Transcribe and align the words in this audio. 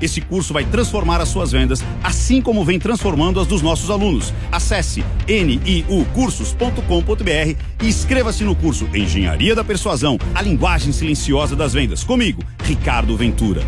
Esse 0.00 0.20
curso 0.20 0.52
vai 0.52 0.64
transformar 0.64 1.20
as 1.20 1.28
suas 1.28 1.52
vendas, 1.52 1.82
assim 2.02 2.40
como 2.40 2.64
vem 2.64 2.78
transformando 2.78 3.40
as 3.40 3.46
dos 3.46 3.62
nossos 3.62 3.90
alunos. 3.90 4.32
Acesse 4.50 5.04
niucursos.com.br 5.28 7.56
e 7.82 7.86
inscreva-se 7.86 8.44
no 8.44 8.54
curso 8.54 8.88
Engenharia 8.94 9.54
da 9.54 9.64
Persuasão, 9.64 10.18
a 10.34 10.42
linguagem 10.42 10.92
silenciosa 10.92 11.56
das 11.56 11.72
vendas. 11.72 12.04
Comigo, 12.04 12.42
Ricardo 12.62 13.16
Ventura. 13.16 13.62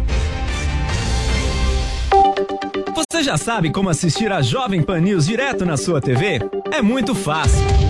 Você 2.94 3.24
já 3.24 3.37
sabe 3.37 3.71
como 3.71 3.88
assistir 3.88 4.33
a 4.33 4.40
Jovem 4.40 4.83
Pan 4.83 5.01
News 5.01 5.26
direto 5.26 5.67
na 5.67 5.76
sua 5.76 6.01
TV? 6.01 6.38
É 6.72 6.81
muito 6.81 7.15
fácil. 7.15 7.90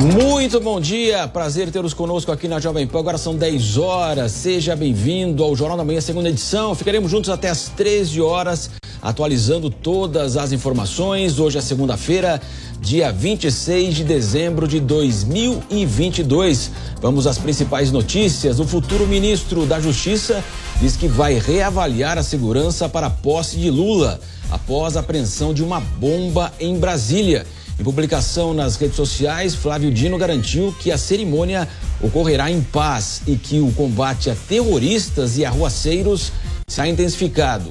Muito 0.00 0.60
bom 0.60 0.80
dia, 0.80 1.26
prazer 1.26 1.72
tê-los 1.72 1.92
conosco 1.92 2.30
aqui 2.30 2.46
na 2.46 2.60
Jovem 2.60 2.86
Pan. 2.86 3.00
Agora 3.00 3.18
são 3.18 3.34
10 3.34 3.78
horas. 3.78 4.30
Seja 4.30 4.76
bem-vindo 4.76 5.42
ao 5.42 5.56
Jornal 5.56 5.76
da 5.76 5.82
Manhã, 5.84 6.00
segunda 6.00 6.28
edição. 6.28 6.72
Ficaremos 6.72 7.10
juntos 7.10 7.28
até 7.28 7.48
as 7.48 7.68
13 7.70 8.20
horas, 8.20 8.70
atualizando 9.02 9.68
todas 9.68 10.36
as 10.36 10.52
informações. 10.52 11.40
Hoje 11.40 11.58
é 11.58 11.60
segunda-feira, 11.60 12.40
dia 12.80 13.10
26 13.10 13.96
de 13.96 14.04
dezembro 14.04 14.68
de 14.68 14.78
2022. 14.78 16.70
Vamos 17.02 17.26
às 17.26 17.36
principais 17.36 17.90
notícias. 17.90 18.60
O 18.60 18.64
futuro 18.64 19.04
ministro 19.04 19.66
da 19.66 19.80
Justiça 19.80 20.44
diz 20.80 20.94
que 20.94 21.08
vai 21.08 21.40
reavaliar 21.40 22.16
a 22.18 22.22
segurança 22.22 22.88
para 22.88 23.08
a 23.08 23.10
posse 23.10 23.56
de 23.56 23.68
Lula 23.68 24.20
após 24.48 24.96
a 24.96 25.00
apreensão 25.00 25.52
de 25.52 25.64
uma 25.64 25.80
bomba 25.80 26.52
em 26.60 26.78
Brasília. 26.78 27.44
Em 27.78 27.84
publicação 27.84 28.52
nas 28.52 28.74
redes 28.74 28.96
sociais, 28.96 29.54
Flávio 29.54 29.92
Dino 29.92 30.18
garantiu 30.18 30.74
que 30.80 30.90
a 30.90 30.98
cerimônia 30.98 31.68
ocorrerá 32.02 32.50
em 32.50 32.60
paz 32.60 33.22
e 33.24 33.36
que 33.36 33.60
o 33.60 33.70
combate 33.70 34.28
a 34.28 34.34
terroristas 34.34 35.38
e 35.38 35.44
arruaceiros 35.44 36.32
será 36.66 36.88
intensificado. 36.88 37.70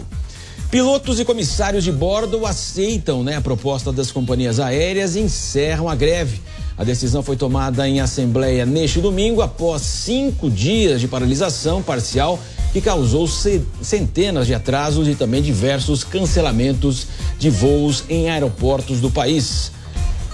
Pilotos 0.72 1.20
e 1.20 1.26
comissários 1.26 1.84
de 1.84 1.92
bordo 1.92 2.46
aceitam 2.46 3.22
né, 3.22 3.36
a 3.36 3.42
proposta 3.42 3.92
das 3.92 4.10
companhias 4.10 4.62
aéreas 4.62 5.18
e 5.18 5.20
encerram 5.20 5.90
a 5.90 5.96
greve. 5.96 6.42
A 6.78 6.86
decisão 6.86 7.22
foi 7.22 7.36
tomada 7.36 7.88
em 7.88 8.00
assembleia 8.00 8.66
neste 8.66 9.02
domingo, 9.02 9.42
após 9.42 9.82
cinco 9.82 10.50
dias 10.50 11.02
de 11.02 11.08
paralisação 11.08 11.84
parcial 11.84 12.40
que 12.72 12.80
causou 12.80 13.28
centenas 13.82 14.48
de 14.48 14.54
atrasos 14.54 15.08
e 15.08 15.16
também 15.16 15.42
diversos 15.42 16.06
cancelamentos 16.06 17.08
de 17.38 17.50
voos 17.50 18.06
em 18.08 18.30
aeroportos 18.30 19.02
do 19.02 19.10
país 19.10 19.76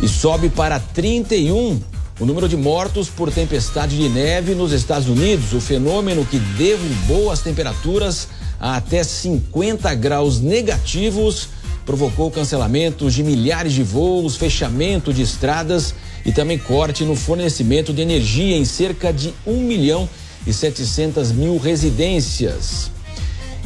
e 0.04 0.08
sobe 0.10 0.50
para 0.50 0.82
31 0.82 1.80
o 2.20 2.26
número 2.26 2.50
de 2.50 2.58
mortos 2.58 3.08
por 3.08 3.32
tempestade 3.32 3.96
de 3.96 4.10
neve 4.10 4.54
nos 4.54 4.74
Estados 4.74 5.08
Unidos. 5.08 5.54
O 5.54 5.62
fenômeno 5.62 6.26
que 6.26 6.38
derrubou 6.38 7.32
as 7.32 7.40
temperaturas 7.40 8.28
a 8.60 8.76
até 8.76 9.02
50 9.02 9.96
graus 9.96 10.42
negativos 10.42 11.48
provocou 11.86 12.30
cancelamentos 12.30 13.14
de 13.14 13.24
milhares 13.24 13.72
de 13.72 13.82
voos, 13.82 14.36
fechamento 14.36 15.14
de 15.14 15.22
estradas 15.22 15.96
e 16.26 16.34
também 16.34 16.58
corte 16.58 17.06
no 17.06 17.16
fornecimento 17.16 17.94
de 17.94 18.02
energia 18.02 18.58
em 18.58 18.66
cerca 18.66 19.14
de 19.14 19.34
1 19.48 19.54
milhão 19.62 20.10
e 20.46 20.52
700 20.52 21.32
mil 21.32 21.58
residências. 21.58 22.92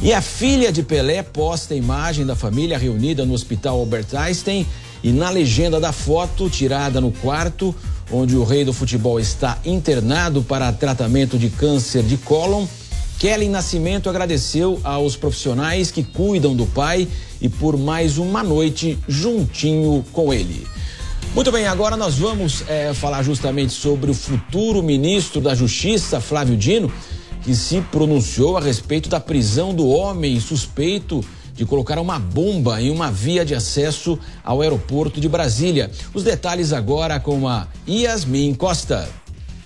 E 0.00 0.12
a 0.12 0.22
filha 0.22 0.70
de 0.70 0.84
Pelé 0.84 1.24
posta 1.24 1.74
a 1.74 1.76
imagem 1.76 2.24
da 2.24 2.36
família 2.36 2.78
reunida 2.78 3.26
no 3.26 3.34
Hospital 3.34 3.80
Albert 3.80 4.14
Einstein 4.14 4.64
e 5.02 5.12
na 5.12 5.30
legenda 5.30 5.78
da 5.78 5.92
foto, 5.92 6.50
tirada 6.50 7.00
no 7.00 7.12
quarto, 7.12 7.74
onde 8.10 8.36
o 8.36 8.44
rei 8.44 8.64
do 8.64 8.72
futebol 8.72 9.20
está 9.20 9.58
internado 9.64 10.42
para 10.42 10.72
tratamento 10.72 11.38
de 11.38 11.50
câncer 11.50 12.02
de 12.02 12.16
cólon, 12.16 12.66
Kelly 13.18 13.48
Nascimento 13.48 14.08
agradeceu 14.08 14.80
aos 14.84 15.16
profissionais 15.16 15.90
que 15.90 16.04
cuidam 16.04 16.54
do 16.54 16.66
pai 16.66 17.08
e 17.40 17.48
por 17.48 17.76
mais 17.76 18.16
uma 18.16 18.44
noite 18.44 18.96
juntinho 19.08 20.04
com 20.12 20.32
ele. 20.32 20.66
Muito 21.34 21.52
bem, 21.52 21.66
agora 21.66 21.96
nós 21.96 22.14
vamos 22.14 22.64
é, 22.68 22.94
falar 22.94 23.22
justamente 23.22 23.72
sobre 23.72 24.10
o 24.10 24.14
futuro 24.14 24.82
ministro 24.82 25.40
da 25.40 25.54
Justiça, 25.54 26.20
Flávio 26.20 26.56
Dino, 26.56 26.90
que 27.42 27.54
se 27.54 27.80
pronunciou 27.92 28.56
a 28.56 28.60
respeito 28.60 29.08
da 29.08 29.20
prisão 29.20 29.74
do 29.74 29.88
homem 29.88 30.38
suspeito 30.40 31.24
de 31.58 31.66
colocar 31.66 31.98
uma 31.98 32.20
bomba 32.20 32.80
em 32.80 32.88
uma 32.88 33.10
via 33.10 33.44
de 33.44 33.52
acesso 33.52 34.16
ao 34.44 34.62
aeroporto 34.62 35.20
de 35.20 35.28
Brasília. 35.28 35.90
Os 36.14 36.22
detalhes 36.22 36.72
agora 36.72 37.18
com 37.18 37.48
a 37.48 37.66
Yasmin 37.86 38.54
Costa. 38.54 39.10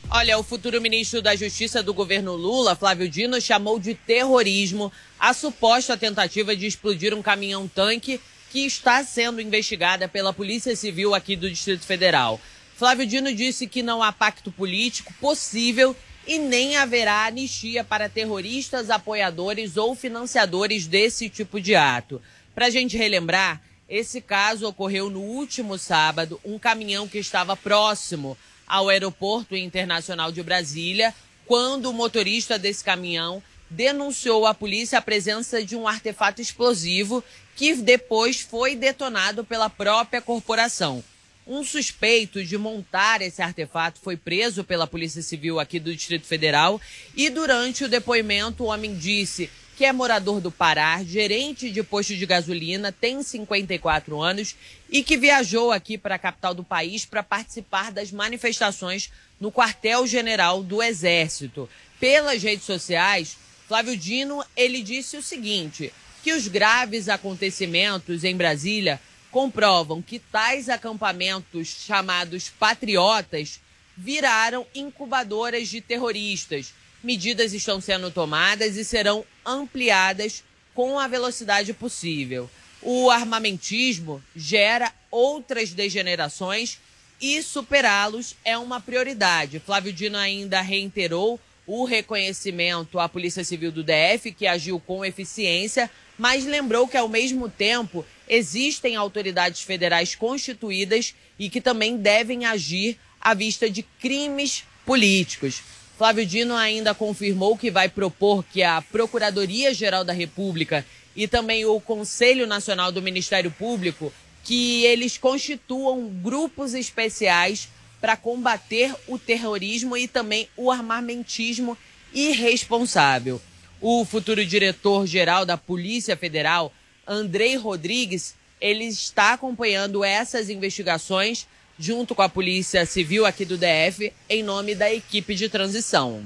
Olha, 0.08 0.38
o 0.38 0.42
futuro 0.42 0.80
ministro 0.80 1.20
da 1.20 1.36
Justiça 1.36 1.82
do 1.82 1.92
governo 1.92 2.32
Lula, 2.34 2.74
Flávio 2.74 3.06
Dino, 3.10 3.38
chamou 3.42 3.78
de 3.78 3.92
terrorismo 3.94 4.90
a 5.20 5.34
suposta 5.34 5.94
tentativa 5.94 6.56
de 6.56 6.66
explodir 6.66 7.12
um 7.12 7.20
caminhão-tanque 7.20 8.18
que 8.50 8.60
está 8.60 9.04
sendo 9.04 9.38
investigada 9.38 10.08
pela 10.08 10.32
Polícia 10.32 10.74
Civil 10.74 11.14
aqui 11.14 11.36
do 11.36 11.50
Distrito 11.50 11.84
Federal. 11.84 12.40
Flávio 12.74 13.06
Dino 13.06 13.34
disse 13.34 13.66
que 13.66 13.82
não 13.82 14.02
há 14.02 14.10
pacto 14.10 14.50
político 14.50 15.12
possível 15.20 15.94
e 16.26 16.38
nem 16.38 16.76
haverá 16.76 17.26
anistia 17.26 17.82
para 17.82 18.08
terroristas, 18.08 18.90
apoiadores 18.90 19.76
ou 19.76 19.94
financiadores 19.94 20.86
desse 20.86 21.28
tipo 21.28 21.60
de 21.60 21.74
ato. 21.74 22.20
Para 22.54 22.66
a 22.66 22.70
gente 22.70 22.96
relembrar, 22.96 23.60
esse 23.88 24.20
caso 24.20 24.66
ocorreu 24.68 25.10
no 25.10 25.20
último 25.20 25.76
sábado. 25.78 26.40
Um 26.44 26.58
caminhão 26.58 27.08
que 27.08 27.18
estava 27.18 27.56
próximo 27.56 28.36
ao 28.66 28.88
Aeroporto 28.88 29.56
Internacional 29.56 30.32
de 30.32 30.42
Brasília, 30.42 31.14
quando 31.44 31.90
o 31.90 31.92
motorista 31.92 32.58
desse 32.58 32.82
caminhão 32.82 33.42
denunciou 33.68 34.46
à 34.46 34.54
polícia 34.54 34.98
a 34.98 35.02
presença 35.02 35.64
de 35.64 35.74
um 35.74 35.88
artefato 35.88 36.40
explosivo 36.40 37.24
que 37.56 37.74
depois 37.74 38.40
foi 38.40 38.76
detonado 38.76 39.44
pela 39.44 39.68
própria 39.68 40.20
corporação. 40.20 41.02
Um 41.46 41.64
suspeito 41.64 42.44
de 42.44 42.56
montar 42.56 43.20
esse 43.20 43.42
artefato 43.42 43.98
foi 44.00 44.16
preso 44.16 44.62
pela 44.62 44.86
Polícia 44.86 45.22
Civil 45.22 45.58
aqui 45.58 45.80
do 45.80 45.94
Distrito 45.94 46.26
Federal 46.26 46.80
e 47.16 47.28
durante 47.28 47.84
o 47.84 47.88
depoimento 47.88 48.62
o 48.62 48.66
homem 48.68 48.96
disse 48.96 49.50
que 49.76 49.84
é 49.84 49.92
morador 49.92 50.40
do 50.40 50.52
Pará, 50.52 51.02
gerente 51.02 51.70
de 51.70 51.82
posto 51.82 52.14
de 52.14 52.26
gasolina, 52.26 52.92
tem 52.92 53.22
54 53.22 54.20
anos 54.20 54.54
e 54.88 55.02
que 55.02 55.16
viajou 55.16 55.72
aqui 55.72 55.98
para 55.98 56.14
a 56.14 56.18
capital 56.18 56.54
do 56.54 56.62
país 56.62 57.04
para 57.04 57.22
participar 57.22 57.90
das 57.90 58.12
manifestações 58.12 59.10
no 59.40 59.50
quartel-general 59.50 60.62
do 60.62 60.80
Exército. 60.80 61.68
Pelas 61.98 62.42
redes 62.42 62.64
sociais, 62.64 63.36
Flávio 63.66 63.96
Dino, 63.96 64.44
ele 64.56 64.82
disse 64.82 65.16
o 65.16 65.22
seguinte, 65.22 65.92
que 66.22 66.32
os 66.32 66.46
graves 66.46 67.08
acontecimentos 67.08 68.22
em 68.22 68.36
Brasília 68.36 69.00
comprovam 69.32 70.02
que 70.02 70.18
tais 70.18 70.68
acampamentos 70.68 71.66
chamados 71.86 72.50
patriotas 72.50 73.58
viraram 73.96 74.66
incubadoras 74.74 75.68
de 75.68 75.80
terroristas. 75.80 76.74
Medidas 77.02 77.54
estão 77.54 77.80
sendo 77.80 78.10
tomadas 78.10 78.76
e 78.76 78.84
serão 78.84 79.24
ampliadas 79.44 80.44
com 80.74 80.98
a 80.98 81.08
velocidade 81.08 81.72
possível. 81.72 82.48
O 82.82 83.10
armamentismo 83.10 84.22
gera 84.36 84.92
outras 85.10 85.72
degenerações 85.72 86.78
e 87.20 87.42
superá-los 87.42 88.36
é 88.44 88.58
uma 88.58 88.80
prioridade. 88.80 89.60
Flávio 89.60 89.92
Dino 89.92 90.18
ainda 90.18 90.60
reiterou 90.60 91.40
o 91.66 91.84
reconhecimento 91.84 92.98
à 92.98 93.08
Polícia 93.08 93.44
Civil 93.44 93.72
do 93.72 93.84
DF, 93.84 94.32
que 94.32 94.46
agiu 94.46 94.80
com 94.80 95.04
eficiência, 95.04 95.90
mas 96.22 96.44
lembrou 96.44 96.86
que, 96.86 96.96
ao 96.96 97.08
mesmo 97.08 97.48
tempo, 97.48 98.06
existem 98.28 98.94
autoridades 98.94 99.62
federais 99.62 100.14
constituídas 100.14 101.16
e 101.36 101.50
que 101.50 101.60
também 101.60 101.96
devem 101.96 102.46
agir 102.46 102.96
à 103.20 103.34
vista 103.34 103.68
de 103.68 103.82
crimes 103.82 104.62
políticos. 104.86 105.60
Flávio 105.98 106.24
Dino 106.24 106.54
ainda 106.54 106.94
confirmou 106.94 107.58
que 107.58 107.72
vai 107.72 107.88
propor 107.88 108.44
que 108.44 108.62
a 108.62 108.80
Procuradoria-Geral 108.80 110.04
da 110.04 110.12
República 110.12 110.86
e 111.16 111.26
também 111.26 111.64
o 111.64 111.80
Conselho 111.80 112.46
Nacional 112.46 112.92
do 112.92 113.02
Ministério 113.02 113.50
Público 113.50 114.12
que 114.44 114.84
eles 114.84 115.18
constituam 115.18 116.06
grupos 116.06 116.72
especiais 116.72 117.68
para 118.00 118.16
combater 118.16 118.94
o 119.08 119.18
terrorismo 119.18 119.96
e 119.96 120.06
também 120.06 120.48
o 120.56 120.70
armamentismo 120.70 121.76
irresponsável. 122.14 123.42
O 123.84 124.04
futuro 124.04 124.46
diretor-geral 124.46 125.44
da 125.44 125.58
Polícia 125.58 126.16
Federal, 126.16 126.72
Andrei 127.04 127.56
Rodrigues, 127.56 128.36
ele 128.60 128.84
está 128.84 129.32
acompanhando 129.32 130.04
essas 130.04 130.48
investigações 130.48 131.48
junto 131.76 132.14
com 132.14 132.22
a 132.22 132.28
Polícia 132.28 132.86
Civil 132.86 133.26
aqui 133.26 133.44
do 133.44 133.58
DF, 133.58 134.12
em 134.28 134.40
nome 134.44 134.76
da 134.76 134.94
equipe 134.94 135.34
de 135.34 135.48
transição. 135.48 136.24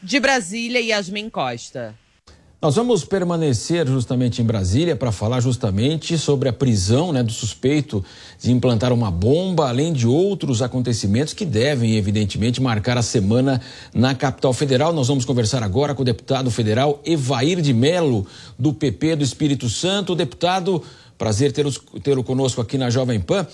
De 0.00 0.20
Brasília, 0.20 0.78
Yasmin 0.78 1.28
Costa. 1.28 1.92
Nós 2.66 2.74
vamos 2.74 3.04
permanecer 3.04 3.86
justamente 3.86 4.42
em 4.42 4.44
Brasília 4.44 4.96
para 4.96 5.12
falar 5.12 5.38
justamente 5.38 6.18
sobre 6.18 6.48
a 6.48 6.52
prisão 6.52 7.12
né, 7.12 7.22
do 7.22 7.30
suspeito 7.30 8.04
de 8.40 8.50
implantar 8.50 8.92
uma 8.92 9.08
bomba, 9.08 9.68
além 9.68 9.92
de 9.92 10.04
outros 10.04 10.60
acontecimentos 10.60 11.32
que 11.32 11.44
devem, 11.44 11.94
evidentemente, 11.94 12.60
marcar 12.60 12.98
a 12.98 13.02
semana 13.02 13.60
na 13.94 14.16
capital 14.16 14.52
federal. 14.52 14.92
Nós 14.92 15.06
vamos 15.06 15.24
conversar 15.24 15.62
agora 15.62 15.94
com 15.94 16.02
o 16.02 16.04
deputado 16.04 16.50
federal 16.50 17.00
Evair 17.04 17.60
de 17.60 17.72
Melo, 17.72 18.26
do 18.58 18.74
PP 18.74 19.14
do 19.14 19.22
Espírito 19.22 19.68
Santo. 19.68 20.16
Deputado, 20.16 20.82
prazer 21.16 21.52
ter-o 21.52 22.24
conosco 22.24 22.60
aqui 22.60 22.76
na 22.76 22.90
Jovem 22.90 23.20
Pan. 23.20 23.46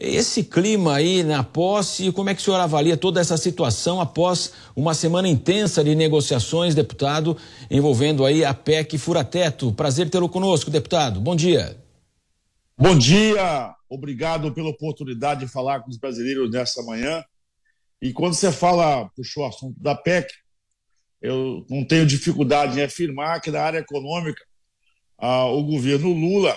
Esse 0.00 0.44
clima 0.44 0.94
aí 0.94 1.24
na 1.24 1.42
posse, 1.42 2.12
como 2.12 2.30
é 2.30 2.34
que 2.34 2.40
o 2.40 2.44
senhor 2.44 2.60
avalia 2.60 2.96
toda 2.96 3.20
essa 3.20 3.36
situação 3.36 4.00
após 4.00 4.52
uma 4.76 4.94
semana 4.94 5.26
intensa 5.26 5.82
de 5.82 5.92
negociações, 5.96 6.72
deputado, 6.72 7.36
envolvendo 7.68 8.24
aí 8.24 8.44
a 8.44 8.54
PEC 8.54 8.96
Furateto? 8.96 9.72
Prazer 9.72 10.08
tê-lo 10.08 10.28
conosco, 10.28 10.70
deputado. 10.70 11.20
Bom 11.20 11.34
dia. 11.34 11.76
Bom 12.78 12.96
dia, 12.96 13.74
obrigado 13.88 14.54
pela 14.54 14.68
oportunidade 14.68 15.40
de 15.40 15.50
falar 15.50 15.80
com 15.80 15.90
os 15.90 15.96
brasileiros 15.96 16.48
nessa 16.48 16.80
manhã. 16.84 17.24
E 18.00 18.12
quando 18.12 18.34
você 18.34 18.52
fala, 18.52 19.10
puxou 19.16 19.42
o 19.42 19.48
assunto 19.48 19.80
da 19.80 19.96
PEC, 19.96 20.32
eu 21.20 21.66
não 21.68 21.84
tenho 21.84 22.06
dificuldade 22.06 22.78
em 22.78 22.84
afirmar 22.84 23.40
que 23.40 23.50
na 23.50 23.62
área 23.62 23.78
econômica 23.78 24.40
ah, 25.18 25.46
o 25.46 25.64
governo 25.64 26.12
Lula 26.12 26.56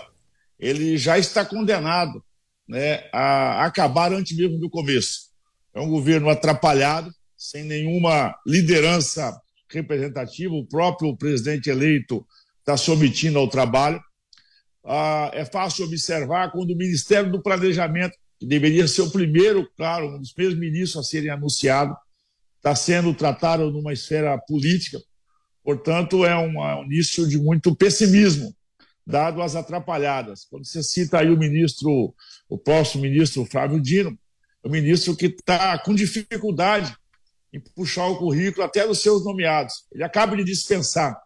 ele 0.60 0.96
já 0.96 1.18
está 1.18 1.44
condenado 1.44 2.24
né, 2.72 3.04
a 3.12 3.66
acabar 3.66 4.14
antes 4.14 4.36
mesmo 4.36 4.58
do 4.58 4.70
começo. 4.70 5.30
É 5.74 5.82
um 5.82 5.90
governo 5.90 6.30
atrapalhado, 6.30 7.14
sem 7.36 7.66
nenhuma 7.66 8.34
liderança 8.48 9.38
representativa, 9.70 10.54
o 10.54 10.66
próprio 10.66 11.16
presidente 11.18 11.70
eleito 11.70 12.26
está 12.60 12.78
se 12.78 12.90
omitindo 12.90 13.38
ao 13.38 13.50
trabalho. 13.50 14.02
Ah, 14.86 15.30
é 15.34 15.44
fácil 15.44 15.86
observar 15.86 16.52
quando 16.54 16.72
o 16.72 16.78
Ministério 16.78 17.30
do 17.30 17.42
Planejamento, 17.42 18.18
que 18.40 18.46
deveria 18.46 18.88
ser 18.88 19.02
o 19.02 19.12
primeiro, 19.12 19.70
claro, 19.76 20.16
um 20.16 20.20
dos 20.20 20.32
primeiros 20.32 20.58
ministros 20.58 21.06
a 21.06 21.08
serem 21.08 21.30
anunciado, 21.30 21.94
está 22.56 22.74
sendo 22.74 23.14
tratado 23.14 23.70
numa 23.70 23.92
esfera 23.92 24.38
política. 24.48 24.98
Portanto, 25.62 26.26
é 26.26 26.38
um 26.38 26.86
início 26.86 27.28
de 27.28 27.38
muito 27.38 27.76
pessimismo 27.76 28.56
dado 29.06 29.42
as 29.42 29.56
atrapalhadas. 29.56 30.46
Quando 30.46 30.66
você 30.66 30.84
cita 30.84 31.20
aí 31.20 31.30
o 31.30 31.38
ministro, 31.38 32.14
o 32.50 32.58
próximo 32.58 33.04
ministro 33.04 33.46
Flávio 33.46 33.82
Dino, 33.82 34.18
o 34.64 34.70
ministro 34.70 35.16
que 35.16 35.28
está 35.28 35.78
com 35.80 35.94
dificuldade 35.94 36.96
em 37.54 37.60
puxar 37.60 38.08
o 38.08 38.18
currículo 38.18 38.66
até 38.66 38.86
dos 38.86 39.02
seus 39.02 39.26
nomeados. 39.26 39.86
Ele 39.92 40.04
acaba 40.04 40.38
de 40.38 40.44
dispensar 40.44 41.20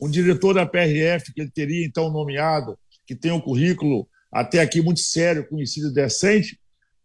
um 0.00 0.08
diretor 0.08 0.54
da 0.54 0.66
PRF 0.66 1.32
que 1.32 1.40
ele 1.40 1.50
teria 1.50 1.84
então 1.84 2.10
nomeado, 2.10 2.78
que 3.06 3.14
tem 3.14 3.32
um 3.32 3.40
currículo 3.40 4.08
até 4.32 4.60
aqui 4.60 4.80
muito 4.80 5.00
sério, 5.00 5.46
conhecido 5.48 5.88
e 5.88 5.94
decente, 5.94 6.58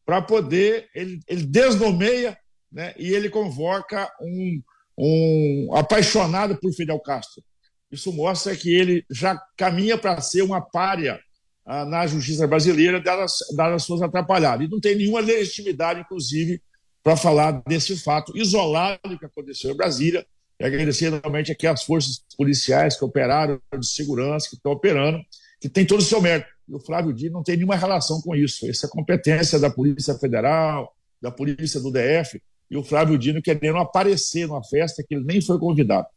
para 0.05 0.21
poder, 0.21 0.87
ele, 0.93 1.19
ele 1.27 1.45
desnomeia 1.45 2.37
né, 2.71 2.93
e 2.97 3.09
ele 3.09 3.29
convoca 3.29 4.07
um, 4.21 4.61
um 4.97 5.75
apaixonado 5.75 6.55
por 6.57 6.71
Fidel 6.73 6.99
Castro. 6.99 7.43
Isso 7.91 8.11
mostra 8.11 8.55
que 8.55 8.73
ele 8.73 9.05
já 9.09 9.39
caminha 9.57 9.97
para 9.97 10.19
ser 10.21 10.41
uma 10.41 10.61
párea 10.61 11.19
ah, 11.65 11.85
na 11.85 12.05
justiça 12.05 12.45
brasileira, 12.47 12.99
dadas, 12.99 13.33
dadas 13.55 13.75
as 13.75 13.83
suas 13.83 14.01
atrapalhadas. 14.01 14.67
E 14.67 14.69
não 14.69 14.79
tem 14.79 14.95
nenhuma 14.95 15.19
legitimidade, 15.19 16.01
inclusive, 16.01 16.61
para 17.03 17.15
falar 17.15 17.63
desse 17.67 17.97
fato 17.97 18.35
isolado 18.37 19.17
que 19.17 19.25
aconteceu 19.25 19.71
em 19.71 19.77
Brasília. 19.77 20.25
E 20.59 20.65
agradecer 20.65 21.11
realmente 21.11 21.51
aqui 21.51 21.67
as 21.67 21.83
forças 21.83 22.23
policiais 22.37 22.97
que 22.97 23.03
operaram, 23.03 23.59
de 23.77 23.87
segurança, 23.87 24.49
que 24.49 24.55
estão 24.55 24.71
operando, 24.71 25.19
que 25.59 25.67
tem 25.67 25.85
todo 25.85 25.99
o 25.99 26.03
seu 26.03 26.21
mérito. 26.21 26.49
E 26.67 26.73
o 26.73 26.79
Flávio 26.79 27.13
Dino 27.13 27.33
não 27.33 27.43
tem 27.43 27.55
nenhuma 27.55 27.75
relação 27.75 28.21
com 28.21 28.35
isso. 28.35 28.67
Essa 28.69 28.87
é 28.87 28.89
competência 28.89 29.59
da 29.59 29.69
Polícia 29.69 30.15
Federal, 30.15 30.95
da 31.21 31.29
Polícia 31.29 31.79
do 31.79 31.91
DF, 31.91 32.41
e 32.69 32.77
o 32.77 32.83
Flávio 32.83 33.17
Dino 33.17 33.41
querendo 33.41 33.77
aparecer 33.77 34.47
numa 34.47 34.63
festa 34.63 35.03
que 35.07 35.15
ele 35.15 35.25
nem 35.25 35.41
foi 35.41 35.59
convidado. 35.59 36.07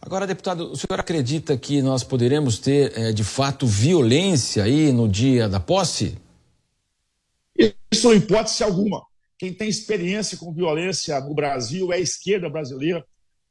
Agora, 0.00 0.26
deputado, 0.26 0.70
o 0.72 0.76
senhor 0.76 0.98
acredita 0.98 1.56
que 1.56 1.82
nós 1.82 2.04
poderemos 2.04 2.58
ter, 2.58 2.96
é, 2.96 3.12
de 3.12 3.24
fato, 3.24 3.66
violência 3.66 4.62
aí 4.62 4.92
no 4.92 5.08
dia 5.08 5.48
da 5.48 5.58
posse? 5.58 6.16
Isso 7.92 8.08
não 8.08 8.14
hipótese 8.14 8.62
alguma. 8.62 9.02
Quem 9.36 9.52
tem 9.52 9.68
experiência 9.68 10.38
com 10.38 10.52
violência 10.52 11.20
no 11.20 11.34
Brasil 11.34 11.92
é 11.92 11.96
a 11.96 12.00
esquerda 12.00 12.48
brasileira, 12.48 13.04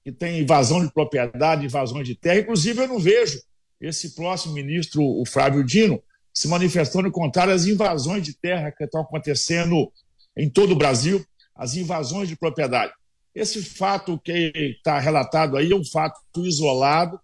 que 0.03 0.11
tem 0.11 0.39
invasão 0.39 0.85
de 0.85 0.91
propriedade, 0.91 1.65
invasão 1.65 2.01
de 2.01 2.15
terra. 2.15 2.39
Inclusive, 2.39 2.81
eu 2.81 2.87
não 2.87 2.99
vejo 2.99 3.41
esse 3.79 4.15
próximo 4.15 4.53
ministro, 4.53 5.01
o 5.03 5.25
Flávio 5.25 5.63
Dino, 5.63 6.01
se 6.33 6.47
manifestando 6.47 7.11
contra 7.11 7.53
as 7.53 7.65
invasões 7.65 8.23
de 8.23 8.33
terra 8.33 8.71
que 8.71 8.83
estão 8.83 9.01
acontecendo 9.01 9.91
em 10.35 10.49
todo 10.49 10.71
o 10.71 10.75
Brasil, 10.75 11.25
as 11.55 11.75
invasões 11.75 12.29
de 12.29 12.35
propriedade. 12.35 12.93
Esse 13.37 13.61
fato 13.61 14.19
que 14.19 14.51
está 14.79 14.97
relatado 14.99 15.57
aí 15.57 15.71
é 15.71 15.75
um 15.75 15.85
fato 15.85 16.19
isolado. 16.37 17.19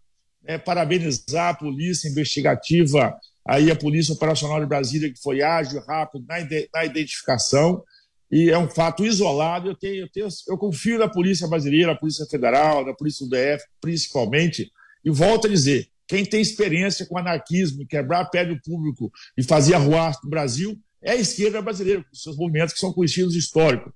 É, 0.45 0.57
parabenizar 0.59 1.49
a 1.49 1.53
polícia 1.53 2.09
investigativa, 2.09 3.17
aí 3.47 3.71
a 3.71 3.75
Polícia 3.77 4.13
Operacional 4.13 4.59
de 4.59 4.65
Brasília, 4.65 5.11
que 5.11 5.19
foi 5.21 5.41
ágil, 5.41 5.81
rápido 5.87 6.25
na, 6.27 6.35
na 6.73 6.83
identificação, 6.83 7.81
e 8.29 8.49
é 8.49 8.57
um 8.57 8.69
fato 8.69 9.05
isolado. 9.05 9.69
Eu, 9.69 9.75
tenho, 9.75 10.01
eu, 10.01 10.11
tenho, 10.11 10.27
eu 10.49 10.57
confio 10.57 10.99
na 10.99 11.07
Polícia 11.07 11.47
Brasileira, 11.47 11.93
na 11.93 11.97
Polícia 11.97 12.25
Federal, 12.25 12.85
na 12.85 12.93
Polícia 12.93 13.25
do 13.25 13.29
DF, 13.29 13.63
principalmente, 13.79 14.69
e 15.03 15.09
volto 15.09 15.47
a 15.47 15.49
dizer: 15.49 15.87
quem 16.05 16.25
tem 16.25 16.41
experiência 16.41 17.05
com 17.05 17.17
anarquismo, 17.17 17.87
quebrar 17.87 18.25
prédio 18.25 18.59
público 18.65 19.09
e 19.37 19.43
fazer 19.43 19.75
arruar 19.75 20.13
no 20.21 20.29
Brasil 20.29 20.77
é 21.01 21.11
a 21.11 21.15
esquerda 21.15 21.61
brasileira, 21.61 22.03
com 22.03 22.13
seus 22.13 22.35
movimentos 22.35 22.73
que 22.73 22.81
são 22.81 22.91
conhecidos 22.91 23.33
históricos 23.33 23.93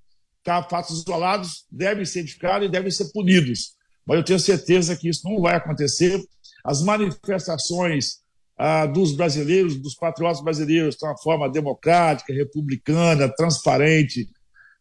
fatos 0.70 1.02
isolados 1.02 1.66
devem 1.72 2.06
ser 2.06 2.20
identificados 2.20 2.68
e 2.68 2.72
devem 2.72 2.92
ser 2.92 3.12
punidos. 3.12 3.76
Mas 4.06 4.18
eu 4.18 4.24
tenho 4.24 4.40
certeza 4.40 4.96
que 4.96 5.10
isso 5.10 5.28
não 5.28 5.42
vai 5.42 5.56
acontecer. 5.56 6.22
As 6.64 6.82
manifestações 6.82 8.20
ah, 8.58 8.86
dos 8.86 9.16
brasileiros, 9.16 9.78
dos 9.78 9.96
patriotas 9.96 10.42
brasileiros, 10.42 10.96
de 10.96 11.06
uma 11.06 11.18
forma 11.18 11.50
democrática, 11.50 12.34
republicana, 12.34 13.30
transparente, 13.30 14.28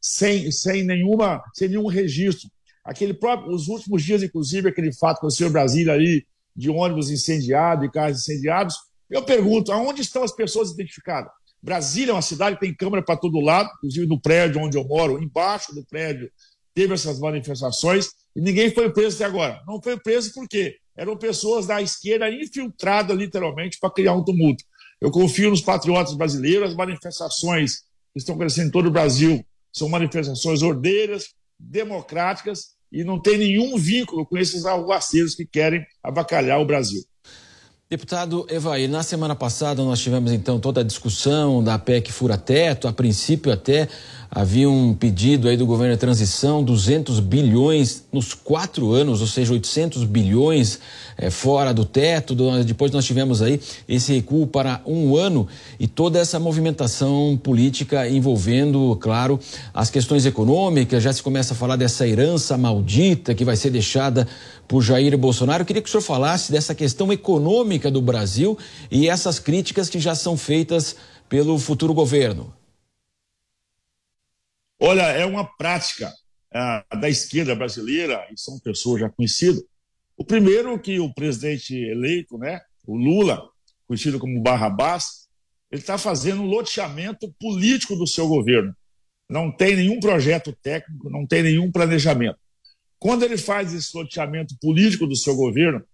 sem, 0.00 0.50
sem, 0.52 0.84
nenhuma, 0.84 1.42
sem 1.54 1.68
nenhum 1.68 1.86
registro. 1.86 2.48
Aquele 2.84 3.12
próprio, 3.12 3.52
os 3.52 3.68
últimos 3.68 4.02
dias, 4.02 4.22
inclusive, 4.22 4.68
aquele 4.68 4.92
fato 4.92 5.16
que 5.16 5.26
aconteceu 5.26 5.48
em 5.48 5.52
Brasília 5.52 5.92
ali, 5.92 6.24
de 6.54 6.70
ônibus 6.70 7.10
incendiados 7.10 7.84
e 7.84 7.90
carros 7.90 8.20
incendiados, 8.20 8.76
eu 9.10 9.22
pergunto, 9.22 9.72
aonde 9.72 10.00
estão 10.00 10.22
as 10.22 10.32
pessoas 10.32 10.70
identificadas? 10.70 11.30
Brasília 11.66 12.12
é 12.12 12.14
uma 12.14 12.22
cidade 12.22 12.54
que 12.54 12.64
tem 12.64 12.72
câmera 12.72 13.02
para 13.02 13.16
todo 13.16 13.40
lado, 13.40 13.68
inclusive 13.78 14.06
no 14.06 14.20
prédio 14.20 14.62
onde 14.62 14.78
eu 14.78 14.84
moro, 14.86 15.20
embaixo 15.20 15.74
do 15.74 15.84
prédio, 15.84 16.30
teve 16.72 16.94
essas 16.94 17.18
manifestações 17.18 18.10
e 18.36 18.40
ninguém 18.40 18.72
foi 18.72 18.88
preso 18.92 19.16
até 19.16 19.24
agora. 19.24 19.60
Não 19.66 19.82
foi 19.82 19.98
preso 19.98 20.32
porque 20.32 20.76
eram 20.96 21.16
pessoas 21.16 21.66
da 21.66 21.82
esquerda 21.82 22.30
infiltradas, 22.30 23.16
literalmente, 23.18 23.78
para 23.80 23.90
criar 23.90 24.14
um 24.14 24.22
tumulto. 24.22 24.62
Eu 25.00 25.10
confio 25.10 25.50
nos 25.50 25.60
patriotas 25.60 26.14
brasileiros, 26.14 26.70
as 26.70 26.76
manifestações 26.76 27.80
que 28.12 28.20
estão 28.20 28.38
crescendo 28.38 28.68
em 28.68 28.70
todo 28.70 28.86
o 28.86 28.92
Brasil 28.92 29.44
são 29.72 29.88
manifestações 29.88 30.62
ordeiras, 30.62 31.34
democráticas 31.58 32.76
e 32.92 33.02
não 33.02 33.20
tem 33.20 33.38
nenhum 33.38 33.76
vínculo 33.76 34.24
com 34.24 34.38
esses 34.38 34.64
arruaceiros 34.64 35.34
que 35.34 35.44
querem 35.44 35.84
abacalhar 36.00 36.60
o 36.60 36.64
Brasil. 36.64 37.02
Deputado 37.88 38.44
Evaí, 38.50 38.88
na 38.88 39.04
semana 39.04 39.36
passada 39.36 39.80
nós 39.84 40.00
tivemos 40.00 40.32
então 40.32 40.58
toda 40.58 40.80
a 40.80 40.84
discussão 40.84 41.62
da 41.62 41.78
PEC 41.78 42.10
fura-teto, 42.10 42.88
a 42.88 42.92
princípio 42.92 43.52
até 43.52 43.88
havia 44.36 44.68
um 44.68 44.92
pedido 44.92 45.48
aí 45.48 45.56
do 45.56 45.64
governo 45.64 45.94
de 45.94 45.98
transição, 45.98 46.62
200 46.62 47.20
bilhões 47.20 48.04
nos 48.12 48.34
quatro 48.34 48.92
anos, 48.92 49.22
ou 49.22 49.26
seja, 49.26 49.54
800 49.54 50.04
bilhões 50.04 50.78
é, 51.16 51.30
fora 51.30 51.72
do 51.72 51.86
teto. 51.86 52.34
Depois 52.62 52.92
nós 52.92 53.06
tivemos 53.06 53.40
aí 53.40 53.58
esse 53.88 54.12
recuo 54.12 54.46
para 54.46 54.82
um 54.84 55.16
ano 55.16 55.48
e 55.80 55.88
toda 55.88 56.18
essa 56.18 56.38
movimentação 56.38 57.40
política 57.42 58.06
envolvendo, 58.06 58.94
claro, 59.00 59.40
as 59.72 59.88
questões 59.88 60.26
econômicas. 60.26 61.02
Já 61.02 61.14
se 61.14 61.22
começa 61.22 61.54
a 61.54 61.56
falar 61.56 61.76
dessa 61.76 62.06
herança 62.06 62.58
maldita 62.58 63.34
que 63.34 63.42
vai 63.42 63.56
ser 63.56 63.70
deixada 63.70 64.28
por 64.68 64.82
Jair 64.82 65.16
Bolsonaro. 65.16 65.62
Eu 65.62 65.66
queria 65.66 65.80
que 65.80 65.88
o 65.88 65.90
senhor 65.90 66.02
falasse 66.02 66.52
dessa 66.52 66.74
questão 66.74 67.10
econômica 67.10 67.90
do 67.90 68.02
Brasil 68.02 68.58
e 68.90 69.08
essas 69.08 69.38
críticas 69.38 69.88
que 69.88 69.98
já 69.98 70.14
são 70.14 70.36
feitas 70.36 70.94
pelo 71.26 71.58
futuro 71.58 71.94
governo. 71.94 72.55
Olha, 74.78 75.02
é 75.02 75.24
uma 75.24 75.44
prática 75.56 76.12
uh, 76.54 77.00
da 77.00 77.08
esquerda 77.08 77.54
brasileira, 77.54 78.26
e 78.32 78.38
são 78.38 78.58
pessoas 78.58 79.00
já 79.00 79.08
conhecidas. 79.08 79.62
O 80.16 80.24
primeiro 80.24 80.78
que 80.78 80.98
o 80.98 81.12
presidente 81.12 81.74
eleito, 81.74 82.38
né, 82.38 82.60
o 82.86 82.96
Lula, 82.96 83.42
conhecido 83.86 84.18
como 84.18 84.42
Barrabás, 84.42 85.26
ele 85.70 85.80
está 85.80 85.98
fazendo 85.98 86.42
um 86.42 86.46
loteamento 86.46 87.32
político 87.38 87.96
do 87.96 88.06
seu 88.06 88.28
governo. 88.28 88.74
Não 89.28 89.50
tem 89.50 89.76
nenhum 89.76 89.98
projeto 89.98 90.56
técnico, 90.62 91.10
não 91.10 91.26
tem 91.26 91.42
nenhum 91.42 91.70
planejamento. 91.70 92.38
Quando 92.98 93.24
ele 93.24 93.36
faz 93.36 93.74
esse 93.74 93.96
loteamento 93.96 94.56
político 94.60 95.06
do 95.06 95.16
seu 95.16 95.34
governo, 95.34 95.84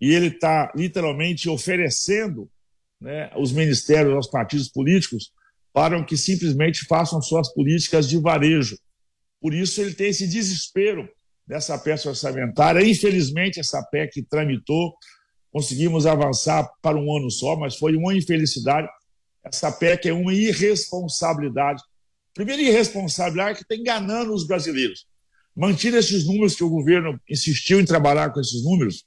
e 0.00 0.12
ele 0.14 0.28
está 0.28 0.72
literalmente 0.76 1.48
oferecendo 1.48 2.48
né, 3.00 3.30
os 3.36 3.52
ministérios 3.52 4.14
aos 4.14 4.28
partidos 4.28 4.68
políticos 4.68 5.32
para 5.72 6.02
que 6.04 6.16
simplesmente 6.16 6.86
façam 6.86 7.20
suas 7.20 7.52
políticas 7.52 8.08
de 8.08 8.18
varejo. 8.18 8.78
Por 9.40 9.54
isso 9.54 9.80
ele 9.80 9.94
tem 9.94 10.08
esse 10.08 10.26
desespero 10.26 11.08
dessa 11.46 11.78
peça 11.78 12.08
orçamentária. 12.08 12.84
Infelizmente, 12.84 13.60
essa 13.60 13.82
PEC 13.82 14.22
tramitou, 14.28 14.94
conseguimos 15.50 16.06
avançar 16.06 16.68
para 16.82 16.98
um 16.98 17.16
ano 17.16 17.30
só, 17.30 17.56
mas 17.56 17.76
foi 17.76 17.96
uma 17.96 18.14
infelicidade. 18.14 18.88
Essa 19.44 19.70
PEC 19.70 20.08
é 20.08 20.12
uma 20.12 20.34
irresponsabilidade. 20.34 21.82
Primeiro, 22.34 22.62
irresponsabilidade 22.62 23.58
que 23.58 23.62
está 23.62 23.74
enganando 23.74 24.32
os 24.32 24.46
brasileiros. 24.46 25.06
Mantido 25.56 25.96
esses 25.96 26.26
números 26.26 26.54
que 26.54 26.62
o 26.62 26.70
governo 26.70 27.18
insistiu 27.28 27.80
em 27.80 27.84
trabalhar 27.84 28.30
com 28.30 28.40
esses 28.40 28.62
números, 28.62 29.04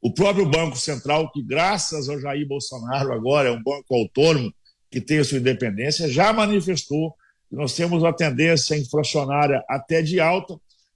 o 0.00 0.12
próprio 0.12 0.44
Banco 0.44 0.76
Central, 0.76 1.30
que 1.30 1.42
graças 1.42 2.08
ao 2.08 2.20
Jair 2.20 2.46
Bolsonaro 2.46 3.12
agora 3.12 3.48
é 3.48 3.52
um 3.52 3.62
banco 3.62 3.94
autônomo 3.94 4.52
que 4.92 5.00
tem 5.00 5.20
a 5.20 5.24
sua 5.24 5.38
independência, 5.38 6.06
já 6.06 6.34
manifestou 6.34 7.14
que 7.48 7.56
nós 7.56 7.74
temos 7.74 8.02
uma 8.02 8.14
tendência 8.14 8.76
inflacionária 8.76 9.64
até 9.66 10.02
de 10.02 10.20
alta, 10.20 10.54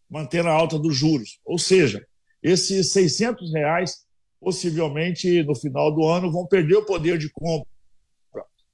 mantendo 0.09 0.51
a 0.51 0.53
alta 0.53 0.79
dos 0.79 0.95
juros. 0.95 1.41
Ou 1.47 1.59
seja, 1.59 2.07
esses 2.43 2.93
600 2.93 3.55
reais 3.55 4.05
possivelmente 4.39 5.43
no 5.45 5.55
final 5.55 5.93
do 5.93 6.07
ano 6.07 6.31
vão 6.31 6.47
perder 6.47 6.77
o 6.77 6.85
poder 6.85 7.17
de 7.17 7.31
compra. 7.31 7.67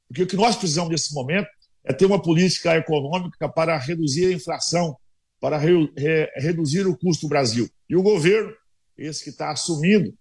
Porque 0.08 0.24
o 0.24 0.26
que 0.26 0.36
nós 0.36 0.56
precisamos 0.56 0.90
nesse 0.90 1.14
momento 1.14 1.46
é 1.84 1.92
ter 1.92 2.04
uma 2.04 2.20
política 2.20 2.76
econômica 2.76 3.48
para 3.48 3.78
reduzir 3.78 4.26
a 4.26 4.32
inflação, 4.32 4.96
para 5.40 5.56
re, 5.56 5.90
re, 5.96 6.30
reduzir 6.36 6.84
o 6.86 6.98
custo 6.98 7.26
do 7.26 7.30
Brasil. 7.30 7.70
E 7.88 7.94
o 7.94 8.02
governo, 8.02 8.52
esse 8.98 9.22
que 9.22 9.30
está 9.30 9.52
assumindo, 9.52 10.12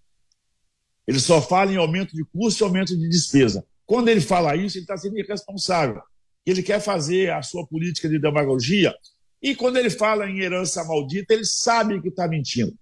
ele 1.08 1.20
só 1.20 1.42
fala 1.42 1.74
em 1.74 1.78
aumento 1.78 2.16
de 2.16 2.24
custo 2.24 2.64
e 2.64 2.66
aumento 2.66 2.96
de 2.96 3.10
despesa. 3.10 3.66
Quando 3.92 4.08
ele 4.08 4.22
fala 4.22 4.56
isso, 4.56 4.78
ele 4.78 4.86
está 4.86 4.96
sendo 4.96 5.20
irresponsável. 5.20 6.02
Ele 6.46 6.64
quer 6.64 6.80
fazer 6.80 7.30
a 7.30 7.42
sua 7.42 7.68
política 7.68 8.08
de 8.08 8.18
demagogia. 8.20 8.96
E 9.42 9.54
quando 9.54 9.76
ele 9.76 9.90
fala 9.90 10.30
em 10.30 10.40
herança 10.40 10.82
maldita, 10.86 11.34
ele 11.34 11.44
sabe 11.44 12.02
que 12.02 12.08
está 12.08 12.26
mentindo. 12.26 12.74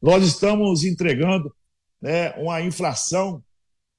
Nós 0.00 0.24
estamos 0.24 0.82
entregando 0.82 1.54
né, 2.00 2.30
uma 2.38 2.62
inflação 2.62 3.44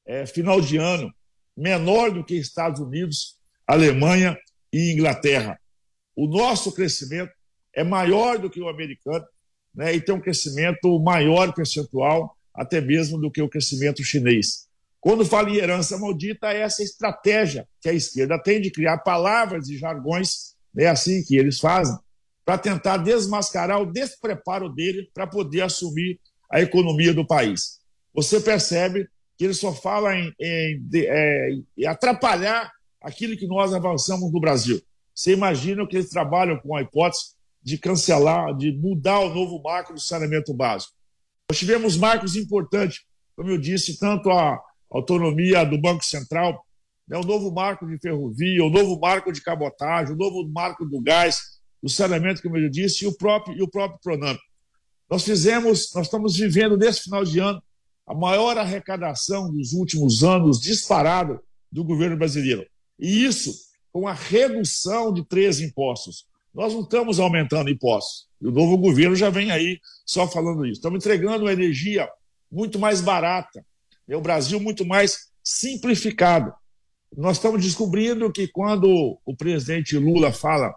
é, 0.07 0.25
final 0.25 0.59
de 0.59 0.77
ano 0.77 1.13
menor 1.55 2.09
do 2.09 2.23
que 2.23 2.33
Estados 2.33 2.81
Unidos, 2.81 3.37
Alemanha 3.67 4.35
e 4.73 4.91
Inglaterra. 4.91 5.59
O 6.15 6.25
nosso 6.25 6.73
crescimento 6.73 7.31
é 7.75 7.83
maior 7.83 8.39
do 8.39 8.49
que 8.49 8.59
o 8.59 8.69
americano 8.69 9.23
né, 9.71 9.93
e 9.93 10.01
tem 10.01 10.15
um 10.15 10.19
crescimento 10.19 10.99
maior 10.99 11.53
percentual 11.53 12.35
até 12.51 12.81
mesmo 12.81 13.19
do 13.19 13.29
que 13.29 13.39
o 13.39 13.49
crescimento 13.49 14.03
chinês. 14.03 14.64
Quando 15.05 15.23
fala 15.23 15.51
em 15.51 15.57
herança 15.57 15.99
maldita, 15.99 16.51
é 16.51 16.61
essa 16.61 16.81
estratégia 16.81 17.67
que 17.79 17.87
a 17.87 17.93
esquerda 17.93 18.41
tem 18.41 18.59
de 18.59 18.71
criar 18.71 18.97
palavras 18.97 19.69
e 19.69 19.77
jargões, 19.77 20.55
é 20.75 20.87
assim 20.87 21.23
que 21.23 21.37
eles 21.37 21.59
fazem, 21.59 21.95
para 22.43 22.57
tentar 22.57 22.97
desmascarar 22.97 23.79
o 23.79 23.85
despreparo 23.85 24.67
dele 24.67 25.07
para 25.13 25.27
poder 25.27 25.61
assumir 25.61 26.19
a 26.51 26.59
economia 26.59 27.13
do 27.13 27.23
país. 27.23 27.79
Você 28.15 28.39
percebe 28.39 29.07
que 29.37 29.45
ele 29.45 29.53
só 29.53 29.71
fala 29.71 30.15
em, 30.15 30.33
em, 30.41 30.81
é, 30.95 31.49
em 31.77 31.85
atrapalhar 31.85 32.71
aquilo 32.99 33.37
que 33.37 33.45
nós 33.45 33.75
avançamos 33.75 34.33
no 34.33 34.41
Brasil. 34.41 34.81
Você 35.13 35.33
imagina 35.33 35.85
que 35.85 35.97
eles 35.97 36.09
trabalham 36.09 36.57
com 36.57 36.75
a 36.75 36.81
hipótese 36.81 37.35
de 37.61 37.77
cancelar, 37.77 38.57
de 38.57 38.71
mudar 38.71 39.19
o 39.19 39.31
novo 39.31 39.61
marco 39.61 39.93
do 39.93 39.99
saneamento 39.99 40.51
básico. 40.51 40.93
Nós 41.47 41.59
tivemos 41.59 41.95
marcos 41.95 42.35
importantes, 42.35 43.03
como 43.35 43.51
eu 43.51 43.59
disse, 43.59 43.99
tanto 43.99 44.31
a 44.31 44.59
autonomia 44.97 45.63
do 45.63 45.79
Banco 45.79 46.03
Central, 46.03 46.65
né, 47.07 47.17
o 47.17 47.23
novo 47.23 47.51
marco 47.51 47.85
de 47.85 47.97
ferrovia, 47.99 48.63
o 48.63 48.69
novo 48.69 48.99
marco 48.99 49.31
de 49.31 49.41
cabotagem, 49.41 50.13
o 50.13 50.17
novo 50.17 50.47
marco 50.47 50.85
do 50.85 51.01
gás, 51.01 51.59
o 51.81 51.89
saneamento, 51.89 52.41
como 52.41 52.57
eu 52.57 52.69
disse, 52.69 53.05
e 53.05 53.07
o 53.07 53.15
próprio, 53.15 53.57
e 53.57 53.61
o 53.61 53.67
próprio 53.67 53.99
Pronamp. 54.01 54.39
Nós 55.09 55.23
fizemos, 55.23 55.91
nós 55.93 56.07
estamos 56.07 56.35
vivendo 56.35 56.77
nesse 56.77 57.03
final 57.03 57.23
de 57.23 57.39
ano 57.39 57.61
a 58.07 58.13
maior 58.13 58.57
arrecadação 58.57 59.51
dos 59.51 59.73
últimos 59.73 60.23
anos 60.23 60.59
disparada 60.59 61.39
do 61.71 61.83
governo 61.83 62.17
brasileiro. 62.17 62.65
E 62.99 63.23
isso 63.23 63.53
com 63.91 64.07
a 64.07 64.13
redução 64.13 65.13
de 65.13 65.23
três 65.23 65.59
impostos. 65.59 66.25
Nós 66.53 66.73
não 66.73 66.81
estamos 66.81 67.19
aumentando 67.19 67.69
impostos. 67.69 68.27
E 68.41 68.47
o 68.47 68.51
novo 68.51 68.77
governo 68.77 69.15
já 69.15 69.29
vem 69.29 69.51
aí 69.51 69.79
só 70.05 70.27
falando 70.27 70.65
isso. 70.65 70.79
Estamos 70.79 70.97
entregando 70.97 71.45
uma 71.45 71.53
energia 71.53 72.09
muito 72.51 72.79
mais 72.79 73.01
barata, 73.01 73.65
é 74.07 74.15
o 74.15 74.21
Brasil 74.21 74.59
muito 74.59 74.85
mais 74.85 75.29
simplificado. 75.43 76.53
Nós 77.15 77.37
estamos 77.37 77.63
descobrindo 77.63 78.31
que 78.31 78.47
quando 78.47 79.19
o 79.25 79.35
presidente 79.35 79.97
Lula 79.97 80.31
fala 80.31 80.73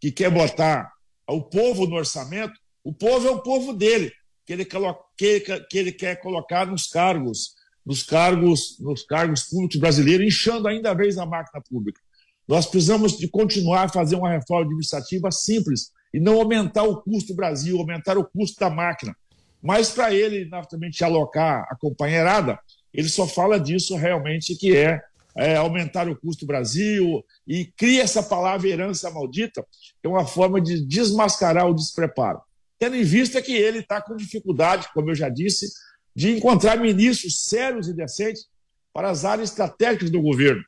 que 0.00 0.10
quer 0.10 0.30
botar 0.30 0.90
o 1.28 1.42
povo 1.42 1.86
no 1.86 1.96
orçamento, 1.96 2.54
o 2.82 2.92
povo 2.92 3.28
é 3.28 3.30
o 3.30 3.42
povo 3.42 3.72
dele, 3.72 4.12
que 4.44 4.52
ele, 4.52 4.64
que, 4.64 5.78
ele 5.78 5.92
quer 5.92 6.16
colocar 6.16 6.66
nos 6.66 6.86
cargos, 6.86 7.54
nos 7.84 8.02
cargos, 8.02 8.78
nos 8.80 9.04
cargos 9.04 9.44
públicos 9.44 9.76
brasileiros, 9.76 10.26
inchando 10.26 10.66
ainda 10.66 10.94
vez 10.94 11.18
a 11.18 11.26
máquina 11.26 11.62
pública. 11.68 12.00
Nós 12.48 12.66
precisamos 12.66 13.16
de 13.16 13.28
continuar 13.28 13.84
a 13.84 13.88
fazer 13.88 14.16
uma 14.16 14.30
reforma 14.30 14.64
administrativa 14.64 15.30
simples, 15.30 15.92
e 16.12 16.20
não 16.20 16.38
aumentar 16.38 16.82
o 16.82 17.00
custo 17.00 17.32
do 17.32 17.36
Brasil, 17.36 17.78
aumentar 17.78 18.18
o 18.18 18.24
custo 18.24 18.60
da 18.60 18.68
máquina. 18.68 19.16
Mas 19.62 19.90
para 19.90 20.12
ele, 20.12 20.44
naturalmente, 20.44 21.02
alocar 21.02 21.66
a 21.70 21.76
companheirada, 21.76 22.58
ele 22.92 23.08
só 23.08 23.26
fala 23.26 23.58
disso 23.58 23.96
realmente 23.96 24.56
que 24.56 24.76
é, 24.76 25.00
é, 25.36 25.56
aumentar 25.56 26.08
o 26.08 26.16
custo 26.16 26.44
do 26.44 26.48
Brasil 26.48 27.24
e 27.46 27.66
cria 27.76 28.02
essa 28.02 28.22
palavra 28.22 28.68
herança 28.68 29.10
maldita, 29.10 29.64
que 30.00 30.06
é 30.06 30.08
uma 30.08 30.26
forma 30.26 30.60
de 30.60 30.84
desmascarar 30.84 31.68
o 31.68 31.74
despreparo. 31.74 32.40
Tendo 32.78 32.96
em 32.96 33.04
vista 33.04 33.40
que 33.40 33.54
ele 33.54 33.78
está 33.78 34.00
com 34.00 34.16
dificuldade, 34.16 34.88
como 34.92 35.10
eu 35.10 35.14
já 35.14 35.28
disse, 35.28 35.72
de 36.14 36.36
encontrar 36.36 36.76
ministros 36.76 37.42
sérios 37.42 37.88
e 37.88 37.94
decentes 37.94 38.46
para 38.92 39.08
as 39.08 39.24
áreas 39.24 39.50
estratégicas 39.50 40.10
do 40.10 40.20
governo. 40.20 40.62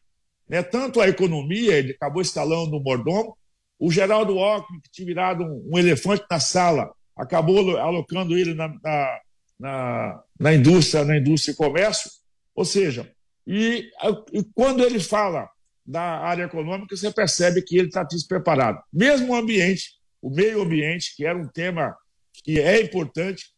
Né? 0.49 0.63
Tanto 0.63 1.01
a 1.01 1.09
economia, 1.09 1.77
ele 1.77 1.93
acabou 1.93 2.23
instalando 2.23 2.77
o 2.77 2.83
mordomo, 2.83 3.37
o 3.79 3.91
Geraldo 3.91 4.39
Alckmin, 4.39 4.81
que 4.81 4.91
tinha 4.91 5.07
virado 5.07 5.45
um, 5.45 5.79
elefante 5.79 6.25
na 6.31 6.41
sala, 6.41 6.91
acabou 7.17 7.77
alocando 7.77 8.37
ele 8.37 8.55
na, 8.55 8.69
na, 8.69 9.21
na, 9.59 10.23
na, 10.39 10.55
indústria, 10.55 11.05
na 11.05 11.17
indústria 11.17 11.53
e 11.53 11.57
comércio. 11.57 12.11
Ou 12.55 12.65
seja, 12.65 13.11
e, 13.47 13.91
e 14.33 14.45
quando 14.55 14.85
ele 14.85 15.01
fala 15.01 15.49
da 15.87 16.03
área 16.03 16.45
econômica, 16.45 16.97
você 16.97 17.11
percebe 17.13 17.63
que 17.63 17.77
ele 17.77 17.89
está 17.89 18.03
despreparado. 18.03 18.81
Mesmo 18.93 19.33
o 19.33 19.37
ambiente, 19.37 19.93
o 20.23 20.31
meio 20.31 20.63
ambiente, 20.63 21.15
que 21.15 21.27
era 21.27 21.39
um 21.39 21.47
tema 21.47 21.95
que 22.43 22.59
é 22.59 22.81
importante, 22.81 23.53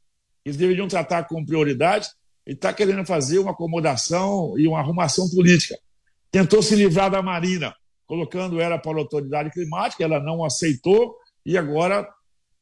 eles 0.44 0.56
deveriam 0.56 0.88
tratar 0.88 1.24
com 1.24 1.44
prioridade, 1.44 2.08
ele 2.44 2.56
está 2.56 2.72
querendo 2.72 3.04
fazer 3.04 3.38
uma 3.38 3.52
acomodação 3.52 4.58
e 4.58 4.66
uma 4.66 4.78
arrumação 4.78 5.28
política. 5.30 5.78
Tentou 6.30 6.62
se 6.62 6.74
livrar 6.74 7.10
da 7.10 7.22
Marina, 7.22 7.74
colocando 8.06 8.60
ela 8.60 8.78
para 8.78 8.96
a 8.96 9.00
autoridade 9.00 9.50
climática, 9.50 10.04
ela 10.04 10.20
não 10.20 10.44
aceitou 10.44 11.16
e 11.44 11.56
agora 11.56 12.08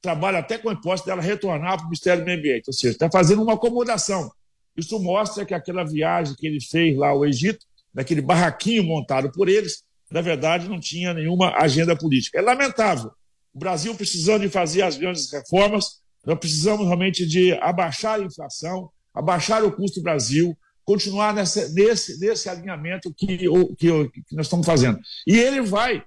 trabalha 0.05 0.39
até 0.39 0.59
com 0.59 0.69
a 0.69 0.75
hipótese 0.75 1.07
dela 1.07 1.23
retornar 1.23 1.77
para 1.77 1.87
o 1.87 1.89
Ministério 1.89 2.23
do 2.23 2.27
Meio 2.27 2.39
Ambiente, 2.39 2.65
ou 2.67 2.75
seja, 2.75 2.93
está 2.93 3.11
fazendo 3.11 3.43
uma 3.43 3.55
acomodação. 3.55 4.31
Isso 4.77 5.01
mostra 5.01 5.47
que 5.47 5.55
aquela 5.55 5.83
viagem 5.83 6.37
que 6.37 6.47
ele 6.47 6.61
fez 6.61 6.95
lá 6.95 7.09
ao 7.09 7.25
Egito, 7.25 7.65
naquele 7.93 8.21
barraquinho 8.21 8.85
montado 8.85 9.33
por 9.33 9.49
eles, 9.49 9.83
na 10.11 10.21
verdade 10.21 10.69
não 10.69 10.79
tinha 10.79 11.15
nenhuma 11.15 11.57
agenda 11.57 11.97
política. 11.97 12.39
É 12.39 12.43
lamentável. 12.43 13.11
O 13.55 13.59
Brasil 13.59 13.95
precisando 13.95 14.43
de 14.43 14.51
fazer 14.51 14.83
as 14.83 14.99
grandes 14.99 15.33
reformas, 15.33 16.03
nós 16.27 16.39
precisamos 16.39 16.85
realmente 16.85 17.27
de 17.27 17.55
abaixar 17.55 18.21
a 18.21 18.23
inflação, 18.23 18.91
abaixar 19.15 19.65
o 19.65 19.73
custo 19.73 20.01
do 20.01 20.05
Brasil, 20.05 20.55
continuar 20.85 21.33
nesse, 21.33 21.73
nesse 21.73 22.49
alinhamento 22.51 23.11
que, 23.17 23.39
que, 23.39 24.09
que 24.11 24.37
nós 24.37 24.45
estamos 24.45 24.67
fazendo. 24.67 24.99
E 25.27 25.39
ele 25.39 25.63
vai 25.63 26.05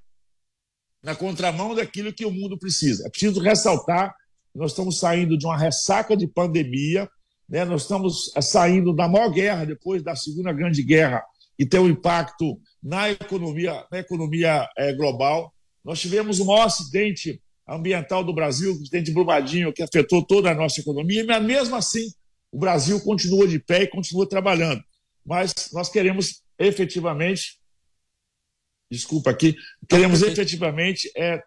na 1.04 1.16
contramão 1.16 1.76
daquilo 1.76 2.14
que 2.14 2.26
o 2.26 2.32
mundo 2.32 2.58
precisa. 2.58 3.06
É 3.06 3.10
preciso 3.10 3.40
ressaltar 3.40 4.14
nós 4.58 4.72
estamos 4.72 5.00
saindo 5.00 5.38
de 5.38 5.46
uma 5.46 5.56
ressaca 5.56 6.18
de 6.18 6.28
pandemia, 6.28 7.08
né? 7.48 7.64
nós 7.64 7.84
estamos 7.84 8.32
saindo 8.42 8.92
da 8.92 9.08
maior 9.08 9.30
guerra 9.30 9.66
depois 9.66 10.02
da 10.02 10.16
Segunda 10.16 10.52
Grande 10.52 10.82
Guerra, 10.82 11.24
e 11.60 11.66
tem 11.66 11.80
um 11.80 11.88
impacto 11.88 12.60
na 12.82 13.12
economia, 13.12 13.86
na 13.92 14.00
economia 14.00 14.68
é, 14.76 14.94
global. 14.94 15.54
Nós 15.86 16.00
tivemos 16.00 16.40
o 16.40 16.46
maior 16.46 16.66
acidente 16.66 17.40
ambiental 17.68 18.24
do 18.24 18.34
Brasil, 18.34 18.72
o 18.72 18.82
acidente 18.82 19.06
de 19.06 19.14
Brumadinho, 19.14 19.72
que 19.72 19.84
afetou 19.84 20.26
toda 20.26 20.50
a 20.50 20.56
nossa 20.56 20.82
economia, 20.82 21.24
mas 21.26 21.44
mesmo 21.44 21.76
assim 21.76 22.12
o 22.52 22.58
Brasil 22.58 23.00
continua 23.02 23.48
de 23.48 23.60
pé 23.60 23.84
e 23.84 23.88
continua 23.88 24.28
trabalhando. 24.28 24.82
Mas 25.24 25.54
nós 25.72 25.90
queremos 25.90 26.42
efetivamente, 26.58 27.60
desculpa 28.90 29.30
aqui, 29.30 29.56
queremos 29.88 30.22
efetivamente 30.22 31.12
é, 31.16 31.42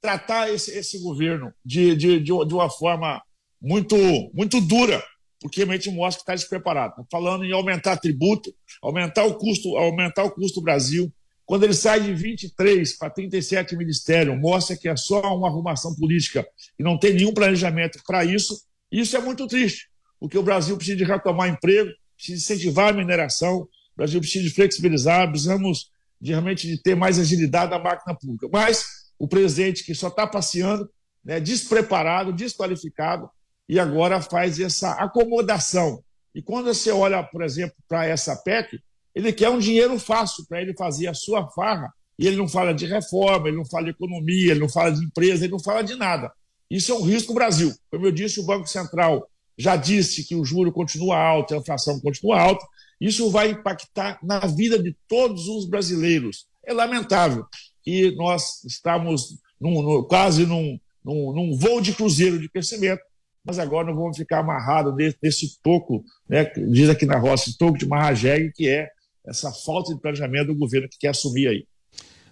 tratar 0.00 0.50
esse, 0.50 0.70
esse 0.76 0.98
governo 1.00 1.52
de, 1.64 1.94
de, 1.94 2.20
de, 2.20 2.32
uma 2.32 2.70
forma 2.70 3.22
muito, 3.60 3.96
muito 4.32 4.60
dura, 4.60 5.02
porque 5.40 5.60
realmente 5.60 5.90
mostra 5.90 6.18
que 6.18 6.22
está 6.22 6.34
despreparado. 6.34 6.92
Está 6.92 7.04
falando 7.10 7.44
em 7.44 7.52
aumentar 7.52 7.96
tributo, 7.96 8.54
aumentar 8.82 9.24
o 9.24 9.34
custo, 9.34 9.76
aumentar 9.76 10.24
o 10.24 10.30
custo 10.30 10.60
do 10.60 10.64
Brasil. 10.64 11.12
Quando 11.44 11.64
ele 11.64 11.74
sai 11.74 12.00
de 12.00 12.14
23 12.14 12.96
para 12.96 13.10
37 13.10 13.76
ministérios, 13.76 14.38
mostra 14.38 14.76
que 14.76 14.88
é 14.88 14.96
só 14.96 15.20
uma 15.36 15.48
arrumação 15.48 15.94
política 15.94 16.46
e 16.78 16.82
não 16.82 16.98
tem 16.98 17.14
nenhum 17.14 17.34
planejamento 17.34 18.00
para 18.06 18.24
isso. 18.24 18.62
Isso 18.90 19.16
é 19.16 19.20
muito 19.20 19.46
triste, 19.46 19.88
porque 20.18 20.38
o 20.38 20.42
Brasil 20.42 20.76
precisa 20.76 20.96
de 20.96 21.04
retomar 21.04 21.48
emprego, 21.48 21.90
precisa 22.16 22.38
incentivar 22.38 22.90
a 22.90 22.92
mineração, 22.92 23.62
o 23.62 23.68
Brasil 23.96 24.20
precisa 24.20 24.52
flexibilizar, 24.54 25.28
precisamos 25.28 25.90
de, 26.20 26.32
realmente 26.32 26.66
de 26.66 26.80
ter 26.80 26.94
mais 26.94 27.18
agilidade 27.18 27.70
da 27.70 27.78
máquina 27.78 28.16
pública. 28.16 28.48
Mas 28.52 28.84
o 29.18 29.28
presidente 29.28 29.84
que 29.84 29.94
só 29.94 30.08
está 30.08 30.26
passeando, 30.26 30.88
né, 31.24 31.40
despreparado, 31.40 32.32
desqualificado, 32.32 33.28
e 33.68 33.78
agora 33.78 34.20
faz 34.20 34.58
essa 34.58 34.92
acomodação. 34.92 36.02
E 36.34 36.42
quando 36.42 36.66
você 36.66 36.90
olha, 36.90 37.22
por 37.22 37.42
exemplo, 37.42 37.76
para 37.88 38.04
essa 38.04 38.36
PEC, 38.36 38.80
ele 39.14 39.32
quer 39.32 39.48
um 39.48 39.58
dinheiro 39.58 39.98
fácil 39.98 40.44
para 40.48 40.60
ele 40.60 40.74
fazer 40.74 41.06
a 41.08 41.14
sua 41.14 41.48
farra, 41.50 41.92
e 42.18 42.26
ele 42.26 42.36
não 42.36 42.46
fala 42.46 42.74
de 42.74 42.84
reforma, 42.84 43.48
ele 43.48 43.56
não 43.56 43.64
fala 43.64 43.84
de 43.84 43.90
economia, 43.90 44.50
ele 44.50 44.60
não 44.60 44.68
fala 44.68 44.92
de 44.92 45.04
empresa, 45.04 45.44
ele 45.44 45.52
não 45.52 45.58
fala 45.58 45.82
de 45.82 45.94
nada. 45.94 46.30
Isso 46.70 46.92
é 46.92 46.94
um 46.94 47.02
risco 47.02 47.32
no 47.32 47.36
Brasil. 47.36 47.72
Como 47.90 48.06
eu 48.06 48.12
disse, 48.12 48.40
o 48.40 48.44
Banco 48.44 48.66
Central 48.66 49.26
já 49.56 49.74
disse 49.74 50.26
que 50.26 50.34
o 50.34 50.44
juro 50.44 50.70
continua 50.72 51.16
alto, 51.16 51.54
a 51.54 51.58
inflação 51.58 51.98
continua 52.00 52.40
alta. 52.40 52.64
Isso 53.00 53.30
vai 53.30 53.50
impactar 53.50 54.18
na 54.22 54.40
vida 54.40 54.78
de 54.78 54.94
todos 55.08 55.48
os 55.48 55.66
brasileiros. 55.66 56.46
É 56.64 56.72
lamentável 56.72 57.46
que 57.82 58.14
nós 58.16 58.62
estamos 58.64 59.38
num, 59.60 60.02
quase 60.04 60.44
num, 60.44 60.78
num, 61.04 61.56
voo 61.56 61.80
de 61.80 61.94
cruzeiro 61.94 62.38
de 62.38 62.48
crescimento 62.48 63.02
mas 63.44 63.58
agora 63.58 63.86
não 63.86 63.96
vamos 63.96 64.16
ficar 64.16 64.40
amarrados 64.40 64.94
nesse, 65.22 65.58
toco, 65.62 66.04
né, 66.28 66.44
diz 66.70 66.88
aqui 66.88 67.06
na 67.06 67.18
roça, 67.18 67.50
toco 67.58 67.78
de 67.78 67.86
marrajegue, 67.86 68.52
que 68.52 68.68
é 68.68 68.88
essa 69.26 69.50
falta 69.52 69.94
de 69.94 70.00
planejamento 70.00 70.48
do 70.48 70.54
governo 70.54 70.88
que 70.88 70.98
quer 70.98 71.08
assumir 71.08 71.48
aí. 71.48 71.64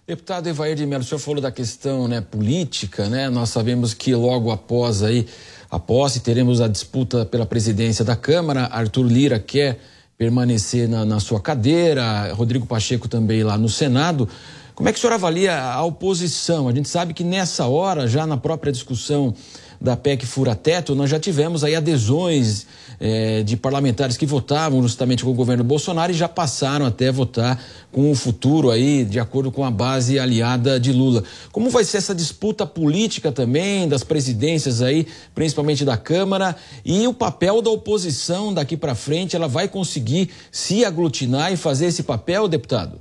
Deputado 0.06 0.46
Evair 0.48 0.74
de 0.74 0.86
Mello, 0.86 1.02
o 1.02 1.06
senhor 1.06 1.18
falou 1.18 1.40
da 1.40 1.52
questão 1.52 2.08
né, 2.08 2.20
política, 2.20 3.08
né? 3.10 3.28
Nós 3.28 3.50
sabemos 3.50 3.92
que 3.92 4.14
logo 4.14 4.50
após 4.50 5.02
aí 5.02 5.26
a 5.70 5.78
posse 5.78 6.20
teremos 6.20 6.62
a 6.62 6.68
disputa 6.68 7.26
pela 7.26 7.44
presidência 7.44 8.02
da 8.02 8.16
Câmara. 8.16 8.66
Arthur 8.66 9.06
Lira 9.06 9.38
quer 9.38 9.78
permanecer 10.18 10.88
na, 10.88 11.04
na 11.04 11.20
sua 11.20 11.40
cadeira, 11.40 12.32
Rodrigo 12.34 12.66
Pacheco 12.66 13.06
também 13.06 13.44
lá 13.44 13.56
no 13.56 13.68
Senado. 13.68 14.28
Como 14.74 14.88
é 14.88 14.92
que 14.92 14.98
o 14.98 15.00
senhor 15.00 15.12
avalia 15.12 15.56
a 15.56 15.82
oposição? 15.84 16.68
A 16.68 16.72
gente 16.72 16.88
sabe 16.88 17.14
que 17.14 17.22
nessa 17.22 17.66
hora, 17.66 18.08
já 18.08 18.26
na 18.26 18.36
própria 18.36 18.72
discussão 18.72 19.32
da 19.80 19.96
PEC 19.96 20.26
Fura-Teto, 20.26 20.94
nós 20.94 21.08
já 21.08 21.20
tivemos 21.20 21.62
aí 21.62 21.76
adesões 21.76 22.66
é, 22.98 23.42
de 23.42 23.56
parlamentares 23.56 24.16
que 24.16 24.26
votavam 24.26 24.82
justamente 24.82 25.22
com 25.22 25.30
o 25.30 25.34
governo 25.34 25.62
Bolsonaro 25.62 26.10
e 26.10 26.14
já 26.14 26.28
passaram 26.28 26.84
até 26.84 27.12
votar 27.12 27.62
com 27.92 28.10
o 28.10 28.14
futuro 28.14 28.70
aí, 28.70 29.04
de 29.04 29.20
acordo 29.20 29.52
com 29.52 29.64
a 29.64 29.70
base 29.70 30.18
aliada 30.18 30.80
de 30.80 30.92
Lula. 30.92 31.22
Como 31.52 31.70
vai 31.70 31.84
ser 31.84 31.98
essa 31.98 32.14
disputa 32.14 32.66
política 32.66 33.30
também 33.30 33.88
das 33.88 34.02
presidências 34.02 34.82
aí, 34.82 35.06
principalmente 35.34 35.84
da 35.84 35.96
Câmara, 35.96 36.56
e 36.84 37.06
o 37.06 37.14
papel 37.14 37.62
da 37.62 37.70
oposição 37.70 38.52
daqui 38.52 38.76
para 38.76 38.94
frente, 38.94 39.36
ela 39.36 39.48
vai 39.48 39.68
conseguir 39.68 40.30
se 40.50 40.84
aglutinar 40.84 41.52
e 41.52 41.56
fazer 41.56 41.86
esse 41.86 42.02
papel, 42.02 42.48
deputado? 42.48 42.98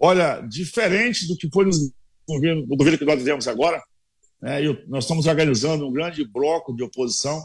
Olha, 0.00 0.40
diferente 0.40 1.26
do 1.26 1.36
que 1.36 1.48
foi 1.52 1.64
no 1.64 1.70
governo, 2.28 2.66
no 2.66 2.76
governo 2.76 2.98
que 2.98 3.04
nós 3.04 3.18
vivemos 3.18 3.48
agora, 3.48 3.82
né? 4.40 4.60
Nós 4.86 5.04
estamos 5.04 5.26
organizando 5.26 5.86
um 5.86 5.92
grande 5.92 6.24
bloco 6.24 6.74
de 6.74 6.82
oposição 6.82 7.44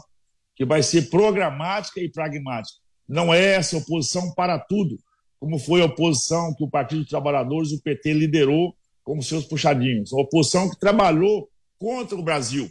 que 0.54 0.64
vai 0.64 0.82
ser 0.82 1.10
programática 1.10 2.00
e 2.00 2.10
pragmática. 2.10 2.78
Não 3.08 3.34
é 3.34 3.54
essa 3.54 3.76
oposição 3.76 4.32
para 4.34 4.58
tudo, 4.58 4.98
como 5.38 5.58
foi 5.58 5.82
a 5.82 5.86
oposição 5.86 6.54
que 6.54 6.64
o 6.64 6.70
Partido 6.70 7.02
dos 7.02 7.10
Trabalhadores, 7.10 7.72
o 7.72 7.82
PT, 7.82 8.12
liderou 8.12 8.74
como 9.02 9.22
seus 9.22 9.44
puxadinhos. 9.44 10.12
A 10.12 10.16
oposição 10.16 10.70
que 10.70 10.78
trabalhou 10.78 11.50
contra 11.78 12.16
o 12.16 12.22
Brasil. 12.22 12.70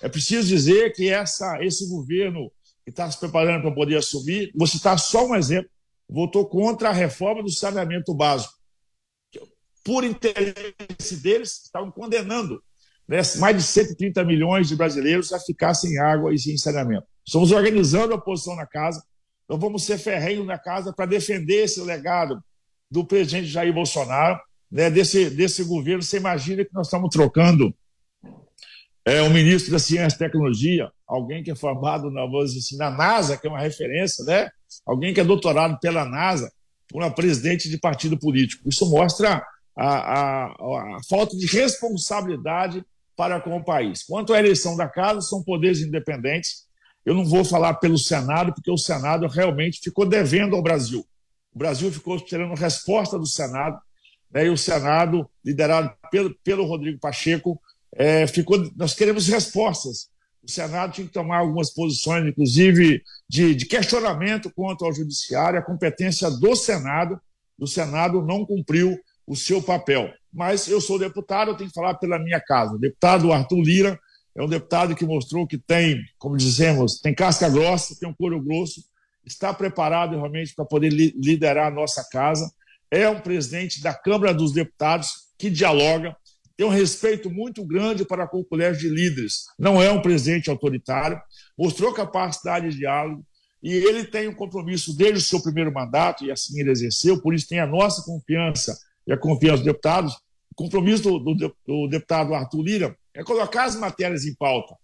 É 0.00 0.08
preciso 0.08 0.46
dizer 0.46 0.92
que 0.92 1.08
essa, 1.08 1.58
esse 1.64 1.88
governo 1.88 2.52
que 2.84 2.90
está 2.90 3.10
se 3.10 3.18
preparando 3.18 3.62
para 3.62 3.74
poder 3.74 3.96
assumir, 3.96 4.52
vou 4.54 4.66
citar 4.66 4.98
só 4.98 5.26
um 5.26 5.34
exemplo, 5.34 5.70
votou 6.08 6.46
contra 6.46 6.90
a 6.90 6.92
reforma 6.92 7.42
do 7.42 7.50
saneamento 7.50 8.14
básico. 8.14 8.54
Por 9.84 10.04
interesse 10.04 11.16
deles, 11.16 11.62
estavam 11.64 11.90
condenando 11.90 12.62
né, 13.08 13.20
mais 13.38 13.56
de 13.56 13.62
130 13.62 14.24
milhões 14.24 14.68
de 14.68 14.76
brasileiros 14.76 15.32
a 15.32 15.40
ficar 15.40 15.74
sem 15.74 15.98
água 15.98 16.32
e 16.34 16.38
sem 16.38 16.56
saneamento. 16.56 17.06
Estamos 17.24 17.52
organizando 17.52 18.12
a 18.12 18.16
oposição 18.16 18.56
na 18.56 18.66
casa, 18.66 19.02
então 19.44 19.58
vamos 19.58 19.84
ser 19.84 19.98
ferrenhos 19.98 20.46
na 20.46 20.58
casa 20.58 20.92
para 20.92 21.06
defender 21.06 21.64
esse 21.64 21.80
legado 21.80 22.42
do 22.90 23.04
presidente 23.04 23.46
Jair 23.46 23.72
Bolsonaro, 23.72 24.40
né, 24.70 24.90
desse, 24.90 25.30
desse 25.30 25.64
governo. 25.64 26.02
Você 26.02 26.16
imagina 26.16 26.64
que 26.64 26.72
nós 26.72 26.86
estamos 26.86 27.10
trocando 27.10 27.74
é, 29.04 29.20
o 29.22 29.30
ministro 29.30 29.72
da 29.72 29.78
Ciência 29.78 30.16
e 30.16 30.18
Tecnologia, 30.18 30.90
alguém 31.06 31.42
que 31.42 31.50
é 31.50 31.54
formado 31.54 32.10
na, 32.10 32.22
assim, 32.42 32.76
na 32.76 32.90
NASA, 32.90 33.36
que 33.36 33.46
é 33.46 33.50
uma 33.50 33.60
referência, 33.60 34.24
né? 34.24 34.50
alguém 34.86 35.12
que 35.12 35.20
é 35.20 35.24
doutorado 35.24 35.78
pela 35.80 36.04
NASA, 36.04 36.50
por 36.88 37.02
uma 37.02 37.10
presidente 37.10 37.68
de 37.68 37.78
partido 37.78 38.18
político. 38.18 38.68
Isso 38.68 38.88
mostra 38.88 39.44
a, 39.76 39.86
a, 39.86 40.46
a 40.96 40.98
falta 41.08 41.36
de 41.36 41.46
responsabilidade 41.46 42.84
para 43.16 43.40
com 43.40 43.56
o 43.56 43.64
país. 43.64 44.02
Quanto 44.02 44.32
à 44.32 44.38
eleição 44.38 44.76
da 44.76 44.88
casa, 44.88 45.20
são 45.20 45.42
poderes 45.42 45.80
independentes. 45.80 46.66
Eu 47.04 47.14
não 47.14 47.24
vou 47.24 47.44
falar 47.44 47.74
pelo 47.74 47.98
Senado, 47.98 48.52
porque 48.54 48.70
o 48.70 48.78
Senado 48.78 49.26
realmente 49.26 49.80
ficou 49.82 50.06
devendo 50.06 50.56
ao 50.56 50.62
Brasil. 50.62 51.06
O 51.54 51.58
Brasil 51.58 51.92
ficou 51.92 52.16
esperando 52.16 52.54
resposta 52.54 53.18
do 53.18 53.26
Senado, 53.26 53.78
né, 54.32 54.46
e 54.46 54.50
o 54.50 54.56
Senado, 54.56 55.28
liderado 55.44 55.92
pelo, 56.10 56.34
pelo 56.42 56.64
Rodrigo 56.64 56.98
Pacheco, 56.98 57.60
é, 57.94 58.26
ficou. 58.26 58.70
Nós 58.76 58.94
queremos 58.94 59.28
respostas. 59.28 60.10
O 60.42 60.50
Senado 60.50 60.92
tinha 60.92 61.06
que 61.06 61.12
tomar 61.12 61.38
algumas 61.38 61.70
posições, 61.70 62.26
inclusive 62.26 63.02
de, 63.28 63.54
de 63.54 63.66
questionamento 63.66 64.50
quanto 64.52 64.84
ao 64.84 64.92
Judiciário, 64.92 65.58
a 65.58 65.62
competência 65.62 66.30
do 66.30 66.56
Senado. 66.56 67.20
O 67.58 67.66
Senado 67.66 68.22
não 68.22 68.44
cumpriu 68.44 68.98
o 69.26 69.36
seu 69.36 69.62
papel. 69.62 70.10
Mas 70.32 70.66
eu 70.68 70.80
sou 70.80 70.98
deputado, 70.98 71.50
eu 71.50 71.56
tenho 71.56 71.68
que 71.68 71.74
falar 71.74 71.94
pela 71.94 72.18
minha 72.18 72.40
casa. 72.40 72.74
O 72.74 72.78
deputado 72.78 73.32
Arthur 73.32 73.60
Lira 73.60 74.00
é 74.34 74.42
um 74.42 74.48
deputado 74.48 74.94
que 74.94 75.04
mostrou 75.04 75.46
que 75.46 75.58
tem, 75.58 76.02
como 76.18 76.36
dizemos, 76.36 77.00
tem 77.00 77.14
casca 77.14 77.48
grossa, 77.50 77.96
tem 77.98 78.08
um 78.08 78.14
couro 78.14 78.42
grosso, 78.42 78.82
está 79.24 79.52
preparado 79.52 80.16
realmente 80.16 80.54
para 80.54 80.64
poder 80.64 80.90
liderar 80.90 81.66
a 81.66 81.74
nossa 81.74 82.02
casa. 82.10 82.50
É 82.90 83.08
um 83.08 83.20
presidente 83.20 83.82
da 83.82 83.94
Câmara 83.94 84.32
dos 84.32 84.52
Deputados 84.52 85.32
que 85.38 85.50
dialoga, 85.50 86.16
tem 86.56 86.66
um 86.66 86.70
respeito 86.70 87.30
muito 87.30 87.64
grande 87.64 88.04
para 88.04 88.26
com 88.26 88.38
o 88.38 88.44
colégio 88.44 88.88
de 88.88 88.94
líderes. 88.94 89.44
Não 89.58 89.82
é 89.82 89.90
um 89.90 90.00
presidente 90.00 90.50
autoritário, 90.50 91.20
mostrou 91.58 91.92
capacidade 91.92 92.70
de 92.70 92.78
diálogo, 92.78 93.24
e 93.62 93.72
ele 93.72 94.04
tem 94.04 94.28
um 94.28 94.34
compromisso 94.34 94.96
desde 94.96 95.18
o 95.18 95.22
seu 95.22 95.42
primeiro 95.42 95.72
mandato, 95.72 96.24
e 96.24 96.30
assim 96.30 96.60
ele 96.60 96.70
exerceu, 96.70 97.20
por 97.20 97.34
isso 97.34 97.48
tem 97.48 97.60
a 97.60 97.66
nossa 97.66 98.02
confiança 98.02 98.76
e 99.06 99.12
a 99.12 99.18
confiança 99.18 99.58
dos 99.58 99.66
deputados, 99.66 100.14
o 100.50 100.54
compromisso 100.54 101.02
do, 101.02 101.18
do, 101.34 101.56
do, 101.66 101.88
deputado 101.88 102.34
Arthur 102.34 102.62
Lira 102.62 102.96
é 103.14 103.22
colocar 103.22 103.64
as 103.64 103.76
matérias 103.76 104.24
em 104.24 104.34
pauta. 104.34 104.74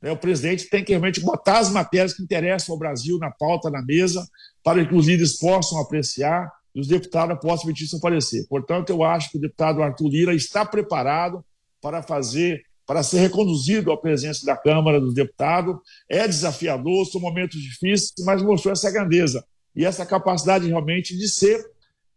Né? 0.00 0.10
O 0.10 0.16
presidente 0.16 0.68
tem 0.68 0.84
que 0.84 0.92
realmente 0.92 1.20
botar 1.20 1.58
as 1.58 1.70
matérias 1.70 2.14
que 2.14 2.22
interessam 2.22 2.74
ao 2.74 2.78
Brasil 2.78 3.18
na 3.18 3.30
pauta, 3.30 3.70
na 3.70 3.82
mesa, 3.82 4.26
para 4.62 4.84
que 4.86 4.94
os 4.94 5.06
líderes 5.06 5.38
possam 5.38 5.80
apreciar 5.80 6.50
e 6.74 6.80
os 6.80 6.88
deputados 6.88 7.38
possam 7.40 7.66
emitir 7.66 7.88
seu 7.88 8.00
parecer. 8.00 8.46
Portanto, 8.48 8.90
eu 8.90 9.02
acho 9.02 9.30
que 9.30 9.38
o 9.38 9.40
deputado 9.40 9.82
Arthur 9.82 10.08
Lira 10.08 10.34
está 10.34 10.64
preparado 10.64 11.44
para 11.80 12.02
fazer, 12.02 12.62
para 12.86 13.02
ser 13.02 13.18
reconduzido 13.20 13.90
à 13.90 13.96
presença 13.96 14.44
da 14.44 14.56
Câmara 14.56 15.00
dos 15.00 15.14
Deputados. 15.14 15.76
É 16.08 16.28
desafiador, 16.28 17.06
são 17.06 17.20
momentos 17.20 17.60
difíceis, 17.60 18.12
mas 18.24 18.42
mostrou 18.42 18.72
essa 18.72 18.90
grandeza 18.90 19.44
e 19.74 19.84
essa 19.84 20.06
capacidade 20.06 20.66
realmente 20.66 21.16
de 21.16 21.28
ser 21.28 21.64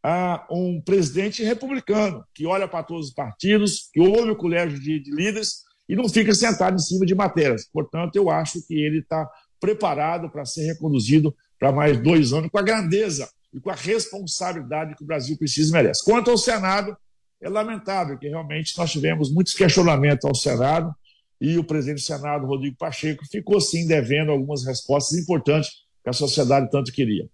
a 0.04 0.48
um 0.50 0.82
presidente 0.82 1.44
republicano, 1.44 2.24
que 2.34 2.46
olha 2.46 2.68
para 2.68 2.84
todos 2.84 3.08
os 3.08 3.14
partidos, 3.14 3.90
que 3.94 4.00
ouve 4.00 4.32
o 4.32 4.36
colégio 4.36 4.80
de, 4.80 5.00
de 5.00 5.12
líderes 5.12 5.64
e 5.88 5.96
não 5.96 6.08
fica 6.08 6.34
sentado 6.34 6.76
em 6.76 6.80
cima 6.80 7.06
de 7.06 7.16
matérias. 7.16 7.68
Portanto, 7.72 8.16
eu 8.16 8.30
acho 8.30 8.66
que 8.66 8.76
ele 8.76 9.00
está 9.00 9.30
preparado 9.60 10.30
para 10.30 10.46
ser 10.46 10.66
reconduzido 10.66 11.36
para 11.60 11.72
mais 11.72 12.02
dois 12.02 12.32
anos, 12.32 12.50
com 12.50 12.58
a 12.58 12.64
grandeza 12.64 13.30
e 13.54 13.60
com 13.60 13.70
a 13.70 13.76
responsabilidade 13.76 14.96
que 14.96 15.04
o 15.04 15.08
Brasil 15.08 15.38
precisa 15.38 15.70
e 15.70 15.74
merece. 15.74 16.06
Quanto 16.06 16.32
ao 16.32 16.38
Senado, 16.38 16.96
é 17.42 17.50
lamentável 17.50 18.18
que 18.18 18.28
realmente 18.28 18.78
nós 18.78 18.92
tivemos 18.92 19.32
muitos 19.32 19.54
questionamentos 19.54 20.26
ao 20.26 20.36
Senado 20.36 20.94
e 21.42 21.58
o 21.58 21.64
presidente 21.64 22.00
do 22.00 22.06
Senado, 22.06 22.46
Rodrigo 22.46 22.76
Pacheco, 22.78 23.26
ficou 23.30 23.60
sim 23.62 23.88
devendo 23.88 24.32
algumas 24.32 24.66
respostas 24.66 25.18
importantes 25.18 25.70
que 26.04 26.10
a 26.10 26.14
sociedade 26.14 26.70
tanto 26.70 26.92
queria. 26.92 27.30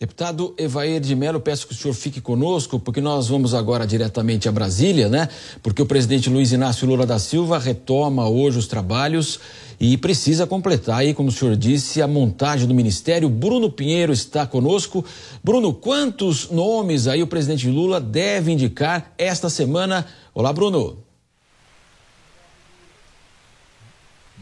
Deputado 0.00 0.54
Evair 0.56 0.98
de 0.98 1.14
Mello, 1.14 1.38
peço 1.38 1.66
que 1.66 1.74
o 1.74 1.76
senhor 1.76 1.92
fique 1.92 2.22
conosco, 2.22 2.80
porque 2.80 3.02
nós 3.02 3.28
vamos 3.28 3.52
agora 3.52 3.86
diretamente 3.86 4.48
a 4.48 4.52
Brasília, 4.52 5.10
né? 5.10 5.28
Porque 5.62 5.82
o 5.82 5.84
presidente 5.84 6.30
Luiz 6.30 6.52
Inácio 6.52 6.88
Lula 6.88 7.04
da 7.04 7.18
Silva 7.18 7.58
retoma 7.58 8.26
hoje 8.26 8.56
os 8.56 8.66
trabalhos 8.66 9.38
e 9.78 9.98
precisa 9.98 10.46
completar 10.46 11.00
aí, 11.00 11.12
como 11.12 11.28
o 11.28 11.32
senhor 11.32 11.54
disse, 11.54 12.00
a 12.00 12.06
montagem 12.08 12.66
do 12.66 12.72
ministério. 12.72 13.28
Bruno 13.28 13.70
Pinheiro 13.70 14.10
está 14.10 14.46
conosco. 14.46 15.04
Bruno, 15.44 15.74
quantos 15.74 16.48
nomes 16.48 17.06
aí 17.06 17.22
o 17.22 17.26
presidente 17.26 17.68
Lula 17.68 18.00
deve 18.00 18.52
indicar 18.52 19.12
esta 19.18 19.50
semana? 19.50 20.06
Olá, 20.32 20.50
Bruno. 20.50 21.09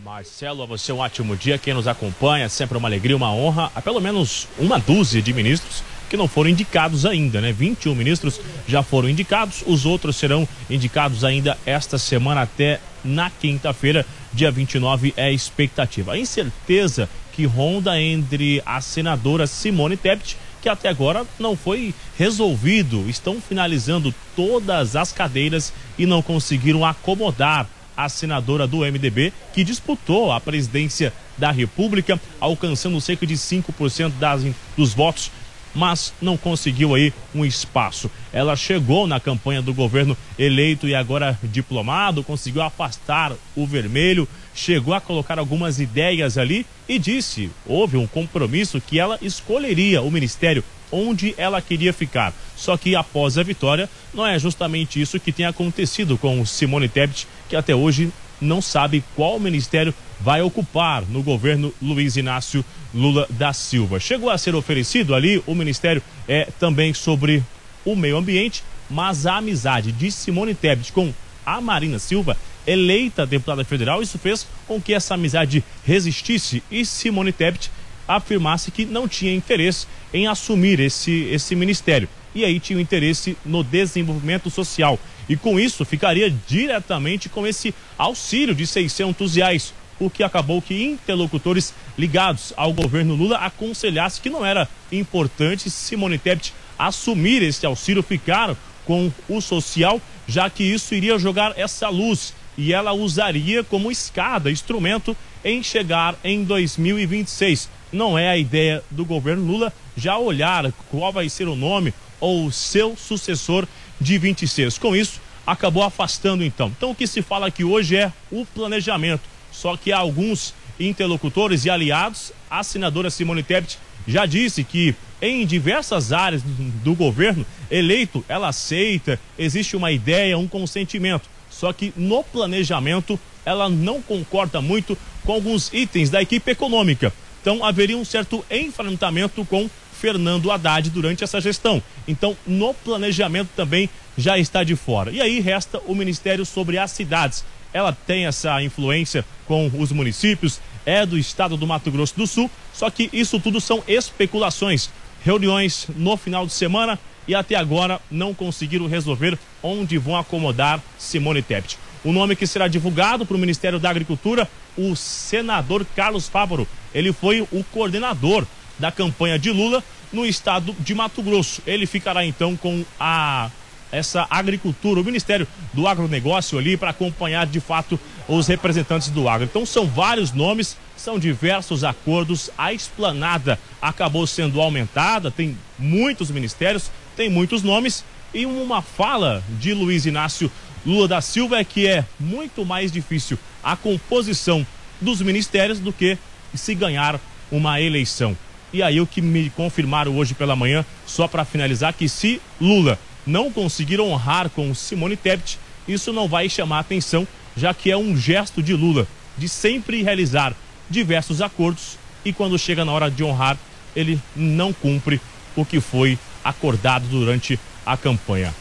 Marcelo, 0.05 0.63
a 0.63 0.67
você 0.67 0.93
um 0.93 0.99
ótimo 0.99 1.37
dia. 1.37 1.59
Quem 1.59 1.75
nos 1.75 1.89
acompanha, 1.89 2.49
sempre 2.49 2.79
uma 2.79 2.89
alegria, 2.89 3.17
uma 3.17 3.33
honra. 3.33 3.71
Há 3.75 3.83
pelo 3.83 4.01
menos 4.01 4.47
uma 4.59 4.79
dúzia 4.79 5.21
de 5.21 5.33
ministros 5.33 5.83
que 6.09 6.17
não 6.17 6.29
foram 6.29 6.51
indicados 6.51 7.05
ainda, 7.05 7.41
né? 7.41 7.53
21 7.53 7.95
ministros 7.95 8.41
já 8.67 8.83
foram 8.83 9.09
indicados, 9.09 9.63
os 9.67 9.85
outros 9.85 10.17
serão 10.17 10.49
indicados 10.71 11.23
ainda 11.23 11.59
esta 11.67 11.99
semana 11.99 12.43
até 12.43 12.81
na 13.05 13.29
quinta-feira, 13.29 14.07
dia 14.33 14.51
29, 14.51 15.13
é 15.17 15.25
a 15.25 15.31
expectativa. 15.31 16.13
A 16.13 16.19
incerteza 16.19 17.09
que 17.33 17.45
ronda 17.45 18.01
entre 18.01 18.63
a 18.65 18.81
senadora 18.81 19.47
Simone 19.47 19.97
Tebet 19.97 20.37
que 20.61 20.69
até 20.69 20.89
agora 20.89 21.25
não 21.39 21.57
foi 21.57 21.95
resolvido. 22.17 23.09
Estão 23.09 23.41
finalizando 23.41 24.13
todas 24.35 24.97
as 24.97 25.13
cadeiras 25.13 25.73
e 25.97 26.05
não 26.07 26.21
conseguiram 26.21 26.85
acomodar 26.85 27.69
a 27.99 28.09
senadora 28.09 28.65
do 28.65 28.79
MDB, 28.79 29.33
que 29.53 29.65
disputou 29.65 30.31
a 30.31 30.41
presidência 30.41 31.13
da 31.37 31.51
República, 31.51 32.21
alcançando 32.41 33.01
cerca 33.01 33.27
de 33.27 33.35
5% 33.35 34.13
das, 34.21 34.45
dos 34.77 34.95
votos 34.95 35.33
mas 35.75 36.15
não 36.21 36.37
conseguiu 36.37 36.95
aí 36.95 37.13
um 37.35 37.45
espaço. 37.45 38.11
Ela 38.33 38.57
chegou 38.57 39.07
na 39.07 39.21
campanha 39.21 39.63
do 39.63 39.75
governo 39.75 40.17
eleito 40.39 40.89
e 40.89 40.95
agora 40.95 41.39
diplomado, 41.43 42.25
conseguiu 42.25 42.63
afastar 42.63 43.33
o 43.55 43.67
vermelho, 43.67 44.27
chegou 44.55 44.95
a 44.95 45.01
colocar 45.01 45.39
algumas 45.39 45.79
ideias 45.79 46.39
ali 46.39 46.67
e 46.89 46.99
disse: 46.99 47.51
houve 47.67 47.97
um 47.97 48.07
compromisso 48.07 48.81
que 48.81 48.99
ela 48.99 49.19
escolheria 49.23 50.03
o 50.03 50.11
ministério 50.11 50.65
onde 50.91 51.35
ela 51.37 51.61
queria 51.61 51.93
ficar. 51.93 52.33
Só 52.57 52.77
que 52.77 52.97
após 52.97 53.39
a 53.39 53.43
vitória, 53.43 53.89
não 54.13 54.27
é 54.27 54.39
justamente 54.39 55.01
isso 55.01 55.21
que 55.21 55.33
tem 55.33 55.47
acontecido 55.47 56.17
com 56.17 56.45
Simone 56.45 56.89
Tebet, 56.89 57.27
que 57.49 57.57
até 57.57 57.75
hoje 57.75 58.13
não 58.41 58.63
sabe 58.63 59.03
qual 59.17 59.41
ministério 59.41 59.95
vai 60.21 60.43
ocupar 60.43 61.03
no 61.03 61.23
governo 61.23 61.73
Luiz 61.81 62.17
Inácio 62.17 62.65
Lula 62.95 63.27
da 63.31 63.53
Silva. 63.53 64.01
Chegou 64.01 64.31
a 64.31 64.39
ser 64.39 64.55
oferecido 64.55 65.15
ali 65.15 65.43
o 65.47 65.55
ministério 65.55 66.03
é 66.27 66.49
também 66.59 66.93
sobre 66.95 67.43
o 67.85 67.95
meio 67.95 68.17
ambiente, 68.17 68.63
mas 68.91 69.27
a 69.27 69.37
amizade 69.37 69.93
de 69.93 70.11
Simone 70.11 70.55
Tebet 70.55 70.93
com 70.93 71.13
a 71.45 71.61
Marina 71.61 71.99
Silva, 71.99 72.37
eleita 72.67 73.25
deputada 73.25 73.65
federal, 73.65 74.03
isso 74.03 74.19
fez 74.19 74.47
com 74.67 74.81
que 74.81 74.93
essa 74.93 75.15
amizade 75.15 75.65
resistisse 75.85 76.63
e 76.71 76.85
Simone 76.85 77.33
Tebet 77.33 77.71
afirmasse 78.07 78.71
que 78.71 78.85
não 78.85 79.09
tinha 79.09 79.35
interesse 79.35 79.87
em 80.13 80.27
assumir 80.27 80.81
esse, 80.81 81.25
esse 81.31 81.55
ministério. 81.55 82.09
E 82.38 82.44
aí 82.44 82.61
tinha 82.61 82.79
o 82.79 82.81
interesse 82.81 83.37
no 83.44 83.64
desenvolvimento 83.64 84.48
social. 84.48 84.96
E 85.29 85.37
com 85.37 85.59
isso 85.59 85.85
ficaria 85.85 86.33
diretamente 86.46 87.29
com 87.29 87.44
esse 87.44 87.74
auxílio 87.98 88.55
de 88.55 88.64
600 88.64 89.35
reais. 89.35 89.74
O 89.98 90.09
que 90.09 90.22
acabou 90.22 90.62
que 90.62 90.85
interlocutores 90.85 91.74
ligados 91.98 92.53
ao 92.57 92.72
governo 92.72 93.16
Lula 93.16 93.38
aconselhassem 93.38 94.22
que 94.22 94.31
não 94.31 94.46
era 94.46 94.68
importante 94.92 95.68
Simone 95.68 96.16
Tebet 96.16 96.55
assumir 96.79 97.42
esse 97.42 97.66
auxílio, 97.66 98.05
ficar 98.05 98.57
com 98.85 99.11
o 99.29 99.40
social, 99.40 100.01
já 100.29 100.48
que 100.48 100.62
isso 100.62 100.94
iria 100.94 101.18
jogar 101.18 101.59
essa 101.59 101.88
luz 101.88 102.33
e 102.57 102.72
ela 102.72 102.92
usaria 102.92 103.64
como 103.64 103.90
escada, 103.90 104.48
instrumento 104.48 105.16
em 105.44 105.61
chegar 105.61 106.14
em 106.22 106.44
2026. 106.44 107.68
Não 107.92 108.16
é 108.16 108.29
a 108.29 108.38
ideia 108.38 108.81
do 108.92 109.05
governo 109.05 109.44
Lula 109.44 109.72
já 109.96 110.16
olhar 110.16 110.70
qual 110.88 111.12
vai 111.12 111.29
ser 111.29 111.48
o 111.48 111.57
nome 111.57 111.92
ou 112.21 112.51
seu 112.51 112.97
sucessor 112.97 113.67
de 114.01 114.19
26. 114.19 114.79
Com 114.79 114.95
isso, 114.95 115.21
acabou 115.47 115.83
afastando 115.83 116.45
então. 116.45 116.73
Então 116.77 116.91
o 116.91 116.95
que 116.95 117.07
se 117.07 117.23
fala 117.23 117.47
aqui 117.47 117.65
hoje 117.65 117.97
é 117.97 118.13
o 118.31 118.45
planejamento. 118.45 119.23
Só 119.51 119.77
que 119.77 119.93
alguns 119.93 120.55
interlocutores 120.79 121.65
e 121.65 121.71
aliados, 121.71 122.33
a 122.51 122.63
senadora 122.63 123.11
Simone 123.11 123.43
Tebet 123.43 123.79
já 124.07 124.25
disse 124.27 124.63
que 124.63 124.95
em 125.21 125.45
diversas 125.45 126.13
áreas 126.13 126.43
do 126.43 126.95
governo 126.95 127.45
eleito, 127.71 128.25
ela 128.29 128.49
aceita, 128.49 129.19
existe 129.39 129.77
uma 129.77 129.91
ideia, 129.91 130.39
um 130.39 130.47
consentimento. 130.47 131.29
Só 131.51 131.73
que 131.73 131.93
no 131.97 132.23
planejamento 132.23 133.19
ela 133.45 133.69
não 133.69 134.01
concorda 134.01 134.61
muito 134.61 134.97
com 135.25 135.33
alguns 135.33 135.73
itens 135.73 136.11
da 136.11 136.23
equipe 136.23 136.51
econômica. 136.51 137.13
Então 137.41 137.65
haveria 137.65 137.97
um 137.97 138.05
certo 138.05 138.45
enfrentamento 138.51 139.45
com 139.45 139.69
Fernando 140.01 140.51
Haddad 140.51 140.91
durante 140.91 141.25
essa 141.25 141.41
gestão. 141.41 141.83
Então, 142.07 142.37
no 142.47 142.73
planejamento 142.73 143.51
também 143.57 143.91
já 144.17 144.39
está 144.39 144.63
de 144.63 144.77
fora. 144.77 145.11
E 145.11 145.21
aí 145.21 145.41
resta 145.41 145.81
o 145.87 145.95
Ministério 145.95 146.47
sobre 146.47 146.79
as 146.79 146.91
cidades. 146.91 147.45
Ela 147.73 147.93
tem 147.93 148.27
essa 148.27 148.63
influência 148.63 149.25
com 149.47 149.71
os 149.79 149.93
municípios, 149.93 150.61
é 150.87 151.05
do 151.05 151.19
estado 151.19 151.57
do 151.57 151.67
Mato 151.67 151.91
Grosso 151.91 152.17
do 152.17 152.27
Sul, 152.27 152.51
só 152.73 152.89
que 152.91 153.11
isso 153.13 153.39
tudo 153.39 153.61
são 153.61 153.83
especulações. 153.87 154.89
Reuniões 155.23 155.89
no 155.97 156.17
final 156.17 156.47
de 156.47 156.53
semana 156.53 156.99
e 157.27 157.35
até 157.35 157.57
agora 157.57 158.01
não 158.11 158.33
conseguiram 158.33 158.87
resolver 158.87 159.39
onde 159.63 159.99
vão 159.99 160.17
acomodar 160.17 160.81
Simone 160.97 161.43
Tebet. 161.43 161.77
O 162.05 162.13
nome 162.13 162.37
que 162.37 162.47
será 162.47 162.69
divulgado 162.69 163.27
para 163.27 163.37
o 163.37 163.41
Ministério 163.41 163.79
da 163.79 163.91
Agricultura, 163.91 164.49
o 164.77 164.95
senador 164.95 165.85
Carlos 165.97 166.29
Fávaro. 166.29 166.67
Ele 166.95 167.13
foi 167.13 167.43
o 167.43 167.65
coordenador 167.65 168.47
da 168.79 168.91
campanha 168.93 169.38
de 169.38 169.51
Lula 169.51 169.83
no 170.12 170.25
estado 170.25 170.75
de 170.81 170.95
Mato 170.95 171.23
Grosso. 171.23 171.62
Ele 171.67 171.87
ficará 171.87 172.25
então 172.25 172.57
com 172.57 172.85
a 172.99 173.51
essa 173.91 174.27
agricultura, 174.29 175.01
o 175.01 175.05
Ministério 175.05 175.49
do 175.73 175.87
Agronegócio 175.87 176.59
ali 176.59 176.77
para 176.77 176.91
acompanhar 176.91 177.47
de 177.47 177.59
fato 177.59 177.99
os 178.29 178.47
representantes 178.47 179.09
do 179.09 179.29
agro. 179.29 179.45
Então 179.45 179.64
são 179.64 179.87
vários 179.87 180.33
nomes, 180.33 180.77
são 180.97 181.19
diversos 181.19 181.85
acordos. 181.85 182.51
A 182.59 182.73
esplanada 182.73 183.59
acabou 183.81 184.27
sendo 184.27 184.61
aumentada, 184.61 185.31
tem 185.31 185.57
muitos 185.79 186.31
ministérios, 186.31 186.91
tem 187.17 187.31
muitos 187.31 187.62
nomes 187.62 188.05
e 188.35 188.45
uma 188.45 188.83
fala 188.83 189.43
de 189.59 189.73
Luiz 189.73 190.05
Inácio 190.05 190.51
Lula 190.85 191.09
da 191.09 191.21
Silva 191.21 191.59
é 191.59 191.64
que 191.64 191.87
é 191.87 192.05
muito 192.21 192.64
mais 192.64 192.93
difícil 192.93 193.38
a 193.62 193.77
composição 193.77 194.67
dos 195.01 195.21
ministérios 195.21 195.79
do 195.79 195.93
que 195.93 196.17
se 196.55 196.75
ganhar 196.75 197.21
uma 197.51 197.81
eleição. 197.81 198.37
E 198.73 198.83
aí 198.83 199.01
o 199.01 199.07
que 199.07 199.21
me 199.21 199.51
confirmaram 199.51 200.17
hoje 200.17 200.35
pela 200.35 200.57
manhã, 200.57 200.85
só 201.07 201.27
para 201.27 201.45
finalizar, 201.45 201.95
que 201.95 202.09
se 202.09 202.41
Lula 202.61 202.99
não 203.27 203.51
conseguir 203.51 204.01
honrar 204.01 204.51
com 204.51 204.75
Simone 204.75 205.17
Tebet, 205.17 205.59
isso 205.87 206.13
não 206.13 206.29
vai 206.29 206.49
chamar 206.49 206.81
atenção, 206.81 207.27
já 207.57 207.73
que 207.73 207.91
é 207.91 207.97
um 207.97 208.17
gesto 208.17 208.63
de 208.63 208.75
Lula 208.75 209.07
de 209.37 209.49
sempre 209.49 210.03
realizar 210.03 210.55
diversos 210.91 211.41
acordos 211.41 211.97
e 212.25 212.33
quando 212.33 212.59
chega 212.59 212.85
na 212.85 212.93
hora 212.93 213.11
de 213.11 213.23
honrar, 213.23 213.57
ele 213.95 214.21
não 214.35 214.73
cumpre 214.73 215.21
o 215.57 215.65
que 215.65 215.81
foi 215.81 216.19
acordado 216.45 217.07
durante 217.07 217.59
a 217.85 217.97
campanha. 217.97 218.55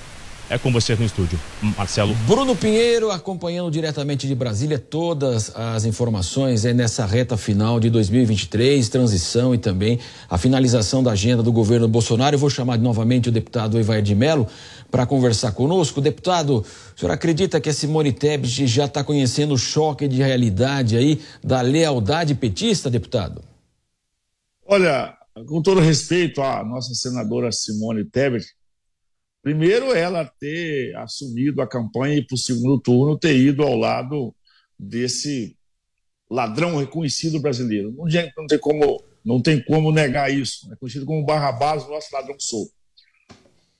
É 0.49 0.57
com 0.57 0.71
você 0.71 0.95
no 0.95 1.03
estúdio, 1.03 1.38
Marcelo. 1.77 2.15
Bruno 2.25 2.55
Pinheiro 2.55 3.12
acompanhando 3.12 3.69
diretamente 3.69 4.25
de 4.25 4.33
Brasília 4.33 4.79
todas 4.79 5.53
as 5.53 5.83
informações 5.83 6.63
é 6.63 6.73
nessa 6.73 7.05
reta 7.05 7.36
final 7.36 7.81
de 7.81 7.89
2023, 7.89 8.88
transição 8.88 9.53
e 9.53 9.57
também 9.57 9.99
a 10.29 10.38
finalização 10.38 11.03
da 11.03 11.12
agenda 11.12 11.43
do 11.43 11.51
governo 11.51 11.86
Bolsonaro. 11.86 12.36
Eu 12.36 12.39
vou 12.39 12.49
chamar 12.49 12.77
novamente 12.77 13.27
o 13.27 13.31
deputado 13.31 13.77
Evair 13.77 14.01
de 14.01 14.15
Mello 14.15 14.47
para 14.89 15.05
conversar 15.05 15.51
conosco. 15.51 15.99
Deputado, 15.99 16.63
o 16.95 16.97
senhor 16.97 17.12
acredita 17.12 17.60
que 17.60 17.67
a 17.67 17.73
Simone 17.73 18.13
Tebet 18.13 18.67
já 18.67 18.86
está 18.86 19.03
conhecendo 19.03 19.53
o 19.53 19.57
choque 19.57 20.07
de 20.07 20.23
realidade 20.23 20.95
aí 20.95 21.19
da 21.43 21.60
lealdade 21.60 22.33
petista, 22.33 22.89
deputado? 22.89 23.43
Olha, 24.65 25.13
com 25.45 25.62
todo 25.62 25.81
respeito 25.81 26.41
à 26.41 26.63
nossa 26.63 26.93
senadora 26.93 27.51
Simone 27.51 28.05
Tebet, 28.05 28.45
primeiro 29.41 29.93
ela 29.93 30.26
ter 30.39 30.95
assumido 30.97 31.62
a 31.62 31.67
campanha 31.67 32.15
e 32.15 32.26
para 32.26 32.36
o 32.36 32.38
segundo 32.38 32.80
turno 32.80 33.17
ter 33.17 33.36
ido 33.38 33.63
ao 33.63 33.76
lado 33.76 34.36
desse 34.78 35.58
ladrão 36.30 36.78
reconhecido 36.78 37.39
brasileiro. 37.39 37.91
Não, 37.91 38.06
não, 38.38 38.47
tem, 38.47 38.60
como, 38.60 39.04
não 39.23 39.41
tem 39.41 39.63
como 39.63 39.91
negar 39.91 40.32
isso. 40.32 40.71
É 40.71 40.76
conhecido 40.76 41.06
como 41.06 41.26
Barrabás, 41.26 41.86
o 41.86 41.89
nosso 41.89 42.13
ladrão 42.13 42.36
solto. 42.39 42.71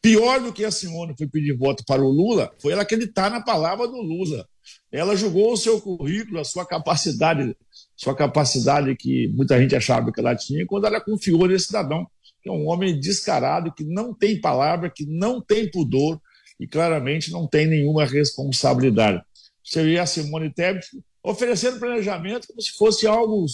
Pior 0.02 0.40
do 0.40 0.54
que 0.54 0.64
a 0.64 0.72
Simone 0.72 1.16
foi 1.18 1.28
pedir 1.28 1.58
voto 1.58 1.84
para 1.86 2.02
o 2.02 2.10
Lula 2.10 2.54
foi 2.62 2.72
ela 2.72 2.84
acreditar 2.84 3.30
na 3.30 3.42
palavra 3.42 3.88
do 3.88 3.98
Lula. 3.98 4.48
Ela 4.92 5.16
julgou 5.16 5.52
o 5.52 5.58
seu 5.58 5.82
currículo, 5.82 6.40
a 6.40 6.46
sua 6.46 6.66
capacidade, 6.66 7.56
sua 7.96 8.16
capacidade 8.16 8.96
que 8.96 9.28
muita 9.30 9.60
gente 9.60 9.76
achava 9.76 10.12
que 10.12 10.20
ela 10.20 10.36
tinha, 10.36 10.66
quando 10.66 10.86
ela 10.86 11.02
confiou 11.02 11.48
nesse 11.48 11.66
cidadão, 11.68 12.08
é 12.48 12.52
um 12.52 12.68
homem 12.68 13.00
descarado, 13.00 13.74
que 13.74 13.84
não 13.84 14.14
tem 14.14 14.40
palavra, 14.40 14.90
que 14.90 15.06
não 15.06 15.42
tem 15.42 15.70
pudor 15.70 16.20
e 16.60 16.68
claramente 16.68 17.32
não 17.32 17.48
tem 17.48 17.68
nenhuma 17.68 18.06
responsabilidade. 18.06 19.22
Você 19.64 19.84
vê 19.84 20.00
a 20.00 20.06
Simone 20.06 20.54
Tebet 20.54 20.86
oferecendo 21.22 21.80
planejamento 21.80 22.48
como 22.48 22.62
se 22.62 22.72
fosse 22.72 23.06
algo, 23.06 23.46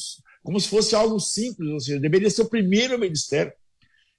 como 0.43 0.59
se 0.59 0.69
fosse 0.69 0.95
algo 0.95 1.19
simples, 1.19 1.69
ou 1.69 1.79
seja, 1.79 1.99
deveria 1.99 2.29
ser 2.29 2.43
o 2.43 2.49
primeiro 2.49 2.99
ministério. 2.99 3.51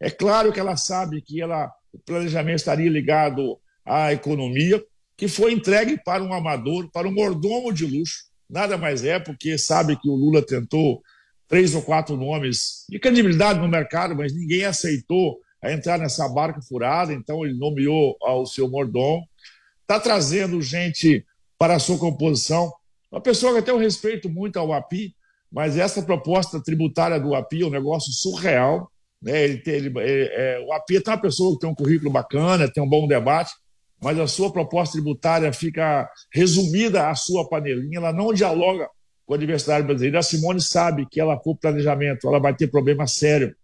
É 0.00 0.10
claro 0.10 0.52
que 0.52 0.58
ela 0.58 0.76
sabe 0.76 1.22
que 1.22 1.40
ela, 1.40 1.72
o 1.92 1.98
planejamento 1.98 2.56
estaria 2.56 2.90
ligado 2.90 3.58
à 3.84 4.12
economia, 4.12 4.84
que 5.16 5.28
foi 5.28 5.52
entregue 5.52 5.96
para 6.02 6.22
um 6.22 6.34
amador, 6.34 6.90
para 6.90 7.08
um 7.08 7.12
mordomo 7.12 7.72
de 7.72 7.87
luxo. 7.87 8.24
Nada 8.50 8.76
mais 8.76 9.04
é, 9.04 9.18
porque 9.18 9.56
sabe 9.56 9.96
que 9.96 10.08
o 10.08 10.14
Lula 10.14 10.44
tentou 10.44 11.02
três 11.48 11.74
ou 11.74 11.83
quatro 11.83 12.16
nomes 12.16 12.85
de 12.88 12.98
credibilidade 12.98 13.61
no 13.61 13.68
mercado, 13.68 14.14
mas 14.14 14.35
ninguém 14.35 14.64
aceitou 14.64 15.38
entrar 15.62 15.98
nessa 15.98 16.28
barca 16.28 16.61
furada, 16.61 17.12
então 17.12 17.44
ele 17.44 17.57
nomeou 17.57 18.16
ao 18.20 18.46
seu 18.46 18.68
mordomo. 18.68 19.26
Está 19.83 19.98
trazendo 19.98 20.61
gente 20.61 21.24
para 21.59 21.76
a 21.76 21.78
sua 21.78 21.98
composição. 21.98 22.72
Uma 23.11 23.20
pessoa 23.20 23.52
que 23.52 23.59
até 23.61 23.70
eu 23.70 23.78
respeito 23.78 24.28
muito 24.28 24.59
ao 24.59 24.72
API, 24.72 25.14
mas 25.50 25.78
essa 25.78 26.02
proposta 26.02 26.62
tributária 26.62 27.18
do 27.18 27.35
API 27.35 27.62
é 27.62 27.66
um 27.66 27.70
negócio 27.70 28.12
surreal. 28.12 28.90
Né? 29.22 29.44
Ele, 29.44 29.59
tem, 29.59 29.74
ele 29.74 29.92
é, 30.00 30.57
é, 30.57 30.66
o 30.66 30.72
API 30.72 30.96
é 30.96 31.11
uma 31.11 31.20
pessoa 31.20 31.54
que 31.54 31.61
tem 31.61 31.70
um 31.70 31.74
currículo 31.74 32.11
bacana, 32.11 32.70
tem 32.70 32.83
um 32.83 32.88
bom 32.88 33.07
debate, 33.07 33.52
mas 34.02 34.18
a 34.18 34.26
sua 34.26 34.52
proposta 34.52 34.94
tributária 34.94 35.52
fica 35.52 36.11
resumida 36.33 37.09
à 37.09 37.14
sua 37.14 37.48
panelinha, 37.48 37.98
ela 37.98 38.12
não 38.12 38.35
dialoga 38.35 38.88
com 39.26 39.34
a 39.34 39.38
diversidade 39.38 39.87
brasileira. 39.87 40.18
A 40.18 40.22
Simone 40.22 40.60
sabe 40.60 41.06
que 41.10 41.20
ela, 41.20 41.37
por 41.37 41.56
planejamento, 41.56 42.28
ela 42.28 42.38
vai 42.38 42.54
ter 42.54 42.68
problema 42.68 43.06
sério, 43.06 43.54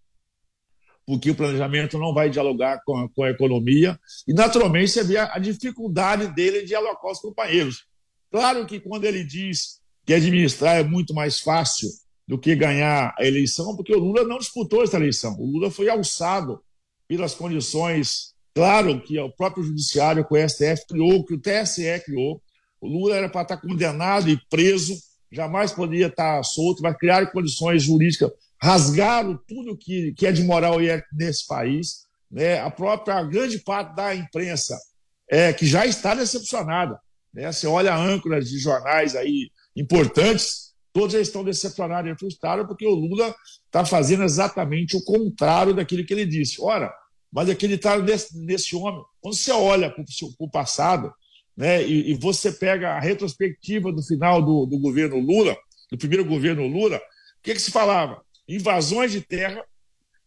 porque 1.06 1.30
o 1.30 1.34
planejamento 1.34 1.98
não 1.98 2.14
vai 2.14 2.30
dialogar 2.30 2.80
com 2.84 2.96
a, 2.96 3.08
com 3.08 3.24
a 3.24 3.30
economia, 3.30 3.98
e 4.26 4.32
naturalmente 4.32 4.90
você 4.90 5.02
vê 5.02 5.16
a, 5.16 5.34
a 5.34 5.38
dificuldade 5.38 6.32
dele 6.34 6.62
de 6.62 6.74
com 7.00 7.10
os 7.10 7.20
companheiros. 7.20 7.84
Claro 8.30 8.64
que 8.66 8.78
quando 8.78 9.04
ele 9.04 9.24
diz 9.24 9.80
que 10.06 10.14
administrar 10.14 10.76
é 10.76 10.84
muito 10.84 11.12
mais 11.12 11.40
fácil 11.40 11.88
do 12.26 12.38
que 12.38 12.54
ganhar 12.54 13.12
a 13.18 13.26
eleição, 13.26 13.74
porque 13.74 13.92
o 13.92 13.98
Lula 13.98 14.24
não 14.24 14.38
disputou 14.38 14.84
essa 14.84 14.96
eleição. 14.96 15.36
O 15.38 15.46
Lula 15.46 15.68
foi 15.68 15.88
alçado 15.88 16.60
pelas 17.08 17.34
condições, 17.34 18.34
claro, 18.54 19.00
que 19.02 19.18
o 19.18 19.32
próprio 19.32 19.64
Judiciário, 19.64 20.24
que 20.24 20.34
o 20.34 20.48
STF 20.48 20.86
criou, 20.86 21.24
que 21.24 21.34
o 21.34 21.40
TSE 21.40 22.00
criou. 22.04 22.40
O 22.80 22.86
Lula 22.86 23.16
era 23.16 23.28
para 23.28 23.42
estar 23.42 23.56
condenado 23.56 24.30
e 24.30 24.40
preso, 24.48 24.94
jamais 25.32 25.72
poderia 25.72 26.08
estar 26.08 26.42
solto, 26.42 26.82
mas 26.82 26.96
criar 26.96 27.30
condições 27.30 27.82
jurídicas, 27.82 28.30
rasgaram 28.60 29.38
tudo 29.46 29.76
que, 29.76 30.12
que 30.14 30.26
é 30.26 30.32
de 30.32 30.42
moral 30.42 30.80
e 30.80 30.88
é 30.88 31.02
nesse 31.12 31.46
país. 31.46 32.06
Né? 32.30 32.60
A 32.60 32.70
própria 32.70 33.16
a 33.16 33.22
grande 33.22 33.58
parte 33.58 33.94
da 33.94 34.14
imprensa 34.14 34.78
é, 35.30 35.52
que 35.52 35.66
já 35.66 35.86
está 35.86 36.14
decepcionada 36.14 36.98
né? 37.32 37.50
Você 37.50 37.66
olha 37.66 37.94
âncoras 37.94 38.48
de 38.48 38.58
jornais 38.58 39.14
aí 39.14 39.50
importantes, 39.76 40.74
todos 40.92 41.14
eles 41.14 41.28
estão 41.28 41.44
decepcionados 41.44 42.10
e 42.10 42.18
frustrados 42.18 42.66
porque 42.66 42.86
o 42.86 42.94
Lula 42.94 43.34
está 43.64 43.84
fazendo 43.84 44.24
exatamente 44.24 44.96
o 44.96 45.04
contrário 45.04 45.72
daquilo 45.72 46.04
que 46.04 46.12
ele 46.12 46.26
disse. 46.26 46.60
Ora, 46.60 46.92
mas 47.32 47.48
acreditaram 47.48 48.02
nesse, 48.02 48.36
nesse 48.44 48.74
homem. 48.74 49.02
Quando 49.20 49.36
você 49.36 49.52
olha 49.52 49.90
para 49.90 50.04
o 50.38 50.50
passado 50.50 51.12
né, 51.60 51.86
e, 51.86 52.12
e, 52.12 52.14
você 52.14 52.50
pega 52.50 52.92
a 52.92 53.00
retrospectiva 53.00 53.92
do 53.92 54.02
final 54.02 54.40
do, 54.40 54.64
do 54.64 54.78
governo 54.78 55.18
Lula, 55.18 55.54
do 55.90 55.98
primeiro 55.98 56.24
governo 56.24 56.66
Lula, 56.66 56.96
o 56.96 57.42
que, 57.42 57.52
que 57.52 57.60
se 57.60 57.70
falava? 57.70 58.22
Invasões 58.48 59.12
de 59.12 59.20
terra, 59.20 59.62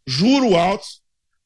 juro 0.05 0.55
altos, 0.55 1.01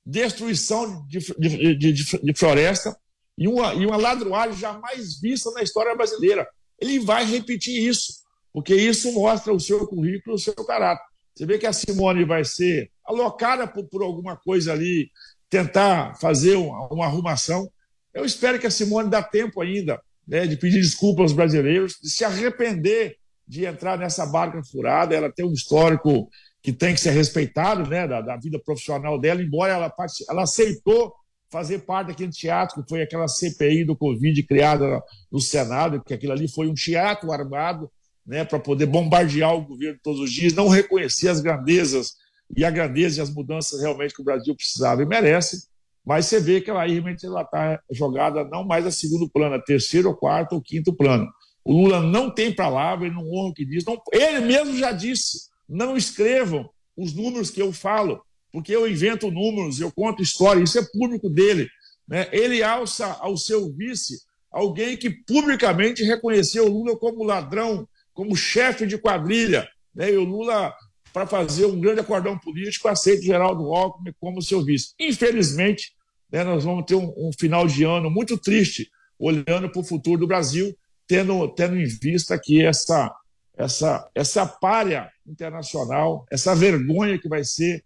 destruição 0.06 1.08
de, 1.08 1.20
de, 1.40 1.76
de, 1.76 1.94
de 1.94 2.34
floresta, 2.34 2.98
e 3.38 3.48
uma, 3.48 3.74
e 3.76 3.86
uma 3.86 3.96
ladruagem 3.96 4.60
jamais 4.60 5.22
vista 5.22 5.52
na 5.52 5.64
história 5.64 5.96
brasileira. 5.96 6.46
Ele 6.78 7.00
vai 7.00 7.24
repetir 7.24 7.88
isso, 7.88 8.14
porque 8.52 8.76
isso 8.76 9.14
mostra 9.14 9.54
o 9.54 9.60
seu 9.60 9.88
currículo, 9.88 10.36
o 10.36 10.40
seu 10.40 10.54
caráter. 10.54 11.06
Você 11.34 11.46
vê 11.46 11.58
que 11.58 11.68
a 11.68 11.72
Simone 11.72 12.26
vai 12.26 12.44
ser 12.44 12.92
alocada 13.06 13.66
por, 13.66 13.88
por 13.88 14.02
alguma 14.02 14.36
coisa 14.36 14.74
ali, 14.74 15.10
tentar 15.50 16.16
fazer 16.20 16.56
uma, 16.56 16.88
uma, 16.92 17.06
arrumação. 17.06 17.72
Eu 18.14 18.26
espero 18.26 18.60
que 18.60 18.68
a 18.68 18.72
Simone 18.72 19.10
dá 19.10 19.22
tempo 19.22 19.62
ainda 19.62 20.02
né, 20.28 20.46
de 20.46 20.58
pedir 20.58 20.82
desculpas 20.82 21.24
aos 21.24 21.34
brasileiros, 21.34 21.96
de 22.02 22.10
se 22.10 22.26
arrepender 22.26 23.18
de 23.48 23.66
entrar 23.66 23.98
nessa 23.98 24.26
barca 24.26 24.62
furada. 24.64 25.16
Ela 25.16 25.32
tem 25.32 25.46
um 25.46 25.54
histórico 25.54 26.30
que 26.62 26.74
tem 26.74 26.94
que 26.94 27.00
ser 27.00 27.12
respeitado 27.12 27.90
né, 27.90 28.08
da, 28.08 28.20
da 28.20 28.36
vida 28.36 28.60
profissional 28.60 29.20
dela, 29.20 29.42
embora 29.42 29.74
ela, 29.74 29.94
ela 30.30 30.44
aceitou 30.44 31.14
fazer 31.50 31.80
parte 31.80 32.08
daquele 32.08 32.32
teatro 32.32 32.84
que 32.84 32.90
foi 32.90 33.02
aquela 33.02 33.28
CPI 33.28 33.86
do 33.86 33.96
Covid 33.96 34.44
criada 34.44 35.02
no 35.32 35.40
Senado, 35.40 36.04
que 36.04 36.14
aquilo 36.14 36.34
ali 36.34 36.52
foi 36.52 36.68
um 36.68 36.74
teatro 36.74 37.32
armado 37.32 37.90
né, 38.26 38.44
para 38.44 38.60
poder 38.60 38.86
bombardear 38.86 39.56
o 39.56 39.66
governo 39.66 39.98
todos 40.04 40.20
os 40.20 40.32
dias, 40.32 40.54
não 40.54 40.68
reconhecer 40.68 41.30
as 41.30 41.40
grandezas 41.40 42.16
e 42.56 42.66
a 42.66 42.70
grandeza 42.70 43.20
e 43.20 43.22
as 43.22 43.34
mudanças 43.34 43.80
realmente 43.80 44.14
que 44.14 44.22
o 44.22 44.26
Brasil 44.26 44.54
precisava 44.54 45.02
e 45.02 45.06
merece, 45.06 45.68
mas 46.08 46.26
você 46.26 46.40
vê 46.40 46.62
que 46.62 46.70
ela 46.70 46.88
realmente 46.88 47.28
está 47.28 47.82
jogada 47.92 48.46
não 48.46 48.64
mais 48.64 48.86
a 48.86 48.92
segundo 48.92 49.30
plano, 49.30 49.56
a 49.56 49.62
terceiro, 49.62 50.16
quarto 50.16 50.54
ou 50.54 50.62
quinto 50.62 50.94
plano. 50.94 51.28
O 51.66 51.74
Lula 51.74 52.00
não 52.00 52.34
tem 52.34 52.50
palavra, 52.50 53.06
ele 53.06 53.16
não 53.16 53.30
honra 53.30 53.50
o 53.50 53.54
que 53.54 53.66
diz. 53.66 53.84
Não, 53.84 54.02
ele 54.14 54.40
mesmo 54.40 54.78
já 54.78 54.94
disse: 54.94 55.50
não 55.68 55.98
escrevam 55.98 56.70
os 56.96 57.14
números 57.14 57.52
que 57.52 57.62
eu 57.62 57.74
falo, 57.74 58.22
porque 58.54 58.74
eu 58.74 58.90
invento 58.90 59.30
números, 59.30 59.82
eu 59.82 59.92
conto 59.92 60.24
história, 60.24 60.64
isso 60.64 60.80
é 60.80 60.88
público 60.94 61.30
dele. 61.30 61.68
Né? 62.08 62.30
Ele 62.32 62.64
alça 62.64 63.08
ao 63.20 63.36
seu 63.36 63.70
vice 63.74 64.22
alguém 64.50 64.96
que 64.96 65.10
publicamente 65.10 66.06
reconheceu 66.06 66.68
o 66.68 66.70
Lula 66.70 66.98
como 66.98 67.26
ladrão, 67.26 67.86
como 68.14 68.34
chefe 68.34 68.88
de 68.88 68.98
quadrilha. 68.98 69.68
Né? 69.94 70.14
E 70.14 70.16
o 70.16 70.24
Lula, 70.24 70.74
para 71.12 71.28
fazer 71.28 71.66
um 71.66 71.82
grande 71.82 72.00
acordão 72.00 72.40
político, 72.40 72.88
aceita 72.88 73.24
Geraldo 73.24 73.74
Alckmin 73.74 74.14
como 74.22 74.42
seu 74.42 74.64
vice. 74.64 74.94
Infelizmente, 74.98 75.97
né, 76.32 76.44
nós 76.44 76.64
vamos 76.64 76.86
ter 76.86 76.96
um, 76.96 77.14
um 77.18 77.32
final 77.38 77.68
de 77.68 77.84
ano 77.84 78.10
muito 78.10 78.38
triste, 78.38 78.90
olhando 79.18 79.70
para 79.70 79.80
o 79.80 79.84
futuro 79.84 80.22
do 80.22 80.28
Brasil, 80.28 80.76
tendo, 81.08 81.48
tendo 81.50 81.78
em 81.78 81.86
vista 81.86 82.38
que 82.38 82.64
essa, 82.64 83.14
essa, 83.58 84.10
essa 84.14 84.46
párea 84.46 85.10
internacional, 85.26 86.26
essa 86.32 86.54
vergonha 86.56 87.18
que 87.18 87.30
vai 87.30 87.44
ser 87.44 87.84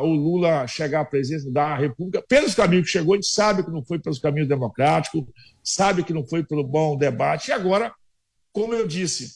o 0.00 0.06
Lula 0.06 0.66
chegar 0.66 1.02
à 1.02 1.04
presidência 1.04 1.52
da 1.52 1.76
República, 1.76 2.24
pelos 2.28 2.54
caminhos 2.54 2.86
que 2.86 2.92
chegou, 2.92 3.14
a 3.14 3.16
gente 3.16 3.28
sabe 3.28 3.62
que 3.62 3.70
não 3.70 3.84
foi 3.84 3.98
pelos 3.98 4.18
caminhos 4.18 4.48
democráticos, 4.48 5.24
sabe 5.62 6.02
que 6.02 6.12
não 6.12 6.26
foi 6.26 6.42
pelo 6.42 6.64
bom 6.64 6.96
debate. 6.96 7.48
E 7.48 7.52
agora, 7.52 7.92
como 8.52 8.74
eu 8.74 8.88
disse, 8.88 9.32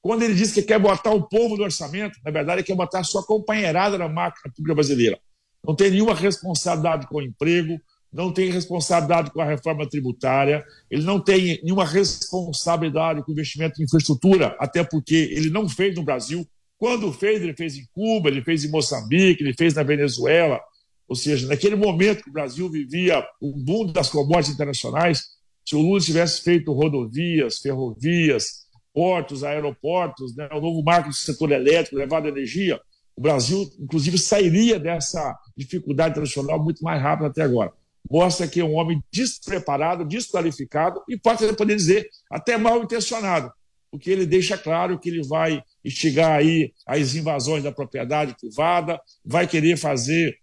quando 0.00 0.22
ele 0.22 0.34
diz 0.34 0.52
que 0.52 0.62
quer 0.62 0.78
botar 0.78 1.10
o 1.10 1.28
povo 1.28 1.56
no 1.56 1.64
orçamento, 1.64 2.18
na 2.24 2.30
verdade, 2.30 2.60
ele 2.60 2.66
quer 2.66 2.76
botar 2.76 3.02
sua 3.02 3.24
companheirada 3.24 3.98
na 3.98 4.08
máquina 4.08 4.52
pública 4.54 4.74
brasileira. 4.74 5.18
Não 5.66 5.74
tem 5.74 5.90
nenhuma 5.90 6.14
responsabilidade 6.14 7.08
com 7.08 7.16
o 7.18 7.22
emprego, 7.22 7.78
não 8.12 8.32
tem 8.32 8.50
responsabilidade 8.50 9.30
com 9.30 9.40
a 9.40 9.44
reforma 9.44 9.88
tributária, 9.88 10.64
ele 10.90 11.04
não 11.04 11.20
tem 11.20 11.60
nenhuma 11.62 11.84
responsabilidade 11.84 13.22
com 13.22 13.30
o 13.30 13.32
investimento 13.32 13.80
em 13.80 13.84
infraestrutura, 13.84 14.56
até 14.58 14.82
porque 14.82 15.14
ele 15.32 15.50
não 15.50 15.68
fez 15.68 15.94
no 15.94 16.02
Brasil. 16.02 16.46
Quando 16.76 17.12
fez, 17.12 17.42
ele 17.42 17.54
fez 17.54 17.76
em 17.76 17.86
Cuba, 17.92 18.28
ele 18.28 18.42
fez 18.42 18.64
em 18.64 18.70
Moçambique, 18.70 19.42
ele 19.42 19.54
fez 19.54 19.74
na 19.74 19.82
Venezuela. 19.82 20.60
Ou 21.06 21.14
seja, 21.14 21.46
naquele 21.46 21.76
momento 21.76 22.24
que 22.24 22.30
o 22.30 22.32
Brasil 22.32 22.68
vivia 22.68 23.24
o 23.40 23.52
boom 23.56 23.92
das 23.92 24.08
commodities 24.08 24.54
internacionais, 24.54 25.24
se 25.64 25.76
o 25.76 25.80
Lula 25.80 26.00
tivesse 26.00 26.42
feito 26.42 26.72
rodovias, 26.72 27.58
ferrovias, 27.58 28.66
portos, 28.92 29.44
aeroportos, 29.44 30.34
né, 30.34 30.48
o 30.52 30.60
novo 30.60 30.82
marco 30.82 31.10
do 31.10 31.14
setor 31.14 31.52
elétrico, 31.52 31.96
levado 31.96 32.26
energia, 32.26 32.80
o 33.16 33.20
Brasil, 33.20 33.70
inclusive, 33.78 34.18
sairia 34.18 34.80
dessa 34.80 35.36
dificuldade 35.56 36.12
internacional 36.12 36.62
muito 36.62 36.82
mais 36.82 37.00
rápido 37.00 37.26
até 37.26 37.42
agora. 37.42 37.72
Mostra 38.10 38.48
que 38.48 38.60
é 38.60 38.64
um 38.64 38.74
homem 38.74 39.00
despreparado, 39.12 40.04
desqualificado 40.04 41.00
e 41.08 41.16
pode 41.16 41.46
poder 41.54 41.76
dizer 41.76 42.08
até 42.30 42.58
mal 42.58 42.82
intencionado, 42.82 43.52
porque 43.90 44.10
ele 44.10 44.26
deixa 44.26 44.58
claro 44.58 44.98
que 44.98 45.08
ele 45.08 45.22
vai 45.26 45.62
instigar 45.84 46.38
aí 46.38 46.72
as 46.84 47.14
invasões 47.14 47.62
da 47.62 47.70
propriedade 47.70 48.34
privada, 48.40 49.00
vai 49.24 49.46
querer 49.46 49.76
fazer 49.76 50.36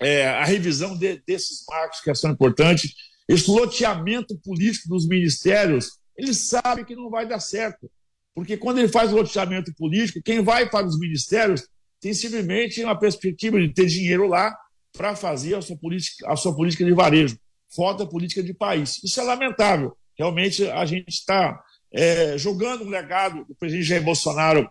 é, 0.00 0.28
a 0.28 0.44
revisão 0.44 0.96
de, 0.96 1.20
desses 1.26 1.64
marcos 1.68 2.00
que 2.00 2.14
são 2.14 2.30
importantes. 2.30 2.92
Esse 3.28 3.50
loteamento 3.50 4.38
político 4.38 4.88
dos 4.88 5.08
ministérios, 5.08 5.98
ele 6.16 6.32
sabe 6.32 6.84
que 6.84 6.94
não 6.94 7.10
vai 7.10 7.26
dar 7.26 7.40
certo. 7.40 7.90
Porque 8.34 8.56
quando 8.56 8.78
ele 8.78 8.88
faz 8.88 9.12
o 9.12 9.16
loteamento 9.16 9.72
político, 9.74 10.22
quem 10.22 10.42
vai 10.42 10.68
para 10.68 10.86
os 10.86 10.98
ministérios 10.98 11.66
tem 12.00 12.12
simplesmente 12.12 12.82
uma 12.84 12.98
perspectiva 12.98 13.58
de 13.58 13.72
ter 13.72 13.86
dinheiro 13.86 14.26
lá 14.26 14.54
para 14.96 15.16
fazer 15.16 15.54
a 15.56 15.62
sua, 15.62 15.76
política, 15.76 16.30
a 16.30 16.36
sua 16.36 16.54
política 16.54 16.84
de 16.84 16.92
varejo. 16.92 17.36
Falta 17.74 18.06
política 18.06 18.42
de 18.42 18.54
país. 18.54 19.02
Isso 19.02 19.20
é 19.20 19.24
lamentável. 19.24 19.96
Realmente 20.16 20.66
a 20.68 20.86
gente 20.86 21.08
está 21.08 21.60
é, 21.92 22.38
jogando 22.38 22.84
um 22.84 22.88
legado 22.88 23.44
do 23.44 23.54
presidente 23.56 23.86
Jair 23.86 24.02
Bolsonaro 24.02 24.68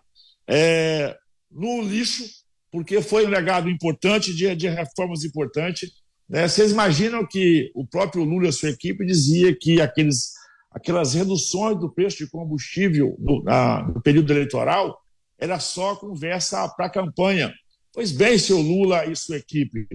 é, 0.48 1.14
no 1.50 1.82
lixo, 1.82 2.24
porque 2.70 3.02
foi 3.02 3.26
um 3.26 3.30
legado 3.30 3.68
importante 3.68 4.34
de, 4.34 4.54
de 4.56 4.68
reformas 4.68 5.24
importantes. 5.24 5.90
Né? 6.28 6.48
Vocês 6.48 6.72
imaginam 6.72 7.26
que 7.26 7.70
o 7.74 7.86
próprio 7.86 8.24
Lula 8.24 8.46
e 8.46 8.48
a 8.48 8.52
sua 8.52 8.70
equipe 8.70 9.04
dizia 9.04 9.54
que 9.54 9.80
aqueles, 9.80 10.32
aquelas 10.70 11.14
reduções 11.14 11.78
do 11.78 11.92
preço 11.92 12.18
de 12.18 12.30
combustível 12.30 13.14
no, 13.18 13.42
na, 13.42 13.82
no 13.82 14.00
período 14.00 14.32
eleitoral 14.32 14.98
era 15.38 15.60
só 15.60 15.94
conversa 15.96 16.66
para 16.70 16.86
a 16.86 16.90
campanha. 16.90 17.52
Pois 17.94 18.10
bem, 18.10 18.36
seu 18.36 18.58
Lula 18.58 19.06
e 19.06 19.14
sua 19.14 19.36
equipe, 19.36 19.86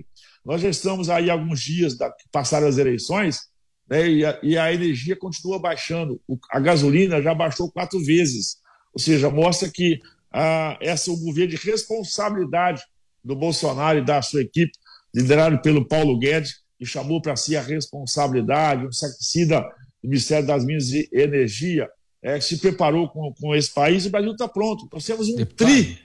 nós 0.45 0.61
já 0.61 0.69
estamos 0.69 1.09
aí 1.09 1.29
alguns 1.29 1.59
dias 1.59 1.97
da, 1.97 2.09
passaram 2.31 2.65
as 2.65 2.77
eleições 2.77 3.41
né, 3.89 4.09
e, 4.09 4.25
a, 4.25 4.39
e, 4.41 4.57
a, 4.57 4.73
energia 4.73 5.17
continua 5.17 5.59
baixando. 5.59 6.21
O, 6.25 6.37
a 6.49 6.61
gasolina 6.61 7.21
já 7.21 7.35
baixou 7.35 7.69
quatro 7.69 7.99
vezes. 7.99 8.55
Ou 8.93 9.01
seja, 9.01 9.29
mostra 9.29 9.69
que 9.69 9.99
ah, 10.31 10.77
essa 10.79 11.09
é 11.09 11.13
um 11.13 11.19
governo 11.19 11.51
de 11.51 11.57
responsabilidade 11.57 12.81
do 13.21 13.35
Bolsonaro 13.35 13.99
e 13.99 14.05
da 14.05 14.21
sua 14.21 14.43
equipe, 14.43 14.71
liderado 15.13 15.61
pelo 15.61 15.85
Paulo 15.85 16.17
Guedes, 16.17 16.61
que 16.77 16.85
chamou 16.85 17.21
para 17.21 17.35
si 17.35 17.57
a 17.57 17.61
responsabilidade, 17.61 18.87
um 18.87 18.91
sacricida 18.93 19.59
do 20.01 20.07
Ministério 20.07 20.47
das 20.47 20.63
Minas 20.63 20.89
e 20.91 21.09
Energia, 21.11 21.89
é, 22.21 22.39
que 22.39 22.45
se 22.45 22.59
preparou 22.59 23.09
com, 23.09 23.33
com 23.33 23.53
esse 23.53 23.73
país. 23.73 24.05
O 24.05 24.09
Brasil 24.09 24.31
está 24.31 24.47
pronto. 24.47 24.87
Nós 24.93 25.05
temos 25.05 25.27
um 25.27 25.43
tri, 25.43 25.99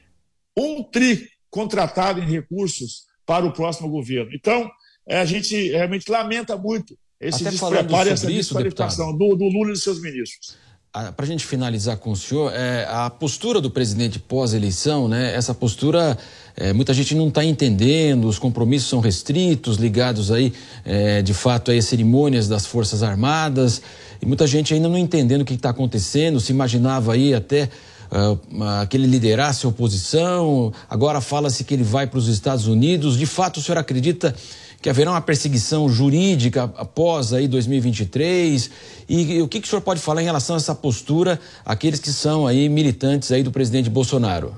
um 0.58 0.82
tri 0.82 1.28
contratado 1.54 2.18
em 2.18 2.26
recursos 2.26 3.04
para 3.24 3.46
o 3.46 3.52
próximo 3.52 3.88
governo. 3.88 4.32
Então, 4.34 4.68
é, 5.06 5.20
a 5.20 5.24
gente 5.24 5.70
realmente 5.70 6.10
lamenta 6.10 6.56
muito 6.56 6.98
esse 7.20 7.44
despreparo 7.44 8.08
e 8.08 8.12
essa 8.12 8.26
desqualificação 8.26 9.16
do, 9.16 9.36
do 9.36 9.44
Lula 9.44 9.70
e 9.70 9.74
de 9.74 9.78
seus 9.78 10.02
ministros 10.02 10.56
para 11.16 11.24
a 11.24 11.26
gente 11.26 11.44
finalizar 11.44 11.96
com 11.96 12.12
o 12.12 12.16
senhor, 12.16 12.52
é, 12.54 12.86
a 12.88 13.10
postura 13.10 13.60
do 13.60 13.68
presidente 13.68 14.20
pós-eleição, 14.20 15.08
né, 15.08 15.34
essa 15.34 15.52
postura, 15.52 16.16
é, 16.56 16.72
muita 16.72 16.94
gente 16.94 17.16
não 17.16 17.26
está 17.26 17.44
entendendo, 17.44 18.28
os 18.28 18.38
compromissos 18.38 18.90
são 18.90 19.00
restritos, 19.00 19.76
ligados 19.76 20.30
aí, 20.30 20.52
é, 20.84 21.20
de 21.20 21.34
fato, 21.34 21.72
aí, 21.72 21.78
a 21.78 21.82
cerimônias 21.82 22.46
das 22.46 22.64
Forças 22.64 23.02
Armadas, 23.02 23.82
e 24.22 24.26
muita 24.26 24.46
gente 24.46 24.72
ainda 24.72 24.88
não 24.88 24.96
entendendo 24.96 25.40
o 25.40 25.44
que 25.44 25.54
está 25.54 25.70
acontecendo, 25.70 26.38
se 26.38 26.52
imaginava 26.52 27.14
aí 27.14 27.34
até 27.34 27.68
uh, 28.14 28.86
que 28.88 28.96
ele 28.96 29.06
liderasse 29.06 29.66
a 29.66 29.68
oposição, 29.68 30.72
agora 30.88 31.20
fala-se 31.20 31.64
que 31.64 31.74
ele 31.74 31.82
vai 31.82 32.06
para 32.06 32.18
os 32.18 32.28
Estados 32.28 32.66
Unidos, 32.66 33.18
de 33.18 33.26
fato 33.26 33.58
o 33.58 33.62
senhor 33.62 33.78
acredita 33.78 34.34
que 34.80 34.90
haverá 34.90 35.12
uma 35.12 35.20
perseguição 35.20 35.88
jurídica 35.88 36.64
após 36.76 37.32
aí 37.32 37.48
2023? 37.48 38.70
E, 39.08 39.36
e 39.36 39.42
o 39.42 39.48
que, 39.48 39.58
que 39.58 39.66
o 39.66 39.70
senhor 39.70 39.80
pode 39.80 39.98
falar 39.98 40.20
em 40.20 40.26
relação 40.26 40.56
a 40.56 40.58
essa 40.58 40.74
postura, 40.74 41.40
aqueles 41.64 41.98
que 42.00 42.10
são 42.10 42.46
aí 42.46 42.68
militantes 42.68 43.32
aí 43.32 43.42
do 43.42 43.50
presidente 43.50 43.88
Bolsonaro? 43.88 44.54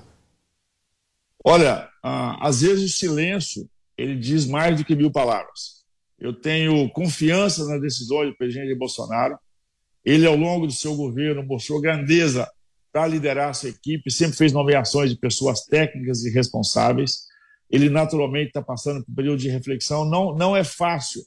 Olha, 1.44 1.88
ah, 2.02 2.36
às 2.40 2.60
vezes 2.60 2.90
o 2.90 2.98
silêncio 2.98 3.68
ele 3.96 4.16
diz 4.16 4.46
mais 4.46 4.76
do 4.76 4.84
que 4.84 4.96
mil 4.96 5.12
palavras. 5.12 5.76
Eu 6.18 6.32
tenho 6.32 6.90
confiança 6.90 7.64
nas 7.64 7.80
decisões 7.80 8.30
do 8.30 8.36
presidente 8.36 8.74
Bolsonaro. 8.74 9.38
Ele, 10.04 10.26
ao 10.26 10.36
longo 10.36 10.66
do 10.66 10.72
seu 10.72 10.96
governo, 10.96 11.44
mostrou 11.44 11.80
grandeza 11.80 12.50
para 12.96 13.06
liderar 13.06 13.50
a 13.50 13.52
sua 13.52 13.68
equipe, 13.68 14.10
sempre 14.10 14.38
fez 14.38 14.54
nomeações 14.54 15.10
de 15.10 15.18
pessoas 15.18 15.66
técnicas 15.66 16.24
e 16.24 16.30
responsáveis 16.30 17.26
ele 17.70 17.90
naturalmente 17.90 18.46
está 18.46 18.62
passando 18.62 19.04
por 19.04 19.12
um 19.12 19.14
período 19.14 19.38
de 19.38 19.50
reflexão. 19.50 20.08
Não, 20.08 20.34
não 20.34 20.56
é 20.56 20.64
fácil 20.64 21.20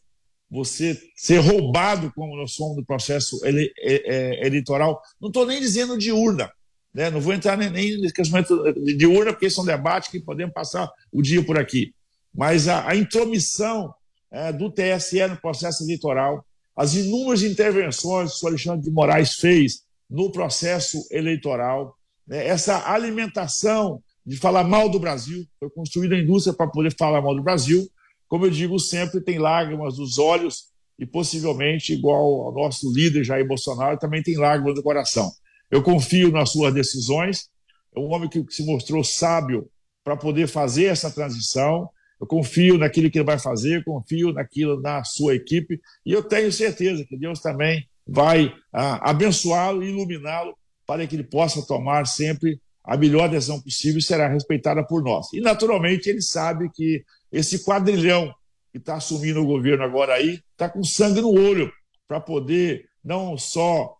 você 0.49 0.99
ser 1.15 1.37
roubado, 1.37 2.11
como 2.15 2.35
nós 2.35 2.53
somos 2.53 2.75
no 2.75 2.83
processo 2.83 3.39
ele, 3.45 3.71
é, 3.77 4.15
é, 4.15 4.47
eleitoral. 4.47 4.99
Não 5.21 5.27
estou 5.27 5.45
nem 5.45 5.59
dizendo 5.59 5.95
de 5.95 6.11
urna, 6.11 6.51
né? 6.91 7.11
não 7.11 7.21
vou 7.21 7.33
entrar 7.33 7.55
nem, 7.55 7.69
nem 7.69 8.01
nesse 8.01 8.15
questionamento 8.15 8.73
de 8.73 9.05
urna, 9.05 9.31
porque 9.31 9.45
esse 9.45 9.59
é 9.59 9.61
um 9.61 9.65
debate 9.65 10.09
que 10.09 10.19
podemos 10.19 10.55
passar 10.55 10.91
o 11.11 11.21
dia 11.21 11.43
por 11.43 11.59
aqui. 11.59 11.93
Mas 12.33 12.67
a, 12.67 12.89
a 12.89 12.95
intromissão 12.95 13.93
é, 14.31 14.51
do 14.51 14.71
TSE 14.71 15.27
no 15.27 15.37
processo 15.39 15.83
eleitoral, 15.83 16.43
as 16.75 16.95
inúmeras 16.95 17.43
intervenções 17.43 18.39
que 18.39 18.43
o 18.43 18.49
Alexandre 18.49 18.81
de 18.81 18.89
Moraes 18.89 19.35
fez 19.35 19.87
no 20.09 20.31
processo 20.31 21.05
eleitoral, 21.11 21.95
né? 22.27 22.47
essa 22.47 22.89
alimentação 22.91 24.01
de 24.25 24.37
falar 24.37 24.63
mal 24.63 24.89
do 24.89 24.99
Brasil. 24.99 25.45
Foi 25.59 25.69
construída 25.69 26.15
a 26.15 26.19
indústria 26.19 26.55
para 26.55 26.67
poder 26.67 26.95
falar 26.97 27.21
mal 27.21 27.35
do 27.35 27.43
Brasil. 27.43 27.87
Como 28.27 28.45
eu 28.45 28.49
digo 28.49 28.79
sempre, 28.79 29.21
tem 29.21 29.39
lágrimas 29.39 29.97
nos 29.97 30.17
olhos 30.17 30.69
e 30.97 31.05
possivelmente, 31.05 31.93
igual 31.93 32.43
ao 32.43 32.53
nosso 32.53 32.91
líder 32.93 33.23
Jair 33.23 33.47
Bolsonaro, 33.47 33.97
também 33.97 34.21
tem 34.21 34.37
lágrimas 34.37 34.75
no 34.75 34.83
coração. 34.83 35.31
Eu 35.71 35.81
confio 35.81 36.31
nas 36.31 36.51
suas 36.51 36.73
decisões. 36.73 37.49
É 37.95 37.99
um 37.99 38.11
homem 38.13 38.29
que 38.29 38.43
se 38.49 38.65
mostrou 38.65 39.03
sábio 39.03 39.69
para 40.03 40.17
poder 40.17 40.47
fazer 40.47 40.85
essa 40.85 41.09
transição. 41.09 41.89
Eu 42.19 42.27
confio 42.27 42.77
naquilo 42.77 43.09
que 43.09 43.17
ele 43.17 43.25
vai 43.25 43.39
fazer, 43.39 43.83
confio 43.83 44.33
naquilo 44.33 44.81
na 44.81 45.03
sua 45.03 45.35
equipe 45.35 45.79
e 46.05 46.11
eu 46.11 46.21
tenho 46.21 46.51
certeza 46.51 47.05
que 47.05 47.17
Deus 47.17 47.39
também 47.39 47.87
vai 48.09 48.53
ah, 48.73 49.09
abençoá-lo 49.09 49.83
e 49.83 49.89
iluminá-lo 49.89 50.55
para 50.85 51.05
que 51.05 51.15
ele 51.15 51.23
possa 51.23 51.65
tomar 51.65 52.07
sempre 52.07 52.59
a 52.83 52.97
melhor 52.97 53.29
decisão 53.29 53.61
possível 53.61 54.01
será 54.01 54.27
respeitada 54.27 54.83
por 54.83 55.03
nós. 55.03 55.31
E, 55.33 55.39
naturalmente, 55.39 56.09
ele 56.09 56.21
sabe 56.21 56.69
que 56.73 57.03
esse 57.31 57.63
quadrilhão 57.63 58.33
que 58.71 58.79
está 58.79 58.95
assumindo 58.95 59.41
o 59.41 59.45
governo 59.45 59.83
agora 59.83 60.15
aí 60.15 60.39
está 60.51 60.67
com 60.67 60.83
sangue 60.83 61.21
no 61.21 61.31
olho 61.31 61.71
para 62.07 62.19
poder 62.19 62.85
não 63.03 63.37
só 63.37 63.95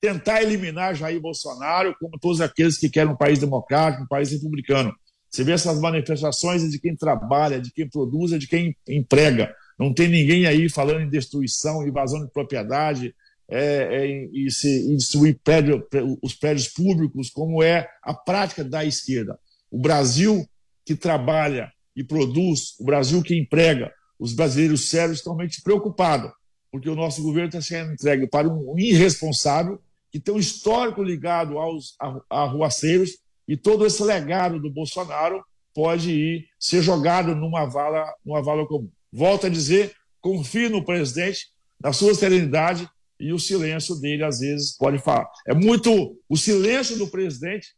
tentar 0.00 0.42
eliminar 0.42 0.94
Jair 0.94 1.20
Bolsonaro, 1.20 1.94
como 2.00 2.18
todos 2.18 2.40
aqueles 2.40 2.78
que 2.78 2.88
querem 2.88 3.12
um 3.12 3.16
país 3.16 3.38
democrático, 3.38 4.04
um 4.04 4.08
país 4.08 4.30
republicano. 4.30 4.94
Você 5.28 5.44
vê 5.44 5.52
essas 5.52 5.78
manifestações 5.78 6.68
de 6.68 6.80
quem 6.80 6.96
trabalha, 6.96 7.60
de 7.60 7.70
quem 7.70 7.88
produz, 7.88 8.30
de 8.38 8.48
quem 8.48 8.74
emprega. 8.88 9.54
Não 9.78 9.92
tem 9.92 10.08
ninguém 10.08 10.46
aí 10.46 10.68
falando 10.68 11.02
em 11.02 11.08
destruição, 11.08 11.86
invasão 11.86 12.24
de 12.24 12.32
propriedade, 12.32 13.14
é, 13.50 14.04
é, 14.04 14.28
e, 14.32 14.50
se, 14.50 14.96
destruir 14.96 15.40
prédio, 15.42 15.84
os 16.22 16.34
prédios 16.34 16.68
públicos, 16.68 17.30
como 17.30 17.62
é 17.62 17.88
a 18.02 18.14
prática 18.14 18.62
da 18.62 18.84
esquerda. 18.84 19.38
O 19.70 19.78
Brasil 19.78 20.46
que 20.84 20.94
trabalha 20.94 21.70
e 21.96 22.04
produz, 22.04 22.78
o 22.78 22.84
Brasil 22.84 23.22
que 23.22 23.36
emprega, 23.36 23.92
os 24.18 24.32
brasileiros 24.32 24.88
sérios 24.88 25.18
estão 25.18 25.32
realmente 25.34 25.62
preocupados, 25.62 26.30
porque 26.70 26.88
o 26.88 26.94
nosso 26.94 27.22
governo 27.22 27.48
está 27.48 27.60
sendo 27.60 27.92
entregue 27.92 28.28
para 28.28 28.48
um 28.48 28.78
irresponsável 28.78 29.80
que 30.10 30.20
tem 30.20 30.34
um 30.34 30.38
histórico 30.38 31.02
ligado 31.02 31.58
aos 31.58 31.96
arruaceiros 32.28 33.10
e 33.46 33.56
todo 33.56 33.86
esse 33.86 34.02
legado 34.02 34.60
do 34.60 34.70
Bolsonaro 34.70 35.42
pode 35.74 36.10
ir 36.10 36.46
ser 36.58 36.82
jogado 36.82 37.34
numa 37.34 37.64
vala, 37.64 38.12
numa 38.24 38.42
vala 38.42 38.66
comum. 38.66 38.90
Volto 39.12 39.46
a 39.46 39.50
dizer, 39.50 39.92
confio 40.20 40.70
no 40.70 40.84
presidente, 40.84 41.48
na 41.80 41.92
sua 41.92 42.14
serenidade 42.14 42.88
e 43.20 43.32
o 43.32 43.38
silêncio 43.38 43.94
dele 43.96 44.24
às 44.24 44.40
vezes 44.40 44.76
pode 44.76 44.98
falar. 44.98 45.28
É 45.46 45.54
muito 45.54 46.16
o 46.28 46.36
silêncio 46.36 46.96
do 46.96 47.06
presidente 47.06 47.68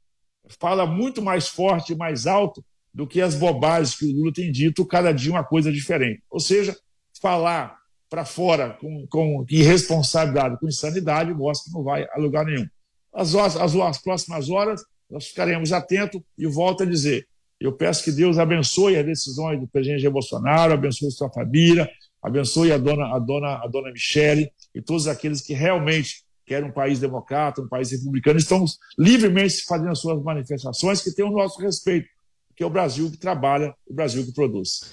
fala 0.58 0.86
muito 0.86 1.22
mais 1.22 1.48
forte, 1.48 1.94
mais 1.94 2.26
alto 2.26 2.64
do 2.92 3.06
que 3.06 3.20
as 3.20 3.34
bobagens 3.34 3.96
que 3.96 4.04
o 4.04 4.12
Lula 4.12 4.32
tem 4.32 4.50
dito, 4.50 4.86
cada 4.86 5.12
dia 5.12 5.32
uma 5.32 5.44
coisa 5.44 5.72
diferente. 5.72 6.22
Ou 6.30 6.40
seja, 6.40 6.76
falar 7.20 7.76
para 8.10 8.24
fora 8.24 8.76
com, 8.80 9.06
com 9.08 9.46
irresponsabilidade, 9.48 10.58
com 10.60 10.68
insanidade, 10.68 11.32
mostra 11.32 11.70
que 11.70 11.76
não 11.76 11.82
vai 11.82 12.06
a 12.12 12.18
lugar 12.18 12.44
nenhum. 12.44 12.66
As, 13.12 13.34
as, 13.34 13.56
as 13.56 13.98
próximas 13.98 14.50
horas 14.50 14.82
nós 15.10 15.26
ficaremos 15.26 15.72
atentos 15.72 16.20
e 16.38 16.46
volto 16.46 16.82
a 16.82 16.86
dizer, 16.86 17.26
eu 17.60 17.72
peço 17.72 18.02
que 18.02 18.10
Deus 18.10 18.38
abençoe 18.38 18.96
as 18.96 19.04
decisões 19.04 19.60
do 19.60 19.68
presidente 19.68 20.00
Jair 20.00 20.12
Bolsonaro, 20.12 20.72
abençoe 20.72 21.10
sua 21.10 21.30
família, 21.30 21.88
abençoe 22.22 22.72
a 22.72 22.78
dona, 22.78 23.14
a 23.14 23.18
dona, 23.18 23.54
a 23.56 23.66
dona 23.66 23.92
Michele 23.92 24.50
e 24.74 24.80
todos 24.80 25.08
aqueles 25.08 25.40
que 25.40 25.52
realmente 25.52 26.22
querem 26.46 26.68
um 26.68 26.72
país 26.72 26.98
democrata, 27.00 27.62
um 27.62 27.68
país 27.68 27.90
republicano, 27.90 28.38
estão 28.38 28.64
livremente 28.98 29.64
fazendo 29.64 29.90
as 29.90 29.98
suas 29.98 30.22
manifestações 30.22 31.00
que 31.00 31.12
têm 31.12 31.24
o 31.24 31.30
nosso 31.30 31.60
respeito, 31.60 32.08
que 32.56 32.62
é 32.62 32.66
o 32.66 32.70
Brasil 32.70 33.10
que 33.10 33.16
trabalha, 33.16 33.74
o 33.86 33.94
Brasil 33.94 34.24
que 34.24 34.32
produz. 34.32 34.92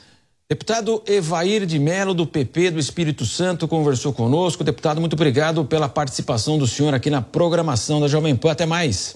Deputado 0.52 1.04
Evair 1.06 1.64
de 1.66 1.78
Mello, 1.78 2.14
do 2.14 2.26
PP 2.26 2.72
do 2.72 2.80
Espírito 2.80 3.24
Santo, 3.24 3.68
conversou 3.68 4.12
conosco. 4.12 4.64
Deputado, 4.64 5.00
muito 5.00 5.14
obrigado 5.14 5.64
pela 5.64 5.88
participação 5.88 6.58
do 6.58 6.66
senhor 6.66 6.92
aqui 6.92 7.12
na 7.12 7.22
programação 7.22 8.02
da 8.02 8.08
Jovem 8.08 8.36
Pan. 8.36 8.52
Até 8.52 8.66
mais. 8.66 9.16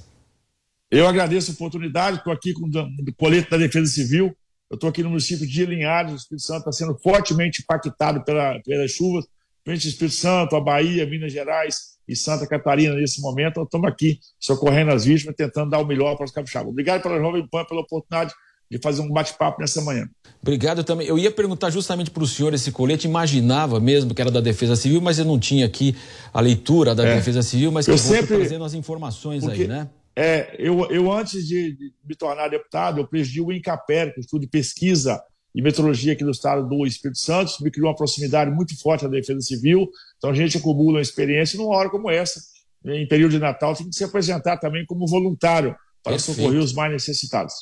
Eu 0.92 1.08
agradeço 1.08 1.50
a 1.50 1.54
oportunidade, 1.56 2.18
estou 2.18 2.32
aqui 2.32 2.54
com 2.54 2.68
o 2.68 3.14
colete 3.18 3.50
da 3.50 3.58
Defesa 3.58 3.92
Civil. 3.92 4.36
Eu 4.70 4.76
estou 4.76 4.90
aqui 4.90 5.04
no 5.04 5.10
município 5.10 5.48
de 5.48 5.66
Linhares, 5.66 6.14
o 6.14 6.16
Espírito 6.16 6.46
Santo 6.46 6.60
está 6.60 6.72
sendo 6.72 6.98
fortemente 6.98 7.62
impactado 7.62 8.24
pela, 8.24 8.60
pelas 8.62 8.92
chuvas 8.92 9.26
frente 9.64 9.88
ao 9.88 9.92
Espírito 9.92 10.16
Santo, 10.16 10.56
a 10.56 10.62
Bahia, 10.62 11.06
Minas 11.06 11.32
Gerais 11.32 11.94
e 12.08 12.16
Santa 12.16 12.46
Catarina 12.46 12.96
nesse 12.96 13.22
momento. 13.22 13.64
Estamos 13.64 13.88
aqui 13.88 14.20
socorrendo 14.40 14.92
as 14.92 15.06
vítimas, 15.06 15.36
tentando 15.36 15.72
dar 15.72 15.80
o 15.80 15.86
melhor 15.86 16.16
para 16.16 16.26
os 16.26 16.32
capixabas. 16.32 16.70
Obrigado 16.70 17.02
pela 17.02 17.18
Jovem 17.18 17.48
Pan, 17.48 17.66
pela 17.66 17.82
oportunidade 17.82 18.34
de 18.70 18.80
fazer 18.80 19.02
um 19.02 19.10
bate-papo 19.10 19.62
nessa 19.62 19.82
manhã. 19.82 20.10
Obrigado 20.42 20.84
também. 20.84 21.08
Eu 21.08 21.18
ia 21.18 21.32
perguntar 21.32 21.70
justamente 21.70 22.10
para 22.10 22.24
o 22.24 22.28
senhor 22.28 22.54
esse 22.54 22.72
colete, 22.72 23.08
imaginava 23.08 23.80
mesmo 23.80 24.14
que 24.14 24.22
era 24.22 24.32
da 24.32 24.42
Defesa 24.42 24.76
Civil, 24.76 25.00
mas 25.00 25.20
eu 25.20 25.26
não 25.26 25.40
tinha 25.40 25.66
aqui 25.66 25.96
a 26.34 26.42
leitura 26.42 26.96
da 26.96 27.08
é. 27.08 27.16
Defesa 27.16 27.42
Civil, 27.42 27.72
mas 27.72 27.88
eu 27.88 27.98
sempre 27.98 28.38
trazendo 28.38 28.66
as 28.66 28.74
informações 28.74 29.44
Porque, 29.44 29.62
aí, 29.62 29.68
né? 29.68 29.88
É, 30.16 30.56
eu, 30.60 30.86
eu 30.92 31.12
antes 31.12 31.48
de, 31.48 31.76
de, 31.76 31.94
me 32.06 32.16
tornar 32.16 32.48
deputado, 32.48 33.00
eu 33.00 33.08
presidi 33.08 33.42
o 33.42 33.52
INCAPER, 33.52 34.14
que 34.14 34.20
é 34.20 34.22
o 34.22 34.22
Estudo 34.22 34.42
de 34.42 34.48
Pesquisa 34.48 35.22
e 35.56 35.62
Metrologia 35.62 36.14
aqui 36.14 36.24
do 36.24 36.32
estado 36.32 36.68
do 36.68 36.86
Espírito 36.86 37.20
Santo, 37.20 37.52
me 37.62 37.72
criou 37.72 37.88
uma 37.88 37.96
proximidade 37.96 38.52
muito 38.52 38.80
forte 38.80 39.06
à 39.06 39.08
Defesa 39.08 39.42
Civil, 39.42 39.88
então 40.18 40.30
a 40.30 40.34
gente 40.34 40.58
acumula 40.58 40.98
uma 40.98 41.02
experiência 41.02 41.58
numa 41.58 41.76
hora 41.76 41.90
como 41.90 42.10
essa, 42.10 42.40
em 42.86 43.08
período 43.08 43.32
de 43.32 43.40
Natal, 43.40 43.76
tem 43.76 43.90
que 43.90 43.96
se 43.96 44.04
apresentar 44.04 44.58
também 44.58 44.86
como 44.86 45.08
voluntário 45.08 45.76
para 46.04 46.14
Perfeito. 46.14 46.38
socorrer 46.38 46.60
os 46.60 46.74
mais 46.74 46.92
necessitados. 46.92 47.54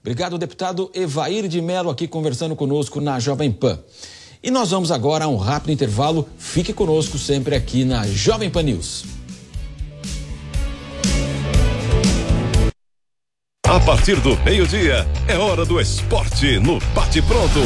Obrigado, 0.00 0.38
deputado 0.38 0.90
Evair 0.94 1.46
de 1.46 1.60
Mello, 1.60 1.90
aqui 1.90 2.08
conversando 2.08 2.56
conosco 2.56 3.00
na 3.00 3.20
Jovem 3.20 3.52
Pan. 3.52 3.78
E 4.42 4.50
nós 4.50 4.70
vamos 4.70 4.90
agora 4.90 5.26
a 5.26 5.28
um 5.28 5.36
rápido 5.36 5.70
intervalo. 5.70 6.28
Fique 6.36 6.72
conosco 6.72 7.16
sempre 7.16 7.54
aqui 7.54 7.84
na 7.84 8.04
Jovem 8.08 8.50
Pan 8.50 8.62
News. 8.62 9.04
A 13.72 13.80
partir 13.80 14.20
do 14.20 14.36
meio-dia, 14.44 15.08
é 15.26 15.38
hora 15.38 15.64
do 15.64 15.80
esporte 15.80 16.58
no 16.58 16.78
Bate 16.94 17.22
Pronto. 17.22 17.58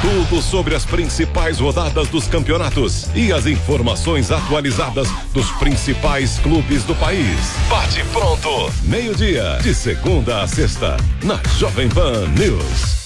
Tudo 0.00 0.40
sobre 0.40 0.74
as 0.74 0.86
principais 0.86 1.60
rodadas 1.60 2.08
dos 2.08 2.26
campeonatos 2.26 3.08
e 3.14 3.30
as 3.30 3.44
informações 3.44 4.30
atualizadas 4.30 5.06
dos 5.34 5.50
principais 5.58 6.38
clubes 6.38 6.84
do 6.84 6.94
país. 6.94 7.36
Bate 7.68 8.02
pronto, 8.04 8.72
meio-dia, 8.84 9.58
de 9.62 9.74
segunda 9.74 10.40
a 10.40 10.48
sexta, 10.48 10.96
na 11.22 11.38
Jovem 11.58 11.90
Pan 11.90 12.26
News. 12.28 13.02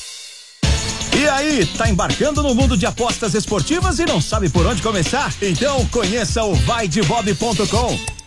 E 1.13 1.29
aí, 1.29 1.67
tá 1.67 1.91
embarcando 1.91 2.41
no 2.41 2.55
mundo 2.55 2.77
de 2.77 2.87
apostas 2.87 3.35
esportivas 3.35 3.99
e 3.99 4.07
não 4.07 4.21
sabe 4.21 4.49
por 4.49 4.65
onde 4.65 4.81
começar? 4.81 5.35
Então 5.43 5.85
conheça 5.87 6.45
o 6.45 6.55
vaidebob.com. 6.55 8.16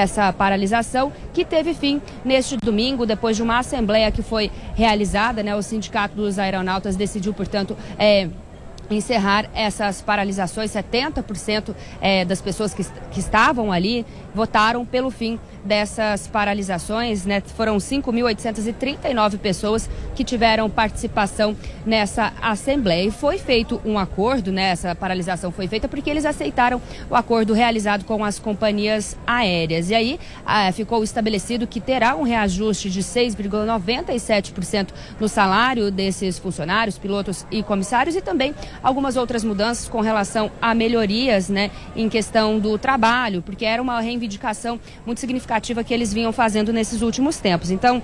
dessa 0.00 0.32
paralisação, 0.32 1.12
que 1.34 1.44
teve 1.44 1.74
fim 1.74 2.00
neste 2.24 2.56
domingo, 2.56 3.04
depois 3.04 3.36
de 3.36 3.42
uma 3.42 3.58
assembleia 3.58 4.10
que 4.10 4.22
foi 4.22 4.50
realizada. 4.74 5.42
Né, 5.42 5.54
o 5.54 5.62
Sindicato 5.62 6.14
dos 6.14 6.38
Aeronautas 6.38 6.96
decidiu, 6.96 7.34
portanto, 7.34 7.76
é, 7.98 8.28
encerrar 8.90 9.50
essas 9.54 10.00
paralisações. 10.00 10.70
70% 10.70 11.74
é, 12.00 12.24
das 12.24 12.40
pessoas 12.40 12.72
que, 12.72 12.82
que 13.12 13.20
estavam 13.20 13.70
ali 13.70 14.06
votaram 14.34 14.86
pelo 14.86 15.10
fim 15.10 15.38
dessas 15.64 16.26
paralisações. 16.26 17.24
Né? 17.24 17.40
Foram 17.40 17.76
5.839 17.76 19.38
pessoas 19.38 19.88
que 20.14 20.24
tiveram 20.24 20.68
participação 20.68 21.56
nessa 21.84 22.32
Assembleia. 22.40 23.08
E 23.08 23.10
foi 23.10 23.38
feito 23.38 23.80
um 23.84 23.98
acordo, 23.98 24.50
né? 24.50 24.70
essa 24.70 24.94
paralisação 24.94 25.50
foi 25.52 25.66
feita 25.68 25.88
porque 25.88 26.10
eles 26.10 26.24
aceitaram 26.24 26.80
o 27.08 27.14
acordo 27.14 27.52
realizado 27.52 28.04
com 28.04 28.24
as 28.24 28.38
companhias 28.38 29.16
aéreas. 29.26 29.90
E 29.90 29.94
aí 29.94 30.20
ah, 30.44 30.70
ficou 30.72 31.02
estabelecido 31.04 31.66
que 31.66 31.80
terá 31.80 32.14
um 32.16 32.22
reajuste 32.22 32.90
de 32.90 33.02
6,97% 33.02 34.88
no 35.18 35.28
salário 35.28 35.90
desses 35.90 36.38
funcionários, 36.38 36.98
pilotos 36.98 37.46
e 37.50 37.62
comissários 37.62 38.16
e 38.16 38.20
também 38.20 38.54
algumas 38.82 39.16
outras 39.16 39.44
mudanças 39.44 39.88
com 39.88 40.00
relação 40.00 40.50
a 40.60 40.74
melhorias 40.74 41.48
né, 41.48 41.70
em 41.94 42.08
questão 42.08 42.58
do 42.58 42.78
trabalho, 42.78 43.42
porque 43.42 43.64
era 43.64 43.82
uma 43.82 44.00
reivindicação 44.00 44.80
muito 45.04 45.20
significativa 45.20 45.49
que 45.82 45.92
eles 45.92 46.12
vinham 46.12 46.32
fazendo 46.32 46.72
nesses 46.72 47.02
últimos 47.02 47.38
tempos. 47.38 47.70
Então, 47.70 48.02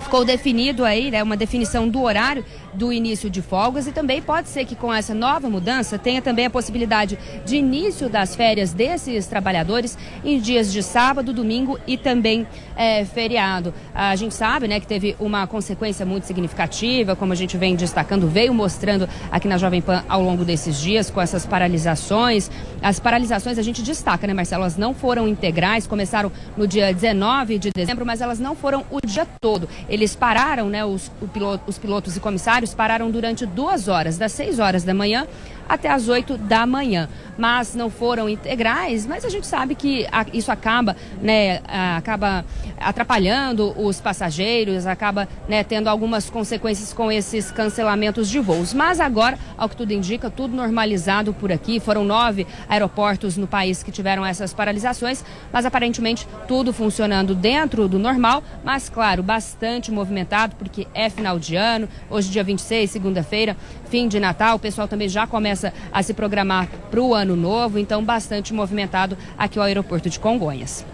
ficou 0.00 0.24
definido 0.24 0.84
aí, 0.84 1.10
né, 1.10 1.22
uma 1.22 1.36
definição 1.36 1.88
do 1.88 2.02
horário 2.02 2.44
do 2.74 2.92
início 2.92 3.30
de 3.30 3.40
folgas 3.40 3.86
e 3.86 3.92
também 3.92 4.20
pode 4.20 4.48
ser 4.48 4.64
que 4.64 4.74
com 4.74 4.92
essa 4.92 5.14
nova 5.14 5.48
mudança 5.48 5.98
tenha 5.98 6.20
também 6.20 6.46
a 6.46 6.50
possibilidade 6.50 7.18
de 7.44 7.56
início 7.56 8.08
das 8.08 8.34
férias 8.34 8.72
desses 8.72 9.26
trabalhadores 9.26 9.96
em 10.24 10.38
dias 10.40 10.72
de 10.72 10.82
sábado, 10.82 11.32
domingo 11.32 11.78
e 11.86 11.96
também 11.96 12.46
é, 12.76 13.04
feriado. 13.04 13.72
A 13.94 14.14
gente 14.16 14.34
sabe, 14.34 14.68
né, 14.68 14.80
que 14.80 14.86
teve 14.86 15.16
uma 15.18 15.46
consequência 15.46 16.04
muito 16.04 16.26
significativa, 16.26 17.14
como 17.14 17.32
a 17.32 17.36
gente 17.36 17.56
vem 17.56 17.76
destacando, 17.76 18.26
veio 18.26 18.52
mostrando 18.52 19.08
aqui 19.30 19.48
na 19.48 19.58
Jovem 19.58 19.80
Pan 19.80 20.04
ao 20.08 20.22
longo 20.22 20.44
desses 20.44 20.80
dias 20.80 21.10
com 21.10 21.20
essas 21.20 21.46
paralisações. 21.46 22.50
As 22.82 22.98
paralisações 22.98 23.58
a 23.58 23.62
gente 23.62 23.82
destaca, 23.82 24.26
né, 24.26 24.34
Marcelo? 24.34 24.62
Elas 24.64 24.76
não 24.76 24.94
foram 24.94 25.28
integrais, 25.28 25.86
começaram 25.86 26.30
no 26.56 26.66
dia 26.66 26.92
19 26.92 27.58
de 27.58 27.70
dezembro, 27.74 28.04
mas 28.04 28.20
elas 28.20 28.38
não 28.38 28.54
foram 28.54 28.84
o 28.90 29.00
dia 29.04 29.26
todo. 29.40 29.68
Eles 29.88 30.16
pararam, 30.16 30.68
né, 30.68 30.84
os, 30.84 31.10
piloto, 31.32 31.64
os 31.66 31.78
pilotos 31.78 32.16
e 32.16 32.20
comissários 32.20 32.63
pararam 32.72 33.10
durante 33.10 33.44
duas 33.44 33.88
horas, 33.88 34.16
das 34.16 34.32
6 34.32 34.60
horas 34.60 34.84
da 34.84 34.94
manhã 34.94 35.26
até 35.68 35.88
as 35.90 36.08
8 36.08 36.36
da 36.38 36.66
manhã. 36.66 37.08
Mas 37.36 37.74
não 37.74 37.90
foram 37.90 38.28
integrais, 38.28 39.06
mas 39.06 39.24
a 39.24 39.28
gente 39.28 39.46
sabe 39.46 39.74
que 39.74 40.06
isso 40.32 40.52
acaba, 40.52 40.96
né, 41.20 41.60
acaba 41.96 42.44
atrapalhando 42.78 43.74
os 43.76 44.00
passageiros, 44.00 44.86
acaba 44.86 45.28
né, 45.48 45.64
tendo 45.64 45.88
algumas 45.88 46.30
consequências 46.30 46.92
com 46.92 47.10
esses 47.10 47.50
cancelamentos 47.50 48.28
de 48.28 48.38
voos. 48.38 48.72
Mas 48.72 49.00
agora, 49.00 49.36
ao 49.58 49.68
que 49.68 49.76
tudo 49.76 49.92
indica, 49.92 50.30
tudo 50.30 50.54
normalizado 50.54 51.34
por 51.34 51.50
aqui. 51.50 51.80
Foram 51.80 52.04
nove 52.04 52.46
aeroportos 52.68 53.36
no 53.36 53.48
país 53.48 53.82
que 53.82 53.90
tiveram 53.90 54.24
essas 54.24 54.54
paralisações, 54.54 55.24
mas 55.52 55.66
aparentemente 55.66 56.28
tudo 56.46 56.72
funcionando 56.72 57.34
dentro 57.34 57.88
do 57.88 57.98
normal, 57.98 58.44
mas 58.62 58.88
claro, 58.88 59.22
bastante 59.22 59.90
movimentado, 59.90 60.54
porque 60.56 60.86
é 60.94 61.10
final 61.10 61.38
de 61.38 61.56
ano, 61.56 61.88
hoje 62.08 62.30
dia 62.30 62.44
26, 62.44 62.90
segunda-feira, 62.90 63.56
fim 63.90 64.06
de 64.06 64.20
Natal, 64.20 64.56
o 64.56 64.58
pessoal 64.58 64.86
também 64.86 65.08
já 65.08 65.26
começa 65.26 65.53
a 65.92 66.02
se 66.02 66.14
programar 66.14 66.68
para 66.90 67.00
o 67.00 67.14
ano 67.14 67.36
novo, 67.36 67.78
então 67.78 68.04
bastante 68.04 68.52
movimentado 68.52 69.16
aqui 69.38 69.58
ao 69.58 69.64
aeroporto 69.64 70.08
de 70.08 70.18
Congonhas. 70.18 70.84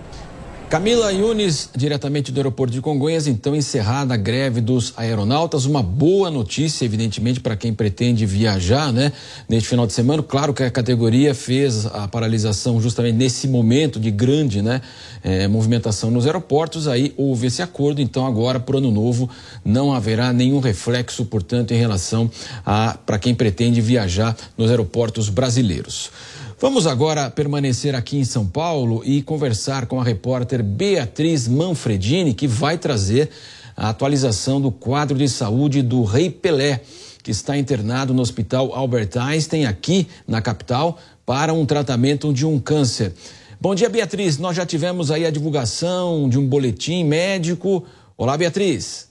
Camila 0.70 1.12
Yunes, 1.12 1.68
diretamente 1.74 2.30
do 2.30 2.38
aeroporto 2.38 2.72
de 2.72 2.80
Congonhas, 2.80 3.26
então 3.26 3.56
encerrada 3.56 4.14
a 4.14 4.16
greve 4.16 4.60
dos 4.60 4.92
aeronautas. 4.96 5.64
Uma 5.64 5.82
boa 5.82 6.30
notícia, 6.30 6.84
evidentemente, 6.84 7.40
para 7.40 7.56
quem 7.56 7.74
pretende 7.74 8.24
viajar, 8.24 8.92
né? 8.92 9.12
Neste 9.48 9.68
final 9.68 9.84
de 9.84 9.92
semana. 9.92 10.22
Claro 10.22 10.54
que 10.54 10.62
a 10.62 10.70
categoria 10.70 11.34
fez 11.34 11.86
a 11.86 12.06
paralisação 12.06 12.80
justamente 12.80 13.16
nesse 13.16 13.48
momento 13.48 13.98
de 13.98 14.12
grande, 14.12 14.62
né? 14.62 14.80
É, 15.24 15.48
movimentação 15.48 16.08
nos 16.08 16.24
aeroportos. 16.24 16.86
Aí 16.86 17.12
houve 17.16 17.48
esse 17.48 17.62
acordo. 17.62 18.00
Então, 18.00 18.24
agora, 18.24 18.64
o 18.64 18.76
ano 18.76 18.92
novo, 18.92 19.28
não 19.64 19.92
haverá 19.92 20.32
nenhum 20.32 20.60
reflexo, 20.60 21.24
portanto, 21.24 21.72
em 21.72 21.78
relação 21.78 22.30
a 22.64 22.96
para 23.04 23.18
quem 23.18 23.34
pretende 23.34 23.80
viajar 23.80 24.36
nos 24.56 24.70
aeroportos 24.70 25.30
brasileiros. 25.30 26.12
Vamos 26.60 26.86
agora 26.86 27.30
permanecer 27.30 27.94
aqui 27.94 28.18
em 28.18 28.24
São 28.24 28.46
Paulo 28.46 29.00
e 29.02 29.22
conversar 29.22 29.86
com 29.86 29.98
a 29.98 30.04
repórter 30.04 30.62
Beatriz 30.62 31.48
Manfredini, 31.48 32.34
que 32.34 32.46
vai 32.46 32.76
trazer 32.76 33.30
a 33.74 33.88
atualização 33.88 34.60
do 34.60 34.70
quadro 34.70 35.16
de 35.16 35.26
saúde 35.26 35.80
do 35.80 36.04
Rei 36.04 36.28
Pelé, 36.28 36.82
que 37.22 37.30
está 37.30 37.56
internado 37.56 38.12
no 38.12 38.20
Hospital 38.20 38.74
Albert 38.74 39.08
Einstein, 39.16 39.64
aqui 39.64 40.06
na 40.28 40.42
capital, 40.42 40.98
para 41.24 41.54
um 41.54 41.64
tratamento 41.64 42.30
de 42.30 42.44
um 42.44 42.60
câncer. 42.60 43.14
Bom 43.58 43.74
dia, 43.74 43.88
Beatriz. 43.88 44.36
Nós 44.36 44.54
já 44.54 44.66
tivemos 44.66 45.10
aí 45.10 45.24
a 45.24 45.30
divulgação 45.30 46.28
de 46.28 46.38
um 46.38 46.46
boletim 46.46 47.04
médico. 47.04 47.86
Olá, 48.18 48.36
Beatriz. 48.36 49.09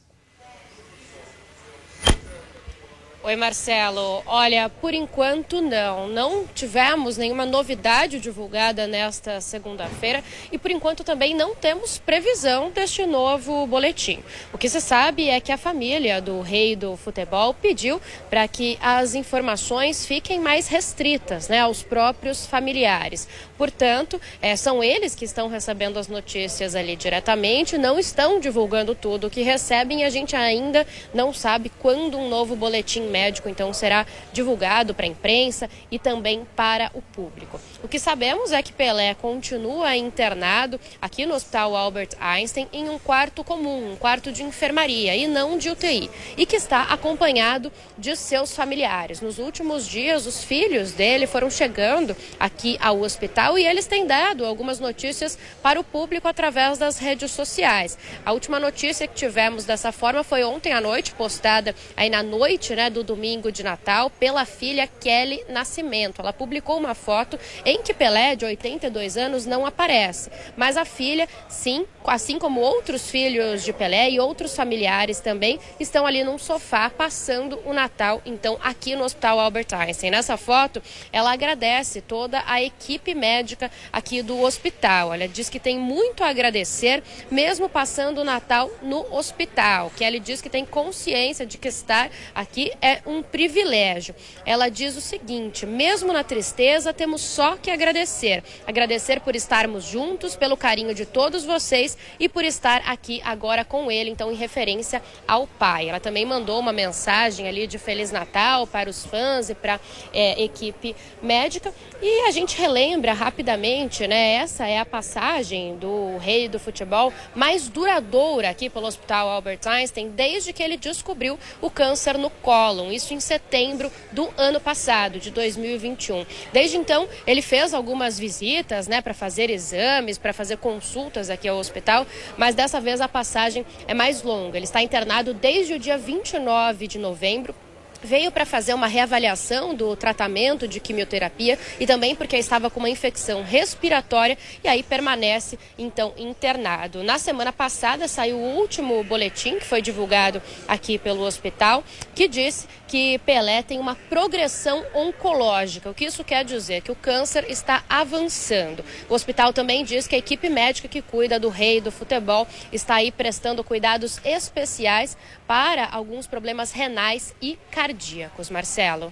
Oi, 3.21 3.35
Marcelo. 3.35 4.23
Olha, 4.25 4.69
por 4.69 4.93
enquanto 4.93 5.61
não. 5.61 6.07
Não 6.07 6.47
tivemos 6.55 7.17
nenhuma 7.17 7.45
novidade 7.45 8.17
divulgada 8.17 8.87
nesta 8.87 9.41
segunda-feira 9.41 10.23
e 10.53 10.57
por 10.57 10.71
enquanto 10.71 11.03
também 11.03 11.35
não 11.35 11.53
temos 11.53 11.97
previsão 11.97 12.71
deste 12.71 13.05
novo 13.05 13.67
boletim. 13.67 14.23
O 14.53 14.57
que 14.57 14.69
se 14.69 14.79
sabe 14.79 15.27
é 15.27 15.41
que 15.41 15.51
a 15.51 15.57
família 15.57 16.21
do 16.21 16.39
rei 16.39 16.77
do 16.77 16.95
futebol 16.95 17.53
pediu 17.53 18.01
para 18.29 18.47
que 18.47 18.79
as 18.81 19.13
informações 19.15 20.05
fiquem 20.05 20.39
mais 20.39 20.69
restritas 20.69 21.49
né, 21.49 21.59
aos 21.59 21.83
próprios 21.83 22.45
familiares. 22.45 23.27
Portanto, 23.57 24.19
é, 24.41 24.55
são 24.55 24.81
eles 24.81 25.13
que 25.13 25.25
estão 25.25 25.49
recebendo 25.49 25.99
as 25.99 26.07
notícias 26.07 26.73
ali 26.73 26.95
diretamente, 26.95 27.77
não 27.77 27.99
estão 27.99 28.39
divulgando 28.39 28.95
tudo 28.95 29.27
o 29.27 29.29
que 29.29 29.41
recebem 29.41 30.01
e 30.01 30.03
a 30.05 30.09
gente 30.09 30.37
ainda 30.37 30.87
não 31.13 31.33
sabe 31.33 31.69
quando 31.79 32.17
um 32.17 32.29
novo 32.29 32.55
boletim 32.55 33.08
médico 33.09 33.49
então 33.49 33.73
será 33.73 34.05
divulgado 34.31 34.93
para 34.93 35.05
a 35.05 35.09
imprensa 35.09 35.69
e 35.91 35.99
também 35.99 36.45
para 36.55 36.91
o 36.93 37.01
público. 37.01 37.59
O 37.81 37.87
que 37.87 37.97
sabemos 37.97 38.51
é 38.51 38.61
que 38.61 38.71
Pelé 38.71 39.15
continua 39.15 39.95
internado 39.95 40.79
aqui 41.01 41.25
no 41.25 41.33
Hospital 41.33 41.75
Albert 41.75 42.09
Einstein 42.19 42.67
em 42.71 42.89
um 42.89 42.99
quarto 42.99 43.43
comum, 43.43 43.93
um 43.93 43.95
quarto 43.95 44.31
de 44.31 44.43
enfermaria 44.43 45.15
e 45.15 45.27
não 45.27 45.57
de 45.57 45.69
UTI, 45.69 46.09
e 46.37 46.45
que 46.45 46.55
está 46.55 46.83
acompanhado 46.83 47.71
de 47.97 48.15
seus 48.15 48.55
familiares. 48.55 49.21
Nos 49.21 49.39
últimos 49.39 49.87
dias, 49.87 50.27
os 50.27 50.43
filhos 50.43 50.91
dele 50.91 51.25
foram 51.25 51.49
chegando 51.49 52.15
aqui 52.39 52.77
ao 52.79 53.01
hospital 53.01 53.57
e 53.57 53.65
eles 53.65 53.87
têm 53.87 54.05
dado 54.05 54.45
algumas 54.45 54.79
notícias 54.79 55.37
para 55.63 55.79
o 55.79 55.83
público 55.83 56.27
através 56.27 56.77
das 56.77 56.99
redes 56.99 57.31
sociais. 57.31 57.97
A 58.23 58.33
última 58.33 58.59
notícia 58.59 59.07
que 59.07 59.15
tivemos 59.15 59.65
dessa 59.65 59.91
forma 59.91 60.23
foi 60.23 60.43
ontem 60.43 60.73
à 60.73 60.79
noite, 60.79 61.13
postada 61.13 61.73
aí 61.97 62.09
na 62.09 62.21
noite 62.21 62.75
né, 62.75 62.89
do 62.89 62.99
do 62.99 63.03
domingo 63.03 63.51
de 63.51 63.63
Natal 63.63 64.09
pela 64.09 64.45
filha 64.45 64.87
Kelly 64.87 65.43
Nascimento. 65.49 66.21
Ela 66.21 66.33
publicou 66.33 66.77
uma 66.77 66.93
foto 66.93 67.39
em 67.69 67.81
que 67.81 67.93
Pelé, 67.93 68.35
de 68.35 68.45
82 68.45 69.15
anos, 69.15 69.45
não 69.45 69.65
aparece. 69.65 70.29
Mas 70.57 70.75
a 70.75 70.83
filha, 70.83 71.27
sim, 71.47 71.85
assim 72.05 72.37
como 72.37 72.59
outros 72.59 73.09
filhos 73.09 73.63
de 73.63 73.71
Pelé 73.71 74.09
e 74.09 74.19
outros 74.19 74.55
familiares 74.55 75.19
também, 75.19 75.59
estão 75.79 76.05
ali 76.05 76.23
num 76.23 76.37
sofá 76.37 76.89
passando 76.89 77.59
o 77.65 77.73
Natal, 77.73 78.21
então, 78.25 78.59
aqui 78.61 78.95
no 78.95 79.05
Hospital 79.05 79.39
Albert 79.39 79.67
Einstein. 79.71 80.11
Nessa 80.11 80.35
foto, 80.35 80.81
ela 81.11 81.31
agradece 81.31 82.01
toda 82.01 82.43
a 82.45 82.61
equipe 82.61 83.15
médica 83.15 83.71
aqui 83.93 84.21
do 84.21 84.41
hospital. 84.41 85.13
Ela 85.13 85.27
diz 85.27 85.49
que 85.49 85.59
tem 85.59 85.79
muito 85.79 86.23
a 86.23 86.27
agradecer, 86.27 87.01
mesmo 87.31 87.69
passando 87.69 88.19
o 88.19 88.23
Natal 88.25 88.69
no 88.81 89.05
hospital. 89.15 89.89
Kelly 89.95 90.19
diz 90.19 90.41
que 90.41 90.49
tem 90.49 90.65
consciência 90.65 91.45
de 91.45 91.57
que 91.57 91.69
estar 91.69 92.09
aqui 92.35 92.71
é 92.81 92.89
é 92.89 93.01
um 93.05 93.21
privilégio. 93.21 94.15
Ela 94.45 94.69
diz 94.69 94.97
o 94.97 95.01
seguinte: 95.01 95.65
mesmo 95.65 96.11
na 96.11 96.23
tristeza, 96.23 96.93
temos 96.93 97.21
só 97.21 97.55
que 97.59 97.71
agradecer. 97.71 98.43
Agradecer 98.65 99.19
por 99.19 99.35
estarmos 99.35 99.83
juntos, 99.83 100.35
pelo 100.35 100.57
carinho 100.57 100.93
de 100.93 101.05
todos 101.05 101.45
vocês 101.45 101.97
e 102.19 102.27
por 102.27 102.43
estar 102.43 102.81
aqui 102.85 103.21
agora 103.23 103.63
com 103.63 103.91
ele, 103.91 104.09
então, 104.09 104.31
em 104.31 104.35
referência 104.35 105.01
ao 105.27 105.45
pai. 105.45 105.89
Ela 105.89 105.99
também 105.99 106.25
mandou 106.25 106.59
uma 106.59 106.73
mensagem 106.73 107.47
ali 107.47 107.67
de 107.67 107.77
Feliz 107.77 108.11
Natal 108.11 108.65
para 108.65 108.89
os 108.89 109.05
fãs 109.05 109.49
e 109.49 109.55
para 109.55 109.75
a 109.75 109.79
é, 110.13 110.41
equipe 110.41 110.95
médica. 111.21 111.73
E 112.01 112.27
a 112.27 112.31
gente 112.31 112.57
relembra 112.57 113.13
rapidamente, 113.13 114.07
né? 114.07 114.33
Essa 114.33 114.67
é 114.67 114.79
a 114.79 114.85
passagem 114.85 115.75
do 115.77 116.17
rei 116.17 116.47
do 116.47 116.59
futebol 116.59 117.13
mais 117.35 117.67
duradoura 117.67 118.49
aqui 118.49 118.69
pelo 118.69 118.87
Hospital 118.87 119.29
Albert 119.29 119.59
Einstein 119.65 120.09
desde 120.09 120.53
que 120.53 120.63
ele 120.63 120.77
descobriu 120.77 121.37
o 121.61 121.69
câncer 121.69 122.17
no 122.17 122.29
colo 122.29 122.79
isso 122.91 123.13
em 123.13 123.19
setembro 123.19 123.91
do 124.11 124.29
ano 124.37 124.59
passado, 124.59 125.19
de 125.19 125.31
2021. 125.31 126.25
Desde 126.53 126.77
então, 126.77 127.07
ele 127.25 127.41
fez 127.49 127.73
algumas 127.73 128.19
visitas, 128.19 128.87
né, 128.87 129.01
para 129.01 129.11
fazer 129.11 129.49
exames, 129.49 130.19
para 130.19 130.31
fazer 130.31 130.57
consultas 130.57 131.31
aqui 131.31 131.47
ao 131.47 131.57
hospital, 131.57 132.05
mas 132.37 132.53
dessa 132.53 132.79
vez 132.79 133.01
a 133.01 133.07
passagem 133.07 133.65
é 133.87 133.93
mais 133.95 134.21
longa. 134.21 134.55
Ele 134.55 134.65
está 134.65 134.83
internado 134.83 135.33
desde 135.33 135.73
o 135.73 135.79
dia 135.79 135.97
29 135.97 136.85
de 136.85 136.99
novembro 136.99 137.55
veio 138.01 138.31
para 138.31 138.45
fazer 138.45 138.73
uma 138.73 138.87
reavaliação 138.87 139.75
do 139.75 139.95
tratamento 139.95 140.67
de 140.67 140.79
quimioterapia 140.79 141.57
e 141.79 141.85
também 141.85 142.15
porque 142.15 142.37
estava 142.37 142.69
com 142.69 142.79
uma 142.79 142.89
infecção 142.89 143.43
respiratória 143.43 144.37
e 144.63 144.67
aí 144.67 144.83
permanece 144.83 145.57
então 145.77 146.13
internado. 146.17 147.03
Na 147.03 147.17
semana 147.17 147.51
passada 147.51 148.07
saiu 148.07 148.37
o 148.37 148.55
último 148.57 149.03
boletim 149.03 149.59
que 149.59 149.65
foi 149.65 149.81
divulgado 149.81 150.41
aqui 150.67 150.97
pelo 150.97 151.23
hospital 151.23 151.83
que 152.15 152.27
disse 152.27 152.67
que 152.87 153.19
Pelé 153.19 153.61
tem 153.61 153.79
uma 153.79 153.95
progressão 153.95 154.83
oncológica. 154.95 155.89
O 155.89 155.93
que 155.93 156.05
isso 156.05 156.23
quer 156.23 156.43
dizer? 156.43 156.81
Que 156.81 156.91
o 156.91 156.95
câncer 156.95 157.45
está 157.47 157.83
avançando. 157.87 158.83
O 159.07 159.13
hospital 159.13 159.53
também 159.53 159.85
diz 159.85 160.07
que 160.07 160.15
a 160.15 160.17
equipe 160.17 160.49
médica 160.49 160.87
que 160.87 161.01
cuida 161.01 161.39
do 161.39 161.49
rei 161.49 161.79
do 161.79 161.91
futebol 161.91 162.47
está 162.73 162.95
aí 162.95 163.11
prestando 163.11 163.63
cuidados 163.63 164.19
especiais 164.25 165.15
para 165.49 165.89
alguns 165.91 166.27
problemas 166.27 166.71
renais 166.71 167.33
e 167.41 167.57
cardíacos. 167.71 168.51
Marcelo. 168.51 169.11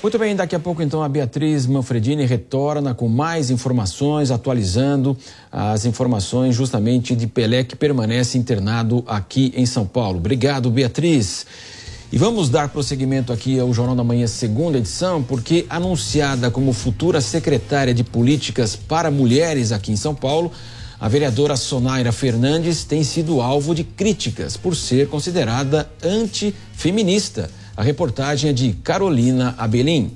Muito 0.00 0.16
bem, 0.16 0.36
daqui 0.36 0.54
a 0.54 0.60
pouco 0.60 0.80
então 0.80 1.02
a 1.02 1.08
Beatriz 1.08 1.66
Manfredini 1.66 2.24
retorna 2.24 2.94
com 2.94 3.08
mais 3.08 3.50
informações, 3.50 4.30
atualizando 4.30 5.18
as 5.50 5.86
informações 5.86 6.54
justamente 6.54 7.16
de 7.16 7.26
Pelé 7.26 7.64
que 7.64 7.74
permanece 7.74 8.38
internado 8.38 9.02
aqui 9.08 9.52
em 9.56 9.66
São 9.66 9.84
Paulo. 9.84 10.18
Obrigado, 10.18 10.70
Beatriz. 10.70 11.44
E 12.12 12.16
vamos 12.18 12.48
dar 12.48 12.68
prosseguimento 12.68 13.32
aqui 13.32 13.58
ao 13.58 13.74
Jornal 13.74 13.96
da 13.96 14.04
Manhã, 14.04 14.28
segunda 14.28 14.78
edição, 14.78 15.20
porque 15.20 15.66
anunciada 15.68 16.48
como 16.48 16.72
futura 16.72 17.20
secretária 17.20 17.92
de 17.92 18.04
Políticas 18.04 18.76
para 18.76 19.10
Mulheres 19.10 19.72
aqui 19.72 19.90
em 19.90 19.96
São 19.96 20.14
Paulo, 20.14 20.52
a 21.00 21.08
vereadora 21.08 21.56
Sonaira 21.56 22.12
Fernandes 22.12 22.84
tem 22.84 23.02
sido 23.02 23.40
alvo 23.40 23.74
de 23.74 23.84
críticas 23.84 24.56
por 24.56 24.76
ser 24.76 25.08
considerada 25.08 25.90
antifeminista. 26.02 27.50
A 27.76 27.82
reportagem 27.82 28.50
é 28.50 28.52
de 28.52 28.72
Carolina 28.72 29.54
Abelim. 29.58 30.12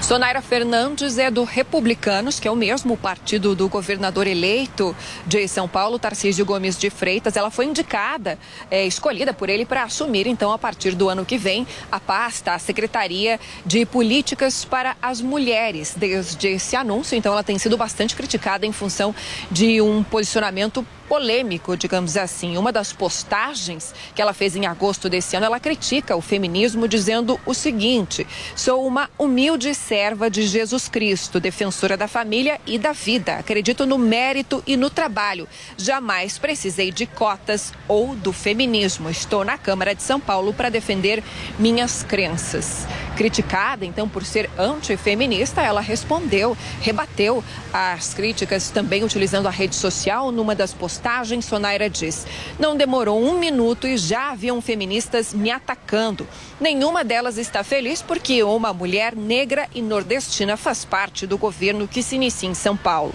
Sonaira 0.00 0.42
Fernandes 0.42 1.16
é 1.16 1.30
do 1.30 1.44
Republicanos, 1.44 2.38
que 2.38 2.46
é 2.46 2.50
o 2.50 2.56
mesmo 2.56 2.94
partido 2.94 3.54
do 3.54 3.68
governador 3.68 4.26
eleito 4.26 4.94
de 5.26 5.48
São 5.48 5.66
Paulo, 5.66 5.98
Tarcísio 5.98 6.44
Gomes 6.44 6.78
de 6.78 6.90
Freitas. 6.90 7.36
Ela 7.36 7.50
foi 7.50 7.64
indicada, 7.64 8.38
é, 8.70 8.86
escolhida 8.86 9.32
por 9.32 9.48
ele 9.48 9.64
para 9.64 9.82
assumir, 9.82 10.26
então, 10.26 10.52
a 10.52 10.58
partir 10.58 10.94
do 10.94 11.08
ano 11.08 11.24
que 11.24 11.38
vem, 11.38 11.66
a 11.90 11.98
pasta, 11.98 12.52
a 12.52 12.58
Secretaria 12.58 13.40
de 13.64 13.86
Políticas 13.86 14.64
para 14.64 14.94
as 15.00 15.22
Mulheres. 15.22 15.94
Desde 15.96 16.48
esse 16.48 16.76
anúncio, 16.76 17.16
então, 17.16 17.32
ela 17.32 17.42
tem 17.42 17.58
sido 17.58 17.76
bastante 17.78 18.14
criticada 18.14 18.66
em 18.66 18.72
função 18.72 19.14
de 19.50 19.80
um 19.80 20.02
posicionamento 20.02 20.86
polêmico, 21.08 21.76
digamos 21.76 22.16
assim. 22.16 22.56
Uma 22.56 22.72
das 22.72 22.92
postagens 22.92 23.94
que 24.14 24.22
ela 24.22 24.32
fez 24.32 24.56
em 24.56 24.66
agosto 24.66 25.08
desse 25.08 25.36
ano, 25.36 25.46
ela 25.46 25.60
critica 25.60 26.16
o 26.16 26.20
feminismo 26.20 26.88
dizendo 26.88 27.38
o 27.46 27.54
seguinte: 27.54 28.26
sou 28.56 28.86
uma 28.86 29.10
humilde 29.18 29.74
serva 29.86 30.28
de 30.28 30.42
Jesus 30.42 30.88
Cristo, 30.88 31.40
defensora 31.40 31.96
da 31.96 32.08
família 32.08 32.60
e 32.66 32.78
da 32.78 32.92
vida. 32.92 33.36
Acredito 33.36 33.86
no 33.86 33.96
mérito 33.96 34.62
e 34.66 34.76
no 34.76 34.90
trabalho. 34.90 35.48
Jamais 35.78 36.38
precisei 36.38 36.90
de 36.90 37.06
cotas 37.06 37.72
ou 37.88 38.14
do 38.14 38.32
feminismo. 38.32 39.08
Estou 39.08 39.44
na 39.44 39.56
Câmara 39.56 39.94
de 39.94 40.02
São 40.02 40.20
Paulo 40.20 40.52
para 40.52 40.68
defender 40.68 41.22
minhas 41.58 42.02
crenças. 42.02 42.86
Criticada, 43.16 43.86
então, 43.86 44.08
por 44.08 44.24
ser 44.24 44.50
antifeminista, 44.58 45.62
ela 45.62 45.80
respondeu, 45.80 46.56
rebateu 46.80 47.44
as 47.72 48.12
críticas 48.12 48.70
também 48.70 49.04
utilizando 49.04 49.46
a 49.46 49.50
rede 49.50 49.76
social 49.76 50.32
numa 50.32 50.54
das 50.54 50.74
postagens 50.74 51.44
Sonaira 51.44 51.88
diz: 51.88 52.26
Não 52.58 52.76
demorou 52.76 53.22
um 53.22 53.38
minuto 53.38 53.86
e 53.86 53.96
já 53.96 54.32
haviam 54.32 54.60
feministas 54.60 55.32
me 55.32 55.50
atacando. 55.50 56.26
Nenhuma 56.64 57.04
delas 57.04 57.36
está 57.36 57.62
feliz 57.62 58.00
porque 58.00 58.42
uma 58.42 58.72
mulher 58.72 59.14
negra 59.14 59.68
e 59.74 59.82
nordestina 59.82 60.56
faz 60.56 60.82
parte 60.82 61.26
do 61.26 61.36
governo 61.36 61.86
que 61.86 62.02
se 62.02 62.14
inicia 62.14 62.48
em 62.48 62.54
São 62.54 62.74
Paulo. 62.74 63.12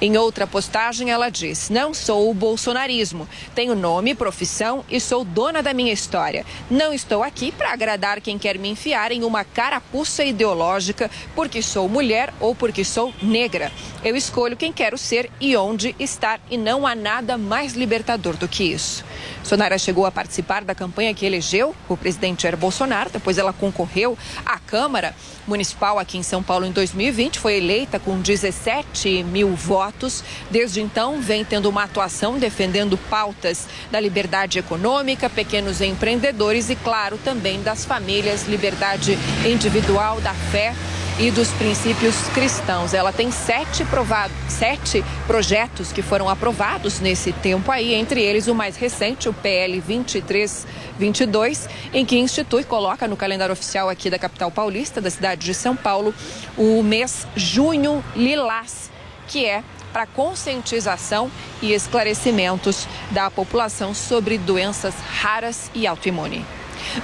Em 0.00 0.18
outra 0.18 0.48
postagem, 0.48 1.08
ela 1.08 1.28
diz: 1.28 1.70
Não 1.70 1.94
sou 1.94 2.28
o 2.28 2.34
bolsonarismo. 2.34 3.28
Tenho 3.54 3.76
nome, 3.76 4.16
profissão 4.16 4.84
e 4.90 4.98
sou 4.98 5.24
dona 5.24 5.62
da 5.62 5.72
minha 5.72 5.92
história. 5.92 6.44
Não 6.68 6.92
estou 6.92 7.22
aqui 7.22 7.52
para 7.52 7.72
agradar 7.72 8.20
quem 8.20 8.36
quer 8.36 8.58
me 8.58 8.68
enfiar 8.68 9.12
em 9.12 9.22
uma 9.22 9.44
carapuça 9.44 10.24
ideológica 10.24 11.08
porque 11.36 11.62
sou 11.62 11.88
mulher 11.88 12.34
ou 12.40 12.52
porque 12.52 12.82
sou 12.82 13.14
negra. 13.22 13.70
Eu 14.04 14.16
escolho 14.16 14.56
quem 14.56 14.72
quero 14.72 14.98
ser 14.98 15.30
e 15.40 15.56
onde 15.56 15.94
estar 16.00 16.40
e 16.50 16.58
não 16.58 16.84
há 16.84 16.96
nada 16.96 17.38
mais 17.38 17.74
libertador 17.74 18.36
do 18.36 18.48
que 18.48 18.64
isso. 18.64 19.04
Sonara 19.44 19.78
chegou 19.78 20.04
a 20.04 20.10
participar 20.10 20.64
da 20.64 20.74
campanha 20.74 21.14
que 21.14 21.24
elegeu 21.24 21.74
o 21.88 21.96
presidente 21.96 22.42
Jair 22.42 22.56
Bolsonaro, 22.56 22.87
depois 23.12 23.38
ela 23.38 23.52
concorreu 23.52 24.16
à 24.44 24.58
Câmara 24.58 25.14
Municipal 25.46 25.98
aqui 25.98 26.18
em 26.18 26.22
São 26.22 26.42
Paulo 26.42 26.66
em 26.66 26.72
2020, 26.72 27.38
foi 27.38 27.56
eleita 27.56 27.98
com 27.98 28.20
17 28.20 29.24
mil 29.24 29.54
votos. 29.54 30.22
Desde 30.50 30.80
então, 30.80 31.20
vem 31.20 31.44
tendo 31.44 31.68
uma 31.68 31.84
atuação 31.84 32.38
defendendo 32.38 32.98
pautas 33.08 33.66
da 33.90 33.98
liberdade 33.98 34.58
econômica, 34.58 35.30
pequenos 35.30 35.80
empreendedores 35.80 36.68
e, 36.68 36.76
claro, 36.76 37.18
também 37.18 37.62
das 37.62 37.84
famílias, 37.84 38.46
liberdade 38.46 39.18
individual, 39.46 40.20
da 40.20 40.34
fé 40.34 40.74
e 41.18 41.30
dos 41.30 41.50
princípios 41.52 42.14
cristãos. 42.34 42.94
Ela 42.94 43.12
tem 43.12 43.30
sete, 43.30 43.84
provado, 43.84 44.32
sete 44.48 45.04
projetos 45.26 45.92
que 45.92 46.00
foram 46.00 46.28
aprovados 46.28 47.00
nesse 47.00 47.32
tempo 47.32 47.72
aí, 47.72 47.94
entre 47.94 48.22
eles 48.22 48.46
o 48.46 48.54
mais 48.54 48.76
recente, 48.76 49.28
o 49.28 49.34
PL 49.34 49.80
2322, 49.80 51.68
em 51.92 52.04
que 52.04 52.18
institui, 52.18 52.64
coloca 52.64 53.08
no 53.08 53.16
calendário 53.16 53.52
oficial 53.52 53.88
aqui 53.88 54.08
da 54.08 54.18
capital 54.18 54.50
paulista, 54.50 55.00
da 55.00 55.10
cidade 55.10 55.44
de 55.44 55.54
São 55.54 55.74
Paulo, 55.74 56.14
o 56.56 56.82
mês 56.82 57.26
Junho 57.34 58.04
Lilás, 58.14 58.90
que 59.26 59.44
é 59.44 59.62
para 59.92 60.06
conscientização 60.06 61.30
e 61.60 61.72
esclarecimentos 61.72 62.86
da 63.10 63.30
população 63.30 63.94
sobre 63.94 64.38
doenças 64.38 64.94
raras 64.94 65.70
e 65.74 65.86
autoimune. 65.86 66.44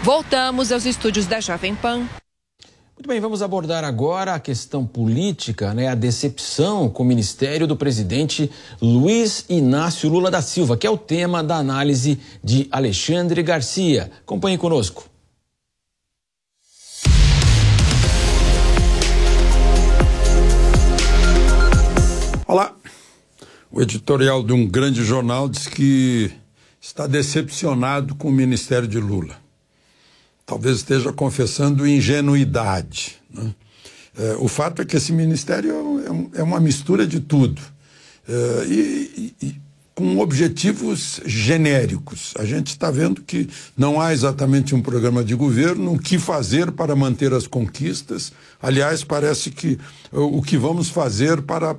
Voltamos 0.02 0.70
aos 0.70 0.86
estúdios 0.86 1.26
da 1.26 1.40
Jovem 1.40 1.74
Pan. 1.74 2.06
Muito 2.96 3.08
bem, 3.08 3.20
vamos 3.20 3.42
abordar 3.42 3.82
agora 3.82 4.34
a 4.34 4.38
questão 4.38 4.86
política, 4.86 5.74
né? 5.74 5.88
A 5.88 5.96
decepção 5.96 6.88
com 6.88 7.02
o 7.02 7.06
ministério 7.06 7.66
do 7.66 7.76
presidente 7.76 8.48
Luiz 8.80 9.44
Inácio 9.48 10.08
Lula 10.08 10.30
da 10.30 10.40
Silva, 10.40 10.76
que 10.76 10.86
é 10.86 10.90
o 10.90 10.96
tema 10.96 11.42
da 11.42 11.56
análise 11.56 12.20
de 12.42 12.68
Alexandre 12.70 13.42
Garcia. 13.42 14.12
Acompanhe 14.22 14.56
conosco. 14.56 15.10
Olá. 22.46 22.76
O 23.72 23.82
editorial 23.82 24.40
de 24.44 24.52
um 24.52 24.64
grande 24.68 25.02
jornal 25.02 25.48
diz 25.48 25.66
que 25.66 26.30
está 26.80 27.08
decepcionado 27.08 28.14
com 28.14 28.28
o 28.28 28.32
ministério 28.32 28.86
de 28.86 29.00
Lula 29.00 29.43
talvez 30.46 30.76
esteja 30.76 31.12
confessando 31.12 31.86
ingenuidade. 31.86 33.16
Né? 33.32 33.54
É, 34.16 34.36
o 34.38 34.48
fato 34.48 34.82
é 34.82 34.84
que 34.84 34.96
esse 34.96 35.12
ministério 35.12 36.30
é, 36.34 36.40
é 36.40 36.42
uma 36.42 36.60
mistura 36.60 37.06
de 37.06 37.20
tudo 37.20 37.60
é, 38.28 38.66
e, 38.66 39.34
e, 39.42 39.64
com 39.94 40.18
objetivos 40.18 41.20
genéricos. 41.24 42.34
A 42.36 42.44
gente 42.44 42.68
está 42.68 42.90
vendo 42.90 43.22
que 43.22 43.48
não 43.76 44.00
há 44.00 44.12
exatamente 44.12 44.74
um 44.74 44.82
programa 44.82 45.22
de 45.22 45.34
governo, 45.34 45.94
o 45.94 45.98
que 45.98 46.18
fazer 46.18 46.72
para 46.72 46.96
manter 46.96 47.32
as 47.32 47.46
conquistas. 47.46 48.32
Aliás, 48.60 49.04
parece 49.04 49.50
que 49.50 49.78
o 50.10 50.42
que 50.42 50.56
vamos 50.56 50.88
fazer 50.88 51.42
para 51.42 51.76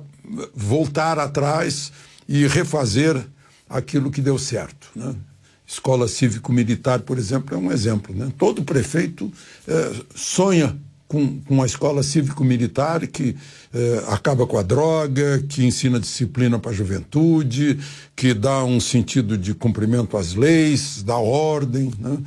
voltar 0.54 1.18
atrás 1.18 1.92
e 2.26 2.46
refazer 2.46 3.22
aquilo 3.68 4.10
que 4.10 4.22
deu 4.22 4.38
certo. 4.38 4.88
Né? 4.96 5.14
Escola 5.66 6.06
cívico-militar, 6.06 7.00
por 7.00 7.18
exemplo, 7.18 7.54
é 7.54 7.58
um 7.58 7.72
exemplo. 7.72 8.14
Né? 8.14 8.32
Todo 8.38 8.62
prefeito 8.62 9.32
é, 9.66 9.92
sonha 10.14 10.76
com, 11.08 11.40
com 11.40 11.54
uma 11.54 11.66
escola 11.66 12.02
cívico-militar 12.02 13.06
que 13.06 13.36
é, 13.72 14.04
acaba 14.08 14.46
com 14.46 14.58
a 14.58 14.62
droga, 14.62 15.42
que 15.48 15.64
ensina 15.64 15.98
disciplina 15.98 16.58
para 16.58 16.70
a 16.70 16.74
juventude, 16.74 17.78
que 18.14 18.32
dá 18.32 18.64
um 18.64 18.80
sentido 18.80 19.36
de 19.36 19.54
cumprimento 19.54 20.16
às 20.16 20.34
leis, 20.34 21.02
dá 21.02 21.16
ordem. 21.16 21.92
Né? 21.98 22.18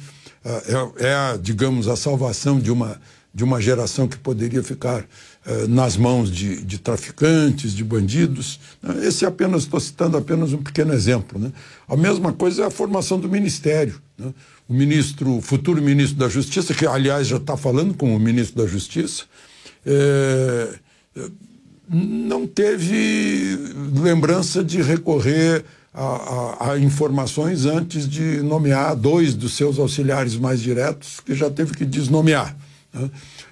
É, 0.44 1.08
é, 1.08 1.14
a, 1.14 1.38
digamos, 1.42 1.88
a 1.88 1.96
salvação 1.96 2.60
de 2.60 2.72
uma, 2.72 3.00
de 3.34 3.44
uma 3.44 3.62
geração 3.62 4.08
que 4.08 4.18
poderia 4.18 4.64
ficar 4.64 5.06
eh, 5.50 5.66
nas 5.68 5.98
mãos 5.98 6.32
de, 6.32 6.64
de, 6.64 6.78
traficantes, 6.78 7.74
de 7.74 7.84
bandidos. 7.84 8.60
Né? 8.84 9.08
Esse 9.08 9.26
apenas, 9.26 9.64
estou 9.64 9.80
citando 9.80 10.16
apenas 10.16 10.54
um 10.54 10.62
pequeno 10.62 10.94
exemplo. 10.94 11.40
Né? 11.40 11.52
A 11.88 11.98
mesma 11.98 12.32
coisa 12.32 12.62
é 12.62 12.66
a 12.68 12.70
formação 12.70 13.20
do 13.20 13.28
ministério. 13.28 14.00
Né? 14.16 14.32
O 14.68 14.74
ministro, 14.76 15.38
o 15.38 15.42
futuro 15.42 15.82
ministro 15.82 16.20
da 16.20 16.30
Justiça, 16.30 16.72
que 16.76 16.86
aliás 16.86 17.26
já 17.26 17.38
está 17.38 17.58
falando 17.58 17.96
com 17.96 18.16
o 18.16 18.20
ministro 18.20 18.62
da 18.62 18.70
Justiça, 18.70 19.24
é, 19.84 20.76
não 21.90 22.46
teve 22.46 23.58
lembrança 24.00 24.64
de 24.64 24.84
recorrer 24.84 25.66
a, 25.92 26.04
a, 26.04 26.72
a, 26.74 26.80
informações 26.80 27.66
antes 27.66 28.08
de 28.08 28.44
nomear 28.44 28.96
dois 28.96 29.34
dos 29.34 29.54
seus 29.54 29.80
auxiliares 29.80 30.36
mais 30.36 30.62
diretos, 30.62 31.20
que 31.20 31.34
já 31.34 31.50
teve 31.50 31.74
que 31.74 31.86
desnomear. 31.86 32.56
Né? 32.94 33.10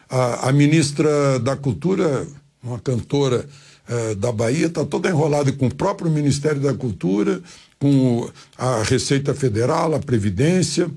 A, 0.10 0.50
a 0.50 0.52
ministra 0.52 1.40
da 1.40 1.56
Cultura, 1.56 2.26
uma 2.64 2.80
cantora 2.80 3.46
eh, 3.88 4.16
da 4.16 4.32
Bahia, 4.32 4.68
está 4.68 4.86
toda 4.86 5.10
enrolada 5.10 5.52
com 5.52 5.68
o 5.68 5.74
próprio 5.74 6.10
Ministério 6.10 6.62
da 6.62 6.74
Cultura, 6.74 7.42
com 7.80 8.30
a 8.58 8.84
Receita 8.84 9.34
Federal, 9.34 9.94
a 9.94 10.00
Previdência. 10.00 10.90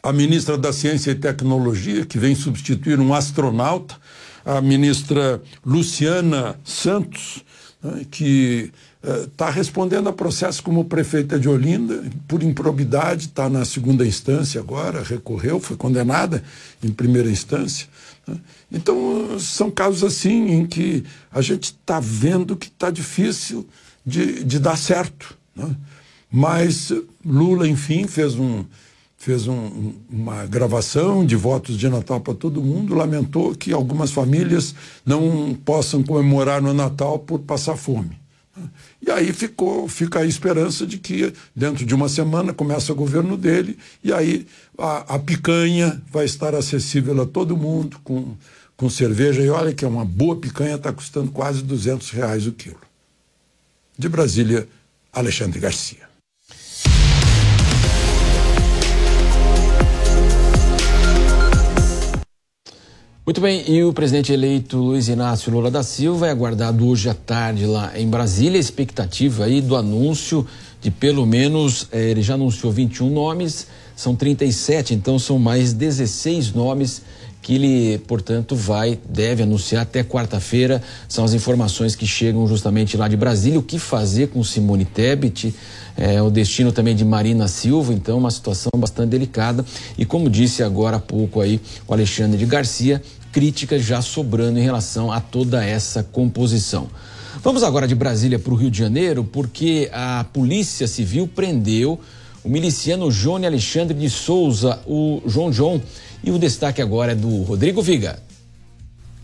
A 0.00 0.12
ministra 0.12 0.56
da 0.56 0.72
Ciência 0.72 1.10
e 1.10 1.16
Tecnologia, 1.16 2.06
que 2.06 2.18
vem 2.18 2.34
substituir 2.34 3.00
um 3.00 3.12
astronauta, 3.12 3.96
a 4.44 4.60
ministra 4.60 5.42
Luciana 5.66 6.58
Santos, 6.64 7.44
né, 7.82 8.06
que 8.08 8.72
está 9.02 9.48
respondendo 9.48 10.08
a 10.08 10.12
processo 10.12 10.62
como 10.62 10.84
prefeita 10.84 11.38
de 11.38 11.48
Olinda, 11.48 12.04
por 12.26 12.42
improbidade, 12.42 13.26
está 13.26 13.48
na 13.48 13.64
segunda 13.64 14.06
instância 14.06 14.60
agora, 14.60 15.02
recorreu, 15.02 15.60
foi 15.60 15.76
condenada 15.76 16.42
em 16.82 16.90
primeira 16.90 17.30
instância. 17.30 17.86
Né. 18.26 18.36
Então, 18.72 19.38
são 19.38 19.70
casos 19.70 20.02
assim 20.02 20.48
em 20.48 20.66
que 20.66 21.04
a 21.30 21.40
gente 21.40 21.64
está 21.64 22.00
vendo 22.00 22.56
que 22.56 22.66
está 22.66 22.90
difícil 22.90 23.66
de, 24.04 24.42
de 24.42 24.58
dar 24.58 24.76
certo. 24.76 25.36
Né? 25.54 25.74
Mas 26.30 26.92
Lula, 27.24 27.68
enfim, 27.68 28.06
fez, 28.06 28.34
um, 28.34 28.64
fez 29.16 29.46
um, 29.46 29.92
uma 30.10 30.44
gravação 30.44 31.24
de 31.24 31.36
votos 31.36 31.78
de 31.78 31.88
Natal 31.88 32.20
para 32.20 32.34
todo 32.34 32.60
mundo, 32.60 32.94
lamentou 32.94 33.54
que 33.54 33.72
algumas 33.72 34.10
famílias 34.10 34.74
não 35.06 35.56
possam 35.64 36.02
comemorar 36.02 36.60
no 36.60 36.74
Natal 36.74 37.18
por 37.18 37.38
passar 37.38 37.76
fome. 37.76 38.18
E 39.00 39.10
aí 39.10 39.32
ficou, 39.32 39.88
fica 39.88 40.20
a 40.20 40.26
esperança 40.26 40.86
de 40.86 40.98
que 40.98 41.32
dentro 41.54 41.86
de 41.86 41.94
uma 41.94 42.08
semana 42.08 42.52
começa 42.52 42.92
o 42.92 42.96
governo 42.96 43.36
dele 43.36 43.78
e 44.02 44.12
aí 44.12 44.46
a, 44.76 45.14
a 45.14 45.18
picanha 45.18 46.02
vai 46.10 46.24
estar 46.24 46.54
acessível 46.54 47.22
a 47.22 47.26
todo 47.26 47.56
mundo 47.56 47.98
com, 48.02 48.36
com 48.76 48.90
cerveja. 48.90 49.40
E 49.40 49.48
olha 49.48 49.72
que 49.72 49.84
é 49.84 49.88
uma 49.88 50.04
boa 50.04 50.36
picanha, 50.36 50.74
está 50.74 50.92
custando 50.92 51.30
quase 51.30 51.62
200 51.62 52.10
reais 52.10 52.46
o 52.46 52.52
quilo. 52.52 52.80
De 53.96 54.08
Brasília, 54.08 54.68
Alexandre 55.12 55.60
Garcia. 55.60 56.07
Muito 63.28 63.42
bem, 63.42 63.62
e 63.68 63.84
o 63.84 63.92
presidente 63.92 64.32
eleito 64.32 64.78
Luiz 64.78 65.06
Inácio 65.06 65.52
Lula 65.52 65.70
da 65.70 65.82
Silva 65.82 66.28
é 66.28 66.30
aguardado 66.30 66.88
hoje 66.88 67.10
à 67.10 67.14
tarde 67.14 67.66
lá 67.66 67.92
em 67.94 68.08
Brasília. 68.08 68.56
A 68.56 68.58
expectativa 68.58 69.44
aí 69.44 69.60
do 69.60 69.76
anúncio 69.76 70.46
de 70.80 70.90
pelo 70.90 71.26
menos, 71.26 71.88
eh, 71.92 72.08
ele 72.10 72.22
já 72.22 72.34
anunciou 72.34 72.72
21 72.72 73.10
nomes, 73.10 73.66
são 73.94 74.16
37, 74.16 74.94
então 74.94 75.18
são 75.18 75.38
mais 75.38 75.74
16 75.74 76.54
nomes 76.54 77.02
que 77.42 77.54
ele, 77.54 77.98
portanto, 77.98 78.54
vai, 78.54 78.98
deve 79.08 79.42
anunciar 79.42 79.82
até 79.82 80.02
quarta-feira. 80.02 80.82
São 81.08 81.24
as 81.24 81.32
informações 81.32 81.94
que 81.94 82.06
chegam 82.06 82.46
justamente 82.46 82.96
lá 82.96 83.08
de 83.08 83.16
Brasília. 83.16 83.58
O 83.58 83.62
que 83.62 83.78
fazer 83.78 84.28
com 84.28 84.42
Simone 84.42 84.84
Tebet? 84.84 85.54
É, 85.96 86.20
o 86.22 86.30
destino 86.30 86.70
também 86.72 86.94
de 86.94 87.04
Marina 87.04 87.48
Silva, 87.48 87.92
então 87.92 88.18
uma 88.18 88.30
situação 88.30 88.70
bastante 88.76 89.10
delicada. 89.10 89.64
E 89.96 90.04
como 90.04 90.28
disse 90.28 90.62
agora 90.62 90.96
há 90.96 91.00
pouco 91.00 91.40
aí 91.40 91.60
o 91.86 91.92
Alexandre 91.92 92.38
de 92.38 92.46
Garcia, 92.46 93.02
críticas 93.38 93.84
já 93.84 94.02
sobrando 94.02 94.58
em 94.58 94.62
relação 94.62 95.12
a 95.12 95.20
toda 95.20 95.64
essa 95.64 96.02
composição. 96.02 96.90
Vamos 97.40 97.62
agora 97.62 97.86
de 97.86 97.94
Brasília 97.94 98.36
para 98.36 98.52
o 98.52 98.56
Rio 98.56 98.68
de 98.68 98.76
Janeiro, 98.76 99.22
porque 99.22 99.88
a 99.92 100.26
Polícia 100.32 100.88
Civil 100.88 101.28
prendeu 101.28 102.00
o 102.42 102.48
miliciano 102.48 103.12
Johnny 103.12 103.46
Alexandre 103.46 103.96
de 103.96 104.10
Souza, 104.10 104.80
o 104.84 105.22
João 105.24 105.52
João. 105.52 105.80
E 106.24 106.32
o 106.32 106.38
destaque 106.38 106.82
agora 106.82 107.12
é 107.12 107.14
do 107.14 107.44
Rodrigo 107.44 107.80
Viga. 107.80 108.20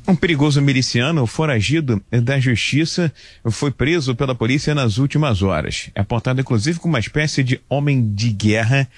Um 0.06 0.14
perigoso 0.14 0.62
miliciano 0.62 1.26
foragido 1.26 2.00
da 2.22 2.38
justiça 2.38 3.12
foi 3.50 3.72
preso 3.72 4.14
pela 4.14 4.32
polícia 4.32 4.76
nas 4.76 4.96
últimas 4.96 5.42
horas. 5.42 5.90
É 5.92 6.02
apontado 6.02 6.40
inclusive 6.40 6.78
como 6.78 6.94
uma 6.94 7.00
espécie 7.00 7.42
de 7.42 7.60
homem 7.68 8.14
de 8.14 8.30
guerra 8.30 8.88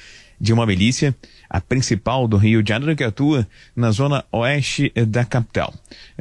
de 0.41 0.53
uma 0.53 0.67
milícia, 0.67 1.15
a 1.49 1.61
principal 1.61 2.27
do 2.29 2.37
Rio 2.37 2.63
de 2.63 2.69
Janeiro, 2.71 2.97
que 2.97 3.05
atua 3.05 3.47
na 3.75 3.91
zona 3.91 4.25
oeste 4.33 4.93
da 5.07 5.25
capital. 5.25 5.75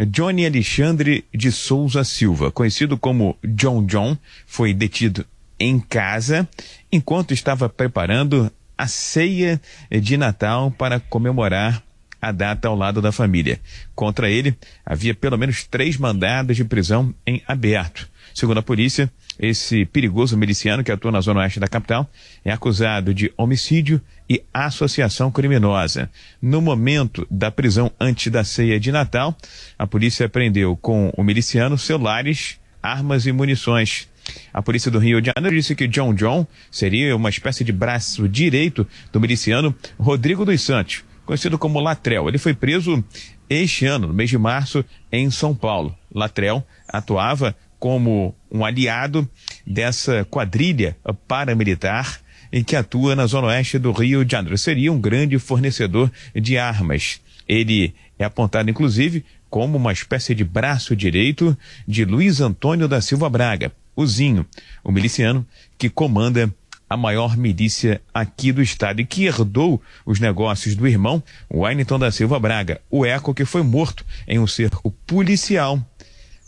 Johnny 0.07 0.45
Alexandre 0.45 1.25
de 1.33 1.51
Souza 1.51 2.03
Silva, 2.03 2.51
conhecido 2.51 2.97
como 2.97 3.37
John 3.43 3.85
John, 3.85 4.17
foi 4.45 4.73
detido 4.73 5.25
em 5.59 5.79
casa 5.79 6.47
enquanto 6.91 7.33
estava 7.33 7.69
preparando 7.69 8.51
a 8.77 8.87
ceia 8.87 9.61
de 9.89 10.17
Natal 10.17 10.71
para 10.71 10.99
comemorar 10.99 11.81
a 12.21 12.31
data 12.31 12.67
ao 12.67 12.75
lado 12.75 13.01
da 13.01 13.11
família. 13.11 13.59
Contra 13.93 14.29
ele, 14.29 14.57
havia 14.85 15.13
pelo 15.13 15.37
menos 15.37 15.63
três 15.63 15.97
mandados 15.97 16.55
de 16.55 16.65
prisão 16.65 17.13
em 17.25 17.41
aberto. 17.47 18.09
Segundo 18.33 18.57
a 18.57 18.63
polícia, 18.63 19.11
esse 19.39 19.85
perigoso 19.85 20.37
miliciano 20.37 20.83
que 20.83 20.91
atua 20.91 21.11
na 21.11 21.21
zona 21.21 21.41
oeste 21.41 21.59
da 21.59 21.67
capital 21.67 22.09
é 22.43 22.51
acusado 22.51 23.13
de 23.13 23.31
homicídio 23.37 24.01
e 24.29 24.43
associação 24.53 25.31
criminosa. 25.31 26.09
No 26.41 26.61
momento 26.61 27.27
da 27.29 27.51
prisão 27.51 27.91
antes 27.99 28.31
da 28.31 28.43
ceia 28.43 28.79
de 28.79 28.91
Natal, 28.91 29.35
a 29.77 29.85
polícia 29.85 30.27
prendeu 30.29 30.75
com 30.75 31.11
o 31.15 31.23
miliciano 31.23 31.77
celulares, 31.77 32.59
armas 32.81 33.25
e 33.25 33.31
munições. 33.31 34.07
A 34.53 34.61
polícia 34.61 34.89
do 34.89 34.99
Rio 34.99 35.21
de 35.21 35.31
Janeiro 35.35 35.55
disse 35.55 35.75
que 35.75 35.87
John 35.87 36.13
John 36.13 36.47
seria 36.71 37.15
uma 37.15 37.29
espécie 37.29 37.63
de 37.63 37.71
braço 37.71 38.27
direito 38.27 38.87
do 39.11 39.19
miliciano 39.19 39.75
Rodrigo 39.99 40.45
dos 40.45 40.61
Santos, 40.61 41.03
conhecido 41.25 41.59
como 41.59 41.79
Latrel. 41.79 42.27
Ele 42.27 42.39
foi 42.39 42.53
preso 42.53 43.03
este 43.49 43.85
ano, 43.85 44.07
no 44.07 44.13
mês 44.13 44.29
de 44.29 44.37
março, 44.37 44.83
em 45.11 45.29
São 45.29 45.53
Paulo. 45.53 45.95
Latrel 46.13 46.65
atuava 46.87 47.55
como 47.79 48.35
um 48.51 48.63
aliado 48.63 49.27
dessa 49.65 50.25
quadrilha 50.25 50.95
paramilitar 51.27 52.19
em 52.51 52.63
que 52.63 52.75
atua 52.75 53.15
na 53.15 53.25
zona 53.25 53.47
oeste 53.47 53.77
do 53.77 53.91
Rio 53.91 54.23
de 54.23 54.31
Janeiro. 54.31 54.57
Seria 54.57 54.91
um 54.91 54.99
grande 54.99 55.37
fornecedor 55.37 56.11
de 56.33 56.57
armas. 56.57 57.19
Ele 57.47 57.93
é 58.17 58.23
apontado, 58.23 58.69
inclusive, 58.69 59.25
como 59.49 59.77
uma 59.77 59.93
espécie 59.93 60.33
de 60.33 60.43
braço 60.43 60.95
direito 60.95 61.57
de 61.87 62.05
Luiz 62.05 62.41
Antônio 62.41 62.87
da 62.87 63.01
Silva 63.01 63.29
Braga, 63.29 63.71
o 63.95 64.05
Zinho, 64.05 64.45
o 64.83 64.91
miliciano 64.91 65.45
que 65.77 65.89
comanda 65.89 66.53
a 66.89 66.95
maior 66.95 67.35
milícia 67.35 68.01
aqui 68.13 68.51
do 68.51 68.61
estado 68.61 69.01
e 69.01 69.05
que 69.05 69.25
herdou 69.25 69.81
os 70.05 70.19
negócios 70.19 70.75
do 70.75 70.87
irmão, 70.87 71.21
Wellington 71.51 71.97
da 71.97 72.11
Silva 72.11 72.39
Braga, 72.39 72.79
o 72.89 73.05
Eco 73.05 73.33
que 73.33 73.43
foi 73.43 73.63
morto 73.63 74.05
em 74.27 74.39
um 74.39 74.47
cerco 74.47 74.91
policial 75.05 75.81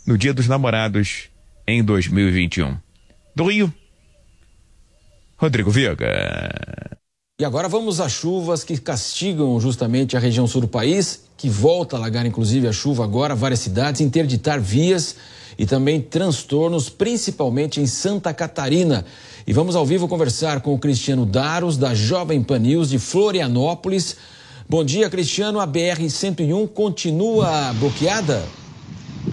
no 0.08 0.16
Dia 0.16 0.32
dos 0.32 0.48
Namorados 0.48 1.28
em 1.66 1.84
2021. 1.84 2.78
Do 3.36 3.44
Rio, 3.44 3.70
Rodrigo 5.36 5.70
Viega. 5.70 6.08
E 7.38 7.44
agora 7.44 7.68
vamos 7.68 8.00
às 8.00 8.12
chuvas 8.12 8.64
que 8.64 8.78
castigam 8.78 9.60
justamente 9.60 10.16
a 10.16 10.18
região 10.18 10.46
sul 10.46 10.62
do 10.62 10.66
país, 10.66 11.28
que 11.36 11.50
volta 11.50 11.94
a 11.94 11.98
alagar 11.98 12.24
inclusive 12.24 12.66
a 12.66 12.72
chuva 12.72 13.04
agora, 13.04 13.34
várias 13.34 13.60
cidades, 13.60 14.00
interditar 14.00 14.58
vias 14.58 15.14
e 15.58 15.66
também 15.66 16.00
transtornos, 16.00 16.88
principalmente 16.88 17.78
em 17.78 17.86
Santa 17.86 18.32
Catarina. 18.32 19.04
E 19.46 19.52
vamos 19.52 19.76
ao 19.76 19.84
vivo 19.84 20.08
conversar 20.08 20.62
com 20.62 20.72
o 20.72 20.78
Cristiano 20.78 21.26
Daros, 21.26 21.76
da 21.76 21.94
Jovem 21.94 22.42
Pan 22.42 22.60
News 22.60 22.88
de 22.88 22.98
Florianópolis. 22.98 24.16
Bom 24.66 24.82
dia, 24.82 25.10
Cristiano. 25.10 25.60
A 25.60 25.66
BR-101 25.66 26.66
continua 26.68 27.74
bloqueada? 27.74 28.42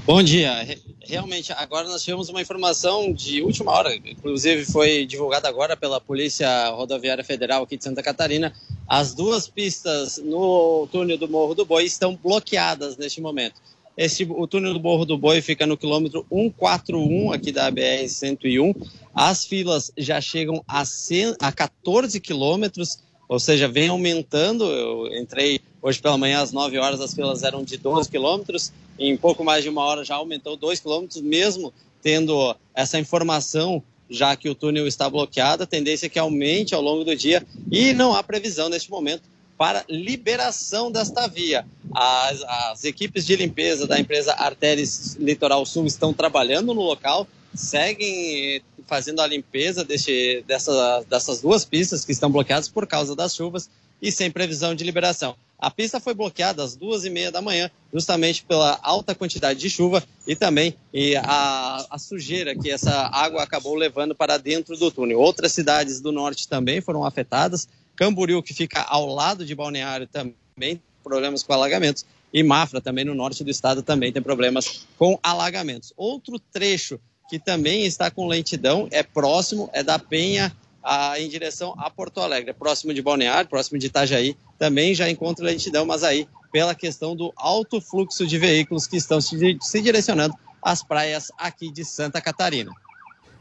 Bom 0.05 0.21
dia. 0.21 0.53
Realmente, 1.01 1.51
agora 1.53 1.87
nós 1.87 2.03
tivemos 2.03 2.29
uma 2.29 2.39
informação 2.39 3.11
de 3.11 3.41
última 3.41 3.71
hora, 3.71 3.95
inclusive 3.95 4.63
foi 4.63 5.03
divulgada 5.03 5.49
agora 5.49 5.75
pela 5.75 5.99
Polícia 5.99 6.69
Rodoviária 6.69 7.23
Federal 7.23 7.63
aqui 7.63 7.75
de 7.75 7.83
Santa 7.83 8.03
Catarina. 8.03 8.53
As 8.87 9.15
duas 9.15 9.47
pistas 9.47 10.19
no 10.23 10.87
túnel 10.91 11.17
do 11.17 11.27
Morro 11.27 11.55
do 11.55 11.65
Boi 11.65 11.85
estão 11.85 12.15
bloqueadas 12.15 12.97
neste 12.97 13.19
momento. 13.19 13.59
Esse, 13.97 14.23
o 14.29 14.45
túnel 14.45 14.73
do 14.73 14.79
Morro 14.79 15.05
do 15.05 15.17
Boi 15.17 15.41
fica 15.41 15.65
no 15.65 15.75
quilômetro 15.75 16.23
141 16.29 17.31
aqui 17.31 17.51
da 17.51 17.71
BR-101. 17.71 18.75
As 19.11 19.43
filas 19.43 19.91
já 19.97 20.21
chegam 20.21 20.63
a, 20.67 20.85
100, 20.85 21.37
a 21.41 21.51
14 21.51 22.19
quilômetros, 22.19 22.99
ou 23.27 23.39
seja, 23.39 23.67
vem 23.67 23.89
aumentando. 23.89 24.65
Eu 24.65 25.07
entrei 25.17 25.59
hoje 25.81 26.01
pela 26.01 26.17
manhã 26.17 26.41
às 26.41 26.51
9 26.51 26.77
horas, 26.77 27.01
as 27.01 27.13
filas 27.13 27.43
eram 27.43 27.63
de 27.63 27.77
12 27.77 28.09
quilômetros. 28.09 28.71
Em 28.97 29.15
pouco 29.17 29.43
mais 29.43 29.63
de 29.63 29.69
uma 29.69 29.83
hora 29.83 30.03
já 30.03 30.15
aumentou 30.15 30.55
2 30.55 30.79
quilômetros, 30.79 31.21
mesmo 31.21 31.73
tendo 32.01 32.55
essa 32.73 32.99
informação 32.99 33.83
já 34.09 34.35
que 34.35 34.47
o 34.47 34.55
túnel 34.55 34.87
está 34.87 35.09
bloqueado, 35.09 35.63
a 35.63 35.67
tendência 35.67 36.05
é 36.05 36.09
que 36.09 36.19
aumente 36.19 36.75
ao 36.75 36.81
longo 36.81 37.03
do 37.03 37.15
dia 37.15 37.43
e 37.71 37.93
não 37.93 38.13
há 38.13 38.21
previsão 38.21 38.69
neste 38.69 38.91
momento 38.91 39.23
para 39.57 39.85
liberação 39.89 40.91
desta 40.91 41.27
via. 41.27 41.65
As, 41.93 42.43
as, 42.43 42.83
equipes 42.83 43.25
de 43.25 43.35
limpeza 43.35 43.87
da 43.87 43.99
empresa 43.99 44.33
Artéries 44.33 45.15
Litoral 45.15 45.65
Sul 45.65 45.85
estão 45.85 46.13
trabalhando 46.13 46.73
no 46.73 46.81
local, 46.81 47.27
seguem 47.53 48.61
fazendo 48.87 49.21
a 49.21 49.27
limpeza 49.27 49.83
deste, 49.83 50.43
dessa, 50.47 51.03
dessas 51.09 51.41
duas 51.41 51.65
pistas 51.65 52.05
que 52.05 52.11
estão 52.11 52.31
bloqueadas 52.31 52.69
por 52.69 52.87
causa 52.87 53.15
das 53.15 53.35
chuvas 53.35 53.69
e 54.01 54.11
sem 54.11 54.29
previsão 54.29 54.75
de 54.75 54.83
liberação. 54.83 55.35
A 55.57 55.71
pista 55.71 55.99
foi 55.99 56.13
bloqueada 56.13 56.63
às 56.63 56.75
duas 56.75 57.05
e 57.05 57.09
meia 57.09 57.31
da 57.31 57.41
manhã, 57.41 57.71
justamente 57.93 58.43
pela 58.43 58.77
alta 58.83 59.15
quantidade 59.15 59.59
de 59.59 59.69
chuva 59.69 60.03
e 60.27 60.35
também 60.35 60.75
e 60.93 61.15
a, 61.15 61.85
a 61.89 61.97
sujeira 61.97 62.53
que 62.55 62.69
essa 62.69 63.09
água 63.11 63.41
acabou 63.41 63.73
levando 63.73 64.13
para 64.13 64.37
dentro 64.37 64.77
do 64.77 64.91
túnel. 64.91 65.19
Outras 65.19 65.53
cidades 65.53 66.01
do 66.01 66.11
norte 66.11 66.47
também 66.47 66.81
foram 66.81 67.05
afetadas, 67.05 67.67
Camboriú, 67.95 68.43
que 68.43 68.53
fica 68.53 68.81
ao 68.81 69.07
lado 69.07 69.45
de 69.45 69.55
Balneário, 69.55 70.07
também 70.07 70.81
problemas 71.03 71.41
com 71.41 71.53
alagamentos. 71.53 72.05
E 72.33 72.43
Mafra, 72.43 72.81
também 72.81 73.05
no 73.05 73.15
norte 73.15 73.43
do 73.43 73.49
estado, 73.49 73.81
também 73.81 74.11
tem 74.11 74.21
problemas 74.21 74.85
com 74.97 75.17
alagamentos. 75.23 75.93
Outro 75.95 76.37
trecho 76.37 76.99
que 77.29 77.39
também 77.39 77.85
está 77.85 78.11
com 78.11 78.27
lentidão, 78.27 78.87
é 78.91 79.01
próximo, 79.03 79.69
é 79.73 79.83
da 79.83 79.97
Penha 79.97 80.55
a, 80.83 81.19
em 81.19 81.27
direção 81.27 81.73
a 81.77 81.89
Porto 81.89 82.21
Alegre, 82.21 82.51
é 82.51 82.53
próximo 82.53 82.93
de 82.93 83.01
Balneário, 83.01 83.49
próximo 83.49 83.79
de 83.79 83.87
Itajaí, 83.87 84.37
também 84.57 84.93
já 84.93 85.09
encontra 85.09 85.45
lentidão, 85.45 85.85
mas 85.85 86.03
aí 86.03 86.27
pela 86.51 86.75
questão 86.75 87.15
do 87.15 87.33
alto 87.35 87.81
fluxo 87.81 88.25
de 88.25 88.37
veículos 88.37 88.87
que 88.87 88.95
estão 88.95 89.19
se, 89.19 89.57
se 89.61 89.81
direcionando 89.81 90.35
às 90.61 90.83
praias 90.83 91.31
aqui 91.37 91.71
de 91.71 91.83
Santa 91.83 92.21
Catarina. 92.21 92.71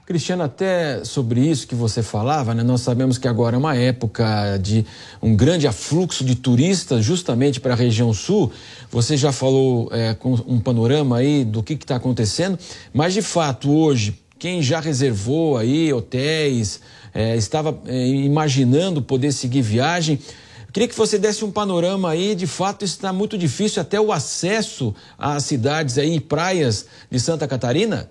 Cristiano, 0.07 0.43
até 0.43 1.03
sobre 1.03 1.41
isso 1.41 1.67
que 1.67 1.75
você 1.75 2.03
falava, 2.03 2.53
né, 2.53 2.63
nós 2.63 2.83
sabemos 2.83 3.17
que 3.17 3.27
agora 3.27 3.57
é 3.57 3.59
uma 3.59 3.75
época 3.75 4.59
de 4.59 4.85
um 5.23 5.35
grande 5.35 5.67
afluxo 5.67 6.23
de 6.23 6.35
turistas 6.35 7.03
justamente 7.03 7.59
para 7.59 7.73
a 7.73 7.77
região 7.77 8.13
sul. 8.13 8.53
Você 8.91 9.17
já 9.17 9.33
falou 9.33 9.89
é, 9.91 10.13
com 10.13 10.35
um 10.47 10.61
panorama 10.61 11.17
aí 11.17 11.43
do 11.43 11.63
que 11.63 11.73
está 11.73 11.97
acontecendo, 11.97 12.59
mas 12.93 13.15
de 13.15 13.23
fato 13.23 13.73
hoje, 13.73 14.21
quem 14.39 14.61
já 14.61 14.79
reservou 14.79 15.57
aí 15.57 15.91
hotéis, 15.91 16.83
é, 17.15 17.35
estava 17.35 17.81
é, 17.87 18.07
imaginando 18.07 19.01
poder 19.01 19.33
seguir 19.33 19.63
viagem, 19.63 20.19
Queria 20.71 20.89
que 20.89 20.97
você 20.97 21.17
desse 21.21 21.45
um 21.45 21.53
panorama 21.53 22.11
aí, 22.11 22.35
de 22.35 22.49
fato 22.49 22.85
está 22.85 23.13
muito 23.13 23.39
difícil 23.39 23.81
até 23.81 24.01
o 24.01 24.11
acesso 24.11 24.93
às 25.17 25.45
cidades 25.45 25.99
aí, 25.99 26.19
praias 26.19 26.87
de 27.09 27.21
Santa 27.21 27.47
Catarina? 27.47 28.11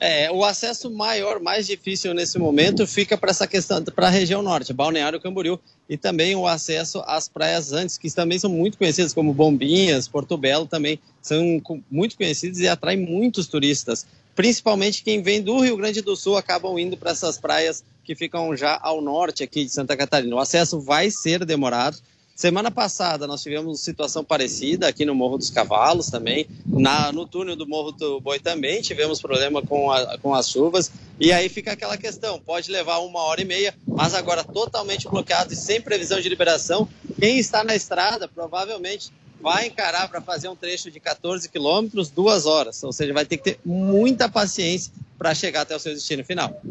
É, 0.00 0.30
o 0.30 0.44
acesso 0.44 0.88
maior, 0.90 1.40
mais 1.40 1.66
difícil 1.66 2.14
nesse 2.14 2.38
momento, 2.38 2.86
fica 2.86 3.18
para 3.18 3.30
essa 3.30 3.48
questão, 3.48 3.82
para 3.82 4.06
a 4.06 4.10
região 4.10 4.42
norte, 4.42 4.72
Balneário 4.72 5.20
Camboriú, 5.20 5.58
e 5.88 5.96
também 5.96 6.36
o 6.36 6.46
acesso 6.46 7.02
às 7.04 7.28
praias 7.28 7.72
antes, 7.72 7.98
que 7.98 8.08
também 8.10 8.38
são 8.38 8.48
muito 8.48 8.78
conhecidas, 8.78 9.12
como 9.12 9.34
Bombinhas, 9.34 10.06
Porto 10.06 10.36
Belo, 10.36 10.66
também 10.66 11.00
são 11.20 11.60
muito 11.90 12.16
conhecidas 12.16 12.60
e 12.60 12.68
atraem 12.68 13.00
muitos 13.00 13.48
turistas. 13.48 14.06
Principalmente 14.36 15.02
quem 15.02 15.20
vem 15.20 15.42
do 15.42 15.58
Rio 15.58 15.76
Grande 15.76 16.00
do 16.00 16.14
Sul 16.14 16.36
acabam 16.36 16.78
indo 16.78 16.96
para 16.96 17.10
essas 17.10 17.36
praias 17.36 17.82
que 18.04 18.14
ficam 18.14 18.56
já 18.56 18.78
ao 18.80 19.00
norte 19.00 19.42
aqui 19.42 19.64
de 19.64 19.70
Santa 19.72 19.96
Catarina. 19.96 20.36
O 20.36 20.38
acesso 20.38 20.78
vai 20.78 21.10
ser 21.10 21.44
demorado, 21.44 21.98
Semana 22.38 22.70
passada 22.70 23.26
nós 23.26 23.42
tivemos 23.42 23.80
situação 23.80 24.22
parecida 24.22 24.86
aqui 24.86 25.04
no 25.04 25.12
Morro 25.12 25.38
dos 25.38 25.50
Cavalos 25.50 26.08
também. 26.08 26.46
Na, 26.64 27.10
no 27.10 27.26
túnel 27.26 27.56
do 27.56 27.66
Morro 27.66 27.90
do 27.90 28.20
Boi 28.20 28.38
também 28.38 28.80
tivemos 28.80 29.20
problema 29.20 29.60
com, 29.60 29.90
a, 29.90 30.16
com 30.18 30.32
as 30.32 30.48
chuvas. 30.48 30.88
E 31.18 31.32
aí 31.32 31.48
fica 31.48 31.72
aquela 31.72 31.96
questão: 31.96 32.38
pode 32.38 32.70
levar 32.70 32.98
uma 32.98 33.18
hora 33.22 33.40
e 33.40 33.44
meia, 33.44 33.74
mas 33.84 34.14
agora 34.14 34.44
totalmente 34.44 35.08
bloqueado 35.08 35.52
e 35.52 35.56
sem 35.56 35.80
previsão 35.80 36.20
de 36.20 36.28
liberação. 36.28 36.88
Quem 37.18 37.40
está 37.40 37.64
na 37.64 37.74
estrada 37.74 38.28
provavelmente 38.28 39.10
vai 39.40 39.66
encarar 39.66 40.08
para 40.08 40.20
fazer 40.20 40.46
um 40.46 40.54
trecho 40.54 40.92
de 40.92 41.00
14 41.00 41.48
quilômetros, 41.48 42.08
duas 42.08 42.46
horas. 42.46 42.80
Ou 42.84 42.92
seja, 42.92 43.12
vai 43.12 43.26
ter 43.26 43.38
que 43.38 43.42
ter 43.42 43.60
muita 43.64 44.28
paciência 44.28 44.92
para 45.18 45.34
chegar 45.34 45.62
até 45.62 45.74
o 45.74 45.80
seu 45.80 45.92
destino 45.92 46.24
final. 46.24 46.62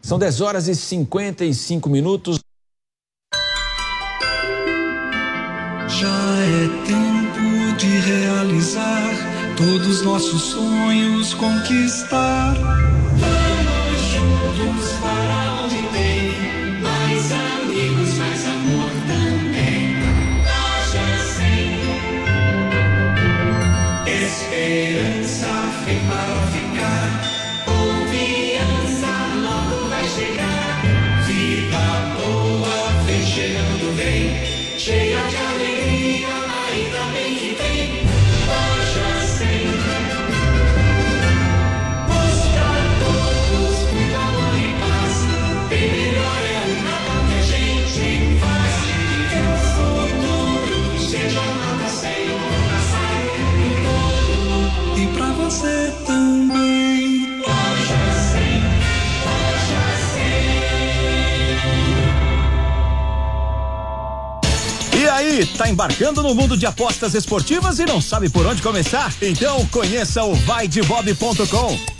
São 0.00 0.16
10 0.16 0.40
horas 0.40 0.68
e 0.68 0.76
55 0.76 1.90
minutos. 1.90 2.38
É 6.50 6.68
tempo 6.84 7.76
de 7.76 8.00
realizar 8.00 9.54
todos 9.56 10.02
nossos 10.02 10.42
sonhos 10.42 11.32
conquistar. 11.34 12.54
Você 55.60 55.92
também. 56.06 57.38
Loja 57.38 58.00
100. 58.32 58.40
Loja 59.26 59.82
100. 64.94 65.00
E 65.00 65.08
aí, 65.08 65.44
tá 65.46 65.68
embarcando 65.68 66.22
no 66.22 66.34
mundo 66.34 66.56
de 66.56 66.64
apostas 66.64 67.14
esportivas 67.14 67.78
e 67.78 67.84
não 67.84 68.00
sabe 68.00 68.30
por 68.30 68.46
onde 68.46 68.62
começar? 68.62 69.12
Então 69.20 69.66
conheça 69.66 70.24
o 70.24 70.34
vaidebob.com. 70.34 71.99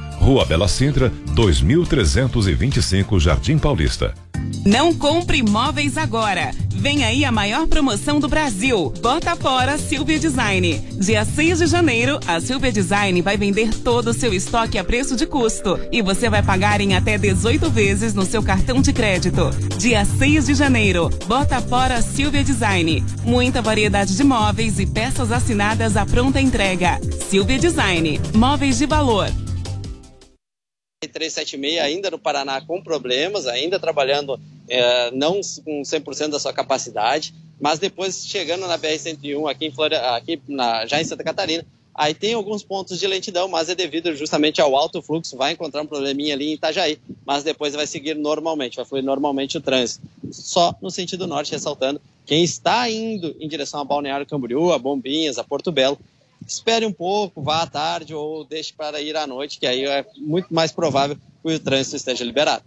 Rua 0.21 0.45
Bela 0.45 0.67
Sintra, 0.67 1.11
2325 1.33 3.19
Jardim 3.19 3.57
Paulista. 3.57 4.13
Não 4.63 4.93
compre 4.93 5.39
imóveis 5.39 5.97
agora. 5.97 6.51
Vem 6.69 7.03
aí 7.03 7.25
a 7.25 7.31
maior 7.31 7.65
promoção 7.65 8.19
do 8.19 8.27
Brasil. 8.27 8.93
Bota 9.01 9.35
fora 9.35 9.79
Silvia 9.79 10.19
Design. 10.19 10.79
Dia 10.93 11.25
6 11.25 11.59
de 11.59 11.65
janeiro, 11.65 12.19
a 12.27 12.39
Silvia 12.39 12.71
Design 12.71 13.19
vai 13.23 13.35
vender 13.35 13.73
todo 13.79 14.09
o 14.09 14.13
seu 14.13 14.31
estoque 14.31 14.77
a 14.77 14.83
preço 14.83 15.15
de 15.15 15.25
custo. 15.25 15.79
E 15.91 16.03
você 16.03 16.29
vai 16.29 16.43
pagar 16.43 16.81
em 16.81 16.95
até 16.95 17.17
18 17.17 17.71
vezes 17.71 18.13
no 18.13 18.25
seu 18.25 18.43
cartão 18.43 18.79
de 18.79 18.93
crédito. 18.93 19.49
Dia 19.79 20.05
6 20.05 20.45
de 20.45 20.53
janeiro, 20.53 21.09
bota 21.25 21.59
fora 21.61 21.99
Silvia 21.99 22.43
Design. 22.43 23.03
Muita 23.23 23.59
variedade 23.59 24.15
de 24.15 24.23
móveis 24.23 24.77
e 24.79 24.85
peças 24.85 25.31
assinadas 25.31 25.97
à 25.97 26.05
pronta 26.05 26.39
entrega. 26.39 27.01
Silvia 27.27 27.57
Design. 27.57 28.21
Móveis 28.35 28.77
de 28.77 28.85
valor. 28.85 29.27
376 31.07 31.79
ainda 31.79 32.11
no 32.11 32.19
Paraná 32.19 32.61
com 32.61 32.79
problemas, 32.79 33.47
ainda 33.47 33.79
trabalhando 33.79 34.39
é, 34.69 35.09
não 35.09 35.41
com 35.65 35.81
100% 35.81 36.29
da 36.29 36.39
sua 36.39 36.53
capacidade, 36.53 37.33
mas 37.59 37.79
depois 37.79 38.23
chegando 38.23 38.67
na 38.67 38.77
BR-101 38.77 39.49
aqui, 39.49 39.65
em 39.65 39.71
Flore... 39.71 39.95
aqui 39.95 40.39
na... 40.47 40.85
já 40.85 41.01
em 41.01 41.03
Santa 41.03 41.23
Catarina, 41.23 41.65
aí 41.95 42.13
tem 42.13 42.35
alguns 42.35 42.61
pontos 42.61 42.99
de 42.99 43.07
lentidão, 43.07 43.47
mas 43.47 43.67
é 43.67 43.73
devido 43.73 44.13
justamente 44.15 44.61
ao 44.61 44.75
alto 44.75 45.01
fluxo, 45.01 45.35
vai 45.35 45.53
encontrar 45.53 45.81
um 45.81 45.87
probleminha 45.87 46.35
ali 46.35 46.51
em 46.51 46.53
Itajaí, 46.53 46.99
mas 47.25 47.43
depois 47.43 47.73
vai 47.73 47.87
seguir 47.87 48.15
normalmente, 48.15 48.75
vai 48.75 48.85
fluir 48.85 49.03
normalmente 49.03 49.57
o 49.57 49.61
trânsito. 49.61 50.05
Só 50.31 50.75
no 50.79 50.91
sentido 50.91 51.25
norte, 51.25 51.51
ressaltando, 51.51 51.99
Quem 52.27 52.43
está 52.43 52.87
indo 52.87 53.35
em 53.39 53.47
direção 53.47 53.81
a 53.81 53.83
Balneário 53.83 54.27
Camboriú, 54.27 54.71
a 54.71 54.77
Bombinhas, 54.77 55.39
a 55.39 55.43
Porto 55.43 55.71
Belo, 55.71 55.97
espere 56.45 56.85
um 56.85 56.91
pouco, 56.91 57.41
vá 57.41 57.63
à 57.63 57.67
tarde 57.67 58.13
ou 58.13 58.43
deixe 58.43 58.73
para 58.73 59.01
ir 59.01 59.15
à 59.15 59.25
noite, 59.25 59.59
que 59.59 59.67
aí 59.67 59.85
é 59.85 60.05
muito 60.17 60.53
mais 60.53 60.71
provável 60.71 61.15
que 61.15 61.53
o 61.53 61.59
trânsito 61.59 61.95
esteja 61.95 62.23
liberado. 62.23 62.63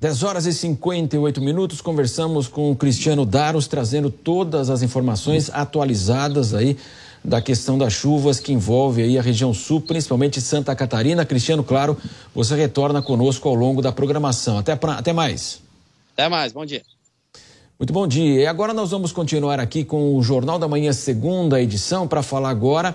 10 0.00 0.22
horas 0.22 0.46
e 0.46 0.52
58 0.52 1.40
minutos, 1.40 1.80
conversamos 1.80 2.46
com 2.46 2.70
o 2.70 2.76
Cristiano 2.76 3.24
Daros, 3.24 3.66
trazendo 3.66 4.10
todas 4.10 4.70
as 4.70 4.82
informações 4.82 5.50
atualizadas 5.50 6.54
aí 6.54 6.76
da 7.24 7.40
questão 7.40 7.76
das 7.76 7.92
chuvas 7.92 8.38
que 8.38 8.52
envolve 8.52 9.02
aí 9.02 9.18
a 9.18 9.22
região 9.22 9.52
sul, 9.52 9.80
principalmente 9.80 10.40
Santa 10.40 10.74
Catarina. 10.76 11.24
Cristiano, 11.24 11.64
claro, 11.64 11.96
você 12.34 12.54
retorna 12.54 13.02
conosco 13.02 13.48
ao 13.48 13.54
longo 13.54 13.82
da 13.82 13.90
programação. 13.90 14.58
Até, 14.58 14.76
pra, 14.76 14.94
até 14.94 15.12
mais. 15.12 15.60
Até 16.12 16.28
mais, 16.28 16.52
bom 16.52 16.64
dia. 16.64 16.82
Muito 17.78 17.92
bom 17.92 18.08
dia. 18.08 18.40
E 18.40 18.44
agora 18.44 18.74
nós 18.74 18.90
vamos 18.90 19.12
continuar 19.12 19.60
aqui 19.60 19.84
com 19.84 20.16
o 20.16 20.20
Jornal 20.20 20.58
da 20.58 20.66
Manhã, 20.66 20.92
segunda 20.92 21.62
edição, 21.62 22.08
para 22.08 22.24
falar 22.24 22.50
agora 22.50 22.92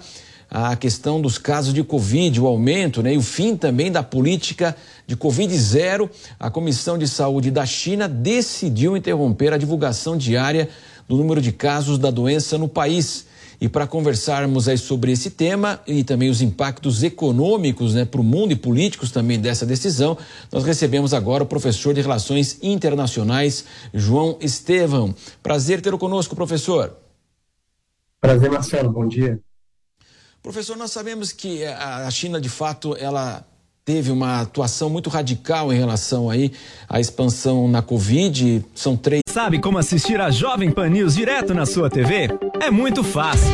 a 0.51 0.75
questão 0.75 1.21
dos 1.21 1.38
casos 1.38 1.73
de 1.73 1.81
Covid, 1.86 2.41
o 2.41 2.45
aumento 2.45 3.01
né, 3.01 3.13
e 3.13 3.17
o 3.17 3.21
fim 3.21 3.55
também 3.55 3.89
da 3.89 4.03
política 4.03 4.75
de 5.07 5.15
Covid 5.15 5.57
zero. 5.57 6.11
A 6.38 6.49
Comissão 6.49 6.97
de 6.97 7.07
Saúde 7.07 7.49
da 7.49 7.65
China 7.65 8.09
decidiu 8.09 8.97
interromper 8.97 9.53
a 9.53 9.57
divulgação 9.57 10.17
diária 10.17 10.67
do 11.07 11.15
número 11.15 11.39
de 11.39 11.53
casos 11.53 11.97
da 11.97 12.11
doença 12.11 12.57
no 12.57 12.67
país. 12.67 13.25
E 13.64 13.70
para 13.70 13.88
conversarmos 13.88 14.68
aí 14.68 14.78
sobre 14.78 15.14
esse 15.14 15.30
tema 15.30 15.80
e 15.88 16.03
também 16.03 16.30
os 16.30 16.41
impactos 16.41 17.01
econômicos 17.01 17.93
né, 17.93 18.03
para 18.03 18.20
o 18.20 18.24
mundo 18.24 18.51
e 18.51 18.57
políticos 18.57 19.09
também 19.09 19.39
dessa 19.39 19.66
decisão, 19.66 20.18
nós 20.51 20.66
recebemos 20.66 21.14
agora 21.14 21.43
o 21.43 21.45
professor 21.45 21.93
de 21.93 22.01
Relações 22.01 22.59
Internacionais, 22.61 23.64
João 23.93 24.38
Estevão. 24.41 25.16
Prazer 25.41 25.80
tê-lo 25.80 25.97
conosco, 25.97 26.36
professor. 26.36 26.93
Prazer, 28.20 28.51
Marcelo. 28.51 28.91
Bom 28.91 29.07
dia. 29.07 29.39
Professor, 30.41 30.76
nós 30.76 30.91
sabemos 30.91 31.32
que 31.32 31.64
a 31.64 32.11
China, 32.11 32.41
de 32.41 32.49
fato, 32.49 32.97
ela 32.97 33.47
teve 33.86 34.11
uma 34.11 34.41
atuação 34.41 34.89
muito 34.89 35.09
radical 35.09 35.73
em 35.73 35.77
relação 35.77 36.29
aí 36.29 36.51
à 36.88 36.99
expansão 36.99 37.67
na 37.67 37.81
Covid. 37.81 38.63
São 38.73 38.95
três. 38.95 39.21
Sabe 39.27 39.59
como 39.59 39.77
assistir 39.77 40.21
a 40.21 40.31
Jovem 40.31 40.71
Pan 40.71 40.89
News 40.89 41.15
direto 41.15 41.53
na 41.53 41.65
sua 41.65 41.89
TV? 41.89 42.29
É 42.61 42.71
muito 42.71 43.03
fácil. 43.03 43.51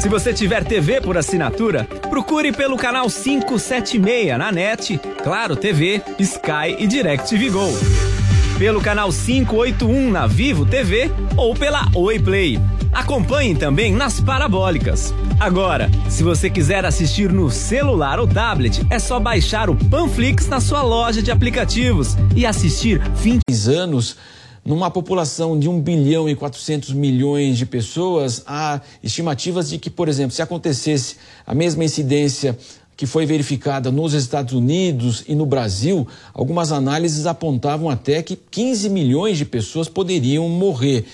Se 0.00 0.08
você 0.08 0.34
tiver 0.34 0.64
TV 0.64 1.00
por 1.00 1.16
assinatura, 1.16 1.84
procure 2.10 2.52
pelo 2.52 2.76
canal 2.76 3.08
576 3.08 4.36
na 4.36 4.50
NET, 4.50 4.98
Claro 5.22 5.54
TV, 5.54 6.02
Sky 6.18 6.76
e 6.78 6.86
DirecTV 6.86 7.50
Go. 7.50 8.13
Pelo 8.58 8.80
canal 8.80 9.10
581 9.10 10.12
na 10.12 10.28
Vivo 10.28 10.64
TV 10.64 11.10
ou 11.36 11.54
pela 11.54 11.88
Oi 11.92 12.20
Play. 12.20 12.60
Acompanhe 12.92 13.56
também 13.56 13.92
nas 13.92 14.20
parabólicas. 14.20 15.12
Agora, 15.40 15.90
se 16.08 16.22
você 16.22 16.48
quiser 16.48 16.84
assistir 16.84 17.32
no 17.32 17.50
celular 17.50 18.20
ou 18.20 18.28
tablet, 18.28 18.80
é 18.88 19.00
só 19.00 19.18
baixar 19.18 19.68
o 19.68 19.74
Panflix 19.74 20.46
na 20.46 20.60
sua 20.60 20.82
loja 20.82 21.20
de 21.20 21.32
aplicativos 21.32 22.16
e 22.36 22.46
assistir 22.46 23.00
20 23.16 23.42
anos 23.76 24.16
numa 24.64 24.90
população 24.90 25.58
de 25.58 25.68
1 25.68 25.80
bilhão 25.80 26.28
e 26.28 26.36
400 26.36 26.92
milhões 26.92 27.58
de 27.58 27.66
pessoas, 27.66 28.42
há 28.46 28.80
estimativas 29.02 29.68
de 29.68 29.78
que, 29.78 29.90
por 29.90 30.08
exemplo, 30.08 30.30
se 30.30 30.40
acontecesse 30.40 31.16
a 31.46 31.54
mesma 31.54 31.84
incidência 31.84 32.56
que 32.96 33.06
foi 33.06 33.26
verificada 33.26 33.90
nos 33.90 34.12
Estados 34.12 34.54
Unidos 34.54 35.24
e 35.26 35.34
no 35.34 35.46
Brasil, 35.46 36.06
algumas 36.32 36.72
análises 36.72 37.26
apontavam 37.26 37.90
até 37.90 38.22
que 38.22 38.36
15 38.36 38.88
milhões 38.88 39.38
de 39.38 39.44
pessoas 39.44 39.88
poderiam 39.88 40.48
morrer. 40.48 41.04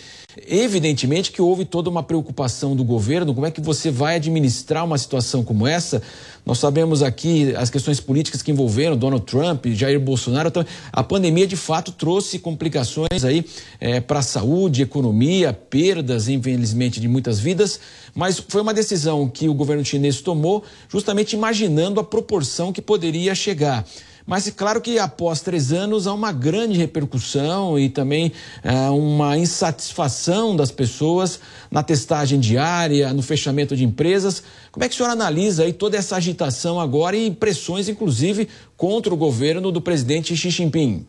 Evidentemente 0.47 1.33
que 1.33 1.43
houve 1.43 1.65
toda 1.65 1.91
uma 1.91 2.03
preocupação 2.03 2.77
do 2.77 2.85
governo, 2.85 3.35
como 3.35 3.47
é 3.47 3.51
que 3.51 3.61
você 3.61 3.91
vai 3.91 4.17
administrar 4.17 4.85
uma 4.85 4.97
situação 4.97 5.43
como 5.43 5.67
essa? 5.67 6.03
Nós 6.45 6.59
sabemos 6.59 7.03
aqui 7.03 7.55
as 7.57 7.71
questões 7.71 8.01
políticas 8.01 8.43
que 8.43 8.51
envolveram 8.51 8.97
Donald 8.97 9.25
Trump, 9.25 9.67
Jair 9.67 10.01
Bolsonaro. 10.01 10.49
Então, 10.49 10.65
a 10.93 11.03
pandemia 11.03 11.47
de 11.47 11.57
fato 11.57 11.93
trouxe 11.93 12.39
complicações 12.39 13.25
aí 13.25 13.45
é, 13.79 14.01
para 14.01 14.21
a 14.21 14.23
saúde, 14.23 14.83
economia, 14.83 15.53
perdas, 15.53 16.29
infelizmente, 16.29 17.01
de 17.01 17.09
muitas 17.09 17.39
vidas. 17.39 17.81
Mas 18.15 18.43
foi 18.49 18.63
uma 18.63 18.75
decisão 18.75 19.29
que 19.29 19.49
o 19.49 19.55
governo 19.55 19.85
chinês 19.85 20.21
tomou, 20.21 20.65
justamente 20.89 21.35
imaginando 21.35 22.01
a 22.01 22.05
proporção 22.05 22.73
que 22.73 22.83
poderia 22.83 23.35
chegar. 23.35 23.85
Mas 24.31 24.47
é 24.47 24.53
claro 24.53 24.81
que 24.81 24.97
após 24.97 25.41
três 25.41 25.73
anos 25.73 26.07
há 26.07 26.15
uma 26.15 26.31
grande 26.31 26.79
repercussão 26.79 27.77
e 27.77 27.89
também 27.89 28.31
é, 28.63 28.89
uma 28.89 29.37
insatisfação 29.37 30.55
das 30.55 30.71
pessoas 30.71 31.41
na 31.69 31.83
testagem 31.83 32.39
diária, 32.39 33.13
no 33.13 33.23
fechamento 33.23 33.77
de 33.77 33.83
empresas. 33.83 34.41
Como 34.71 34.85
é 34.85 34.89
que 34.89 34.95
o 34.95 34.97
senhor 34.97 35.11
analisa 35.11 35.65
aí 35.65 35.73
toda 35.73 35.97
essa 35.97 36.15
agitação 36.15 36.79
agora 36.79 37.17
e 37.17 37.29
pressões, 37.29 37.89
inclusive, 37.89 38.49
contra 38.77 39.13
o 39.13 39.17
governo 39.17 39.73
do 39.73 39.81
presidente 39.81 40.37
Xi 40.37 40.51
Jinping? 40.51 41.05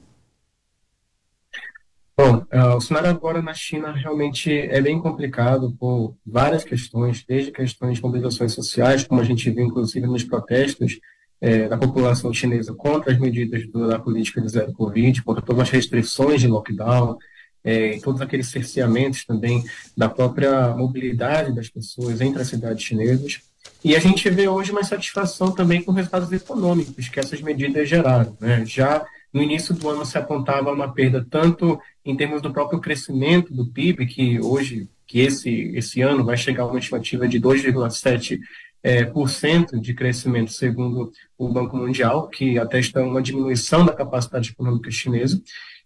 Bom, 2.18 2.38
uh, 2.52 2.76
o 2.76 2.82
cenário 2.82 3.12
agora 3.12 3.40
na 3.40 3.54
China 3.54 3.92
realmente 3.92 4.52
é 4.52 4.82
bem 4.82 5.00
complicado 5.00 5.76
por 5.80 6.16
várias 6.26 6.64
questões, 6.64 7.24
desde 7.24 7.52
questões 7.52 7.98
de 7.98 8.02
mobilizações 8.02 8.54
sociais, 8.54 9.04
como 9.04 9.22
a 9.22 9.24
gente 9.24 9.48
viu 9.52 9.64
inclusive 9.64 10.08
nos 10.08 10.24
protestos, 10.24 11.00
é, 11.42 11.68
da 11.68 11.76
população 11.76 12.32
chinesa 12.32 12.74
contra 12.74 13.12
as 13.12 13.20
medidas 13.20 13.68
do, 13.68 13.88
da 13.88 13.98
política 13.98 14.40
de 14.40 14.48
zero 14.48 14.72
Covid, 14.74 15.24
contra 15.24 15.42
todas 15.42 15.64
as 15.64 15.70
restrições 15.72 16.40
de 16.40 16.48
lockdown, 16.48 17.18
é, 17.64 18.00
todos 18.00 18.22
aqueles 18.22 18.50
cerceamentos 18.50 19.26
também 19.26 19.64
da 19.98 20.08
própria 20.08 20.70
mobilidade 20.76 21.54
das 21.54 21.68
pessoas 21.70 22.22
entre 22.22 22.42
as 22.42 22.48
cidades 22.48 22.84
chinesas. 22.84 23.42
E 23.84 23.96
a 23.96 24.00
gente 24.00 24.30
vê 24.30 24.48
hoje 24.48 24.72
uma 24.72 24.82
insatisfação 24.82 25.52
também 25.52 25.82
com 25.82 25.92
os 25.92 25.98
resultados 25.98 26.32
econômicos 26.32 27.10
que 27.10 27.20
essas 27.20 27.42
medidas 27.42 27.90
geraram. 27.90 28.38
Né? 28.40 28.64
Já 28.66 29.04
no 29.34 29.42
início 29.42 29.74
do 29.74 29.90
ano 29.90 30.06
se 30.06 30.18
apontava 30.18 30.72
uma 30.72 30.94
perda 30.94 31.26
tanto 31.28 31.80
em 32.06 32.16
termos 32.16 32.42
do 32.42 32.52
próprio 32.52 32.80
crescimento 32.80 33.54
do 33.54 33.66
PIB, 33.66 34.06
que 34.06 34.40
hoje, 34.40 34.88
que 35.08 35.20
esse, 35.20 35.72
esse 35.76 36.02
ano 36.02 36.24
vai 36.24 36.38
chegar 36.38 36.64
a 36.64 36.68
uma 36.68 36.80
estimativa 36.80 37.28
de 37.28 37.40
2,7 37.40 38.40
é, 38.84 39.06
por 39.06 39.30
cento 39.30 39.80
de 39.80 39.94
crescimento, 39.94 40.52
segundo 40.52 41.12
o 41.38 41.50
Banco 41.50 41.78
Mundial, 41.78 42.28
que 42.30 42.58
atesta 42.58 43.02
uma 43.04 43.22
diminuição 43.22 43.86
da 43.86 43.94
capacidade 43.94 44.52
econômica 44.52 44.90
chinesa. 44.90 45.42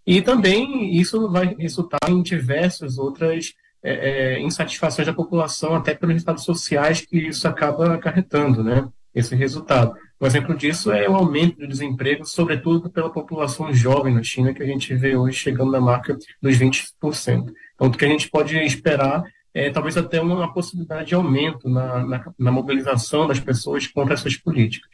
E 0.06 0.22
também 0.22 0.96
isso 0.96 1.30
vai 1.30 1.56
resultar 1.58 2.10
em 2.10 2.22
diversas 2.22 2.98
outras 2.98 3.54
é, 3.84 4.36
é, 4.36 4.42
insatisfações 4.42 5.06
da 5.06 5.14
população, 5.14 5.76
até 5.76 5.94
pelos 5.94 6.14
resultados 6.14 6.44
sociais 6.44 7.02
que 7.02 7.18
isso 7.18 7.48
acaba 7.48 7.94
acarretando, 7.94 8.64
né? 8.64 8.88
Esse 9.14 9.36
resultado. 9.36 9.96
Um 10.20 10.26
exemplo 10.26 10.56
disso 10.56 10.92
é 10.92 11.10
o 11.10 11.16
aumento 11.16 11.58
do 11.58 11.68
desemprego, 11.68 12.26
sobretudo 12.26 12.90
pela 12.90 13.10
população 13.10 13.74
jovem 13.74 14.14
na 14.14 14.24
China, 14.24 14.54
que 14.54 14.64
a 14.64 14.66
gente 14.66 14.94
vê 14.96 15.16
hoje 15.16 15.38
chegando 15.38 15.72
na 15.72 15.80
marca 15.80 16.18
dos 16.42 16.58
20%. 16.58 17.54
Então, 17.76 17.88
o 17.88 17.92
que 17.92 18.06
a 18.06 18.08
gente 18.08 18.30
pode 18.30 18.58
esperar 18.58 19.24
é, 19.56 19.70
talvez 19.70 19.96
até 19.96 20.22
uma 20.22 20.54
possibilidade 20.54 21.08
de 21.08 21.16
aumento 21.16 21.70
na, 21.70 22.06
na, 22.06 22.34
na, 22.38 22.52
mobilização 22.52 23.26
das 23.26 23.40
pessoas 23.40 23.88
contra 23.88 24.14
essas 24.14 24.36
políticas. 24.36 24.92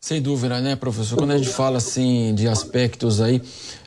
Sem 0.00 0.22
dúvida, 0.22 0.58
né, 0.60 0.74
professor? 0.74 1.18
Quando 1.18 1.32
a 1.32 1.38
gente 1.38 1.50
fala 1.50 1.76
assim 1.76 2.34
de 2.34 2.48
aspectos 2.48 3.20
aí, 3.20 3.42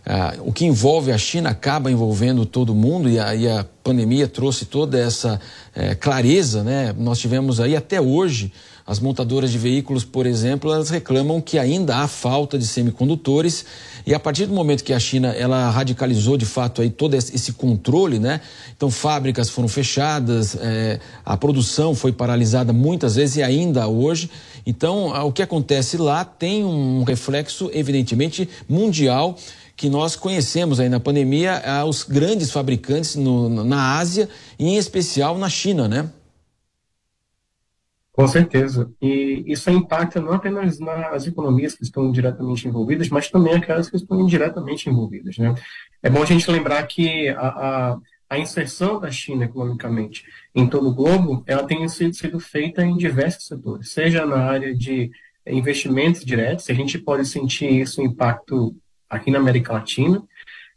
ah, 0.05 0.35
o 0.41 0.53
que 0.53 0.65
envolve 0.65 1.11
a 1.11 1.17
China 1.17 1.49
acaba 1.49 1.89
envolvendo 1.89 2.45
todo 2.45 2.75
mundo 2.75 3.09
e 3.09 3.17
a, 3.17 3.33
e 3.33 3.49
a 3.49 3.65
pandemia 3.83 4.27
trouxe 4.27 4.65
toda 4.65 4.99
essa 4.99 5.41
é, 5.73 5.95
clareza, 5.95 6.63
né? 6.63 6.93
Nós 6.95 7.17
tivemos 7.17 7.59
aí 7.59 7.75
até 7.75 7.99
hoje 7.99 8.53
as 8.85 8.99
montadoras 8.99 9.51
de 9.51 9.57
veículos, 9.57 10.03
por 10.03 10.25
exemplo, 10.25 10.73
elas 10.73 10.89
reclamam 10.89 11.39
que 11.39 11.57
ainda 11.57 11.97
há 11.97 12.07
falta 12.07 12.57
de 12.57 12.65
semicondutores 12.65 13.65
e 14.05 14.13
a 14.13 14.19
partir 14.19 14.45
do 14.45 14.53
momento 14.53 14.83
que 14.83 14.93
a 14.93 14.99
China 14.99 15.29
ela 15.29 15.69
radicalizou 15.69 16.37
de 16.37 16.45
fato 16.45 16.81
aí 16.81 16.89
todo 16.89 17.13
esse 17.13 17.53
controle, 17.53 18.19
né? 18.19 18.41
Então 18.75 18.89
fábricas 18.89 19.49
foram 19.49 19.67
fechadas, 19.67 20.55
é, 20.55 20.99
a 21.23 21.37
produção 21.37 21.93
foi 21.93 22.11
paralisada 22.11 22.73
muitas 22.73 23.15
vezes 23.15 23.37
e 23.37 23.43
ainda 23.43 23.87
hoje. 23.87 24.29
Então 24.65 25.07
o 25.25 25.31
que 25.31 25.41
acontece 25.41 25.97
lá 25.97 26.25
tem 26.25 26.63
um 26.63 27.03
reflexo 27.03 27.69
evidentemente 27.73 28.49
mundial 28.67 29.37
que 29.75 29.89
nós 29.89 30.15
conhecemos 30.15 30.79
aí 30.79 30.89
na 30.89 30.99
pandemia 30.99 31.61
os 31.87 32.03
grandes 32.03 32.51
fabricantes 32.51 33.15
no, 33.15 33.63
na 33.63 33.97
Ásia 33.97 34.29
e 34.59 34.67
em 34.67 34.77
especial 34.77 35.37
na 35.37 35.49
China, 35.49 35.87
né? 35.87 36.09
Com 38.21 38.27
certeza. 38.27 38.91
E 39.01 39.43
isso 39.47 39.69
impacta 39.71 40.21
não 40.21 40.33
apenas 40.33 40.79
nas 40.79 41.25
economias 41.25 41.73
que 41.73 41.83
estão 41.83 42.11
diretamente 42.11 42.67
envolvidas, 42.67 43.09
mas 43.09 43.29
também 43.29 43.55
aquelas 43.55 43.89
que 43.89 43.95
estão 43.95 44.21
indiretamente 44.21 44.87
envolvidas. 44.87 45.37
Né? 45.37 45.55
É 46.03 46.09
bom 46.09 46.21
a 46.21 46.25
gente 46.25 46.49
lembrar 46.49 46.83
que 46.83 47.29
a, 47.29 47.39
a, 47.39 47.97
a 48.29 48.37
inserção 48.37 48.99
da 48.99 49.09
China 49.09 49.45
economicamente 49.45 50.23
em 50.53 50.67
todo 50.67 50.89
o 50.89 50.93
globo, 50.93 51.43
ela 51.47 51.63
tem 51.63 51.87
sido, 51.89 52.15
sido 52.15 52.39
feita 52.39 52.85
em 52.85 52.95
diversos 52.95 53.47
setores, 53.47 53.91
seja 53.91 54.23
na 54.23 54.37
área 54.37 54.75
de 54.75 55.09
investimentos 55.47 56.23
diretos, 56.23 56.69
a 56.69 56.73
gente 56.73 56.99
pode 56.99 57.25
sentir 57.27 57.71
isso, 57.71 58.03
impacto 58.03 58.75
aqui 59.09 59.31
na 59.31 59.39
América 59.39 59.73
Latina, 59.73 60.23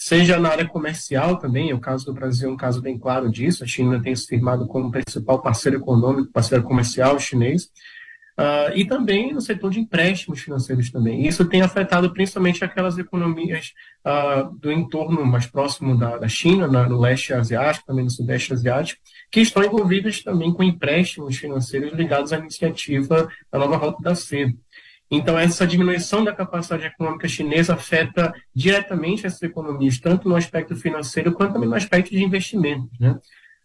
seja 0.05 0.39
na 0.39 0.51
área 0.51 0.69
comercial 0.69 1.39
também, 1.39 1.73
o 1.73 1.81
caso 1.81 2.05
do 2.05 2.13
Brasil 2.13 2.51
é 2.51 2.53
um 2.53 2.59
caso 2.59 2.83
bem 2.83 2.99
claro 2.99 3.31
disso, 3.31 3.65
a 3.65 3.67
China 3.67 4.03
tem 4.03 4.15
se 4.15 4.27
firmado 4.27 4.67
como 4.67 4.91
principal 4.91 5.41
parceiro 5.41 5.79
econômico, 5.79 6.31
parceiro 6.31 6.63
comercial 6.63 7.19
chinês, 7.19 7.71
Uh, 8.37 8.75
e 8.75 8.85
também 8.85 9.33
no 9.33 9.41
setor 9.41 9.71
de 9.71 9.79
empréstimos 9.79 10.41
financeiros 10.41 10.91
também. 10.91 11.25
Isso 11.25 11.45
tem 11.45 11.63
afetado 11.63 12.13
principalmente 12.13 12.65
aquelas 12.65 12.99
economias 12.99 13.73
uh, 14.05 14.53
do 14.59 14.73
entorno 14.73 15.25
mais 15.25 15.47
próximo 15.47 15.97
da, 15.97 16.19
da 16.19 16.27
China, 16.27 16.67
na, 16.67 16.89
no 16.89 16.99
leste 16.99 17.33
asiático, 17.33 17.87
também 17.87 18.03
no 18.03 18.11
sudeste 18.11 18.53
asiático, 18.53 19.01
que 19.31 19.39
estão 19.39 19.63
envolvidas 19.63 20.21
também 20.21 20.53
com 20.53 20.65
empréstimos 20.65 21.37
financeiros 21.37 21.93
ligados 21.93 22.33
à 22.33 22.39
iniciativa 22.39 23.29
da 23.53 23.59
nova 23.61 23.77
rota 23.77 24.03
da 24.03 24.17
seda. 24.17 24.53
Então, 25.11 25.39
essa 25.39 25.67
diminuição 25.67 26.25
da 26.25 26.33
capacidade 26.33 26.87
econômica 26.87 27.29
chinesa 27.29 27.75
afeta 27.75 28.33
diretamente 28.55 29.27
essas 29.27 29.43
economias, 29.43 29.99
tanto 29.99 30.29
no 30.29 30.35
aspecto 30.35 30.75
financeiro 30.75 31.33
quanto 31.33 31.53
também 31.53 31.69
no 31.69 31.75
aspecto 31.75 32.11
de 32.11 32.23
investimentos. 32.23 32.99
Né? 32.99 33.19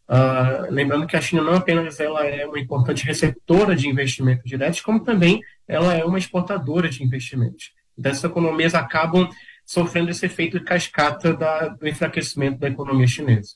Uh, 0.09 0.71
lembrando 0.71 1.07
que 1.07 1.15
a 1.15 1.21
China 1.21 1.41
não 1.41 1.53
apenas 1.53 1.99
ela 1.99 2.25
é 2.25 2.45
uma 2.45 2.59
importante 2.59 3.05
receptora 3.05 3.75
de 3.75 3.87
investimentos 3.87 4.43
diretos, 4.43 4.81
como 4.81 4.99
também 4.99 5.41
ela 5.67 5.93
é 5.93 6.03
uma 6.03 6.17
exportadora 6.17 6.89
de 6.89 7.03
investimentos. 7.03 7.71
Então, 7.97 8.11
essas 8.11 8.23
economias 8.23 8.75
acabam 8.75 9.29
sofrendo 9.65 10.09
esse 10.09 10.25
efeito 10.25 10.57
de 10.59 10.65
cascata 10.65 11.33
da, 11.33 11.67
do 11.67 11.87
enfraquecimento 11.87 12.59
da 12.59 12.67
economia 12.67 13.05
chinesa. 13.05 13.51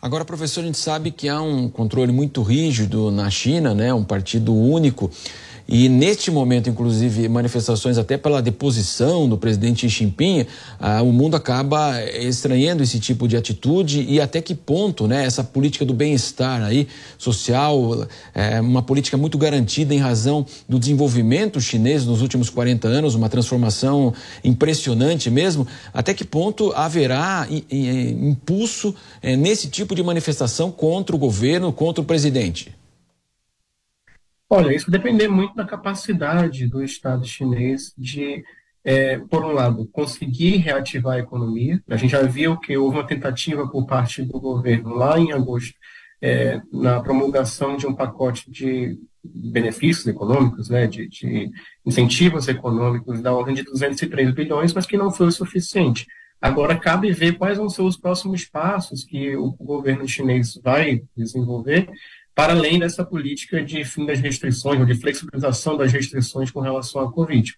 Agora, 0.00 0.24
professor, 0.24 0.60
a 0.60 0.66
gente 0.66 0.78
sabe 0.78 1.10
que 1.10 1.28
há 1.28 1.40
um 1.40 1.68
controle 1.68 2.12
muito 2.12 2.42
rígido 2.42 3.10
na 3.10 3.28
China, 3.30 3.74
né, 3.74 3.92
um 3.92 4.04
partido 4.04 4.54
único. 4.54 5.10
E 5.70 5.86
neste 5.86 6.30
momento, 6.30 6.70
inclusive, 6.70 7.28
manifestações 7.28 7.98
até 7.98 8.16
pela 8.16 8.40
deposição 8.40 9.28
do 9.28 9.36
presidente 9.36 9.86
Xi 9.86 9.98
Jinping, 9.98 10.46
ah, 10.80 11.02
o 11.02 11.12
mundo 11.12 11.36
acaba 11.36 12.02
estranhando 12.04 12.82
esse 12.82 12.98
tipo 12.98 13.28
de 13.28 13.36
atitude 13.36 14.02
e 14.08 14.18
até 14.18 14.40
que 14.40 14.54
ponto 14.54 15.06
né, 15.06 15.26
essa 15.26 15.44
política 15.44 15.84
do 15.84 15.92
bem-estar 15.92 16.62
aí 16.62 16.88
social, 17.18 18.08
é 18.34 18.62
uma 18.62 18.80
política 18.80 19.18
muito 19.18 19.36
garantida 19.36 19.92
em 19.92 19.98
razão 19.98 20.46
do 20.66 20.78
desenvolvimento 20.78 21.60
chinês 21.60 22.06
nos 22.06 22.22
últimos 22.22 22.48
40 22.48 22.88
anos, 22.88 23.14
uma 23.14 23.28
transformação 23.28 24.14
impressionante 24.42 25.28
mesmo, 25.28 25.66
até 25.92 26.14
que 26.14 26.24
ponto 26.24 26.72
haverá 26.74 27.46
impulso 27.70 28.94
é, 29.20 29.36
nesse 29.36 29.68
tipo 29.68 29.94
de 29.94 30.02
manifestação 30.02 30.70
contra 30.70 31.14
o 31.14 31.18
governo, 31.18 31.70
contra 31.74 32.00
o 32.00 32.04
presidente? 32.06 32.77
Olha, 34.50 34.74
isso 34.74 34.90
depender 34.90 35.28
muito 35.28 35.54
da 35.54 35.64
capacidade 35.64 36.66
do 36.66 36.82
Estado 36.82 37.26
chinês 37.26 37.92
de, 37.98 38.42
é, 38.82 39.18
por 39.18 39.44
um 39.44 39.52
lado, 39.52 39.86
conseguir 39.88 40.56
reativar 40.56 41.16
a 41.16 41.20
economia. 41.20 41.82
A 41.86 41.96
gente 41.96 42.12
já 42.12 42.22
viu 42.22 42.56
que 42.56 42.74
houve 42.74 42.96
uma 42.96 43.06
tentativa 43.06 43.68
por 43.68 43.86
parte 43.86 44.22
do 44.22 44.40
governo 44.40 44.94
lá 44.94 45.18
em 45.18 45.32
agosto, 45.32 45.74
é, 46.22 46.62
na 46.72 46.98
promulgação 47.00 47.76
de 47.76 47.86
um 47.86 47.94
pacote 47.94 48.50
de 48.50 48.98
benefícios 49.22 50.06
econômicos, 50.06 50.70
né, 50.70 50.86
de, 50.86 51.06
de 51.08 51.50
incentivos 51.84 52.48
econômicos 52.48 53.20
da 53.20 53.34
ordem 53.34 53.54
de 53.54 53.64
203 53.64 54.32
bilhões, 54.32 54.72
mas 54.72 54.86
que 54.86 54.96
não 54.96 55.10
foi 55.10 55.26
o 55.26 55.32
suficiente. 55.32 56.06
Agora, 56.40 56.78
cabe 56.78 57.12
ver 57.12 57.36
quais 57.36 57.58
vão 57.58 57.68
ser 57.68 57.82
os 57.82 57.96
próximos 57.96 58.46
passos 58.46 59.04
que 59.04 59.36
o 59.36 59.50
governo 59.60 60.08
chinês 60.08 60.58
vai 60.62 61.02
desenvolver 61.16 61.90
para 62.38 62.52
além 62.52 62.78
dessa 62.78 63.04
política 63.04 63.60
de 63.60 63.84
fim 63.84 64.06
das 64.06 64.20
restrições, 64.20 64.78
ou 64.78 64.86
de 64.86 64.94
flexibilização 64.94 65.76
das 65.76 65.92
restrições 65.92 66.52
com 66.52 66.60
relação 66.60 67.02
à 67.02 67.10
Covid. 67.10 67.52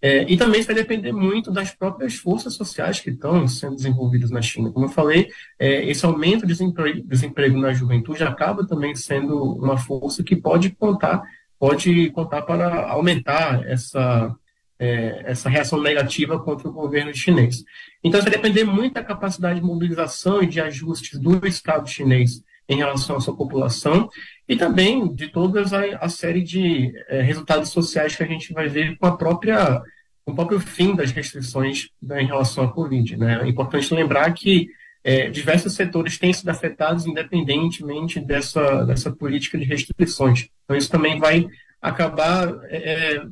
É, 0.00 0.22
e 0.30 0.36
também 0.36 0.62
vai 0.62 0.72
depender 0.72 1.10
muito 1.10 1.50
das 1.50 1.72
próprias 1.72 2.14
forças 2.14 2.54
sociais 2.54 3.00
que 3.00 3.10
estão 3.10 3.48
sendo 3.48 3.74
desenvolvidas 3.74 4.30
na 4.30 4.40
China. 4.40 4.70
Como 4.70 4.86
eu 4.86 4.88
falei, 4.88 5.30
é, 5.58 5.84
esse 5.84 6.06
aumento 6.06 6.42
de 6.42 6.52
desemprego, 6.52 7.04
desemprego, 7.08 7.58
na 7.58 7.72
juventude 7.72 8.22
acaba 8.22 8.64
também 8.64 8.94
sendo 8.94 9.36
uma 9.54 9.76
força 9.76 10.22
que 10.22 10.36
pode 10.36 10.70
contar, 10.70 11.24
pode 11.58 12.10
contar 12.10 12.42
para 12.42 12.88
aumentar 12.88 13.68
essa, 13.68 14.32
é, 14.78 15.22
essa 15.24 15.48
reação 15.48 15.82
negativa 15.82 16.38
contra 16.38 16.68
o 16.68 16.72
governo 16.72 17.12
chinês. 17.12 17.64
Então, 18.02 18.22
vai 18.22 18.30
depender 18.30 18.62
muito 18.62 18.94
da 18.94 19.02
capacidade 19.02 19.58
de 19.58 19.66
mobilização 19.66 20.40
e 20.40 20.46
de 20.46 20.60
ajustes 20.60 21.18
do 21.18 21.44
Estado 21.44 21.90
chinês 21.90 22.48
em 22.70 22.76
relação 22.76 23.16
à 23.16 23.20
sua 23.20 23.36
população 23.36 24.08
e 24.48 24.56
também 24.56 25.12
de 25.12 25.28
toda 25.28 25.60
a, 25.62 26.04
a 26.04 26.08
série 26.08 26.40
de 26.40 26.92
é, 27.08 27.20
resultados 27.20 27.70
sociais 27.70 28.14
que 28.14 28.22
a 28.22 28.26
gente 28.26 28.52
vai 28.52 28.68
ver 28.68 28.96
com 28.96 29.06
a 29.06 29.16
própria 29.16 29.82
com 30.24 30.32
o 30.32 30.34
próprio 30.34 30.60
fim 30.60 30.94
das 30.94 31.10
restrições 31.10 31.88
né, 32.00 32.22
em 32.22 32.26
relação 32.26 32.64
à 32.64 32.72
Covid. 32.72 33.16
Né? 33.16 33.40
É 33.42 33.48
importante 33.48 33.92
lembrar 33.92 34.32
que 34.32 34.68
é, 35.02 35.28
diversos 35.28 35.74
setores 35.74 36.18
têm 36.18 36.32
sido 36.32 36.48
afetados 36.50 37.06
independentemente 37.06 38.20
dessa, 38.20 38.84
dessa 38.84 39.10
política 39.10 39.58
de 39.58 39.64
restrições. 39.64 40.48
Então, 40.64 40.76
isso 40.76 40.90
também 40.90 41.18
vai 41.18 41.48
acabar 41.82 42.52
é, 42.64 43.22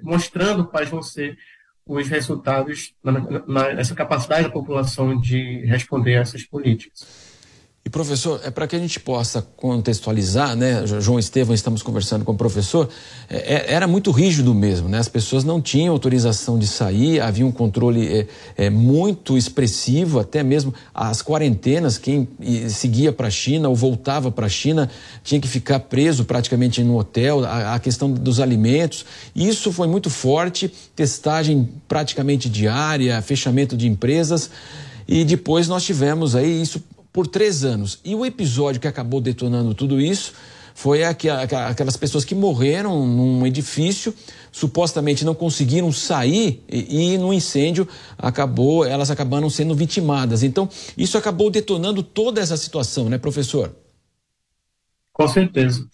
mostrando 0.00 0.64
quais 0.64 0.88
vão 0.88 1.02
ser 1.02 1.36
os 1.84 2.08
resultados 2.08 2.94
na, 3.02 3.12
na, 3.46 3.74
nessa 3.74 3.94
capacidade 3.94 4.44
da 4.44 4.50
população 4.50 5.20
de 5.20 5.66
responder 5.66 6.16
a 6.16 6.20
essas 6.20 6.44
políticas. 6.44 7.21
E 7.84 7.90
professor, 7.90 8.40
é 8.44 8.50
para 8.50 8.68
que 8.68 8.76
a 8.76 8.78
gente 8.78 9.00
possa 9.00 9.42
contextualizar, 9.42 10.54
né? 10.54 10.86
João 10.86 11.18
Estevam, 11.18 11.52
estamos 11.52 11.82
conversando 11.82 12.24
com 12.24 12.30
o 12.30 12.36
professor, 12.36 12.88
é, 13.28 13.54
é, 13.54 13.72
era 13.72 13.88
muito 13.88 14.12
rígido 14.12 14.54
mesmo, 14.54 14.88
né? 14.88 14.98
As 14.98 15.08
pessoas 15.08 15.42
não 15.42 15.60
tinham 15.60 15.92
autorização 15.92 16.56
de 16.56 16.68
sair, 16.68 17.20
havia 17.20 17.44
um 17.44 17.50
controle 17.50 18.06
é, 18.06 18.26
é 18.56 18.70
muito 18.70 19.36
expressivo, 19.36 20.20
até 20.20 20.44
mesmo 20.44 20.72
as 20.94 21.22
quarentenas, 21.22 21.98
quem 21.98 22.28
seguia 22.68 23.12
para 23.12 23.26
a 23.26 23.30
China 23.30 23.68
ou 23.68 23.74
voltava 23.74 24.30
para 24.30 24.46
a 24.46 24.50
China 24.50 24.88
tinha 25.24 25.40
que 25.40 25.48
ficar 25.48 25.80
preso 25.80 26.24
praticamente 26.24 26.84
no 26.84 26.96
hotel, 26.96 27.44
a, 27.44 27.74
a 27.74 27.80
questão 27.80 28.12
dos 28.12 28.38
alimentos, 28.38 29.04
isso 29.34 29.72
foi 29.72 29.88
muito 29.88 30.08
forte, 30.08 30.72
testagem 30.94 31.68
praticamente 31.88 32.48
diária, 32.48 33.20
fechamento 33.22 33.76
de 33.76 33.88
empresas. 33.88 34.50
E 35.08 35.24
depois 35.24 35.66
nós 35.66 35.82
tivemos 35.82 36.36
aí 36.36 36.62
isso 36.62 36.80
por 37.12 37.26
três 37.26 37.64
anos. 37.64 38.00
E 38.04 38.14
o 38.14 38.24
episódio 38.24 38.80
que 38.80 38.88
acabou 38.88 39.20
detonando 39.20 39.74
tudo 39.74 40.00
isso 40.00 40.32
foi 40.74 41.04
aquelas 41.04 41.96
pessoas 41.96 42.24
que 42.24 42.34
morreram 42.34 43.06
num 43.06 43.46
edifício, 43.46 44.14
supostamente 44.50 45.24
não 45.24 45.34
conseguiram 45.34 45.92
sair 45.92 46.62
e, 46.68 47.12
e, 47.14 47.18
no 47.18 47.32
incêndio 47.32 47.86
acabou, 48.16 48.84
elas 48.84 49.10
acabaram 49.10 49.50
sendo 49.50 49.74
vitimadas. 49.74 50.42
Então, 50.42 50.68
isso 50.96 51.18
acabou 51.18 51.50
detonando 51.50 52.02
toda 52.02 52.40
essa 52.40 52.56
situação, 52.56 53.08
né, 53.08 53.18
professor? 53.18 53.74
Com 55.12 55.28
certeza. 55.28 55.86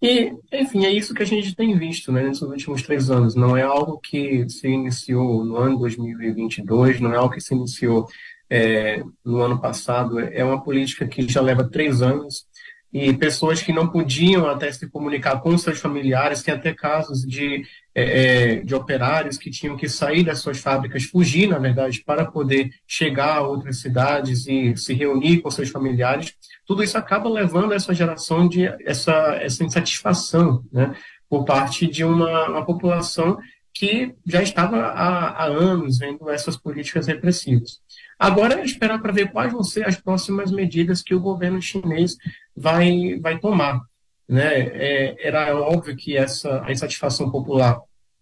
E, 0.00 0.32
enfim, 0.52 0.84
é 0.84 0.90
isso 0.90 1.14
que 1.14 1.22
a 1.22 1.26
gente 1.26 1.54
tem 1.54 1.78
visto 1.78 2.10
né, 2.10 2.24
nesses 2.24 2.42
últimos 2.42 2.82
três 2.82 3.08
anos. 3.08 3.36
Não 3.36 3.56
é 3.56 3.62
algo 3.62 3.98
que 3.98 4.48
se 4.48 4.66
iniciou 4.68 5.44
no 5.44 5.56
ano 5.56 5.78
2022, 5.78 7.00
não 7.00 7.14
é 7.14 7.16
algo 7.16 7.32
que 7.32 7.40
se 7.40 7.54
iniciou 7.54 8.08
é, 8.52 9.02
no 9.24 9.40
ano 9.40 9.58
passado. 9.58 10.20
É 10.20 10.44
uma 10.44 10.62
política 10.62 11.08
que 11.08 11.26
já 11.26 11.40
leva 11.40 11.64
três 11.64 12.02
anos 12.02 12.44
e 12.92 13.10
pessoas 13.14 13.62
que 13.62 13.72
não 13.72 13.88
podiam 13.88 14.46
até 14.46 14.70
se 14.70 14.86
comunicar 14.90 15.40
com 15.40 15.56
seus 15.56 15.80
familiares, 15.80 16.42
tem 16.42 16.52
até 16.52 16.74
casos 16.74 17.22
de, 17.22 17.64
é, 17.94 18.02
é, 18.02 18.56
de 18.56 18.74
operários 18.74 19.38
que 19.38 19.50
tinham 19.50 19.74
que 19.74 19.88
sair 19.88 20.22
das 20.22 20.40
suas 20.40 20.58
fábricas, 20.58 21.04
fugir, 21.04 21.48
na 21.48 21.58
verdade, 21.58 22.02
para 22.04 22.26
poder 22.26 22.70
chegar 22.86 23.38
a 23.38 23.40
outras 23.40 23.80
cidades 23.80 24.46
e 24.46 24.76
se 24.76 24.92
reunir 24.92 25.40
com 25.40 25.50
seus 25.50 25.70
familiares. 25.70 26.34
Tudo 26.66 26.82
isso 26.82 26.98
acaba 26.98 27.30
levando 27.30 27.72
a 27.72 27.76
essa 27.76 27.94
geração 27.94 28.46
de 28.46 28.66
essa, 28.84 29.38
essa 29.40 29.64
insatisfação 29.64 30.62
né, 30.70 30.94
por 31.30 31.46
parte 31.46 31.86
de 31.86 32.04
uma, 32.04 32.50
uma 32.50 32.66
população 32.66 33.38
que 33.72 34.14
já 34.26 34.42
estava 34.42 34.76
há, 34.76 35.28
há 35.28 35.44
anos 35.46 35.98
vendo 35.98 36.28
essas 36.28 36.58
políticas 36.58 37.06
repressivas. 37.06 37.80
Agora 38.22 38.60
é 38.60 38.64
esperar 38.64 39.02
para 39.02 39.10
ver 39.10 39.32
quais 39.32 39.52
vão 39.52 39.64
ser 39.64 39.84
as 39.84 39.96
próximas 39.96 40.52
medidas 40.52 41.02
que 41.02 41.12
o 41.12 41.18
governo 41.18 41.60
chinês 41.60 42.16
vai, 42.56 43.18
vai 43.20 43.36
tomar. 43.40 43.80
Né? 44.28 44.60
É, 44.74 45.26
era 45.26 45.58
óbvio 45.58 45.96
que 45.96 46.16
essa 46.16 46.62
a 46.64 46.70
insatisfação 46.70 47.32
popular 47.32 47.80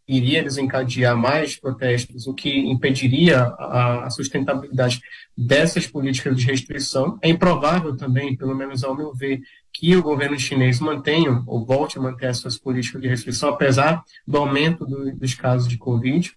iria 0.08 0.42
desencadear 0.42 1.14
mais 1.14 1.54
protestos, 1.60 2.26
o 2.26 2.32
que 2.32 2.48
impediria 2.48 3.42
a, 3.42 4.06
a, 4.06 4.10
sustentabilidade 4.10 5.02
dessas 5.36 5.86
políticas 5.86 6.34
de 6.34 6.46
restrição. 6.46 7.18
É 7.20 7.28
improvável 7.28 7.94
também, 7.94 8.34
pelo 8.34 8.54
menos 8.54 8.82
ao 8.82 8.96
meu 8.96 9.12
ver, 9.12 9.42
que 9.70 9.94
o 9.94 10.02
governo 10.02 10.38
chinês 10.38 10.80
mantenha 10.80 11.42
ou 11.46 11.62
volte 11.62 11.98
a 11.98 12.00
manter 12.00 12.30
essas 12.30 12.56
políticas 12.56 13.02
de 13.02 13.06
restrição, 13.06 13.50
apesar 13.50 14.02
do 14.26 14.38
aumento 14.38 14.86
do, 14.86 15.14
dos 15.14 15.34
casos 15.34 15.68
de 15.68 15.76
Covid. 15.76 16.32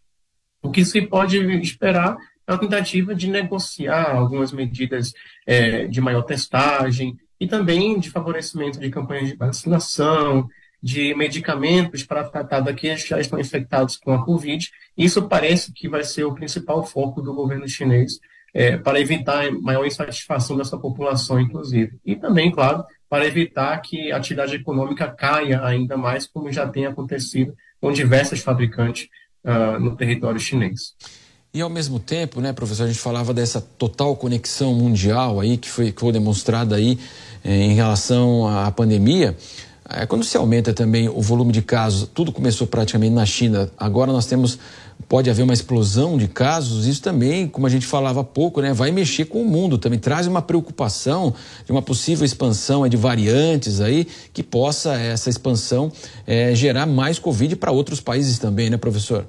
O 0.61 0.69
que 0.69 0.83
se 0.83 1.01
pode 1.01 1.37
esperar 1.61 2.17
é 2.47 2.51
uma 2.51 2.59
tentativa 2.59 3.15
de 3.15 3.29
negociar 3.29 4.15
algumas 4.15 4.51
medidas 4.51 5.13
é, 5.45 5.87
de 5.87 6.01
maior 6.01 6.23
testagem 6.23 7.17
e 7.39 7.47
também 7.47 7.99
de 7.99 8.09
favorecimento 8.09 8.79
de 8.79 8.89
campanhas 8.89 9.29
de 9.29 9.35
vacinação, 9.35 10.47
de 10.81 11.15
medicamentos 11.15 12.03
para 12.03 12.25
tratar 12.25 12.59
daqueles 12.59 13.03
que 13.03 13.09
já 13.09 13.19
estão 13.19 13.39
infectados 13.39 13.95
com 13.95 14.13
a 14.13 14.25
Covid. 14.25 14.69
Isso 14.97 15.27
parece 15.29 15.71
que 15.71 15.87
vai 15.87 16.03
ser 16.03 16.25
o 16.25 16.33
principal 16.33 16.83
foco 16.83 17.21
do 17.21 17.33
governo 17.33 17.67
chinês 17.67 18.19
é, 18.53 18.77
para 18.77 18.99
evitar 18.99 19.49
maior 19.51 19.85
insatisfação 19.85 20.57
dessa 20.57 20.77
população, 20.77 21.39
inclusive. 21.39 21.97
E 22.05 22.15
também, 22.15 22.51
claro, 22.51 22.83
para 23.09 23.25
evitar 23.25 23.77
que 23.79 24.11
a 24.11 24.17
atividade 24.17 24.55
econômica 24.55 25.07
caia 25.07 25.63
ainda 25.63 25.95
mais, 25.95 26.27
como 26.27 26.51
já 26.51 26.67
tem 26.67 26.85
acontecido 26.85 27.55
com 27.79 27.91
diversas 27.91 28.41
fabricantes 28.41 29.07
uh, 29.43 29.79
no 29.79 29.95
território 29.95 30.39
chinês. 30.39 30.93
E 31.55 31.61
ao 31.61 31.69
mesmo 31.69 31.99
tempo, 31.99 32.41
né, 32.41 32.51
professor, 32.51 32.85
a 32.85 32.87
gente 32.87 32.97
falava 32.97 33.31
dessa 33.31 33.61
total 33.61 34.15
conexão 34.15 34.73
mundial 34.73 35.39
aí 35.39 35.55
que 35.55 35.69
foi, 35.69 35.91
que 35.91 36.01
foi 36.01 36.11
demonstrada 36.11 36.75
aí 36.75 36.97
eh, 37.43 37.65
em 37.65 37.75
relação 37.75 38.47
à 38.47 38.71
pandemia. 38.71 39.37
É, 39.87 40.07
quando 40.07 40.25
se 40.25 40.35
aumenta 40.35 40.73
também 40.73 41.07
o 41.07 41.21
volume 41.21 41.51
de 41.51 41.61
casos, 41.61 42.09
tudo 42.11 42.31
começou 42.31 42.65
praticamente 42.65 43.13
na 43.13 43.23
China, 43.23 43.69
agora 43.77 44.11
nós 44.11 44.25
temos, 44.25 44.57
pode 45.07 45.29
haver 45.29 45.43
uma 45.43 45.53
explosão 45.53 46.17
de 46.17 46.27
casos, 46.27 46.87
isso 46.87 47.03
também, 47.03 47.47
como 47.47 47.67
a 47.67 47.69
gente 47.69 47.85
falava 47.85 48.21
há 48.21 48.23
pouco, 48.23 48.59
né, 48.59 48.73
vai 48.73 48.91
mexer 48.91 49.25
com 49.25 49.43
o 49.43 49.45
mundo, 49.45 49.77
também 49.77 49.99
traz 49.99 50.25
uma 50.25 50.41
preocupação 50.41 51.35
de 51.67 51.71
uma 51.71 51.83
possível 51.83 52.25
expansão 52.25 52.89
de 52.89 52.97
variantes 52.97 53.79
aí, 53.79 54.07
que 54.33 54.41
possa 54.41 54.95
essa 54.95 55.29
expansão 55.29 55.91
é, 56.25 56.55
gerar 56.55 56.87
mais 56.87 57.19
Covid 57.19 57.55
para 57.57 57.71
outros 57.71 58.01
países 58.01 58.39
também, 58.39 58.71
né, 58.71 58.77
professor? 58.77 59.27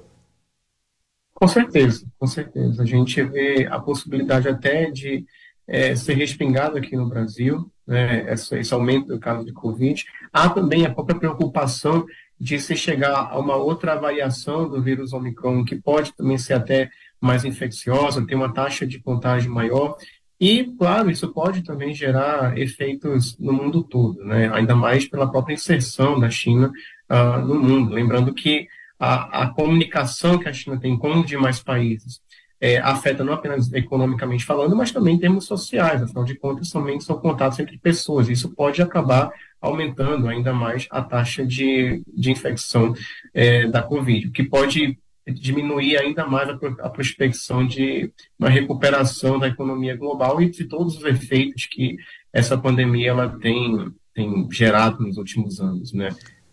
Com 1.35 1.49
certeza, 1.49 2.07
com 2.19 2.27
certeza. 2.27 2.83
A 2.83 2.87
gente 2.87 3.23
vê 3.23 3.67
a 3.71 3.79
possibilidade 3.81 4.49
até 4.49 4.91
de 4.91 5.27
é, 5.67 5.97
ser 5.97 6.15
respingado 6.15 6.79
aqui 6.79 6.97
no 6.97 7.09
Brasil, 7.09 7.71
né, 7.87 8.33
esse, 8.33 8.59
esse, 8.59 8.73
aumento 8.73 9.09
do 9.09 9.19
caso 9.19 9.45
de 9.45 9.53
Covid. 9.53 10.05
Há 10.33 10.49
também 10.49 10.87
a 10.87 10.95
própria 10.95 11.19
preocupação 11.19 12.07
de 12.39 12.59
se 12.59 12.77
chegar 12.77 13.31
a 13.31 13.39
uma 13.39 13.57
outra 13.57 13.95
variação 13.97 14.69
do 14.69 14.83
vírus 14.83 15.13
Omicron, 15.13 15.65
que 15.65 15.77
pode 15.77 16.13
também 16.15 16.39
ser 16.39 16.55
até 16.55 16.91
mais 17.21 17.45
infecciosa, 17.45 18.27
ter 18.27 18.35
uma 18.35 18.53
taxa 18.53 18.87
de 18.87 19.01
contágio 19.01 19.53
maior. 19.53 19.97
E, 20.39 20.65
claro, 20.77 21.11
isso 21.11 21.33
pode 21.33 21.63
também 21.63 21.95
gerar 21.95 22.59
efeitos 22.59 23.39
no 23.39 23.53
mundo 23.53 23.83
todo, 23.83 24.23
né? 24.25 24.51
ainda 24.53 24.75
mais 24.75 25.07
pela 25.07 25.31
própria 25.31 25.55
inserção 25.55 26.19
da 26.19 26.29
China 26.29 26.71
uh, 27.11 27.39
no 27.41 27.55
mundo. 27.55 27.95
Lembrando 27.95 28.35
que 28.35 28.67
a, 29.05 29.43
a, 29.43 29.47
comunicação 29.49 30.39
que 30.39 30.49
a 30.49 30.53
China 30.53 30.81
tem 30.81 30.97
com 30.97 31.21
os 31.21 31.27
demais 31.27 31.63
países 31.63 32.23
é, 32.59 32.79
afeta 32.79 33.23
não 33.23 33.35
apenas 33.35 33.71
economicamente 33.73 34.45
falando, 34.47 34.75
mas 34.75 34.91
também 34.91 35.17
em 35.17 35.19
termos 35.19 35.45
sociais. 35.45 36.03
Afinal 36.03 36.25
de 36.25 36.35
contas, 36.35 36.69
somente 36.69 37.05
são 37.05 37.19
contatos 37.19 37.59
entre 37.59 37.77
pessoas. 37.77 38.31
Isso 38.31 38.55
pode 38.55 38.81
acabar 38.81 39.31
aumentando 39.61 40.27
ainda 40.29 40.55
mais 40.55 40.87
a 40.91 41.03
taxa 41.03 41.45
de, 41.45 42.03
de 42.07 42.31
infecção 42.31 42.95
é, 43.35 43.67
da 43.67 43.83
Covid, 43.83 44.29
o 44.29 44.33
que 44.33 44.43
pode 44.43 44.99
diminuir 45.27 45.99
ainda 45.99 46.27
mais 46.27 46.49
a, 46.49 46.59
a 46.81 46.89
prospecção 46.89 47.67
de 47.67 48.11
uma 48.39 48.49
recuperação 48.49 49.39
da 49.39 49.49
economia 49.49 49.97
global 49.97 50.41
e 50.41 50.51
de 50.51 50.65
todos 50.65 50.97
os 50.97 51.05
efeitos 51.05 51.67
que 51.67 51.97
essa 52.33 52.57
pandemia 52.57 53.11
ela 53.11 53.29
tem, 53.29 53.93
tem 54.15 54.49
gerado 54.51 55.03
nos 55.03 55.19
últimos 55.19 55.61
anos, 55.61 55.93
né? 55.93 56.09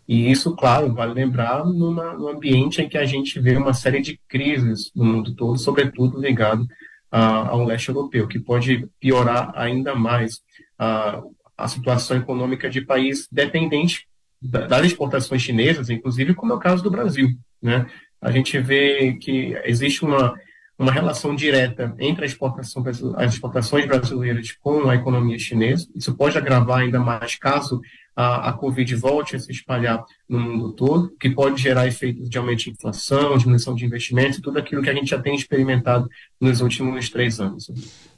E 0.08 0.32
isso, 0.32 0.56
claro, 0.56 0.94
vale 0.94 1.14
lembrar 1.14 1.66
numa, 1.66 2.14
num 2.14 2.28
ambiente 2.28 2.82
em 2.82 2.90
que 2.90 2.98
a 2.98 3.06
gente 3.06 3.40
vê 3.40 3.56
uma 3.56 3.74
série 3.74 4.02
de 4.02 4.20
crises 4.28 4.92
no 4.96 5.06
mundo 5.06 5.34
todo, 5.36 5.58
sobretudo 5.58 6.20
ligado 6.20 6.68
ao 7.12 7.66
leste 7.66 7.90
europeu, 7.90 8.28
que 8.28 8.40
pode 8.40 8.88
piorar 9.00 9.52
ainda 9.54 9.94
mais 9.94 10.36
uh, 10.80 11.36
a 11.58 11.68
situação 11.68 12.18
econômica 12.18 12.70
de 12.70 12.82
país 12.82 13.28
dependente 13.32 14.08
das 14.42 14.86
exportações 14.86 15.42
chinesas, 15.42 15.90
inclusive 15.90 16.34
como 16.34 16.54
é 16.54 16.56
o 16.56 16.60
caso 16.60 16.82
do 16.82 16.90
Brasil. 16.90 17.30
Né? 17.62 17.86
A 18.20 18.32
gente 18.32 18.58
vê 18.60 19.14
que 19.22 19.56
existe 19.66 20.04
uma, 20.04 20.34
uma 20.80 20.92
relação 20.92 21.36
direta 21.36 21.94
entre 22.00 22.24
a 22.24 22.26
exportação, 22.26 22.84
as 23.18 23.34
exportações 23.34 23.86
brasileiras 23.86 24.52
com 24.54 24.90
a 24.90 24.96
economia 24.96 25.38
chinesa. 25.38 25.88
Isso 25.94 26.16
pode 26.16 26.38
agravar 26.38 26.80
ainda 26.80 27.00
mais 27.00 27.36
caso 27.36 27.82
a, 28.16 28.50
a 28.50 28.54
Covid 28.54 28.96
volte 28.96 29.36
a 29.36 29.40
se 29.40 29.52
espalhar 29.52 30.04
no 30.28 30.40
mundo 30.40 30.74
todo, 30.74 31.14
que 31.20 31.30
pode 31.30 31.62
gerar 31.62 31.88
efeitos 31.88 32.30
de 32.30 32.38
aumento 32.38 32.64
de 32.64 32.70
inflação, 32.72 33.38
diminuição 33.38 33.76
de 33.76 33.86
investimentos 33.86 34.40
tudo 34.40 34.60
aquilo 34.60 34.82
que 34.82 34.90
a 34.90 34.94
gente 34.94 35.10
já 35.10 35.20
tem 35.20 35.36
experimentado 35.36 36.10
nos 36.40 36.62
últimos 36.62 37.10
três 37.10 37.40
anos. 37.40 37.70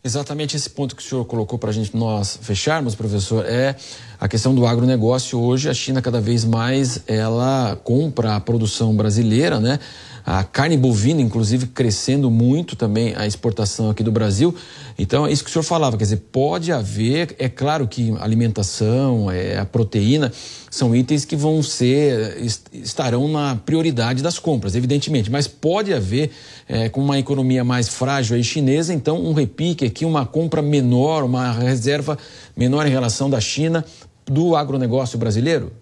Exatamente 0.03 0.55
esse 0.55 0.69
ponto 0.69 0.95
que 0.95 1.01
o 1.01 1.05
senhor 1.05 1.25
colocou 1.25 1.57
para 1.57 1.69
a 1.69 1.73
gente 1.73 1.95
nós 1.95 2.37
fecharmos, 2.41 2.95
professor, 2.95 3.45
é 3.45 3.75
a 4.19 4.27
questão 4.27 4.53
do 4.53 4.65
agronegócio. 4.65 5.39
Hoje 5.39 5.69
a 5.69 5.73
China 5.73 6.01
cada 6.01 6.21
vez 6.21 6.43
mais 6.43 7.03
ela 7.07 7.79
compra 7.83 8.35
a 8.35 8.39
produção 8.39 8.95
brasileira, 8.95 9.59
né? 9.59 9.79
A 10.25 10.43
carne 10.43 10.77
bovina, 10.77 11.21
inclusive, 11.21 11.67
crescendo 11.67 12.31
muito 12.31 12.77
também 12.77 13.13
a 13.15 13.27
exportação 13.27 13.89
aqui 13.89 14.01
do 14.01 14.11
Brasil. 14.11 14.55
Então, 14.97 15.27
é 15.27 15.31
isso 15.31 15.43
que 15.43 15.49
o 15.49 15.53
senhor 15.53 15.63
falava, 15.63 15.97
quer 15.97 16.05
dizer, 16.05 16.23
pode 16.31 16.71
haver, 16.71 17.35
é 17.37 17.49
claro 17.49 17.87
que 17.87 18.15
alimentação, 18.19 19.29
é, 19.29 19.57
a 19.57 19.65
proteína, 19.65 20.31
são 20.71 20.95
itens 20.95 21.25
que 21.25 21.35
vão 21.35 21.61
ser, 21.61 22.37
estarão 22.71 23.27
na 23.27 23.57
prioridade 23.57 24.23
das 24.23 24.39
compras, 24.39 24.75
evidentemente, 24.75 25.29
mas 25.29 25.45
pode 25.45 25.93
haver, 25.93 26.31
é, 26.69 26.87
com 26.87 27.01
uma 27.01 27.19
economia 27.19 27.63
mais 27.63 27.89
frágil 27.89 28.37
aí 28.37 28.43
chinesa, 28.43 28.93
então 28.93 29.21
um 29.21 29.33
repique 29.33 29.85
aqui, 29.85 30.05
uma 30.05 30.25
compra 30.25 30.61
menor, 30.61 31.23
uma 31.25 31.51
reserva 31.51 32.17
menor 32.55 32.87
em 32.87 32.89
relação 32.89 33.29
da 33.29 33.41
China 33.41 33.83
do 34.25 34.55
agronegócio 34.55 35.19
brasileiro? 35.19 35.73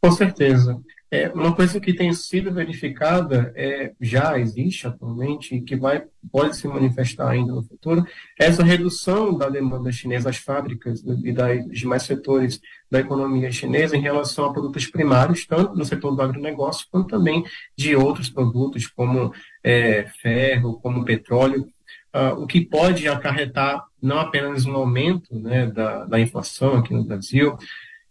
Com 0.00 0.12
certeza. 0.12 0.78
É, 1.08 1.28
uma 1.28 1.54
coisa 1.54 1.78
que 1.78 1.94
tem 1.94 2.12
sido 2.12 2.52
verificada, 2.52 3.52
é, 3.54 3.92
já 4.00 4.38
existe 4.38 4.88
atualmente, 4.88 5.54
e 5.54 5.60
que 5.62 5.76
vai, 5.76 6.04
pode 6.32 6.56
se 6.56 6.66
manifestar 6.66 7.30
ainda 7.30 7.52
no 7.52 7.62
futuro, 7.62 8.04
é 8.40 8.46
essa 8.46 8.64
redução 8.64 9.36
da 9.36 9.48
demanda 9.48 9.92
chinesa 9.92 10.30
às 10.30 10.38
fábricas 10.38 11.04
e 11.24 11.32
das 11.32 11.64
demais 11.66 12.02
setores 12.02 12.60
da 12.90 12.98
economia 12.98 13.52
chinesa 13.52 13.96
em 13.96 14.00
relação 14.00 14.46
a 14.46 14.52
produtos 14.52 14.86
primários, 14.86 15.46
tanto 15.46 15.76
no 15.76 15.84
setor 15.84 16.14
do 16.14 16.22
agronegócio, 16.22 16.86
quanto 16.90 17.08
também 17.08 17.44
de 17.76 17.94
outros 17.94 18.28
produtos, 18.28 18.88
como 18.88 19.32
é, 19.62 20.06
ferro, 20.20 20.80
como 20.80 21.04
petróleo, 21.04 21.68
uh, 22.12 22.42
o 22.42 22.46
que 22.48 22.64
pode 22.64 23.06
acarretar 23.06 23.84
não 24.02 24.18
apenas 24.18 24.66
um 24.66 24.74
aumento 24.74 25.38
né, 25.38 25.66
da, 25.66 26.04
da 26.04 26.18
inflação 26.18 26.74
aqui 26.78 26.92
no 26.92 27.04
Brasil, 27.04 27.56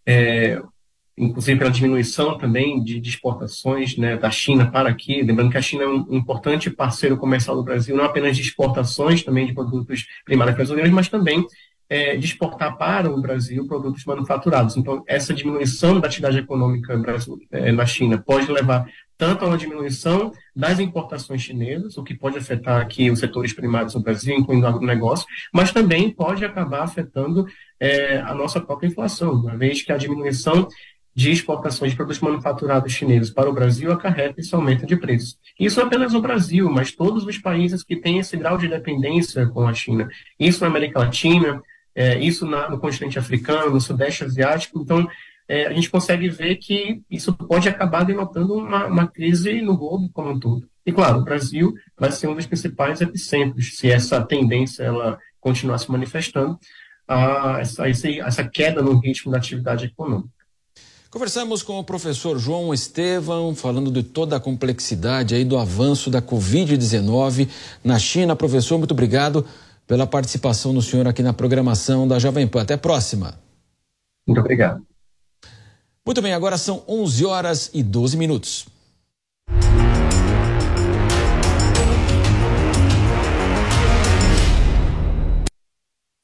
é, 0.06 0.62
inclusive 1.16 1.58
pela 1.58 1.70
diminuição 1.70 2.36
também 2.36 2.82
de, 2.82 3.00
de 3.00 3.08
exportações 3.08 3.96
né, 3.96 4.16
da 4.16 4.30
China 4.30 4.70
para 4.70 4.90
aqui. 4.90 5.22
Lembrando 5.22 5.50
que 5.50 5.58
a 5.58 5.62
China 5.62 5.84
é 5.84 5.88
um 5.88 6.14
importante 6.14 6.70
parceiro 6.70 7.16
comercial 7.16 7.56
do 7.56 7.62
Brasil, 7.62 7.96
não 7.96 8.04
apenas 8.04 8.36
de 8.36 8.42
exportações 8.42 9.22
também 9.22 9.46
de 9.46 9.54
produtos 9.54 10.06
primários 10.24 10.56
brasileiros, 10.56 10.92
mas 10.92 11.08
também 11.08 11.46
é, 11.88 12.16
de 12.16 12.26
exportar 12.26 12.76
para 12.76 13.10
o 13.10 13.20
Brasil 13.20 13.66
produtos 13.66 14.04
manufaturados. 14.04 14.76
Então, 14.76 15.02
essa 15.06 15.32
diminuição 15.32 16.00
da 16.00 16.08
atividade 16.08 16.38
econômica 16.38 17.00
é, 17.50 17.72
na 17.72 17.86
China 17.86 18.18
pode 18.18 18.50
levar 18.50 18.86
tanto 19.16 19.44
a 19.44 19.48
uma 19.48 19.56
diminuição 19.56 20.30
das 20.54 20.78
importações 20.78 21.40
chinesas, 21.40 21.96
o 21.96 22.02
que 22.02 22.14
pode 22.14 22.36
afetar 22.36 22.80
aqui 22.80 23.10
os 23.10 23.20
setores 23.20 23.52
primários 23.52 23.94
do 23.94 24.00
Brasil, 24.00 24.36
incluindo 24.36 24.66
o 24.66 24.68
agronegócio, 24.68 25.26
mas 25.52 25.72
também 25.72 26.10
pode 26.10 26.44
acabar 26.44 26.82
afetando 26.82 27.46
é, 27.80 28.18
a 28.18 28.34
nossa 28.34 28.60
própria 28.60 28.88
inflação, 28.88 29.32
uma 29.32 29.56
vez 29.56 29.82
que 29.82 29.92
a 29.92 29.96
diminuição 29.96 30.68
de 31.16 31.30
exportações 31.30 31.92
de 31.92 31.96
produtos 31.96 32.20
manufaturados 32.20 32.92
chineses 32.92 33.30
para 33.30 33.48
o 33.48 33.52
Brasil 33.52 33.90
acarreta 33.90 34.38
esse 34.38 34.54
aumento 34.54 34.84
de 34.84 34.96
preços. 34.96 35.38
Isso 35.58 35.80
não 35.80 35.86
apenas 35.86 36.12
o 36.12 36.20
Brasil, 36.20 36.70
mas 36.70 36.92
todos 36.92 37.24
os 37.24 37.38
países 37.38 37.82
que 37.82 37.96
têm 37.96 38.18
esse 38.18 38.36
grau 38.36 38.58
de 38.58 38.68
dependência 38.68 39.46
com 39.46 39.66
a 39.66 39.72
China. 39.72 40.10
Isso 40.38 40.60
na 40.60 40.66
América 40.66 40.98
Latina, 40.98 41.62
é, 41.94 42.18
isso 42.18 42.44
na, 42.44 42.68
no 42.68 42.78
continente 42.78 43.18
africano, 43.18 43.70
no 43.70 43.80
Sudeste 43.80 44.24
Asiático. 44.24 44.78
Então, 44.78 45.08
é, 45.48 45.66
a 45.66 45.72
gente 45.72 45.88
consegue 45.88 46.28
ver 46.28 46.56
que 46.56 47.00
isso 47.10 47.32
pode 47.32 47.66
acabar 47.66 48.04
denotando 48.04 48.52
uma, 48.52 48.84
uma 48.84 49.06
crise 49.06 49.62
no 49.62 49.74
globo 49.74 50.10
como 50.12 50.32
um 50.32 50.38
todo. 50.38 50.68
E, 50.84 50.92
claro, 50.92 51.20
o 51.20 51.24
Brasil 51.24 51.72
vai 51.98 52.12
ser 52.12 52.28
um 52.28 52.34
dos 52.34 52.46
principais 52.46 53.00
epicentros 53.00 53.78
se 53.78 53.90
essa 53.90 54.22
tendência 54.22 54.82
ela 54.82 55.18
continuar 55.40 55.78
se 55.78 55.90
manifestando, 55.90 56.58
a, 57.08 57.58
essa 57.58 58.46
queda 58.46 58.82
no 58.82 58.98
ritmo 58.98 59.32
da 59.32 59.38
atividade 59.38 59.86
econômica. 59.86 60.35
Conversamos 61.10 61.62
com 61.62 61.78
o 61.78 61.84
professor 61.84 62.36
João 62.38 62.74
Estevão, 62.74 63.54
falando 63.54 63.90
de 63.92 64.02
toda 64.02 64.36
a 64.36 64.40
complexidade 64.40 65.34
aí 65.34 65.44
do 65.44 65.56
avanço 65.56 66.10
da 66.10 66.20
Covid-19 66.20 67.48
na 67.82 67.98
China. 67.98 68.34
Professor, 68.34 68.76
muito 68.76 68.90
obrigado 68.90 69.46
pela 69.86 70.06
participação 70.06 70.74
do 70.74 70.82
senhor 70.82 71.06
aqui 71.06 71.22
na 71.22 71.32
programação 71.32 72.08
da 72.08 72.18
Jovem 72.18 72.46
Pan. 72.48 72.62
Até 72.62 72.74
a 72.74 72.78
próxima. 72.78 73.38
Muito 74.26 74.40
obrigado. 74.40 74.84
Muito 76.04 76.20
bem, 76.20 76.34
agora 76.34 76.58
são 76.58 76.82
11 76.88 77.24
horas 77.24 77.70
e 77.72 77.82
12 77.82 78.16
minutos. 78.16 78.66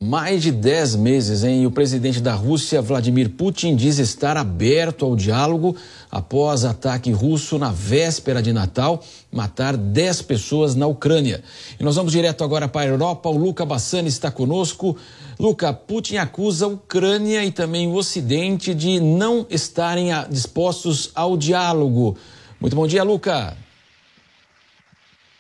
Mais 0.03 0.43
de 0.43 0.51
10 0.51 0.97
meses, 0.97 1.45
hein? 1.45 1.65
O 1.65 1.71
presidente 1.71 2.21
da 2.21 2.35
Rússia, 2.35 2.83
Vladimir 2.83 3.31
Putin, 3.31 3.77
diz 3.77 4.01
estar 4.01 4.37
aberto 4.37 5.05
ao 5.05 5.15
diálogo 5.15 5.77
após 6.11 6.65
ataque 6.65 7.13
russo 7.13 7.57
na 7.57 7.71
véspera 7.71 8.43
de 8.43 8.53
Natal 8.53 9.01
matar 9.31 9.77
10 9.77 10.23
pessoas 10.23 10.75
na 10.75 10.89
Ucrânia. 10.89 11.41
E 11.79 11.85
nós 11.85 11.95
vamos 11.95 12.11
direto 12.11 12.43
agora 12.43 12.67
para 12.67 12.81
a 12.81 12.93
Europa. 12.93 13.29
O 13.29 13.37
Luca 13.37 13.65
Bassani 13.65 14.09
está 14.09 14.29
conosco. 14.29 14.97
Luca, 15.39 15.73
Putin 15.73 16.17
acusa 16.17 16.65
a 16.65 16.69
Ucrânia 16.69 17.45
e 17.45 17.53
também 17.53 17.87
o 17.87 17.95
Ocidente 17.95 18.75
de 18.75 18.99
não 18.99 19.47
estarem 19.49 20.09
dispostos 20.29 21.13
ao 21.15 21.37
diálogo. 21.37 22.17
Muito 22.61 22.75
bom 22.75 22.89
dia, 22.89 23.05
Luca. 23.05 23.57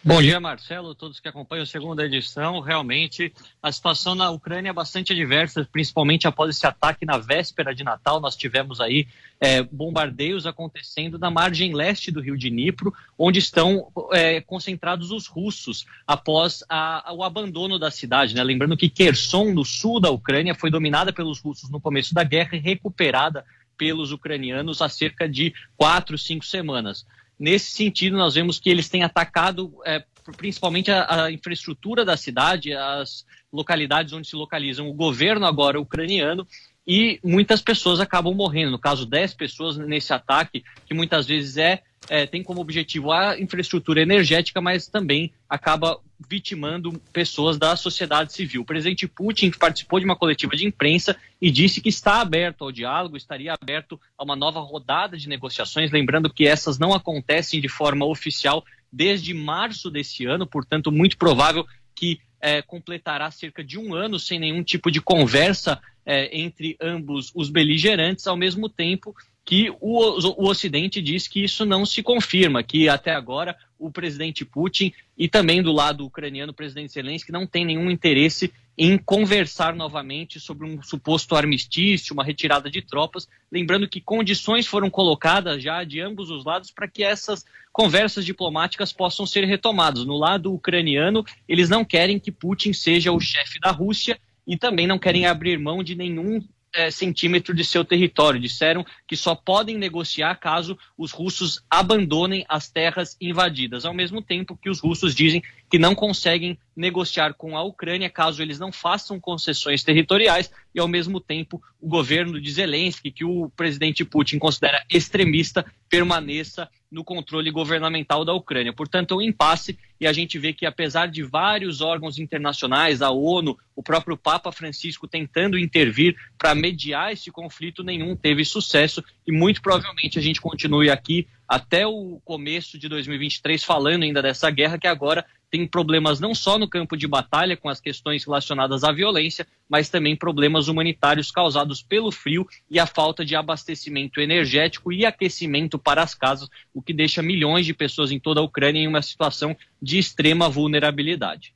Bom 0.05 0.20
dia, 0.20 0.41
Marcelo, 0.41 0.97
todos 0.97 1.20
que 1.20 1.29
acompanham 1.29 1.62
a 1.62 1.66
segunda 1.66 2.05
edição. 2.05 2.59
Realmente, 2.59 3.33
a 3.62 3.70
situação 3.70 4.16
na 4.16 4.31
Ucrânia 4.31 4.70
é 4.70 4.73
bastante 4.73 5.12
adversa, 5.12 5.65
principalmente 5.70 6.27
após 6.27 6.51
esse 6.51 6.66
ataque 6.66 7.07
na 7.07 7.19
véspera 7.19 7.73
de 7.73 7.85
Natal. 7.85 8.20
Nós 8.20 8.35
tivemos 8.35 8.81
aí 8.81 9.07
é, 9.41 9.62
bombardeios 9.62 10.45
acontecendo 10.45 11.20
na 11.20 11.31
margem 11.31 11.73
leste 11.73 12.11
do 12.11 12.20
rio 12.20 12.37
de 12.37 12.51
Dnipro, 12.51 12.93
onde 13.16 13.39
estão 13.39 13.93
é, 14.11 14.41
concentrados 14.41 15.12
os 15.12 15.29
russos 15.29 15.87
após 16.05 16.65
a, 16.69 17.12
o 17.15 17.23
abandono 17.23 17.79
da 17.79 17.93
cidade. 17.93 18.35
Né? 18.35 18.43
Lembrando 18.43 18.77
que 18.77 18.91
Kherson, 18.91 19.53
no 19.53 19.65
sul 19.65 20.01
da 20.01 20.11
Ucrânia, 20.11 20.53
foi 20.53 20.69
dominada 20.69 21.12
pelos 21.12 21.39
russos 21.39 21.70
no 21.70 21.81
começo 21.81 22.12
da 22.12 22.24
guerra 22.24 22.57
e 22.57 22.59
recuperada 22.59 23.45
pelos 23.79 24.11
ucranianos 24.11 24.83
há 24.83 24.89
cerca 24.89 25.29
de 25.29 25.55
quatro, 25.77 26.19
cinco 26.19 26.45
semanas. 26.45 27.07
Nesse 27.43 27.73
sentido, 27.73 28.16
nós 28.16 28.35
vemos 28.35 28.60
que 28.60 28.70
eles 28.70 28.89
têm 28.89 29.02
atacado 29.02 29.74
é, 29.85 30.05
principalmente 30.36 30.93
a, 30.93 31.24
a, 31.24 31.32
infraestrutura 31.32 32.05
da 32.05 32.16
cidade, 32.16 32.73
as 32.73 33.27
localidades 33.52 34.12
onde 34.12 34.28
se 34.28 34.36
localizam 34.36 34.89
o 34.89 34.94
governo 34.94 35.44
agora 35.44 35.81
ucraniano, 35.81 36.47
e 36.87 37.21
muitas 37.23 37.63
pessoas 37.63 38.01
acabam 38.01 38.35
morrendo. 38.35 38.73
No 38.73 38.79
caso, 38.79 39.07
10 39.07 39.35
pessoas 39.35 39.77
nesse 39.77 40.13
ataque, 40.13 40.65
que 40.87 40.95
muitas 40.95 41.27
vezes 41.27 41.57
é 41.57 41.83
é, 42.09 42.27
tem 42.27 42.43
como 42.43 42.61
objetivo 42.61 43.13
a 43.13 43.39
infraestrutura 43.39 44.01
energética, 44.01 44.61
mas 44.61 44.87
também 44.87 45.33
acaba 45.49 46.01
vitimando 46.29 47.01
pessoas 47.13 47.59
da 47.59 47.77
sociedade 47.77 48.33
civil. 48.33 48.63
O 48.63 48.65
presidente 48.65 49.07
Putin 49.07 49.51
participou 49.51 49.99
de 49.99 50.05
uma 50.05 50.17
coletiva 50.17 50.57
de 50.57 50.67
imprensa 50.67 51.17
e 51.41 51.51
disse 51.51 51.81
que 51.81 51.89
está 51.89 52.21
aberto 52.21 52.65
ao 52.65 52.73
diálogo, 52.73 53.17
estaria 53.17 53.55
aberto 53.55 54.01
a 54.17 54.25
uma 54.25 54.37
nova 54.37 54.61
rodada 54.61 55.17
de 55.17 55.29
negociações, 55.29 55.91
lembrando 55.91 56.33
que 56.33 56.47
essas 56.47 56.79
não 56.79 56.93
acontecem 56.93 57.61
de 57.61 57.69
forma 57.69 58.07
oficial 58.07 58.65
desde 58.93 59.33
março 59.33 59.91
desse 59.91 60.27
ano, 60.27 60.47
portanto, 60.47 60.93
muito 60.93 61.17
provável 61.17 61.67
que 61.95 62.21
é, 62.43 62.60
completará 62.60 63.31
cerca 63.31 63.62
de 63.62 63.78
um 63.78 63.94
ano 63.94 64.19
sem 64.19 64.40
nenhum 64.40 64.64
tipo 64.64 64.90
de 64.90 65.01
conversa 65.01 65.81
é, 66.05 66.36
entre 66.36 66.77
ambos 66.81 67.31
os 67.35 67.48
beligerantes, 67.48 68.27
ao 68.27 68.36
mesmo 68.36 68.69
tempo 68.69 69.14
que 69.44 69.70
o, 69.81 70.19
o 70.43 70.48
Ocidente 70.48 71.02
diz 71.02 71.27
que 71.27 71.43
isso 71.43 71.64
não 71.64 71.85
se 71.85 72.02
confirma, 72.02 72.62
que 72.62 72.89
até 72.89 73.12
agora 73.12 73.56
o 73.78 73.90
presidente 73.90 74.44
Putin 74.44 74.93
e 75.19 75.28
também 75.28 75.62
do 75.62 75.73
lado 75.73 76.05
ucraniano 76.05 76.52
o 76.52 76.55
presidente 76.55 76.93
Zelensky 76.93 77.32
não 77.32 77.47
tem 77.47 77.64
nenhum 77.64 77.90
interesse 77.90 78.52
em 78.78 78.97
conversar 78.97 79.74
novamente 79.74 80.40
sobre 80.40 80.66
um 80.66 80.82
suposto 80.82 81.35
armistício, 81.35 82.14
uma 82.14 82.24
retirada 82.24 82.70
de 82.70 82.81
tropas, 82.81 83.28
lembrando 83.51 83.89
que 83.89 84.01
condições 84.01 84.66
foram 84.66 84.89
colocadas 84.89 85.62
já 85.62 85.85
de 85.85 86.01
ambos 86.01 86.31
os 86.31 86.44
lados 86.44 86.70
para 86.70 86.89
que 86.89 87.02
essas 87.02 87.44
conversas 87.73 88.24
diplomáticas 88.24 88.93
possam 88.93 89.27
ser 89.27 89.44
retomadas. 89.44 90.05
No 90.06 90.16
lado 90.16 90.55
ucraniano, 90.55 91.24
eles 91.48 91.69
não 91.69 91.85
querem 91.85 92.19
que 92.19 92.32
Putin 92.32 92.73
seja 92.73 93.12
o 93.12 93.20
chefe 93.20 93.59
da 93.60 93.70
Rússia 93.70 94.19
e 94.47 94.56
também 94.56 94.86
não 94.86 94.98
querem 94.98 95.27
abrir 95.27 95.59
mão 95.59 95.82
de 95.82 95.94
nenhum 95.94 96.43
é, 96.74 96.90
centímetro 96.90 97.55
de 97.55 97.65
seu 97.65 97.85
território. 97.85 98.40
Disseram 98.40 98.85
que 99.07 99.16
só 99.16 99.35
podem 99.35 99.77
negociar 99.77 100.35
caso 100.36 100.78
os 100.97 101.12
russos 101.12 101.62
abandonem 101.69 102.44
as 102.49 102.69
terras 102.69 103.16
invadidas, 103.20 103.85
ao 103.85 103.94
mesmo 103.94 104.23
tempo 104.23 104.57
que 104.57 104.70
os 104.70 104.81
russos 104.81 105.15
dizem 105.15 105.43
que 105.73 105.78
não 105.78 105.94
conseguem 105.94 106.59
negociar 106.77 107.32
com 107.32 107.57
a 107.57 107.62
Ucrânia 107.62 108.11
caso 108.11 108.43
eles 108.43 108.59
não 108.59 108.70
façam 108.70 109.19
concessões 109.19 109.82
territoriais 109.82 110.53
e, 110.74 110.78
ao 110.78 110.86
mesmo 110.86 111.19
tempo, 111.19 111.62
o 111.81 111.89
governo 111.89 112.39
de 112.39 112.53
Zelensky, 112.53 113.11
que 113.11 113.24
o 113.24 113.49
presidente 113.57 114.05
Putin 114.05 114.39
considera 114.39 114.85
extremista, 114.90 115.65
permaneça 115.89 116.69
no 116.90 117.03
controle 117.03 117.51
governamental 117.51 118.23
da 118.23 118.35
Ucrânia. 118.35 118.70
Portanto, 118.70 119.15
é 119.15 119.16
um 119.16 119.23
impasse 119.23 119.78
e 119.99 120.07
a 120.07 120.12
gente 120.12 120.39
vê 120.39 120.53
que, 120.53 120.66
apesar 120.66 121.07
de 121.07 121.23
vários 121.23 121.81
órgãos 121.81 122.19
internacionais, 122.19 123.01
a 123.01 123.11
ONU, 123.11 123.57
o 123.74 123.82
próprio 123.82 124.15
Papa 124.15 124.53
Francisco 124.53 125.09
tentando 125.09 125.59
intervir 125.59 126.15
para 126.36 126.55
mediar 126.55 127.15
esse 127.15 127.31
conflito, 127.31 127.82
nenhum 127.82 128.15
teve 128.15 128.44
sucesso 128.44 129.03
e 129.27 129.32
muito 129.32 129.62
provavelmente 129.62 130.19
a 130.19 130.23
gente 130.23 130.39
continue 130.39 130.90
aqui 130.90 131.27
até 131.53 131.87
o 131.87 132.19
começo 132.24 132.79
de 132.79 132.89
2023 132.89 133.62
falando 133.62 134.05
ainda 134.05 134.23
dessa 134.23 134.49
guerra 134.49 134.79
que 134.79 134.87
agora 134.87 135.23
tem 135.51 135.66
problemas 135.66 136.19
não 136.19 136.35
só 136.35 136.59
no 136.59 136.66
campo 136.66 136.97
de 136.97 137.07
batalha 137.07 137.59
com 137.59 137.69
as 137.69 137.79
questões 137.79 138.24
relacionadas 138.24 138.83
à 138.85 138.91
violência, 138.91 139.47
mas 139.69 139.91
também 139.91 140.16
problemas 140.16 140.66
humanitários 140.66 141.31
causados 141.31 141.83
pelo 141.83 142.11
frio 142.11 142.49
e 142.70 142.81
a 142.81 142.87
falta 142.87 143.23
de 143.23 143.37
abastecimento 143.37 144.19
energético 144.19 144.91
e 144.91 145.05
aquecimento 145.05 145.79
para 145.79 146.03
as 146.03 146.15
casas, 146.15 146.49
o 146.73 146.81
que 146.81 146.95
deixa 146.95 147.20
milhões 147.20 147.66
de 147.66 147.74
pessoas 147.74 148.11
em 148.11 148.19
toda 148.19 148.41
a 148.41 148.45
Ucrânia 148.45 148.81
em 148.81 148.89
uma 148.89 149.03
situação 149.03 149.55
de 149.81 149.99
extrema 149.99 150.49
vulnerabilidade. 150.49 151.53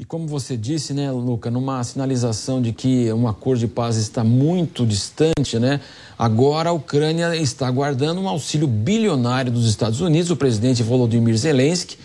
E 0.00 0.04
como 0.06 0.26
você 0.26 0.56
disse, 0.56 0.94
né, 0.94 1.10
Luca, 1.10 1.50
numa 1.50 1.84
sinalização 1.84 2.62
de 2.62 2.72
que 2.72 3.12
um 3.12 3.28
acordo 3.28 3.60
de 3.60 3.68
paz 3.68 3.98
está 3.98 4.24
muito 4.24 4.86
distante, 4.86 5.58
né? 5.58 5.78
Agora 6.18 6.70
a 6.70 6.72
Ucrânia 6.72 7.36
está 7.36 7.66
aguardando 7.68 8.18
um 8.18 8.26
auxílio 8.26 8.66
bilionário 8.66 9.52
dos 9.52 9.68
Estados 9.68 10.00
Unidos. 10.00 10.30
O 10.30 10.36
presidente 10.36 10.82
Volodymyr 10.82 11.36
Zelensky 11.36 11.98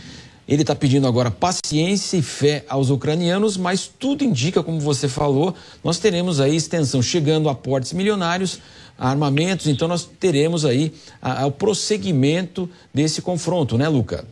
ele 0.46 0.64
está 0.64 0.76
pedindo 0.76 1.08
agora 1.08 1.32
paciência 1.32 2.18
e 2.18 2.22
fé 2.22 2.66
aos 2.68 2.90
ucranianos, 2.90 3.56
mas 3.56 3.90
tudo 3.98 4.26
indica, 4.26 4.62
como 4.62 4.78
você 4.82 5.08
falou, 5.08 5.56
nós 5.82 5.98
teremos 5.98 6.42
aí 6.42 6.54
extensão 6.54 7.02
chegando 7.02 7.48
a 7.48 7.56
portes 7.56 7.94
milionários, 7.94 8.60
armamentos, 9.00 9.68
então 9.68 9.88
nós 9.88 10.04
teremos 10.20 10.66
aí 10.66 10.94
a, 11.22 11.44
a, 11.44 11.46
o 11.46 11.52
prosseguimento 11.52 12.70
desse 12.94 13.22
confronto, 13.22 13.78
né, 13.78 13.88
Luca? 13.88 14.26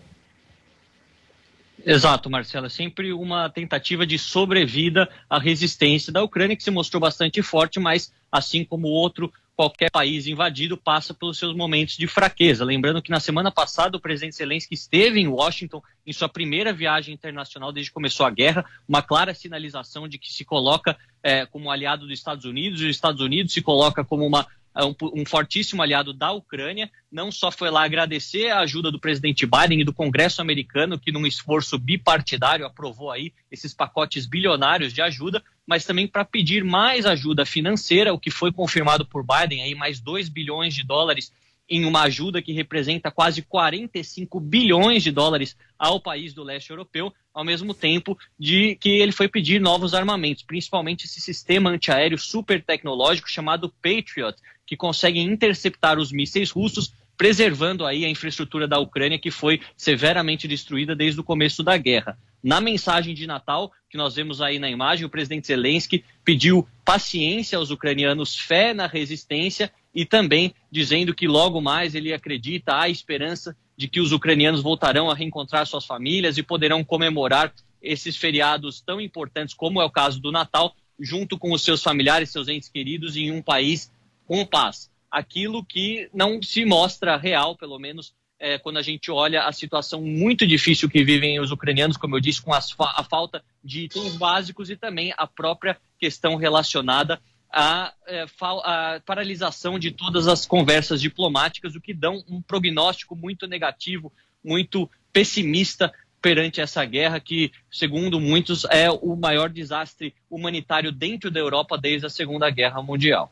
Exato, 1.86 2.30
Marcelo. 2.30 2.68
É 2.68 2.70
sempre 2.70 3.12
uma 3.12 3.50
tentativa 3.50 4.06
de 4.06 4.18
sobrevida 4.18 5.10
à 5.30 5.38
resistência 5.38 6.14
da 6.14 6.24
Ucrânia, 6.24 6.56
que 6.56 6.64
se 6.64 6.72
mostrou 6.72 7.02
bastante 7.02 7.42
forte, 7.42 7.80
mas 7.80 8.14
assim 8.32 8.64
como 8.64 8.88
outro 8.88 9.32
qualquer 9.56 9.92
país 9.92 10.26
invadido 10.26 10.76
passa 10.76 11.14
pelos 11.14 11.38
seus 11.38 11.56
momentos 11.56 11.96
de 11.96 12.08
fraqueza. 12.08 12.66
Lembrando 12.66 13.02
que 13.02 13.12
na 13.12 13.20
semana 13.20 13.52
passada 13.52 13.98
o 13.98 14.00
presidente 14.00 14.36
Zelensky 14.36 14.74
esteve 14.74 15.20
em 15.20 15.28
Washington 15.28 15.82
em 16.06 16.14
sua 16.14 16.28
primeira 16.28 16.74
viagem 16.74 17.14
internacional 17.14 17.72
desde 17.72 17.92
que 17.92 17.94
começou 17.94 18.26
a 18.26 18.32
guerra, 18.32 18.66
uma 18.88 19.02
clara 19.02 19.34
sinalização 19.34 20.08
de 20.08 20.18
que 20.18 20.34
se 20.34 20.44
coloca 20.44 20.98
é, 21.22 21.46
como 21.46 21.70
aliado 21.70 22.08
dos 22.08 22.18
Estados 22.18 22.46
Unidos, 22.46 22.82
e 22.82 22.86
os 22.86 22.96
Estados 22.96 23.22
Unidos 23.22 23.54
se 23.54 23.62
coloca 23.62 24.04
como 24.04 24.26
uma 24.26 24.48
um, 24.76 24.96
um, 25.22 25.26
fortíssimo 25.26 25.82
aliado 25.82 26.14
da 26.14 26.32
Ucrânia, 26.32 26.90
não 27.12 27.32
só 27.32 27.52
foi 27.52 27.70
lá 27.70 27.84
agradecer 27.84 28.50
a 28.50 28.60
ajuda 28.62 28.92
do 28.92 29.00
presidente 29.00 29.46
Biden 29.46 29.82
e 29.82 29.84
do 29.84 29.94
Congresso 29.94 30.42
americano, 30.42 31.00
que 31.00 31.12
num 31.12 31.28
esforço 31.28 31.78
bipartidário 31.78 32.66
aprovou 32.66 33.12
aí 33.12 33.34
esses 33.52 33.74
pacotes 33.74 34.26
bilionários 34.26 34.92
de 34.92 35.02
ajuda, 35.02 35.44
mas 35.66 35.86
também 35.86 36.08
para 36.08 36.26
pedir 36.26 36.64
mais 36.64 37.06
ajuda 37.06 37.46
financeira, 37.46 38.14
o 38.14 38.20
que 38.20 38.32
foi 38.32 38.52
confirmado 38.52 39.06
por 39.06 39.24
Biden, 39.24 39.62
aí 39.62 39.76
mais 39.76 40.00
2 40.00 40.30
bilhões 40.30 40.74
de 40.74 40.84
dólares 40.84 41.32
em 41.70 41.86
uma 41.86 42.04
ajuda 42.04 42.42
que 42.42 42.52
representa 42.52 43.10
quase 43.10 43.42
45 43.42 44.40
bilhões 44.40 45.02
de 45.02 45.12
dólares 45.12 45.56
ao 45.78 46.00
país 46.00 46.34
do 46.34 46.44
leste 46.44 46.70
europeu, 46.70 47.14
ao 47.34 47.44
mesmo 47.44 47.74
tempo 47.74 48.18
de 48.38 48.76
que 48.76 48.90
ele 48.90 49.12
foi 49.12 49.28
pedir 49.28 49.60
novos 49.60 49.94
armamentos, 49.94 50.44
principalmente 50.44 51.06
esse 51.06 51.20
sistema 51.20 51.70
antiaéreo 51.70 52.18
super 52.18 52.64
tecnológico 52.64 53.30
chamado 53.30 53.74
Patriot, 53.82 54.38
que 54.66 54.78
consegue 54.78 55.20
interceptar 55.20 56.00
os 56.00 56.12
mísseis 56.12 56.52
russos, 56.52 56.94
preservando 57.18 57.86
aí 57.86 58.06
a 58.06 58.10
infraestrutura 58.10 58.68
da 58.68 58.80
Ucrânia 58.80 59.20
que 59.20 59.32
foi 59.32 59.62
severamente 59.78 60.48
destruída 60.48 60.96
desde 60.96 61.20
o 61.20 61.24
começo 61.24 61.64
da 61.64 61.78
guerra. 61.78 62.18
Na 62.44 62.60
mensagem 62.60 63.14
de 63.14 63.26
Natal, 63.26 63.72
que 63.90 63.98
nós 63.98 64.16
vemos 64.16 64.42
aí 64.42 64.60
na 64.60 64.70
imagem, 64.70 65.06
o 65.06 65.10
presidente 65.10 65.48
Zelensky 65.48 66.04
pediu 66.26 66.68
paciência 66.84 67.58
aos 67.58 67.70
ucranianos, 67.70 68.38
fé 68.38 68.74
na 68.74 68.88
resistência 68.88 69.72
e 69.96 70.06
também 70.06 70.54
dizendo 70.72 71.14
que 71.14 71.28
logo 71.28 71.62
mais 71.62 71.96
ele 71.96 72.12
acredita, 72.12 72.78
há 72.78 72.90
esperança 72.90 73.56
de 73.78 73.88
que 73.88 74.02
os 74.02 74.12
ucranianos 74.12 74.62
voltarão 74.62 75.10
a 75.10 75.16
reencontrar 75.16 75.66
suas 75.66 75.86
famílias 75.86 76.38
e 76.38 76.44
poderão 76.44 76.84
comemorar 76.84 77.54
esses 77.82 78.18
feriados 78.18 78.82
tão 78.82 79.00
importantes 79.00 79.54
como 79.54 79.82
é 79.82 79.86
o 79.86 79.92
caso 79.92 80.20
do 80.20 80.32
Natal, 80.32 80.76
junto 81.00 81.38
com 81.38 81.52
os 81.52 81.62
seus 81.62 81.82
familiares, 81.82 82.30
seus 82.30 82.48
entes 82.48 82.70
queridos, 82.70 83.16
em 83.16 83.32
um 83.32 83.42
país 83.42 83.92
com 84.26 84.46
paz. 84.46 84.92
Aquilo 85.10 85.64
que 85.64 86.10
não 86.14 86.42
se 86.42 86.66
mostra 86.66 87.18
real, 87.18 87.56
pelo 87.56 87.78
menos 87.78 88.14
é, 88.40 88.58
quando 88.58 88.78
a 88.78 88.82
gente 88.82 89.10
olha 89.10 89.44
a 89.44 89.52
situação 89.54 90.02
muito 90.02 90.46
difícil 90.46 90.90
que 90.90 91.04
vivem 91.04 91.40
os 91.40 91.52
ucranianos, 91.52 91.96
como 91.96 92.18
eu 92.18 92.20
disse, 92.20 92.42
com 92.42 92.54
as 92.54 92.76
a 92.78 93.04
falta 93.04 93.42
de 93.64 93.86
itens 93.86 94.18
básicos 94.18 94.70
e 94.70 94.76
também 94.76 95.14
a 95.18 95.26
própria 95.26 95.78
questão 95.98 96.36
relacionada 96.36 97.22
à, 97.50 97.94
é, 98.06 98.26
à 98.42 99.02
paralisação 99.06 99.80
de 99.80 99.92
todas 99.92 100.28
as 100.28 100.46
conversas 100.46 101.00
diplomáticas, 101.00 101.76
o 101.76 101.82
que 101.82 101.94
dão 101.94 102.22
um 102.28 102.42
prognóstico 102.42 103.16
muito 103.16 103.48
negativo, 103.48 104.12
muito 104.44 104.90
pessimista 105.14 105.94
perante 106.22 106.60
essa 106.60 106.84
guerra 106.84 107.20
que, 107.20 107.52
segundo 107.72 108.20
muitos, 108.20 108.66
é 108.66 108.90
o 108.90 109.16
maior 109.16 109.50
desastre 109.50 110.16
humanitário 110.30 110.92
dentro 110.92 111.30
da 111.30 111.40
Europa 111.40 111.78
desde 111.78 112.08
a 112.08 112.10
Segunda 112.10 112.50
Guerra 112.50 112.82
Mundial. 112.82 113.32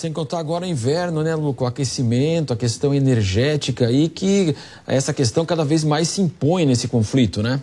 Sem 0.00 0.14
contar 0.14 0.38
agora 0.38 0.64
o 0.64 0.66
inverno, 0.66 1.22
né, 1.22 1.34
Luco? 1.34 1.62
O 1.62 1.66
aquecimento, 1.66 2.54
a 2.54 2.56
questão 2.56 2.94
energética 2.94 3.92
e 3.92 4.08
que 4.08 4.56
essa 4.86 5.12
questão 5.12 5.44
cada 5.44 5.62
vez 5.62 5.84
mais 5.84 6.08
se 6.08 6.22
impõe 6.22 6.64
nesse 6.64 6.88
conflito, 6.88 7.42
né? 7.42 7.60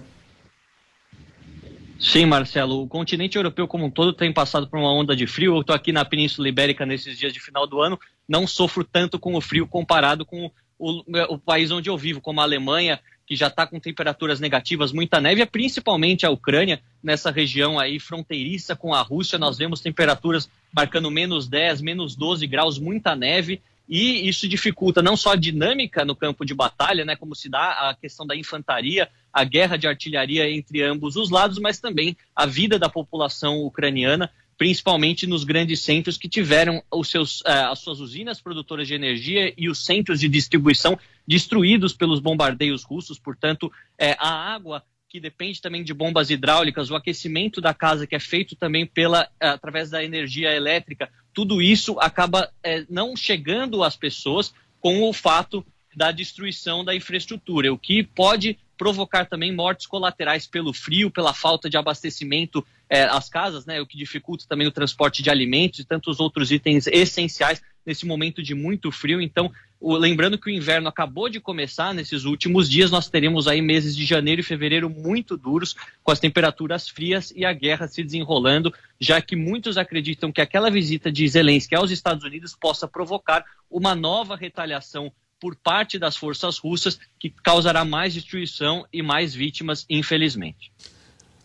Sim, 1.99 2.27
Marcelo. 2.27 2.83
O 2.83 2.87
continente 2.87 3.37
europeu 3.37 3.67
como 3.67 3.85
um 3.85 3.89
todo 3.89 4.13
tem 4.13 4.31
passado 4.31 4.67
por 4.67 4.77
uma 4.77 4.93
onda 4.93 5.15
de 5.15 5.25
frio. 5.25 5.55
Eu 5.55 5.61
estou 5.61 5.75
aqui 5.75 5.91
na 5.91 6.05
Península 6.05 6.47
Ibérica 6.47 6.85
nesses 6.85 7.17
dias 7.17 7.33
de 7.33 7.39
final 7.39 7.65
do 7.65 7.81
ano. 7.81 7.99
Não 8.29 8.45
sofro 8.45 8.83
tanto 8.83 9.17
com 9.17 9.33
o 9.33 9.41
frio 9.41 9.65
comparado 9.65 10.23
com 10.23 10.51
o, 10.77 11.03
o 11.29 11.37
país 11.37 11.71
onde 11.71 11.89
eu 11.89 11.97
vivo, 11.97 12.21
como 12.21 12.39
a 12.39 12.43
Alemanha, 12.43 12.99
que 13.25 13.35
já 13.35 13.47
está 13.47 13.67
com 13.67 13.79
temperaturas 13.79 14.39
negativas, 14.39 14.93
muita 14.93 15.19
neve, 15.19 15.45
principalmente 15.45 16.25
a 16.25 16.29
Ucrânia, 16.29 16.81
nessa 17.03 17.29
região 17.29 17.77
aí 17.77 17.99
fronteiriça 17.99 18.75
com 18.75 18.93
a 18.93 19.01
Rússia. 19.01 19.37
Nós 19.37 19.57
vemos 19.57 19.81
temperaturas 19.81 20.49
marcando 20.71 21.11
menos 21.11 21.47
10, 21.47 21.81
menos 21.81 22.15
12 22.15 22.47
graus, 22.47 22.79
muita 22.79 23.15
neve. 23.15 23.61
E 23.87 24.27
isso 24.27 24.47
dificulta 24.47 25.01
não 25.01 25.15
só 25.15 25.31
a 25.31 25.37
dinâmica 25.37 26.03
no 26.03 26.15
campo 26.15 26.45
de 26.45 26.53
batalha, 26.53 27.05
né, 27.05 27.15
como 27.15 27.33
se 27.33 27.49
dá 27.49 27.89
a 27.89 27.95
questão 27.95 28.27
da 28.27 28.35
infantaria, 28.35 29.09
a 29.31 29.43
guerra 29.43 29.77
de 29.77 29.87
artilharia 29.87 30.49
entre 30.49 30.83
ambos 30.83 31.15
os 31.15 31.29
lados, 31.29 31.57
mas 31.57 31.79
também 31.79 32.17
a 32.35 32.45
vida 32.45 32.77
da 32.77 32.89
população 32.89 33.59
ucraniana, 33.61 34.29
principalmente 34.57 35.27
nos 35.27 35.43
grandes 35.43 35.81
centros 35.81 36.17
que 36.17 36.27
tiveram 36.27 36.83
os 36.91 37.09
seus, 37.09 37.41
uh, 37.41 37.69
as 37.71 37.79
suas 37.79 37.99
usinas 37.99 38.41
produtoras 38.41 38.87
de 38.87 38.95
energia 38.95 39.53
e 39.55 39.69
os 39.69 39.85
centros 39.85 40.19
de 40.19 40.27
distribuição 40.27 40.97
destruídos 41.27 41.93
pelos 41.93 42.19
bombardeios 42.19 42.83
russos. 42.83 43.19
Portanto, 43.19 43.71
é, 43.97 44.13
a 44.19 44.53
água 44.53 44.83
que 45.09 45.19
depende 45.19 45.61
também 45.61 45.83
de 45.83 45.93
bombas 45.93 46.29
hidráulicas, 46.29 46.89
o 46.89 46.95
aquecimento 46.95 47.61
da 47.61 47.73
casa 47.73 48.05
que 48.05 48.15
é 48.15 48.19
feito 48.19 48.55
também 48.55 48.85
pela 48.85 49.29
através 49.39 49.89
da 49.89 50.03
energia 50.03 50.53
elétrica, 50.53 51.09
tudo 51.33 51.61
isso 51.61 51.97
acaba 51.99 52.51
não 52.89 53.15
chegando 53.15 53.83
às 53.83 53.95
pessoas 53.95 54.53
com 54.81 55.03
o 55.03 55.13
fato 55.13 55.65
da 55.95 56.11
destruição 56.11 56.83
da 56.83 56.93
infraestrutura, 56.93 57.71
o 57.71 57.77
que 57.77 58.03
pode 58.03 58.59
provocar 58.77 59.25
também 59.25 59.53
mortes 59.53 59.87
colaterais 59.87 60.45
pelo 60.45 60.71
frio, 60.71 61.09
pela 61.09 61.33
falta 61.33 61.69
de 61.69 61.77
abastecimento 61.77 62.65
é, 62.89 63.07
casas, 63.31 63.65
né, 63.65 63.81
o 63.81 63.85
que 63.85 63.97
dificulta 63.97 64.45
também 64.47 64.67
o 64.67 64.71
transporte 64.71 65.21
de 65.21 65.29
alimentos 65.29 65.79
e 65.79 65.85
tantos 65.85 66.19
outros 66.19 66.51
itens 66.51 66.87
essenciais 66.87 67.61
nesse 67.85 68.05
momento 68.05 68.43
de 68.43 68.53
muito 68.53 68.91
frio. 68.91 69.21
Então, 69.21 69.51
o, 69.79 69.95
lembrando 69.95 70.37
que 70.37 70.49
o 70.49 70.53
inverno 70.53 70.89
acabou 70.89 71.29
de 71.29 71.39
começar 71.39 71.93
nesses 71.93 72.25
últimos 72.25 72.69
dias, 72.69 72.91
nós 72.91 73.09
teremos 73.09 73.47
aí 73.47 73.61
meses 73.61 73.95
de 73.95 74.05
janeiro 74.05 74.41
e 74.41 74.43
fevereiro 74.43 74.89
muito 74.89 75.37
duros, 75.37 75.75
com 76.03 76.11
as 76.11 76.19
temperaturas 76.19 76.89
frias 76.89 77.31
e 77.35 77.45
a 77.45 77.53
guerra 77.53 77.87
se 77.87 78.03
desenrolando, 78.03 78.73
já 78.99 79.21
que 79.21 79.35
muitos 79.35 79.77
acreditam 79.77 80.31
que 80.31 80.41
aquela 80.41 80.69
visita 80.69 81.11
de 81.11 81.27
Zelensky 81.27 81.75
aos 81.75 81.91
Estados 81.91 82.23
Unidos 82.23 82.55
possa 82.59 82.87
provocar 82.87 83.45
uma 83.69 83.95
nova 83.95 84.35
retaliação 84.35 85.11
por 85.39 85.55
parte 85.55 85.99
das 85.99 86.17
forças 86.17 86.57
russas, 86.57 86.99
que 87.19 87.29
causará 87.29 87.85
mais 87.85 88.13
destruição 88.13 88.87
e 88.91 89.01
mais 89.03 89.35
vítimas, 89.35 89.85
infelizmente. 89.87 90.71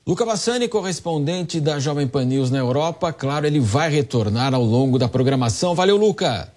Luca 0.05 0.27
Bassani, 0.27 0.67
correspondente 0.67 1.61
da 1.61 1.79
Jovem 1.79 2.09
Pan 2.09 2.25
News 2.25 2.51
na 2.51 2.59
Europa, 2.59 3.13
claro, 3.13 3.47
ele 3.47 3.61
vai 3.61 3.89
retornar 3.89 4.53
ao 4.53 4.65
longo 4.65 4.99
da 4.99 5.09
programação. 5.09 5.77
Valeu, 5.77 5.97
Luca! 5.97 6.53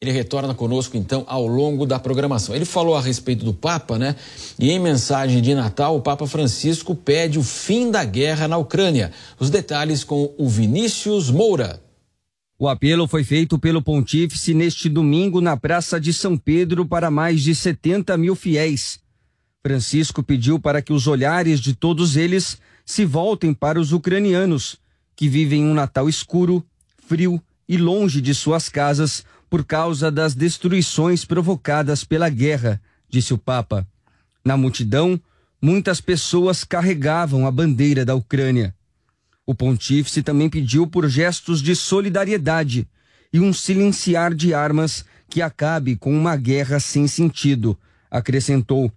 Ele 0.00 0.10
retorna 0.10 0.52
conosco 0.52 0.96
então 0.96 1.22
ao 1.28 1.46
longo 1.46 1.86
da 1.86 2.00
programação. 2.00 2.52
Ele 2.52 2.64
falou 2.64 2.96
a 2.96 3.00
respeito 3.00 3.44
do 3.44 3.54
Papa, 3.54 3.96
né? 3.96 4.16
E 4.58 4.72
em 4.72 4.80
mensagem 4.80 5.40
de 5.40 5.54
Natal, 5.54 5.96
o 5.96 6.02
Papa 6.02 6.26
Francisco 6.26 6.96
pede 6.96 7.38
o 7.38 7.44
fim 7.44 7.88
da 7.88 8.04
guerra 8.04 8.48
na 8.48 8.56
Ucrânia. 8.56 9.12
Os 9.38 9.50
detalhes 9.50 10.02
com 10.02 10.34
o 10.36 10.48
Vinícius 10.48 11.30
Moura. 11.30 11.80
O 12.58 12.68
apelo 12.68 13.06
foi 13.06 13.22
feito 13.22 13.56
pelo 13.56 13.80
pontífice 13.80 14.52
neste 14.52 14.88
domingo 14.88 15.40
na 15.40 15.56
Praça 15.56 16.00
de 16.00 16.12
São 16.12 16.36
Pedro 16.36 16.84
para 16.84 17.08
mais 17.08 17.40
de 17.40 17.54
70 17.54 18.16
mil 18.16 18.34
fiéis. 18.34 19.00
Francisco 19.64 20.24
pediu 20.24 20.58
para 20.58 20.82
que 20.82 20.92
os 20.92 21.06
olhares 21.06 21.60
de 21.60 21.72
todos 21.72 22.16
eles 22.16 22.58
se 22.84 23.04
voltem 23.04 23.54
para 23.54 23.80
os 23.80 23.92
ucranianos, 23.92 24.76
que 25.14 25.28
vivem 25.28 25.64
um 25.64 25.72
Natal 25.72 26.08
escuro, 26.08 26.64
frio 27.06 27.40
e 27.68 27.76
longe 27.76 28.20
de 28.20 28.34
suas 28.34 28.68
casas 28.68 29.24
por 29.48 29.64
causa 29.64 30.10
das 30.10 30.34
destruições 30.34 31.24
provocadas 31.24 32.02
pela 32.02 32.28
guerra, 32.28 32.80
disse 33.08 33.32
o 33.32 33.38
Papa. 33.38 33.86
Na 34.44 34.56
multidão, 34.56 35.20
muitas 35.60 36.00
pessoas 36.00 36.64
carregavam 36.64 37.46
a 37.46 37.50
bandeira 37.50 38.04
da 38.04 38.16
Ucrânia. 38.16 38.74
O 39.46 39.54
pontífice 39.54 40.24
também 40.24 40.50
pediu 40.50 40.88
por 40.88 41.08
gestos 41.08 41.62
de 41.62 41.76
solidariedade 41.76 42.88
e 43.32 43.38
um 43.38 43.52
silenciar 43.52 44.34
de 44.34 44.54
armas 44.54 45.04
que 45.28 45.40
acabe 45.40 45.94
com 45.94 46.12
uma 46.12 46.36
guerra 46.36 46.80
sem 46.80 47.06
sentido, 47.06 47.78
acrescentou. 48.10 48.92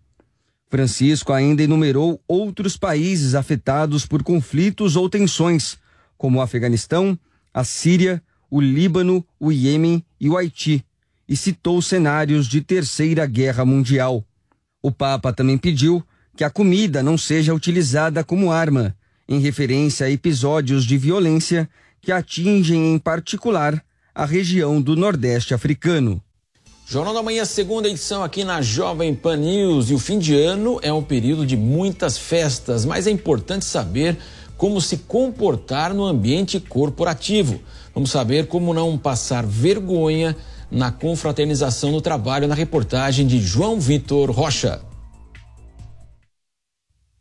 Francisco 0.70 1.32
ainda 1.32 1.64
enumerou 1.64 2.22
outros 2.28 2.76
países 2.76 3.36
afetados 3.36 4.06
por 4.06 4.24
conflitos 4.24 4.96
ou 4.96 5.10
tensões, 5.10 5.78
como 6.18 6.40
o 6.40 6.42
Afeganistão, 6.42 7.18
a 7.54 7.64
Síria, 7.64 8.22
o 8.50 8.60
Líbano, 8.60 9.26
o 9.40 9.52
Iêmen 9.52 10.04
e 10.20 10.30
o 10.30 10.38
Haiti, 10.38 10.84
e 11.28 11.36
citou 11.36 11.82
cenários 11.82 12.48
de 12.48 12.62
Terceira 12.62 13.26
Guerra 13.26 13.66
Mundial. 13.66 14.24
O 14.82 14.92
Papa 14.92 15.34
também 15.34 15.58
pediu 15.58 16.06
que 16.36 16.44
a 16.44 16.50
comida 16.50 17.02
não 17.02 17.18
seja 17.18 17.54
utilizada 17.54 18.24
como 18.24 18.52
arma, 18.52 18.96
em 19.28 19.40
referência 19.40 20.06
a 20.06 20.10
episódios 20.10 20.86
de 20.86 20.98
violência 20.98 21.70
que 22.02 22.12
atingem 22.12 22.94
em 22.94 23.00
particular 23.00 23.84
a 24.14 24.26
região 24.26 24.82
do 24.82 24.96
Nordeste 24.96 25.54
africano. 25.54 26.22
Jornal 26.88 27.16
da 27.16 27.24
Manhã, 27.24 27.44
segunda 27.46 27.90
edição 27.90 28.24
aqui 28.24 28.44
na 28.44 28.62
Jovem 28.62 29.16
Pan 29.16 29.38
News. 29.38 29.90
E 29.90 29.96
o 29.96 30.00
fim 30.00 30.20
de 30.20 30.36
ano 30.36 30.80
é 30.84 30.94
um 30.94 31.02
período 31.02 31.44
de 31.44 31.58
muitas 31.58 32.16
festas, 32.16 32.86
mas 32.86 33.08
é 33.08 33.10
importante 33.10 33.66
saber 33.66 34.16
como 34.56 34.80
se 34.80 34.98
comportar 34.98 35.96
no 35.96 36.06
ambiente 36.06 36.60
corporativo. 36.60 37.60
Vamos 37.92 38.12
saber 38.12 38.46
como 38.46 38.72
não 38.72 39.00
passar 39.00 39.44
vergonha 39.44 40.38
na 40.70 40.92
confraternização 40.92 41.92
no 41.92 42.02
trabalho, 42.02 42.48
na 42.48 42.54
reportagem 42.54 43.26
de 43.26 43.40
João 43.40 43.80
Vitor 43.80 44.30
Rocha. 44.30 44.80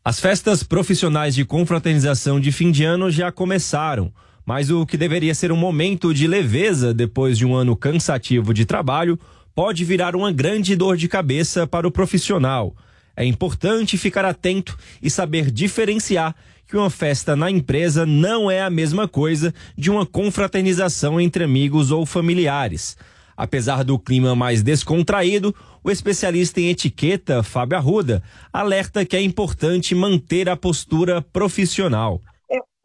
As 0.04 0.20
festas 0.20 0.62
profissionais 0.62 1.34
de 1.34 1.42
confraternização 1.42 2.38
de 2.38 2.52
fim 2.52 2.70
de 2.70 2.84
ano 2.84 3.10
já 3.10 3.32
começaram, 3.32 4.12
mas 4.44 4.70
o 4.70 4.84
que 4.84 4.98
deveria 4.98 5.34
ser 5.34 5.50
um 5.50 5.56
momento 5.56 6.12
de 6.12 6.26
leveza 6.26 6.92
depois 6.92 7.38
de 7.38 7.46
um 7.46 7.54
ano 7.54 7.74
cansativo 7.74 8.52
de 8.52 8.66
trabalho 8.66 9.18
pode 9.54 9.84
virar 9.84 10.16
uma 10.16 10.32
grande 10.32 10.74
dor 10.74 10.96
de 10.96 11.08
cabeça 11.08 11.66
para 11.66 11.86
o 11.86 11.90
profissional. 11.90 12.74
É 13.16 13.24
importante 13.24 13.96
ficar 13.96 14.24
atento 14.24 14.76
e 15.00 15.08
saber 15.08 15.50
diferenciar 15.50 16.34
que 16.66 16.76
uma 16.76 16.90
festa 16.90 17.36
na 17.36 17.50
empresa 17.50 18.04
não 18.04 18.50
é 18.50 18.60
a 18.62 18.70
mesma 18.70 19.06
coisa 19.06 19.54
de 19.76 19.90
uma 19.90 20.04
confraternização 20.04 21.20
entre 21.20 21.44
amigos 21.44 21.90
ou 21.90 22.04
familiares. 22.04 22.96
Apesar 23.36 23.84
do 23.84 23.98
clima 23.98 24.34
mais 24.34 24.62
descontraído, 24.62 25.54
o 25.82 25.90
especialista 25.90 26.60
em 26.60 26.70
etiqueta, 26.70 27.42
Fábio 27.42 27.76
Arruda, 27.76 28.22
alerta 28.52 29.04
que 29.04 29.16
é 29.16 29.22
importante 29.22 29.94
manter 29.94 30.48
a 30.48 30.56
postura 30.56 31.20
profissional. 31.20 32.20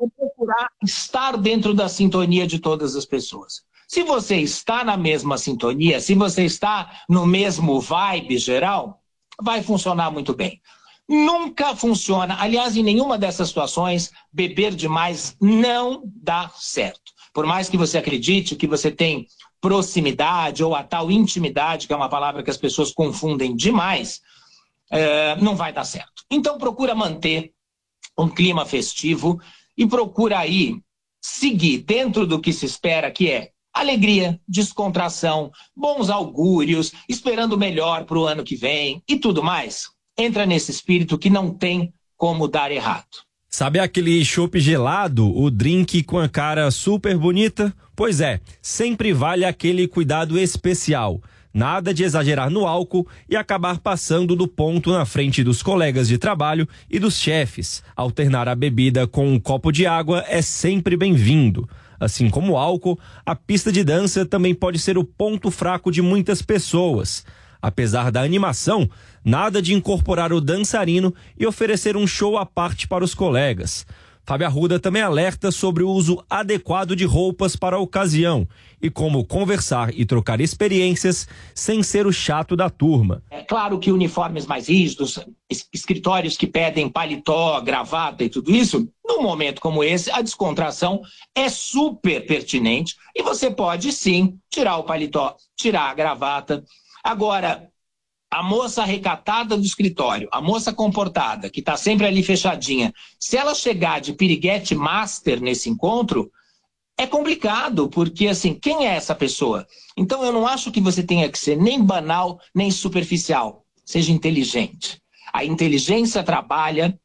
É 0.02 0.06
procurar 0.18 0.70
estar 0.84 1.38
dentro 1.38 1.74
da 1.74 1.90
sintonia 1.90 2.48
de 2.48 2.60
todas 2.60 2.96
as 2.96 3.06
pessoas. 3.06 3.64
Se 3.88 4.04
você 4.04 4.38
está 4.38 4.84
na 4.84 4.96
mesma 4.96 5.38
sintonia, 5.38 6.00
se 6.00 6.14
você 6.14 6.46
está 6.46 7.04
no 7.10 7.26
mesmo 7.26 7.82
vibe 7.82 8.38
geral, 8.38 9.02
vai 9.42 9.64
funcionar 9.64 10.12
muito 10.12 10.34
bem. 10.34 10.62
Nunca 11.08 11.76
funciona, 11.76 12.38
aliás, 12.40 12.78
em 12.78 12.84
nenhuma 12.84 13.18
dessas 13.18 13.48
situações, 13.48 14.12
beber 14.32 14.76
demais 14.76 15.36
não 15.42 16.04
dá 16.06 16.52
certo. 16.56 17.12
Por 17.34 17.48
mais 17.48 17.68
que 17.68 17.78
você 17.78 17.98
acredite 17.98 18.56
que 18.56 18.68
você 18.68 18.92
tem 18.92 19.26
proximidade 19.60 20.64
ou 20.64 20.76
a 20.76 20.84
tal 20.84 21.10
intimidade, 21.10 21.88
que 21.88 21.94
é 21.94 21.96
uma 21.96 22.10
palavra 22.10 22.44
que 22.44 22.50
as 22.52 22.58
pessoas 22.58 22.94
confundem 22.94 23.56
demais, 23.56 24.22
é, 24.92 25.36
não 25.38 25.56
vai 25.56 25.74
dar 25.74 25.84
certo. 25.84 26.24
Então 26.30 26.58
procura 26.58 26.94
manter 26.94 27.54
um 28.18 28.30
clima 28.30 28.66
festivo 28.66 29.40
e 29.80 29.88
procura 29.88 30.38
aí 30.38 30.80
seguir 31.22 31.80
dentro 31.80 32.28
do 32.28 32.40
que 32.40 32.54
se 32.54 32.66
espera, 32.66 33.10
que 33.10 33.32
é 33.32 33.52
Alegria, 33.74 34.40
descontração, 34.48 35.52
bons 35.76 36.10
augúrios, 36.10 36.92
esperando 37.08 37.58
melhor 37.58 38.04
para 38.04 38.18
o 38.18 38.26
ano 38.26 38.44
que 38.44 38.56
vem 38.56 39.02
e 39.08 39.18
tudo 39.18 39.44
mais. 39.44 39.86
Entra 40.18 40.46
nesse 40.46 40.72
espírito 40.72 41.18
que 41.18 41.30
não 41.30 41.54
tem 41.54 41.94
como 42.18 42.48
dar 42.48 42.72
errado. 42.72 43.06
Sabe 43.48 43.80
aquele 43.80 44.24
chopp 44.26 44.60
gelado, 44.60 45.34
o 45.34 45.50
drink 45.50 46.04
com 46.04 46.20
a 46.20 46.28
cara 46.28 46.70
super 46.72 47.18
bonita? 47.18 47.74
Pois 47.96 48.22
é, 48.22 48.42
sempre 48.62 49.14
vale 49.14 49.46
aquele 49.46 49.88
cuidado 49.88 50.38
especial. 50.38 51.22
Nada 51.54 51.94
de 51.94 52.04
exagerar 52.04 52.50
no 52.50 52.68
álcool 52.68 53.08
e 53.28 53.36
acabar 53.36 53.80
passando 53.80 54.36
do 54.36 54.48
ponto 54.48 54.92
na 54.92 55.04
frente 55.06 55.44
dos 55.44 55.64
colegas 55.64 56.08
de 56.08 56.18
trabalho 56.18 56.68
e 56.90 57.00
dos 57.00 57.18
chefes. 57.18 57.84
Alternar 57.96 58.48
a 58.48 58.56
bebida 58.56 59.08
com 59.08 59.28
um 59.28 59.40
copo 59.40 59.72
de 59.72 59.88
água 59.88 60.24
é 60.28 60.42
sempre 60.42 60.96
bem-vindo. 60.96 61.68
Assim 62.00 62.30
como 62.30 62.54
o 62.54 62.58
álcool, 62.58 63.00
a 63.26 63.36
pista 63.36 63.72
de 63.72 63.84
dança 63.84 64.26
também 64.26 64.54
pode 64.54 64.80
ser 64.80 64.98
o 64.98 65.04
ponto 65.04 65.50
fraco 65.50 65.92
de 65.92 66.02
muitas 66.02 66.42
pessoas. 66.42 67.26
Apesar 67.62 68.10
da 68.12 68.22
animação, 68.22 68.90
nada 69.26 69.62
de 69.62 69.74
incorporar 69.74 70.32
o 70.32 70.40
dançarino 70.40 71.14
e 71.38 71.46
oferecer 71.46 71.98
um 71.98 72.08
show 72.08 72.38
à 72.38 72.46
parte 72.46 72.88
para 72.88 73.04
os 73.04 73.14
colegas. 73.14 73.86
Fábio 74.30 74.46
Arruda 74.46 74.80
também 74.80 75.02
alerta 75.02 75.52
sobre 75.52 75.82
o 75.82 75.90
uso 75.90 76.24
adequado 76.30 76.96
de 76.96 77.04
roupas 77.04 77.56
para 77.56 77.78
a 77.78 77.80
ocasião 77.80 78.48
e 78.80 78.88
como 78.88 79.26
conversar 79.26 79.90
e 79.92 80.06
trocar 80.06 80.40
experiências 80.40 81.28
sem 81.56 81.82
ser 81.82 82.06
o 82.06 82.14
chato 82.14 82.56
da 82.56 82.70
turma. 82.70 83.24
É 83.32 83.42
claro 83.42 83.80
que 83.80 83.92
uniformes 83.92 84.46
mais 84.46 84.68
rígidos, 84.70 85.18
es- 85.50 85.68
escritórios 85.74 86.38
que 86.38 86.46
pedem 86.46 86.88
paletó, 86.88 87.60
gravata 87.62 88.24
e 88.24 88.30
tudo 88.30 88.52
isso, 88.52 88.88
num 89.04 89.24
momento 89.24 89.60
como 89.60 89.84
esse, 89.84 90.12
a 90.12 90.22
descontração 90.22 91.02
é 91.34 91.50
super 91.50 92.24
pertinente 92.28 92.98
e 93.16 93.24
você 93.24 93.50
pode 93.50 93.92
sim 93.92 94.38
tirar 94.48 94.78
o 94.78 94.84
paletó, 94.84 95.36
tirar 95.58 95.90
a 95.90 95.94
gravata. 95.96 96.64
Agora, 97.04 97.68
a 98.32 98.44
moça 98.44 98.84
recatada 98.84 99.58
do 99.58 99.64
escritório, 99.64 100.30
a 100.32 100.40
moça 100.40 100.72
comportada, 100.72 101.50
que 101.50 101.62
está 101.62 101.76
sempre 101.76 102.06
ali 102.06 102.22
fechadinha, 102.22 102.94
se 103.20 103.36
ela 103.36 103.56
chegar 103.56 104.00
de 104.00 104.14
piriguete 104.14 104.76
master 104.76 105.42
nesse 105.42 105.70
encontro, 105.70 106.32
é 106.98 107.08
complicado, 107.08 107.90
porque 107.90 108.28
assim, 108.28 108.54
quem 108.54 108.86
é 108.86 108.96
essa 108.96 109.16
pessoa? 109.16 109.66
Então 109.98 110.24
eu 110.24 110.32
não 110.32 110.46
acho 110.46 110.72
que 110.72 110.82
você 110.82 111.02
tenha 111.02 111.30
que 111.30 111.40
ser 111.40 111.58
nem 111.58 111.82
banal, 111.82 112.40
nem 112.54 112.70
superficial. 112.70 113.66
Seja 113.86 114.12
inteligente. 114.12 115.02
A 115.34 115.44
inteligência 115.44 116.22
trabalha 116.24 117.00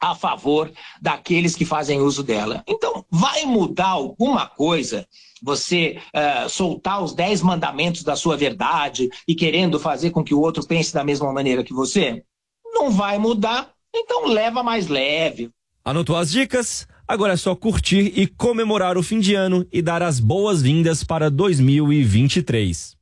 a 0.00 0.14
favor 0.14 0.72
daqueles 1.00 1.54
que 1.54 1.64
fazem 1.64 2.00
uso 2.00 2.22
dela. 2.22 2.62
Então, 2.66 3.04
vai 3.10 3.44
mudar 3.44 3.88
alguma 3.88 4.46
coisa 4.46 5.06
você 5.42 5.98
eh, 6.12 6.48
soltar 6.48 7.02
os 7.02 7.14
dez 7.14 7.42
mandamentos 7.42 8.02
da 8.02 8.16
sua 8.16 8.36
verdade 8.36 9.08
e 9.26 9.34
querendo 9.34 9.78
fazer 9.78 10.10
com 10.10 10.24
que 10.24 10.34
o 10.34 10.40
outro 10.40 10.66
pense 10.66 10.92
da 10.92 11.04
mesma 11.04 11.32
maneira 11.32 11.62
que 11.62 11.74
você? 11.74 12.22
Não 12.64 12.90
vai 12.90 13.18
mudar, 13.18 13.70
então 13.94 14.26
leva 14.26 14.62
mais 14.62 14.88
leve. 14.88 15.50
Anotou 15.84 16.16
as 16.16 16.30
dicas? 16.30 16.86
Agora 17.06 17.34
é 17.34 17.36
só 17.36 17.54
curtir 17.54 18.12
e 18.16 18.26
comemorar 18.26 18.98
o 18.98 19.02
fim 19.02 19.20
de 19.20 19.34
ano 19.34 19.66
e 19.72 19.80
dar 19.80 20.02
as 20.02 20.18
boas-vindas 20.18 21.04
para 21.04 21.30
2023. 21.30 22.95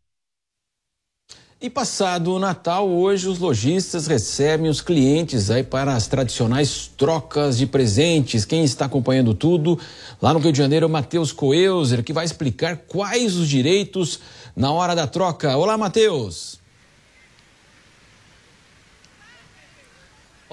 E 1.64 1.70
passado 1.70 2.34
o 2.34 2.38
Natal, 2.38 2.86
hoje 2.86 3.26
os 3.26 3.38
lojistas 3.38 4.06
recebem 4.06 4.68
os 4.68 4.82
clientes 4.82 5.50
aí 5.50 5.62
para 5.62 5.94
as 5.94 6.06
tradicionais 6.06 6.90
trocas 6.94 7.56
de 7.56 7.64
presentes. 7.64 8.44
Quem 8.44 8.62
está 8.64 8.84
acompanhando 8.84 9.32
tudo 9.32 9.80
lá 10.20 10.34
no 10.34 10.40
Rio 10.40 10.52
de 10.52 10.58
Janeiro 10.58 10.84
é 10.84 10.86
o 10.86 10.90
Matheus 10.90 11.32
Coelzer, 11.32 12.04
que 12.04 12.12
vai 12.12 12.26
explicar 12.26 12.76
quais 12.86 13.34
os 13.36 13.48
direitos 13.48 14.20
na 14.54 14.70
hora 14.72 14.94
da 14.94 15.06
troca. 15.06 15.56
Olá, 15.56 15.78
Matheus. 15.78 16.62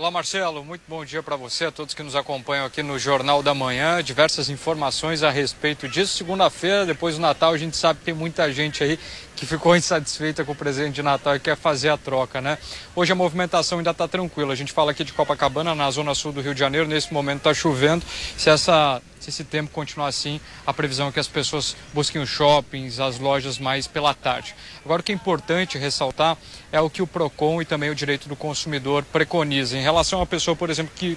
Olá 0.02 0.10
Marcelo, 0.10 0.66
muito 0.66 0.82
bom 0.88 1.06
dia 1.06 1.22
para 1.22 1.36
você, 1.36 1.66
a 1.66 1.72
todos 1.72 1.94
que 1.94 2.02
nos 2.02 2.16
acompanham 2.16 2.66
aqui 2.66 2.82
no 2.82 2.98
Jornal 2.98 3.44
da 3.44 3.54
Manhã. 3.54 4.02
Diversas 4.02 4.50
informações 4.50 5.22
a 5.22 5.30
respeito 5.30 5.88
disso. 5.88 6.18
Segunda-feira, 6.18 6.88
depois 6.88 7.18
do 7.18 7.22
Natal, 7.22 7.54
a 7.54 7.58
gente 7.60 7.78
sabe 7.78 8.00
que 8.00 8.06
tem 8.06 8.14
muita 8.16 8.52
gente 8.52 8.84
aí 8.84 8.98
que 9.36 9.46
ficou 9.46 9.76
insatisfeita 9.78 10.44
com 10.44 10.54
o 10.54 10.56
presente 10.56 10.96
de 10.96 11.04
Natal 11.04 11.36
e 11.36 11.40
quer 11.40 11.56
fazer 11.56 11.90
a 11.90 11.98
troca, 11.98 12.42
né? 12.42 12.58
Hoje 12.96 13.12
a 13.12 13.16
movimentação 13.16 13.78
ainda 13.78 13.92
está 13.92 14.08
tranquila. 14.08 14.54
A 14.54 14.56
gente 14.56 14.74
fala 14.74 14.90
aqui 14.90 15.04
de 15.04 15.14
Copacabana, 15.14 15.76
na 15.76 15.92
zona 15.92 16.16
sul 16.16 16.32
do 16.32 16.42
Rio 16.42 16.56
de 16.56 16.60
Janeiro. 16.60 16.88
Nesse 16.88 17.14
momento 17.14 17.38
está 17.38 17.54
chovendo. 17.54 18.04
Se 18.36 18.50
essa 18.50 19.00
se 19.22 19.30
esse 19.30 19.44
tempo 19.44 19.70
continuar 19.70 20.08
assim, 20.08 20.42
a 20.66 20.74
previsão 20.74 21.08
é 21.08 21.12
que 21.12 21.20
as 21.20 21.28
pessoas 21.28 21.76
busquem 21.94 22.20
os 22.20 22.28
shoppings, 22.28 23.00
as 23.00 23.20
lojas 23.20 23.60
mais 23.60 23.86
pela 23.86 24.16
tarde. 24.16 24.56
Agora, 24.84 25.02
o 25.02 25.04
que 25.04 25.12
é 25.12 25.16
importante 25.16 25.78
ressaltar 25.78 26.36
é 26.72 26.82
o 26.82 26.90
que 26.90 27.04
o 27.04 27.08
PROCON 27.08 27.62
e 27.62 27.66
também 27.66 27.92
o 27.92 27.96
direito 27.96 28.28
do 28.28 28.36
consumidor 28.36 29.04
preconizam. 29.04 29.80
Em 29.80 29.84
relação 29.84 30.18
a 30.18 30.22
uma 30.22 30.28
pessoa, 30.28 30.56
por 30.56 30.72
exemplo, 30.72 30.92
que 30.96 31.16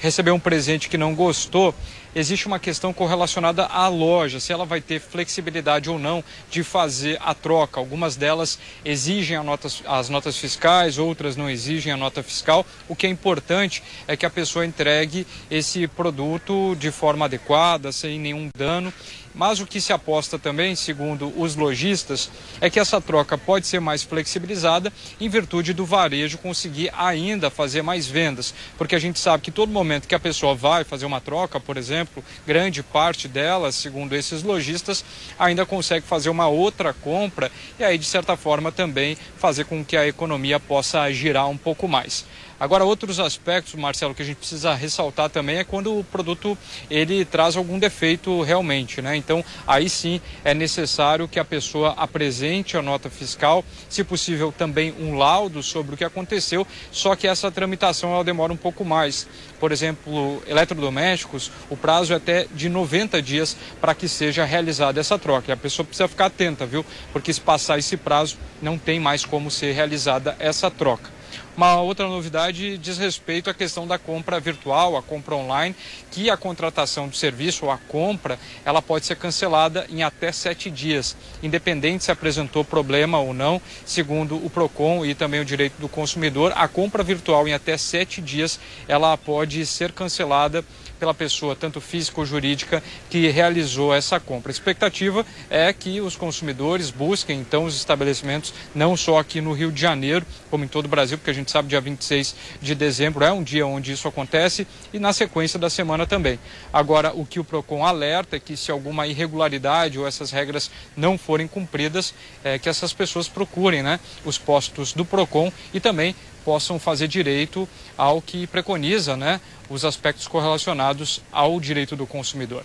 recebeu 0.00 0.34
um 0.34 0.40
presente 0.40 0.88
que 0.88 0.98
não 0.98 1.14
gostou, 1.14 1.72
existe 2.14 2.46
uma 2.46 2.58
questão 2.58 2.92
correlacionada 2.92 3.66
à 3.66 3.88
loja, 3.88 4.40
se 4.40 4.52
ela 4.52 4.64
vai 4.64 4.80
ter 4.80 5.00
flexibilidade 5.00 5.90
ou 5.90 5.98
não 5.98 6.22
de 6.50 6.62
fazer 6.62 7.18
a 7.20 7.34
troca. 7.34 7.80
Algumas 7.80 8.16
delas 8.16 8.58
exigem 8.84 9.42
notas- 9.42 9.82
as 9.86 10.08
notas 10.08 10.36
fiscais, 10.36 10.98
outras 10.98 11.36
não 11.36 11.50
exigem 11.50 11.92
a 11.92 11.96
nota 11.96 12.22
fiscal. 12.22 12.64
O 12.88 12.94
que 12.94 13.06
é 13.06 13.10
importante 13.10 13.82
é 14.06 14.16
que 14.16 14.26
a 14.26 14.30
pessoa 14.30 14.64
entregue 14.64 15.26
esse 15.50 15.86
produto 15.86 16.76
de 16.78 16.90
forma 16.90 17.24
adequada, 17.24 17.92
sem 17.92 18.18
nenhum 18.18 18.48
dano. 18.56 18.92
Mas 19.34 19.58
o 19.58 19.66
que 19.66 19.80
se 19.80 19.92
aposta 19.92 20.38
também, 20.38 20.76
segundo 20.76 21.32
os 21.36 21.56
lojistas, 21.56 22.30
é 22.60 22.70
que 22.70 22.78
essa 22.78 23.00
troca 23.00 23.36
pode 23.36 23.66
ser 23.66 23.80
mais 23.80 24.02
flexibilizada 24.02 24.92
em 25.20 25.28
virtude 25.28 25.72
do 25.72 25.84
varejo 25.84 26.38
conseguir 26.38 26.92
ainda 26.96 27.50
fazer 27.50 27.82
mais 27.82 28.06
vendas. 28.06 28.54
Porque 28.78 28.94
a 28.94 28.98
gente 28.98 29.18
sabe 29.18 29.42
que 29.42 29.50
todo 29.50 29.72
momento 29.72 30.06
que 30.06 30.14
a 30.14 30.20
pessoa 30.20 30.54
vai 30.54 30.84
fazer 30.84 31.04
uma 31.04 31.20
troca, 31.20 31.58
por 31.58 31.76
exemplo, 31.76 32.24
grande 32.46 32.82
parte 32.82 33.26
delas, 33.26 33.74
segundo 33.74 34.14
esses 34.14 34.44
lojistas, 34.44 35.04
ainda 35.36 35.66
consegue 35.66 36.06
fazer 36.06 36.28
uma 36.30 36.46
outra 36.46 36.92
compra 36.92 37.50
e 37.78 37.82
aí, 37.82 37.98
de 37.98 38.06
certa 38.06 38.36
forma, 38.36 38.70
também 38.70 39.16
fazer 39.36 39.64
com 39.64 39.84
que 39.84 39.96
a 39.96 40.06
economia 40.06 40.60
possa 40.60 41.10
girar 41.12 41.48
um 41.48 41.56
pouco 41.56 41.88
mais. 41.88 42.24
Agora, 42.64 42.82
outros 42.82 43.20
aspectos, 43.20 43.74
Marcelo, 43.74 44.14
que 44.14 44.22
a 44.22 44.24
gente 44.24 44.38
precisa 44.38 44.72
ressaltar 44.72 45.28
também 45.28 45.58
é 45.58 45.64
quando 45.64 45.98
o 45.98 46.02
produto 46.02 46.56
ele 46.88 47.22
traz 47.22 47.58
algum 47.58 47.78
defeito 47.78 48.40
realmente, 48.40 49.02
né? 49.02 49.14
Então, 49.14 49.44
aí 49.66 49.86
sim 49.86 50.18
é 50.42 50.54
necessário 50.54 51.28
que 51.28 51.38
a 51.38 51.44
pessoa 51.44 51.92
apresente 51.94 52.74
a 52.78 52.80
nota 52.80 53.10
fiscal, 53.10 53.62
se 53.86 54.02
possível 54.02 54.50
também 54.50 54.94
um 54.98 55.14
laudo 55.14 55.62
sobre 55.62 55.94
o 55.94 55.98
que 55.98 56.04
aconteceu, 56.04 56.66
só 56.90 57.14
que 57.14 57.28
essa 57.28 57.52
tramitação 57.52 58.14
ela 58.14 58.24
demora 58.24 58.50
um 58.50 58.56
pouco 58.56 58.82
mais. 58.82 59.26
Por 59.60 59.70
exemplo, 59.70 60.42
eletrodomésticos, 60.46 61.52
o 61.68 61.76
prazo 61.76 62.14
é 62.14 62.16
até 62.16 62.46
de 62.50 62.70
90 62.70 63.20
dias 63.20 63.54
para 63.78 63.94
que 63.94 64.08
seja 64.08 64.42
realizada 64.42 64.98
essa 64.98 65.18
troca. 65.18 65.50
E 65.50 65.52
a 65.52 65.56
pessoa 65.58 65.84
precisa 65.84 66.08
ficar 66.08 66.26
atenta, 66.26 66.64
viu? 66.64 66.82
Porque 67.12 67.30
se 67.30 67.42
passar 67.42 67.78
esse 67.78 67.98
prazo, 67.98 68.38
não 68.62 68.78
tem 68.78 68.98
mais 68.98 69.22
como 69.22 69.50
ser 69.50 69.72
realizada 69.72 70.34
essa 70.38 70.70
troca. 70.70 71.12
Uma 71.56 71.80
outra 71.80 72.08
novidade 72.08 72.76
diz 72.78 72.98
respeito 72.98 73.48
à 73.48 73.54
questão 73.54 73.86
da 73.86 73.96
compra 73.96 74.40
virtual, 74.40 74.96
a 74.96 75.02
compra 75.02 75.36
online, 75.36 75.76
que 76.10 76.28
a 76.28 76.36
contratação 76.36 77.06
do 77.06 77.14
serviço 77.14 77.66
ou 77.66 77.70
a 77.70 77.78
compra, 77.78 78.40
ela 78.64 78.82
pode 78.82 79.06
ser 79.06 79.14
cancelada 79.14 79.86
em 79.88 80.02
até 80.02 80.32
sete 80.32 80.68
dias, 80.68 81.16
independente 81.44 82.02
se 82.02 82.10
apresentou 82.10 82.64
problema 82.64 83.20
ou 83.20 83.32
não, 83.32 83.62
segundo 83.86 84.34
o 84.44 84.50
PROCON 84.50 85.06
e 85.06 85.14
também 85.14 85.40
o 85.40 85.44
direito 85.44 85.74
do 85.78 85.88
consumidor, 85.88 86.52
a 86.56 86.66
compra 86.66 87.04
virtual 87.04 87.46
em 87.46 87.52
até 87.52 87.76
sete 87.78 88.20
dias, 88.20 88.58
ela 88.88 89.16
pode 89.16 89.64
ser 89.64 89.92
cancelada 89.92 90.64
pela 90.98 91.14
pessoa, 91.14 91.56
tanto 91.56 91.80
física 91.80 92.20
ou 92.20 92.26
jurídica, 92.26 92.82
que 93.10 93.28
realizou 93.28 93.94
essa 93.94 94.18
compra. 94.20 94.50
A 94.50 94.54
expectativa 94.54 95.24
é 95.50 95.72
que 95.72 96.00
os 96.00 96.16
consumidores 96.16 96.90
busquem, 96.90 97.40
então, 97.40 97.64
os 97.64 97.76
estabelecimentos, 97.76 98.52
não 98.74 98.96
só 98.96 99.18
aqui 99.18 99.40
no 99.40 99.52
Rio 99.52 99.72
de 99.72 99.80
Janeiro, 99.80 100.26
como 100.50 100.64
em 100.64 100.68
todo 100.68 100.86
o 100.86 100.88
Brasil, 100.88 101.18
porque 101.18 101.30
a 101.30 101.34
gente 101.34 101.50
sabe 101.50 101.68
dia 101.68 101.80
26 101.80 102.34
de 102.60 102.74
dezembro 102.74 103.24
é 103.24 103.32
um 103.32 103.42
dia 103.42 103.66
onde 103.66 103.92
isso 103.92 104.08
acontece, 104.08 104.66
e 104.92 104.98
na 104.98 105.12
sequência 105.12 105.58
da 105.58 105.68
semana 105.68 106.06
também. 106.06 106.38
Agora, 106.72 107.12
o 107.14 107.26
que 107.26 107.40
o 107.40 107.44
PROCON 107.44 107.84
alerta 107.84 108.36
é 108.36 108.40
que 108.40 108.56
se 108.56 108.70
alguma 108.70 109.06
irregularidade 109.06 109.98
ou 109.98 110.06
essas 110.06 110.30
regras 110.30 110.70
não 110.96 111.18
forem 111.18 111.46
cumpridas, 111.46 112.14
é 112.42 112.58
que 112.58 112.68
essas 112.68 112.92
pessoas 112.92 113.28
procurem 113.28 113.82
né, 113.82 114.00
os 114.24 114.38
postos 114.38 114.92
do 114.92 115.04
PROCON 115.04 115.52
e 115.72 115.80
também 115.80 116.14
possam 116.44 116.78
fazer 116.78 117.08
direito 117.08 117.66
ao 117.96 118.20
que 118.20 118.46
preconiza 118.46 119.16
né, 119.16 119.40
os 119.68 119.84
aspectos 119.84 120.28
correlacionados 120.28 121.20
ao 121.32 121.58
direito 121.60 121.96
do 121.96 122.06
consumidor. 122.06 122.64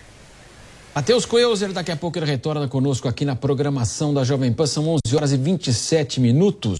Matheus 0.94 1.26
Coelzer, 1.26 1.72
daqui 1.72 1.92
a 1.92 1.96
pouco 1.96 2.18
ele 2.18 2.26
retorna 2.26 2.68
conosco 2.68 3.08
aqui 3.08 3.24
na 3.24 3.36
programação 3.36 4.14
da 4.14 4.24
Jovem 4.24 4.52
Pan. 4.52 4.66
São 4.66 4.88
11 4.88 5.16
horas 5.16 5.32
e 5.32 5.38
27 5.38 6.20
minutos. 6.20 6.80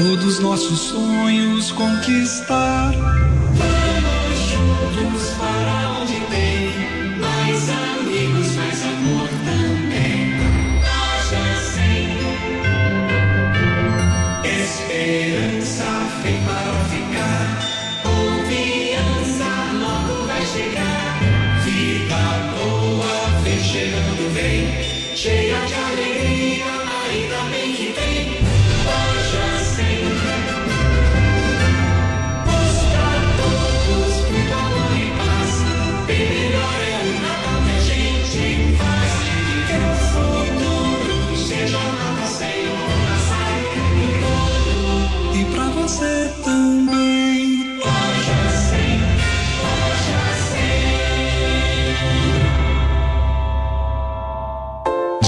todos 0.00 0.40
nossos 0.40 0.80
sonhos, 0.80 1.70
conquistar. 1.72 2.94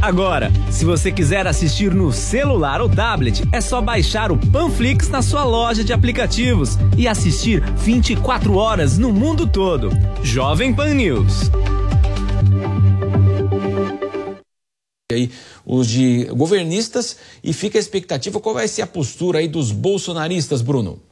Agora, 0.00 0.52
se 0.70 0.84
você 0.84 1.10
quiser 1.10 1.46
assistir 1.46 1.92
no 1.92 2.12
celular 2.12 2.80
ou 2.80 2.88
tablet, 2.88 3.42
é 3.52 3.60
só 3.60 3.80
baixar 3.80 4.30
o 4.30 4.38
Panflix 4.38 5.08
na 5.08 5.22
sua 5.22 5.42
loja 5.42 5.82
de 5.82 5.92
aplicativos 5.92 6.78
e 6.96 7.08
assistir 7.08 7.60
24 7.76 8.54
horas 8.54 8.96
no 8.96 9.12
mundo 9.12 9.46
todo. 9.46 9.90
Jovem 10.22 10.72
Pan 10.72 10.94
News. 10.94 11.50
aí 15.10 15.30
os 15.64 15.88
de 15.88 16.24
governistas 16.26 17.16
e 17.42 17.52
fica 17.52 17.78
a 17.78 17.80
expectativa 17.80 18.38
qual 18.38 18.54
vai 18.54 18.68
ser 18.68 18.82
a 18.82 18.86
postura 18.86 19.38
aí 19.38 19.48
dos 19.48 19.72
bolsonaristas, 19.72 20.62
Bruno. 20.62 21.07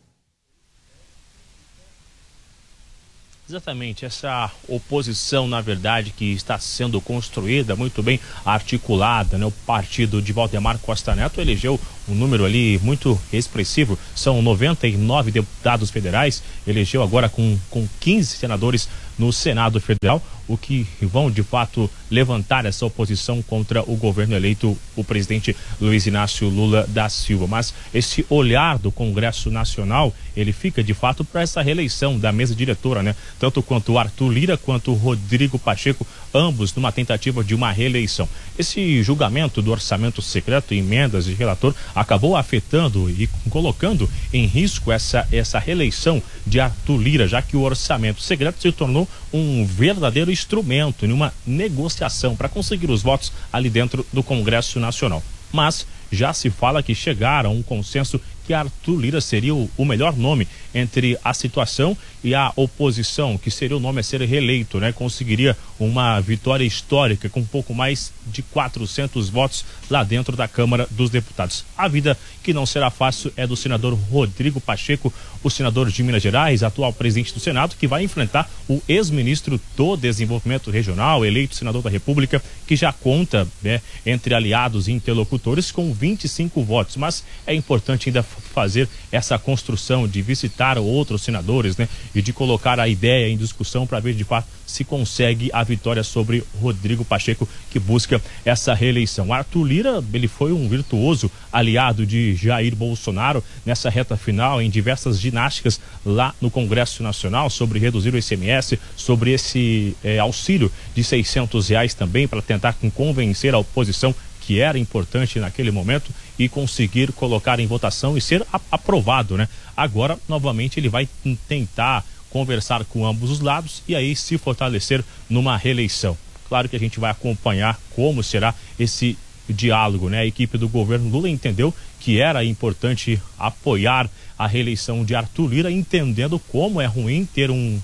Exatamente, 3.48 4.05
essa 4.05 4.51
oposição, 4.66 5.47
na 5.47 5.60
verdade, 5.60 6.10
que 6.10 6.32
está 6.32 6.59
sendo 6.59 7.01
construída, 7.01 7.77
muito 7.77 8.02
bem 8.02 8.18
articulada, 8.44 9.39
né? 9.39 9.47
O 9.47 9.52
partido 9.52 10.20
de 10.20 10.32
Valdemar 10.32 10.78
Costa 10.78 11.14
Neto 11.14 11.40
elegeu 11.40 11.81
um 12.09 12.14
número 12.16 12.44
ali 12.44 12.77
muito 12.82 13.16
expressivo, 13.32 13.97
são 14.16 14.43
99 14.43 15.31
deputados 15.31 15.90
federais, 15.90 16.43
elegeu 16.66 17.05
agora 17.05 17.28
com, 17.28 17.56
com 17.70 17.86
15 18.01 18.36
senadores 18.36 18.89
no 19.18 19.32
Senado 19.32 19.80
Federal, 19.80 20.22
o 20.48 20.56
que 20.56 20.86
vão 21.01 21.30
de 21.30 21.43
fato 21.43 21.90
levantar 22.10 22.64
essa 22.66 22.86
oposição 22.86 23.43
contra 23.43 23.82
o 23.82 23.97
governo 23.97 24.36
eleito, 24.36 24.76
o 24.94 25.02
presidente 25.02 25.56
Luiz 25.80 26.06
Inácio 26.06 26.48
Lula 26.48 26.86
da 26.88 27.09
Silva. 27.09 27.47
Mas 27.47 27.74
esse 27.93 28.24
olhar 28.30 28.78
do 28.78 28.93
Congresso 28.93 29.51
Nacional, 29.51 30.14
ele 30.36 30.52
fica 30.52 30.82
de 30.82 30.94
fato 30.94 31.24
para 31.24 31.43
essa 31.43 31.62
reeleição 31.62 32.18
da 32.18 32.30
mesa 32.30 32.55
diretora, 32.55 33.02
né? 33.02 33.16
Tanto 33.38 33.62
quanto 33.62 33.98
Arthur 33.98 34.30
Lira 34.30 34.56
quanto 34.56 34.93
Rodrigo 34.93 35.59
Pacheco, 35.59 36.06
ambos 36.36 36.74
numa 36.74 36.92
tentativa 36.92 37.42
de 37.42 37.54
uma 37.54 37.72
reeleição. 37.72 38.28
Esse 38.58 39.02
julgamento 39.02 39.62
do 39.62 39.70
orçamento 39.70 40.20
secreto, 40.20 40.74
emendas 40.74 41.24
de 41.24 41.34
relator, 41.34 41.74
acabou 41.94 42.36
afetando 42.36 43.10
e 43.10 43.28
colocando 43.50 44.08
em 44.32 44.46
risco 44.46 44.92
essa, 44.92 45.26
essa 45.32 45.58
reeleição 45.58 46.22
de 46.46 46.60
Arthur 46.60 46.98
Lira, 47.00 47.26
já 47.26 47.40
que 47.40 47.56
o 47.56 47.62
orçamento 47.62 48.20
secreto 48.20 48.60
se 48.60 48.70
tornou 48.70 49.08
um 49.32 49.64
verdadeiro 49.64 50.30
instrumento 50.30 51.06
em 51.06 51.12
uma 51.12 51.32
negociação 51.46 52.36
para 52.36 52.48
conseguir 52.48 52.90
os 52.90 53.02
votos 53.02 53.32
ali 53.52 53.70
dentro 53.70 54.06
do 54.12 54.22
Congresso 54.22 54.78
Nacional. 54.78 55.22
Mas 55.52 55.86
já 56.10 56.32
se 56.32 56.50
fala 56.50 56.82
que 56.82 56.94
chegaram 56.94 57.50
a 57.50 57.52
um 57.52 57.62
consenso 57.62 58.20
que 58.47 58.55
Arthur 58.55 59.01
Lira 59.01 59.20
seria 59.20 59.55
o, 59.55 59.68
o, 59.77 59.85
melhor 59.85 60.16
nome 60.16 60.47
entre 60.74 61.18
a 61.24 61.35
situação 61.35 61.97
e 62.23 62.35
a 62.35 62.52
oposição, 62.55 63.36
que 63.36 63.51
seria 63.51 63.77
o 63.77 63.81
nome 63.81 64.01
a 64.01 64.02
ser 64.02 64.20
reeleito, 64.23 64.78
né? 64.78 64.93
Conseguiria 64.93 65.56
uma 65.78 66.20
vitória 66.20 66.64
histórica 66.64 67.28
com 67.28 67.40
um 67.40 67.44
pouco 67.44 67.74
mais 67.74 68.12
de 68.27 68.43
400 68.43 69.28
votos 69.28 69.64
lá 69.90 70.02
dentro 70.02 70.36
da 70.36 70.47
Câmara 70.47 70.86
dos 70.90 71.10
Deputados. 71.10 71.64
A 71.77 71.89
vida 71.89 72.16
que 72.43 72.55
não 72.55 72.64
será 72.64 72.90
fácil 72.90 73.32
é 73.36 73.47
do 73.47 73.56
senador 73.56 73.94
Rodrigo 73.94 74.60
Pacheco, 74.60 75.12
o 75.43 75.51
senador 75.51 75.90
de 75.90 76.02
Minas 76.02 76.23
Gerais, 76.23 76.62
atual 76.62 76.93
presidente 76.93 77.35
do 77.35 77.40
Senado, 77.40 77.77
que 77.77 77.86
vai 77.86 78.02
enfrentar 78.02 78.51
o 78.68 78.81
ex-ministro 78.89 79.60
do 79.77 79.97
Desenvolvimento 79.97 80.70
Regional, 80.70 81.24
eleito 81.24 81.55
senador 81.55 81.82
da 81.82 81.90
República, 81.90 82.43
que 82.66 82.77
já 82.77 82.93
conta 82.93 83.47
né, 83.62 83.81
entre 84.05 84.35
aliados 84.35 84.89
e 84.89 84.93
interlocutores 84.93 85.70
com 85.70 85.93
25 85.93 86.62
votos. 86.62 86.97
Mas 86.97 87.24
é 87.47 87.55
importante 87.55 88.09
ainda 88.09 88.23
fazer 88.40 88.88
essa 89.10 89.38
construção, 89.38 90.06
de 90.06 90.22
visitar 90.22 90.78
outros 90.78 91.22
senadores, 91.22 91.76
né? 91.76 91.88
E 92.14 92.22
de 92.22 92.32
colocar 92.32 92.78
a 92.80 92.88
ideia 92.88 93.28
em 93.28 93.36
discussão 93.36 93.86
para 93.86 94.00
ver 94.00 94.14
de 94.14 94.24
fato 94.24 94.48
se 94.66 94.84
consegue 94.84 95.48
a 95.52 95.62
vitória 95.62 96.02
sobre 96.02 96.42
Rodrigo 96.60 97.04
Pacheco, 97.04 97.48
que 97.70 97.78
busca 97.78 98.20
essa 98.44 98.74
reeleição. 98.74 99.32
Arthur 99.32 99.64
Lira, 99.64 100.04
ele 100.12 100.28
foi 100.28 100.52
um 100.52 100.68
virtuoso 100.68 101.30
aliado 101.52 102.04
de 102.04 102.34
Jair 102.34 102.74
Bolsonaro 102.74 103.42
nessa 103.64 103.88
reta 103.88 104.16
final 104.16 104.60
em 104.60 104.68
diversas 104.68 105.20
ginásticas 105.20 105.80
lá 106.04 106.34
no 106.40 106.50
Congresso 106.50 107.02
Nacional 107.02 107.48
sobre 107.48 107.78
reduzir 107.78 108.12
o 108.12 108.18
ICMS, 108.18 108.78
sobre 108.96 109.30
esse 109.30 109.96
eh, 110.02 110.18
auxílio 110.18 110.70
de 110.94 111.04
600 111.04 111.68
reais 111.68 111.94
também 111.94 112.26
para 112.26 112.42
tentar 112.42 112.76
convencer 112.94 113.54
a 113.54 113.58
oposição 113.58 114.14
que 114.47 114.60
era 114.60 114.78
importante 114.78 115.40
naquele 115.40 115.73
momento 115.73 116.12
e 116.39 116.48
conseguir 116.48 117.10
colocar 117.10 117.59
em 117.59 117.66
votação 117.66 118.16
e 118.16 118.20
ser 118.20 118.47
aprovado, 118.70 119.36
né? 119.36 119.48
Agora, 119.77 120.16
novamente, 120.28 120.78
ele 120.78 120.89
vai 120.89 121.09
tentar 121.48 122.05
conversar 122.31 122.85
com 122.85 123.05
ambos 123.05 123.28
os 123.28 123.40
lados 123.40 123.82
e 123.89 123.97
aí 123.97 124.14
se 124.14 124.39
fortalecer 124.39 125.02
numa 125.28 125.56
reeleição. 125.56 126.16
Claro 126.48 126.68
que 126.68 126.77
a 126.77 126.78
gente 126.78 127.01
vai 127.01 127.10
acompanhar 127.10 127.77
como 127.97 128.23
será 128.23 128.55
esse 128.78 129.18
diálogo, 129.48 130.09
né? 130.09 130.20
A 130.20 130.27
equipe 130.27 130.56
do 130.56 130.68
governo 130.68 131.10
Lula 131.10 131.28
entendeu 131.28 131.74
que 131.98 132.20
era 132.20 132.44
importante 132.44 133.20
apoiar 133.36 134.09
a 134.39 134.47
reeleição 134.47 135.05
de 135.05 135.16
Arthur 135.16 135.48
Lira, 135.48 135.73
entendendo 135.73 136.39
como 136.39 136.81
é 136.81 136.86
ruim 136.86 137.24
ter 137.24 137.51
um 137.51 137.81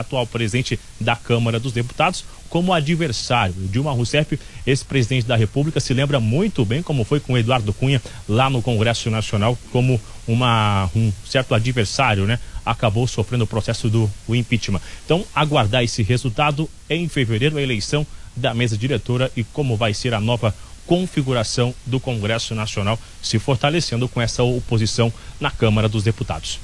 atual 0.00 0.26
presidente 0.26 0.78
da 1.00 1.16
Câmara 1.16 1.58
dos 1.58 1.72
Deputados 1.72 2.24
como 2.48 2.72
adversário. 2.72 3.54
Dilma 3.70 3.92
Rousseff, 3.92 4.38
ex-presidente 4.66 5.26
da 5.26 5.36
República, 5.36 5.80
se 5.80 5.92
lembra 5.92 6.20
muito 6.20 6.64
bem 6.64 6.82
como 6.82 7.04
foi 7.04 7.20
com 7.20 7.36
Eduardo 7.36 7.72
Cunha 7.72 8.00
lá 8.28 8.48
no 8.48 8.62
Congresso 8.62 9.10
Nacional 9.10 9.58
como 9.72 10.00
uma, 10.26 10.90
um 10.94 11.12
certo 11.24 11.54
adversário, 11.54 12.24
né? 12.26 12.38
Acabou 12.64 13.06
sofrendo 13.06 13.44
o 13.44 13.46
processo 13.46 13.88
do 13.88 14.10
o 14.26 14.34
impeachment. 14.34 14.80
Então, 15.04 15.24
aguardar 15.34 15.84
esse 15.84 16.02
resultado 16.02 16.68
em 16.88 17.08
fevereiro, 17.08 17.58
a 17.58 17.62
eleição 17.62 18.06
da 18.34 18.52
mesa 18.52 18.76
diretora 18.76 19.30
e 19.36 19.44
como 19.44 19.76
vai 19.76 19.94
ser 19.94 20.14
a 20.14 20.20
nova 20.20 20.54
configuração 20.86 21.74
do 21.84 21.98
Congresso 21.98 22.54
Nacional, 22.54 22.98
se 23.20 23.38
fortalecendo 23.38 24.08
com 24.08 24.20
essa 24.20 24.42
oposição 24.42 25.12
na 25.40 25.50
Câmara 25.50 25.88
dos 25.88 26.04
Deputados. 26.04 26.60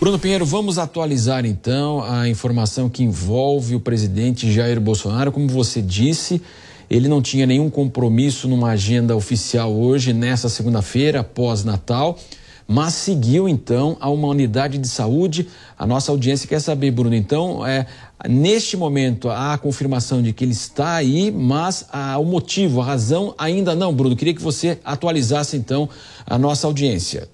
Bruno 0.00 0.18
Pinheiro, 0.18 0.44
vamos 0.44 0.76
atualizar 0.76 1.46
então 1.46 2.02
a 2.02 2.28
informação 2.28 2.90
que 2.90 3.02
envolve 3.02 3.76
o 3.76 3.80
presidente 3.80 4.52
Jair 4.52 4.80
Bolsonaro. 4.80 5.30
Como 5.30 5.48
você 5.48 5.80
disse, 5.80 6.42
ele 6.90 7.08
não 7.08 7.22
tinha 7.22 7.46
nenhum 7.46 7.70
compromisso 7.70 8.48
numa 8.48 8.70
agenda 8.70 9.16
oficial 9.16 9.72
hoje, 9.72 10.12
nessa 10.12 10.48
segunda-feira, 10.48 11.22
pós-Natal, 11.22 12.18
mas 12.66 12.94
seguiu 12.94 13.48
então 13.48 13.96
a 14.00 14.10
uma 14.10 14.28
unidade 14.28 14.78
de 14.78 14.88
saúde. 14.88 15.48
A 15.78 15.86
nossa 15.86 16.10
audiência 16.10 16.48
quer 16.48 16.60
saber, 16.60 16.90
Bruno, 16.90 17.14
então, 17.14 17.64
é, 17.64 17.86
neste 18.28 18.76
momento 18.76 19.30
há 19.30 19.54
a 19.54 19.58
confirmação 19.58 20.20
de 20.20 20.32
que 20.32 20.44
ele 20.44 20.52
está 20.52 20.94
aí, 20.96 21.30
mas 21.30 21.86
o 22.18 22.24
motivo, 22.24 22.80
a 22.80 22.84
razão 22.84 23.32
ainda 23.38 23.74
não, 23.76 23.94
Bruno. 23.94 24.16
Queria 24.16 24.34
que 24.34 24.42
você 24.42 24.78
atualizasse 24.84 25.56
então 25.56 25.88
a 26.26 26.36
nossa 26.36 26.66
audiência. 26.66 27.32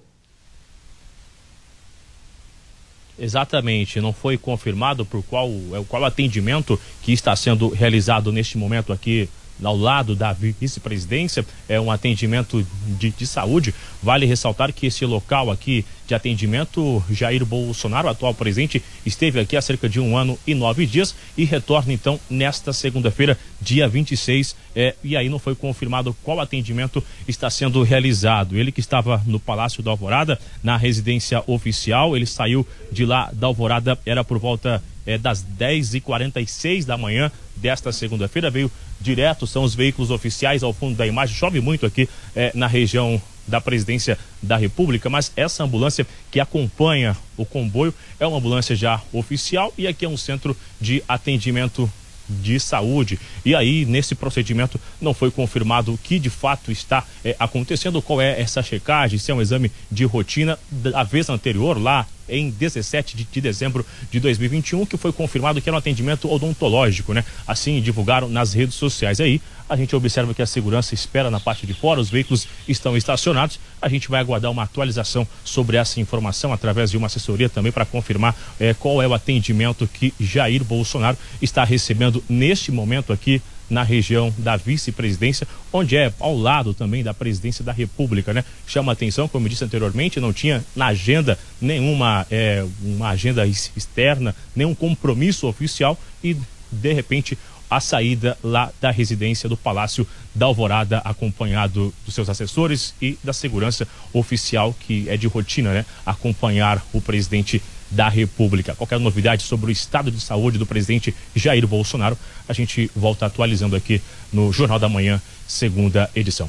Exatamente, 3.20 4.00
não 4.00 4.14
foi 4.14 4.38
confirmado 4.38 5.04
por 5.04 5.22
qual 5.22 5.50
é 5.74 5.84
qual 5.84 6.04
atendimento 6.06 6.80
que 7.02 7.12
está 7.12 7.36
sendo 7.36 7.68
realizado 7.68 8.32
neste 8.32 8.56
momento 8.56 8.94
aqui 8.94 9.28
ao 9.62 9.76
lado 9.76 10.14
da 10.14 10.32
vice-presidência, 10.32 11.44
é 11.68 11.80
um 11.80 11.90
atendimento 11.90 12.66
de, 12.98 13.10
de 13.10 13.26
saúde. 13.26 13.74
Vale 14.02 14.26
ressaltar 14.26 14.72
que 14.72 14.86
esse 14.86 15.04
local 15.04 15.50
aqui 15.50 15.84
de 16.06 16.14
atendimento, 16.14 17.02
Jair 17.08 17.44
Bolsonaro, 17.44 18.08
atual 18.08 18.34
presidente, 18.34 18.82
esteve 19.06 19.38
aqui 19.38 19.56
há 19.56 19.62
cerca 19.62 19.88
de 19.88 20.00
um 20.00 20.16
ano 20.16 20.38
e 20.44 20.54
nove 20.54 20.84
dias 20.84 21.14
e 21.36 21.44
retorna 21.44 21.92
então 21.92 22.18
nesta 22.28 22.72
segunda-feira, 22.72 23.38
dia 23.60 23.86
26. 23.86 24.56
É, 24.74 24.94
e 25.04 25.16
aí 25.16 25.28
não 25.28 25.38
foi 25.38 25.54
confirmado 25.54 26.16
qual 26.22 26.40
atendimento 26.40 27.02
está 27.28 27.48
sendo 27.48 27.82
realizado. 27.82 28.56
Ele 28.56 28.72
que 28.72 28.80
estava 28.80 29.22
no 29.24 29.38
Palácio 29.38 29.82
da 29.82 29.90
Alvorada, 29.90 30.38
na 30.62 30.76
residência 30.76 31.42
oficial, 31.46 32.16
ele 32.16 32.26
saiu 32.26 32.66
de 32.90 33.04
lá 33.04 33.30
da 33.32 33.46
Alvorada, 33.46 33.98
era 34.04 34.24
por 34.24 34.38
volta 34.38 34.82
é, 35.06 35.16
das 35.18 35.44
10h46 35.44 36.84
da 36.84 36.96
manhã 36.96 37.30
desta 37.60 37.92
segunda-feira, 37.92 38.50
veio 38.50 38.70
direto, 39.00 39.46
são 39.46 39.62
os 39.62 39.74
veículos 39.74 40.10
oficiais 40.10 40.62
ao 40.62 40.72
fundo 40.72 40.96
da 40.96 41.06
imagem. 41.06 41.34
Chove 41.34 41.60
muito 41.60 41.86
aqui 41.86 42.08
é, 42.34 42.50
na 42.54 42.66
região 42.66 43.20
da 43.46 43.60
presidência 43.60 44.18
da 44.40 44.56
República, 44.56 45.10
mas 45.10 45.32
essa 45.36 45.64
ambulância 45.64 46.06
que 46.30 46.38
acompanha 46.38 47.16
o 47.36 47.44
comboio 47.44 47.92
é 48.18 48.26
uma 48.26 48.38
ambulância 48.38 48.76
já 48.76 49.00
oficial 49.12 49.72
e 49.76 49.86
aqui 49.86 50.04
é 50.04 50.08
um 50.08 50.16
centro 50.16 50.56
de 50.80 51.02
atendimento 51.08 51.90
de 52.30 52.60
saúde. 52.60 53.18
E 53.44 53.54
aí, 53.54 53.84
nesse 53.84 54.14
procedimento, 54.14 54.80
não 55.00 55.12
foi 55.12 55.30
confirmado 55.30 55.92
o 55.92 55.98
que 55.98 56.18
de 56.18 56.30
fato 56.30 56.70
está 56.70 57.04
é, 57.24 57.34
acontecendo, 57.38 58.00
qual 58.00 58.20
é 58.20 58.40
essa 58.40 58.62
checagem, 58.62 59.18
se 59.18 59.32
é 59.32 59.34
um 59.34 59.42
exame 59.42 59.72
de 59.90 60.04
rotina 60.04 60.56
da 60.70 61.02
vez 61.02 61.28
anterior, 61.28 61.76
lá 61.80 62.06
em 62.30 62.50
17 62.50 63.16
de, 63.16 63.24
de 63.24 63.40
dezembro 63.40 63.84
de 64.10 64.20
2021, 64.20 64.86
que 64.86 64.96
foi 64.96 65.12
confirmado 65.12 65.60
que 65.60 65.68
era 65.68 65.76
um 65.76 65.78
atendimento 65.78 66.30
odontológico, 66.30 67.12
né? 67.12 67.24
Assim 67.46 67.80
divulgaram 67.80 68.28
nas 68.28 68.52
redes 68.52 68.74
sociais. 68.74 69.20
Aí 69.20 69.40
a 69.68 69.76
gente 69.76 69.94
observa 69.94 70.34
que 70.34 70.42
a 70.42 70.46
segurança 70.46 70.94
espera 70.94 71.30
na 71.30 71.38
parte 71.38 71.66
de 71.66 71.72
fora, 71.72 72.00
os 72.00 72.10
veículos 72.10 72.48
estão 72.66 72.96
estacionados. 72.96 73.60
A 73.80 73.88
gente 73.88 74.08
vai 74.08 74.20
aguardar 74.20 74.50
uma 74.50 74.64
atualização 74.64 75.26
sobre 75.44 75.76
essa 75.76 76.00
informação 76.00 76.52
através 76.52 76.90
de 76.90 76.96
uma 76.96 77.06
assessoria 77.06 77.48
também 77.48 77.70
para 77.70 77.84
confirmar 77.84 78.34
eh, 78.58 78.74
qual 78.74 79.00
é 79.00 79.06
o 79.06 79.14
atendimento 79.14 79.86
que 79.86 80.12
Jair 80.18 80.64
Bolsonaro 80.64 81.16
está 81.40 81.62
recebendo 81.64 82.22
neste 82.28 82.72
momento 82.72 83.12
aqui 83.12 83.40
na 83.70 83.82
região 83.84 84.34
da 84.36 84.56
vice-presidência, 84.56 85.46
onde 85.72 85.96
é 85.96 86.12
ao 86.18 86.36
lado 86.36 86.74
também 86.74 87.02
da 87.02 87.14
presidência 87.14 87.64
da 87.64 87.72
República, 87.72 88.34
né? 88.34 88.44
Chama 88.66 88.92
atenção, 88.92 89.28
como 89.28 89.46
eu 89.46 89.50
disse 89.50 89.64
anteriormente, 89.64 90.18
não 90.18 90.32
tinha 90.32 90.64
na 90.74 90.86
agenda 90.86 91.38
nenhuma 91.60 92.26
é, 92.30 92.66
uma 92.82 93.10
agenda 93.10 93.46
ex- 93.46 93.70
externa, 93.76 94.34
nenhum 94.54 94.74
compromisso 94.74 95.46
oficial 95.46 95.98
e 96.22 96.36
de 96.72 96.92
repente 96.92 97.38
a 97.70 97.78
saída 97.78 98.36
lá 98.42 98.72
da 98.80 98.90
residência 98.90 99.48
do 99.48 99.56
Palácio 99.56 100.04
da 100.34 100.46
Alvorada, 100.46 100.98
acompanhado 100.98 101.94
dos 102.04 102.14
seus 102.14 102.28
assessores 102.28 102.94
e 103.00 103.16
da 103.22 103.32
segurança 103.32 103.86
oficial, 104.12 104.74
que 104.80 105.08
é 105.08 105.16
de 105.16 105.28
rotina, 105.28 105.72
né? 105.72 105.86
Acompanhar 106.04 106.84
o 106.92 107.00
presidente 107.00 107.62
da 107.90 108.08
República. 108.08 108.74
Qualquer 108.74 109.00
novidade 109.00 109.42
sobre 109.42 109.70
o 109.70 109.72
estado 109.72 110.10
de 110.10 110.20
saúde 110.20 110.58
do 110.58 110.66
presidente 110.66 111.14
Jair 111.34 111.66
Bolsonaro, 111.66 112.16
a 112.48 112.52
gente 112.52 112.90
volta 112.94 113.26
atualizando 113.26 113.74
aqui 113.74 114.00
no 114.32 114.52
Jornal 114.52 114.78
da 114.78 114.88
Manhã, 114.88 115.20
segunda 115.46 116.08
edição. 116.14 116.48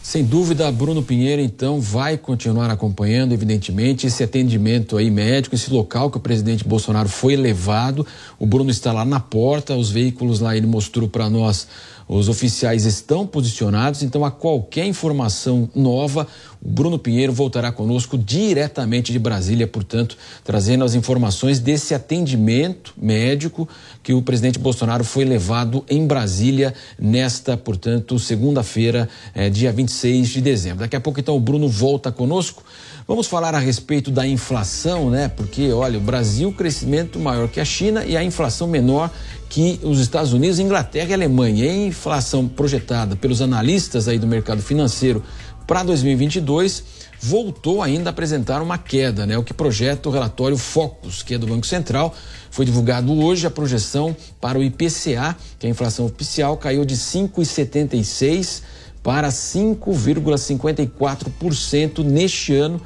Sem 0.00 0.24
dúvida, 0.24 0.70
Bruno 0.72 1.02
Pinheiro, 1.02 1.42
então, 1.42 1.80
vai 1.80 2.16
continuar 2.16 2.70
acompanhando, 2.70 3.32
evidentemente, 3.32 4.06
esse 4.06 4.22
atendimento 4.22 4.96
aí 4.96 5.10
médico, 5.10 5.54
esse 5.54 5.70
local 5.70 6.10
que 6.10 6.16
o 6.16 6.20
presidente 6.20 6.66
Bolsonaro 6.66 7.08
foi 7.08 7.36
levado. 7.36 8.06
O 8.38 8.46
Bruno 8.46 8.70
está 8.70 8.90
lá 8.90 9.04
na 9.04 9.20
porta, 9.20 9.76
os 9.76 9.90
veículos 9.90 10.40
lá, 10.40 10.56
ele 10.56 10.66
mostrou 10.66 11.08
para 11.08 11.28
nós, 11.28 11.68
os 12.08 12.28
oficiais 12.28 12.86
estão 12.86 13.26
posicionados, 13.26 14.02
então, 14.02 14.24
a 14.24 14.30
qualquer 14.30 14.86
informação 14.86 15.68
nova, 15.74 16.26
o 16.60 16.68
Bruno 16.68 16.98
Pinheiro 16.98 17.32
voltará 17.32 17.70
conosco 17.70 18.16
diretamente 18.16 19.12
de 19.12 19.18
Brasília, 19.18 19.66
portanto, 19.66 20.16
trazendo 20.42 20.84
as 20.84 20.94
informações 20.94 21.60
desse 21.60 21.94
atendimento 21.94 22.94
médico 22.96 23.68
que 24.02 24.14
o 24.14 24.22
presidente 24.22 24.58
Bolsonaro 24.58 25.04
foi 25.04 25.26
levado 25.26 25.84
em 25.88 26.06
Brasília 26.06 26.72
nesta, 26.98 27.56
portanto, 27.56 28.18
segunda-feira, 28.18 29.08
eh, 29.34 29.50
dia 29.50 29.70
26 29.70 30.28
de 30.28 30.40
dezembro. 30.40 30.80
Daqui 30.80 30.96
a 30.96 31.00
pouco, 31.00 31.20
então, 31.20 31.36
o 31.36 31.40
Bruno 31.40 31.68
volta 31.68 32.10
conosco. 32.10 32.64
Vamos 33.08 33.26
falar 33.26 33.54
a 33.54 33.58
respeito 33.58 34.10
da 34.10 34.26
inflação, 34.26 35.08
né? 35.08 35.28
Porque, 35.28 35.72
olha, 35.72 35.96
o 35.96 36.00
Brasil, 36.00 36.52
crescimento 36.52 37.18
maior 37.18 37.48
que 37.48 37.58
a 37.58 37.64
China 37.64 38.04
e 38.04 38.14
a 38.14 38.22
inflação 38.22 38.68
menor 38.68 39.10
que 39.48 39.80
os 39.82 39.98
Estados 39.98 40.34
Unidos, 40.34 40.58
Inglaterra 40.58 41.08
e 41.08 41.14
Alemanha. 41.14 41.64
E 41.64 41.68
a 41.70 41.86
inflação 41.86 42.46
projetada 42.46 43.16
pelos 43.16 43.40
analistas 43.40 44.08
aí 44.08 44.18
do 44.18 44.26
mercado 44.26 44.60
financeiro 44.60 45.22
para 45.66 45.82
2022 45.84 46.84
voltou 47.18 47.80
ainda 47.80 48.10
a 48.10 48.12
apresentar 48.12 48.60
uma 48.60 48.76
queda, 48.76 49.24
né? 49.24 49.38
O 49.38 49.42
que 49.42 49.54
projeta 49.54 50.10
o 50.10 50.12
relatório 50.12 50.58
Focus, 50.58 51.22
que 51.22 51.32
é 51.32 51.38
do 51.38 51.46
Banco 51.46 51.66
Central. 51.66 52.14
Foi 52.50 52.66
divulgado 52.66 53.10
hoje 53.18 53.46
a 53.46 53.50
projeção 53.50 54.14
para 54.38 54.58
o 54.58 54.62
IPCA, 54.62 55.34
que 55.58 55.66
é 55.66 55.68
a 55.68 55.70
inflação 55.70 56.04
oficial, 56.04 56.58
caiu 56.58 56.84
de 56.84 56.94
5,76 56.94 58.60
para 59.02 59.30
5,54% 59.30 62.04
neste 62.04 62.54
ano 62.54 62.78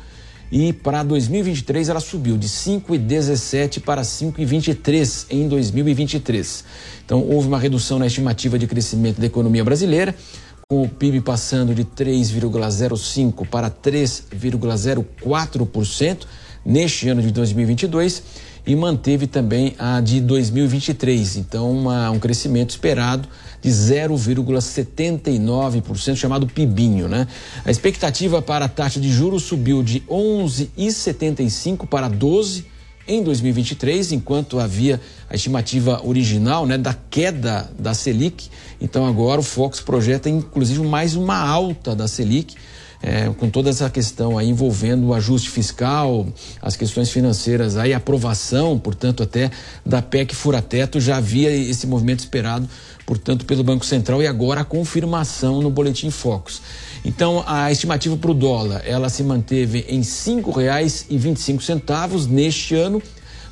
e 0.52 0.72
para 0.74 1.02
2023 1.02 1.88
ela 1.88 1.98
subiu 1.98 2.36
de 2.36 2.46
5,17 2.46 3.80
para 3.80 4.02
5,23 4.02 5.28
em 5.30 5.48
2023. 5.48 6.64
Então 7.06 7.26
houve 7.26 7.48
uma 7.48 7.58
redução 7.58 7.98
na 7.98 8.06
estimativa 8.06 8.58
de 8.58 8.66
crescimento 8.66 9.18
da 9.18 9.24
economia 9.26 9.64
brasileira, 9.64 10.14
com 10.68 10.82
o 10.82 10.88
PIB 10.88 11.22
passando 11.22 11.74
de 11.74 11.86
3,05% 11.86 13.48
para 13.48 13.70
3,04% 13.70 16.18
neste 16.64 17.08
ano 17.08 17.20
de 17.22 17.32
2022 17.32 18.22
e 18.66 18.76
manteve 18.76 19.26
também 19.26 19.74
a 19.78 20.00
de 20.00 20.20
2023. 20.20 21.36
Então, 21.36 21.70
uma, 21.70 22.10
um 22.10 22.18
crescimento 22.18 22.70
esperado 22.70 23.28
de 23.62 23.70
0,79%, 23.70 26.16
chamado 26.16 26.48
PIBinho, 26.48 27.08
né? 27.08 27.28
A 27.64 27.70
expectativa 27.70 28.42
para 28.42 28.64
a 28.64 28.68
taxa 28.68 28.98
de 29.00 29.08
juros 29.10 29.44
subiu 29.44 29.82
de 29.82 30.00
11,75 30.00 31.86
para 31.86 32.08
12 32.08 32.66
em 33.06 33.22
2023, 33.22 34.12
enquanto 34.12 34.58
havia 34.58 35.00
a 35.30 35.34
estimativa 35.34 36.06
original, 36.06 36.66
né, 36.66 36.76
da 36.76 36.94
queda 36.94 37.70
da 37.78 37.94
Selic. 37.94 38.50
Então, 38.80 39.06
agora 39.06 39.40
o 39.40 39.44
Fox 39.44 39.80
projeta 39.80 40.28
inclusive 40.28 40.80
mais 40.80 41.16
uma 41.16 41.36
alta 41.36 41.96
da 41.96 42.06
Selic 42.06 42.54
é, 43.02 43.28
com 43.36 43.50
toda 43.50 43.68
essa 43.68 43.90
questão 43.90 44.38
aí 44.38 44.48
envolvendo 44.48 45.08
o 45.08 45.14
ajuste 45.14 45.50
fiscal, 45.50 46.26
as 46.60 46.76
questões 46.76 47.10
financeiras, 47.10 47.76
aí 47.76 47.92
aprovação, 47.92 48.78
portanto, 48.78 49.22
até 49.22 49.50
da 49.84 50.00
PEC 50.00 50.34
fura-teto, 50.34 51.00
já 51.00 51.16
havia 51.16 51.50
esse 51.50 51.86
movimento 51.86 52.20
esperado, 52.20 52.68
portanto, 53.04 53.44
pelo 53.44 53.64
Banco 53.64 53.84
Central 53.84 54.22
e 54.22 54.26
agora 54.26 54.60
a 54.60 54.64
confirmação 54.64 55.60
no 55.60 55.70
Boletim 55.70 56.10
Focus. 56.10 56.62
Então, 57.04 57.42
a 57.46 57.72
estimativa 57.72 58.16
para 58.16 58.30
o 58.30 58.34
dólar, 58.34 58.82
ela 58.86 59.08
se 59.08 59.24
manteve 59.24 59.84
em 59.88 59.98
R$ 59.98 60.04
5,25 60.04 62.28
neste 62.28 62.76
ano, 62.76 63.02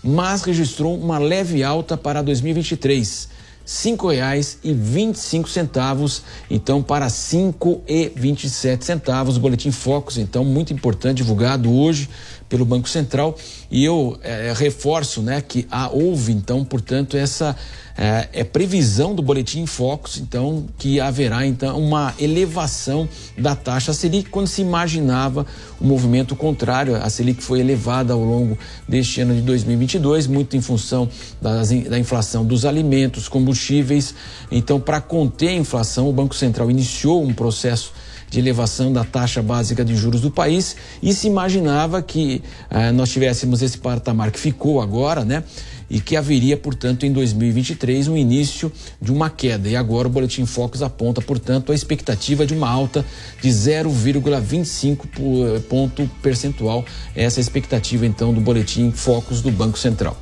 mas 0.02 0.42
registrou 0.42 0.96
uma 0.96 1.18
leve 1.18 1.64
alta 1.64 1.96
para 1.96 2.22
2023 2.22 3.29
cinco 3.70 4.08
reais 4.08 4.58
e 4.64 4.72
vinte 4.72 5.14
e 5.14 5.20
cinco 5.20 5.48
centavos, 5.48 6.24
então 6.50 6.82
para 6.82 7.08
cinco 7.08 7.80
e 7.86 8.10
vinte 8.16 8.42
e 8.42 8.50
sete 8.50 8.84
centavos, 8.84 9.36
o 9.36 9.40
boletim 9.40 9.70
Focus, 9.70 10.18
então 10.18 10.44
muito 10.44 10.72
importante, 10.72 11.18
divulgado 11.18 11.72
hoje 11.72 12.08
pelo 12.50 12.66
Banco 12.66 12.88
Central 12.88 13.38
e 13.70 13.82
eu 13.84 14.18
é, 14.22 14.52
reforço, 14.54 15.22
né, 15.22 15.40
que 15.40 15.66
há, 15.70 15.88
houve 15.88 16.32
então, 16.32 16.64
portanto, 16.64 17.16
essa 17.16 17.56
é, 17.96 18.28
é, 18.32 18.44
previsão 18.44 19.14
do 19.14 19.22
boletim 19.22 19.66
Focus, 19.66 20.18
então, 20.18 20.64
que 20.78 20.98
haverá 20.98 21.46
então 21.46 21.78
uma 21.78 22.14
elevação 22.18 23.06
da 23.36 23.54
taxa 23.54 23.92
Selic 23.92 24.30
quando 24.30 24.46
se 24.46 24.62
imaginava 24.62 25.46
o 25.78 25.84
um 25.84 25.88
movimento 25.88 26.34
contrário. 26.34 26.96
A 26.96 27.10
Selic 27.10 27.42
foi 27.42 27.60
elevada 27.60 28.14
ao 28.14 28.24
longo 28.24 28.58
deste 28.88 29.20
ano 29.20 29.34
de 29.34 29.42
2022, 29.42 30.26
muito 30.26 30.56
em 30.56 30.62
função 30.62 31.08
das, 31.42 31.68
da 31.68 31.98
inflação 31.98 32.44
dos 32.44 32.64
alimentos, 32.64 33.28
combustíveis. 33.28 34.14
Então, 34.50 34.80
para 34.80 35.00
conter 35.00 35.48
a 35.48 35.54
inflação, 35.54 36.08
o 36.08 36.12
Banco 36.12 36.34
Central 36.34 36.70
iniciou 36.70 37.22
um 37.22 37.34
processo 37.34 37.92
de 38.30 38.38
elevação 38.38 38.92
da 38.92 39.04
taxa 39.04 39.42
básica 39.42 39.84
de 39.84 39.96
juros 39.96 40.20
do 40.20 40.30
país 40.30 40.76
e 41.02 41.12
se 41.12 41.26
imaginava 41.26 42.00
que 42.00 42.40
eh, 42.70 42.92
nós 42.92 43.10
tivéssemos 43.10 43.60
esse 43.60 43.76
patamar 43.76 44.30
que 44.30 44.38
ficou 44.38 44.80
agora, 44.80 45.24
né? 45.24 45.42
E 45.90 46.00
que 46.00 46.16
haveria, 46.16 46.56
portanto, 46.56 47.04
em 47.04 47.12
2023 47.12 48.06
um 48.06 48.16
início 48.16 48.70
de 49.02 49.10
uma 49.10 49.28
queda. 49.28 49.68
E 49.68 49.74
agora 49.74 50.06
o 50.06 50.10
Boletim 50.10 50.46
Focus 50.46 50.82
aponta, 50.82 51.20
portanto, 51.20 51.72
a 51.72 51.74
expectativa 51.74 52.46
de 52.46 52.54
uma 52.54 52.70
alta 52.70 53.04
de 53.42 53.48
0,25 53.48 55.60
ponto 55.62 56.08
percentual. 56.22 56.84
Essa 57.16 57.38
é 57.38 57.40
a 57.40 57.42
expectativa, 57.42 58.06
então, 58.06 58.32
do 58.32 58.40
Boletim 58.40 58.92
Focus 58.92 59.42
do 59.42 59.50
Banco 59.50 59.76
Central. 59.76 60.16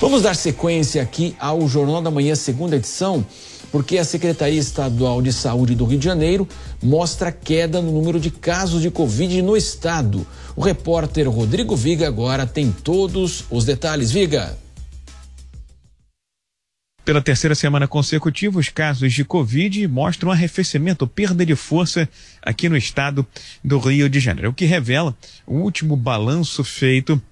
Vamos 0.00 0.22
dar 0.22 0.34
sequência 0.34 1.00
aqui 1.00 1.36
ao 1.38 1.68
Jornal 1.68 2.02
da 2.02 2.10
Manhã, 2.10 2.34
segunda 2.34 2.74
edição 2.74 3.24
porque 3.70 3.98
a 3.98 4.04
Secretaria 4.04 4.58
Estadual 4.58 5.20
de 5.20 5.32
Saúde 5.32 5.74
do 5.74 5.84
Rio 5.84 5.98
de 5.98 6.04
Janeiro 6.04 6.46
mostra 6.82 7.32
queda 7.32 7.80
no 7.80 7.92
número 7.92 8.20
de 8.20 8.30
casos 8.30 8.82
de 8.82 8.90
Covid 8.90 9.42
no 9.42 9.56
estado. 9.56 10.26
O 10.54 10.60
repórter 10.60 11.28
Rodrigo 11.28 11.76
Viga 11.76 12.06
agora 12.06 12.46
tem 12.46 12.70
todos 12.72 13.44
os 13.50 13.64
detalhes. 13.64 14.10
Viga. 14.10 14.56
Pela 17.06 17.22
terceira 17.22 17.54
semana 17.54 17.86
consecutiva, 17.86 18.58
os 18.58 18.68
casos 18.68 19.12
de 19.12 19.24
Covid 19.24 19.86
mostram 19.86 20.32
arrefecimento, 20.32 21.06
perda 21.06 21.46
de 21.46 21.54
força 21.54 22.08
aqui 22.42 22.68
no 22.68 22.76
estado 22.76 23.24
do 23.62 23.78
Rio 23.78 24.10
de 24.10 24.18
Janeiro, 24.18 24.50
o 24.50 24.52
que 24.52 24.64
revela 24.64 25.16
o 25.46 25.54
último 25.54 25.94
balanço 25.94 26.64
feito 26.64 27.22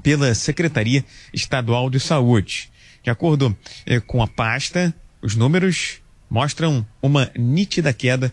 pela 0.00 0.32
Secretaria 0.32 1.04
Estadual 1.34 1.90
de 1.90 1.98
Saúde. 1.98 2.70
De 3.02 3.10
acordo 3.10 3.56
eh, 3.84 3.98
com 3.98 4.22
a 4.22 4.28
pasta, 4.28 4.94
os 5.20 5.34
números 5.34 6.00
mostram 6.30 6.86
uma 7.02 7.30
nítida 7.36 7.92
queda 7.92 8.32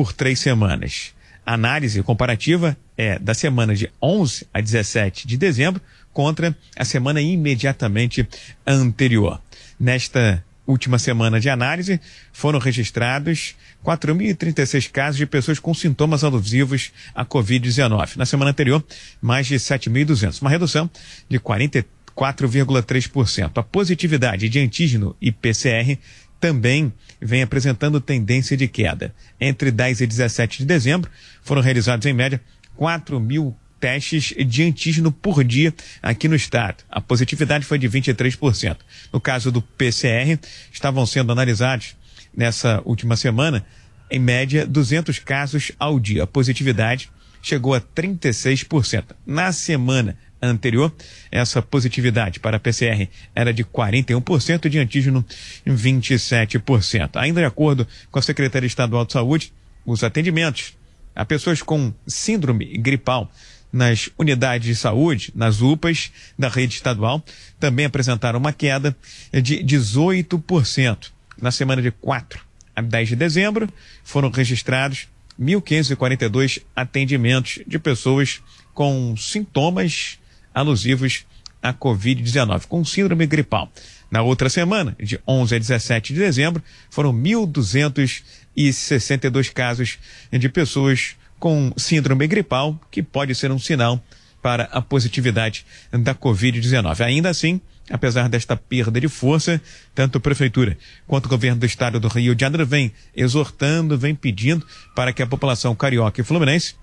por 0.00 0.14
três 0.14 0.40
semanas. 0.40 1.12
A 1.44 1.52
análise 1.52 2.02
comparativa 2.02 2.74
é 2.96 3.18
da 3.18 3.34
semana 3.34 3.74
de 3.74 3.92
11 4.00 4.46
a 4.50 4.58
17 4.58 5.26
de 5.26 5.36
dezembro 5.36 5.78
contra 6.10 6.56
a 6.74 6.86
semana 6.86 7.20
imediatamente 7.20 8.26
anterior. 8.66 9.38
Nesta 9.78 10.42
última 10.66 10.98
semana 10.98 11.38
de 11.38 11.50
análise, 11.50 12.00
foram 12.32 12.58
registrados 12.58 13.54
4.036 13.84 14.90
casos 14.90 15.18
de 15.18 15.26
pessoas 15.26 15.58
com 15.58 15.74
sintomas 15.74 16.24
alusivos 16.24 16.92
à 17.14 17.22
Covid-19. 17.22 18.16
Na 18.16 18.24
semana 18.24 18.52
anterior, 18.52 18.82
mais 19.20 19.46
de 19.46 19.56
7.200, 19.56 20.40
uma 20.40 20.48
redução 20.48 20.88
de 21.28 21.38
44 21.38 22.00
4,3%. 22.20 23.52
A 23.54 23.62
positividade 23.62 24.48
de 24.48 24.58
antígeno 24.58 25.16
e 25.20 25.32
PCR 25.32 25.98
também 26.40 26.92
vem 27.20 27.42
apresentando 27.42 28.00
tendência 28.00 28.56
de 28.56 28.66
queda. 28.66 29.14
Entre 29.38 29.70
10 29.70 30.00
e 30.00 30.06
17 30.06 30.58
de 30.58 30.64
dezembro, 30.64 31.10
foram 31.42 31.60
realizados 31.60 32.06
em 32.06 32.12
média 32.12 32.40
4 32.76 33.20
mil 33.20 33.54
testes 33.78 34.34
de 34.46 34.62
antígeno 34.62 35.12
por 35.12 35.44
dia 35.44 35.72
aqui 36.02 36.28
no 36.28 36.34
estado. 36.34 36.84
A 36.90 37.00
positividade 37.00 37.64
foi 37.64 37.78
de 37.78 37.88
23%. 37.88 38.76
No 39.12 39.20
caso 39.20 39.52
do 39.52 39.62
PCR, 39.62 40.38
estavam 40.72 41.04
sendo 41.06 41.32
analisados 41.32 41.96
nessa 42.36 42.82
última 42.84 43.16
semana, 43.16 43.64
em 44.10 44.18
média, 44.18 44.66
200 44.66 45.18
casos 45.20 45.72
ao 45.78 45.98
dia. 46.00 46.24
A 46.24 46.26
positividade 46.26 47.10
chegou 47.42 47.74
a 47.74 47.80
36%. 47.80 49.16
Na 49.26 49.52
semana 49.52 50.16
anterior, 50.42 50.92
essa 51.30 51.60
positividade 51.60 52.40
para 52.40 52.56
a 52.56 52.60
PCR 52.60 53.08
era 53.34 53.52
de 53.52 53.64
41% 53.64 54.64
e 54.64 54.70
de 54.70 54.78
antígeno 54.78 55.24
27%. 55.66 57.10
Ainda 57.14 57.40
de 57.40 57.46
acordo 57.46 57.86
com 58.10 58.18
a 58.18 58.22
Secretaria 58.22 58.66
Estadual 58.66 59.04
de 59.04 59.12
Saúde, 59.12 59.52
os 59.84 60.02
atendimentos 60.04 60.74
a 61.14 61.24
pessoas 61.24 61.60
com 61.60 61.92
síndrome 62.06 62.78
gripal 62.78 63.30
nas 63.72 64.10
unidades 64.18 64.66
de 64.66 64.74
saúde, 64.74 65.32
nas 65.34 65.60
UPAs 65.60 66.10
da 66.38 66.48
rede 66.48 66.74
estadual, 66.74 67.22
também 67.58 67.86
apresentaram 67.86 68.38
uma 68.38 68.52
queda 68.52 68.96
de 69.32 69.58
18%. 69.58 71.10
Na 71.40 71.50
semana 71.50 71.80
de 71.80 71.90
4 71.90 72.40
a 72.74 72.82
10 72.82 73.10
de 73.10 73.16
dezembro, 73.16 73.68
foram 74.04 74.30
registrados 74.30 75.08
1.542 75.40 76.62
atendimentos 76.74 77.60
de 77.66 77.78
pessoas 77.78 78.42
com 78.74 79.16
sintomas 79.16 80.18
alusivos 80.54 81.26
à 81.62 81.72
Covid-19, 81.72 82.66
com 82.66 82.84
síndrome 82.84 83.24
gripal. 83.26 83.72
Na 84.10 84.22
outra 84.22 84.48
semana, 84.48 84.96
de 84.98 85.20
11 85.26 85.54
a 85.54 85.58
17 85.58 86.12
de 86.12 86.18
dezembro, 86.18 86.60
foram 86.90 87.12
1.262 87.12 89.52
casos 89.52 89.98
de 90.32 90.48
pessoas 90.48 91.14
com 91.38 91.72
síndrome 91.76 92.26
gripal, 92.26 92.76
que 92.90 93.02
pode 93.02 93.34
ser 93.34 93.52
um 93.52 93.58
sinal 93.58 94.02
para 94.42 94.64
a 94.64 94.82
positividade 94.82 95.64
da 95.92 96.14
Covid-19. 96.14 97.00
Ainda 97.00 97.30
assim, 97.30 97.60
apesar 97.90 98.28
desta 98.28 98.56
perda 98.56 99.00
de 99.00 99.08
força, 99.08 99.60
tanto 99.94 100.18
a 100.18 100.20
Prefeitura 100.20 100.76
quanto 101.06 101.26
o 101.26 101.28
governo 101.28 101.60
do 101.60 101.66
estado 101.66 102.00
do 102.00 102.08
Rio 102.08 102.34
de 102.34 102.40
Janeiro 102.40 102.66
vem 102.66 102.90
exortando, 103.14 103.98
vem 103.98 104.14
pedindo 104.14 104.66
para 104.94 105.12
que 105.12 105.22
a 105.22 105.26
população 105.26 105.74
carioca 105.74 106.20
e 106.20 106.24
fluminense 106.24 106.74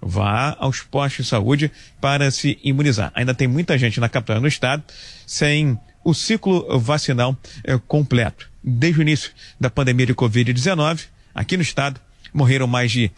vá 0.00 0.56
aos 0.58 0.80
postos 0.82 1.24
de 1.24 1.30
saúde 1.30 1.72
para 2.00 2.30
se 2.30 2.58
imunizar. 2.62 3.10
Ainda 3.14 3.34
tem 3.34 3.48
muita 3.48 3.78
gente 3.78 4.00
na 4.00 4.08
capital 4.08 4.38
e 4.38 4.40
no 4.40 4.48
estado 4.48 4.82
sem 5.26 5.78
o 6.04 6.14
ciclo 6.14 6.78
vacinal 6.78 7.36
eh, 7.64 7.78
completo. 7.86 8.48
Desde 8.62 9.00
o 9.00 9.02
início 9.02 9.30
da 9.58 9.68
pandemia 9.68 10.06
de 10.06 10.14
Covid-19, 10.14 11.06
aqui 11.34 11.56
no 11.56 11.62
estado, 11.62 12.00
morreram 12.32 12.66
mais 12.66 12.92
de 12.92 13.10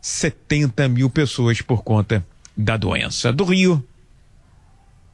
70 0.00 0.88
mil 0.88 1.08
pessoas 1.08 1.62
por 1.62 1.84
conta 1.84 2.26
da 2.56 2.76
doença. 2.76 3.32
Do 3.32 3.44
Rio, 3.44 3.86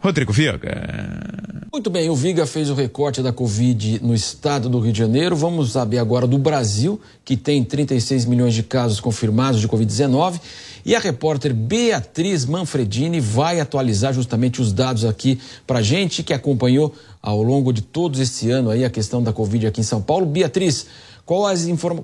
Rodrigo 0.00 0.32
Viga. 0.32 1.28
Muito 1.72 1.90
bem, 1.90 2.08
o 2.08 2.14
Viga 2.14 2.46
fez 2.46 2.70
o 2.70 2.74
recorte 2.74 3.20
da 3.20 3.32
Covid 3.32 4.00
no 4.00 4.14
estado 4.14 4.68
do 4.68 4.78
Rio 4.78 4.92
de 4.92 4.98
Janeiro. 4.98 5.34
Vamos 5.34 5.72
saber 5.72 5.98
agora 5.98 6.24
do 6.24 6.38
Brasil, 6.38 7.00
que 7.24 7.36
tem 7.36 7.64
36 7.64 8.24
milhões 8.24 8.54
de 8.54 8.62
casos 8.62 9.00
confirmados 9.00 9.60
de 9.60 9.68
Covid-19. 9.68 10.40
E 10.86 10.94
a 10.94 11.00
repórter 11.00 11.52
Beatriz 11.52 12.46
Manfredini 12.46 13.20
vai 13.20 13.58
atualizar 13.58 14.14
justamente 14.14 14.62
os 14.62 14.72
dados 14.72 15.04
aqui 15.04 15.40
para 15.66 15.82
gente, 15.82 16.22
que 16.22 16.32
acompanhou 16.32 16.94
ao 17.20 17.42
longo 17.42 17.72
de 17.72 17.82
todo 17.82 18.22
esse 18.22 18.50
ano 18.50 18.70
aí 18.70 18.84
a 18.84 18.90
questão 18.90 19.20
da 19.20 19.32
Covid 19.32 19.66
aqui 19.66 19.80
em 19.80 19.84
São 19.84 20.00
Paulo. 20.00 20.26
Beatriz, 20.26 20.86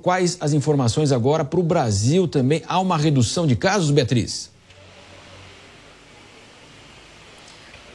quais 0.02 0.36
as 0.40 0.52
informações 0.52 1.12
agora 1.12 1.44
para 1.44 1.60
o 1.60 1.62
Brasil 1.62 2.26
também? 2.26 2.60
Há 2.66 2.80
uma 2.80 2.98
redução 2.98 3.46
de 3.46 3.54
casos, 3.54 3.92
Beatriz? 3.92 4.52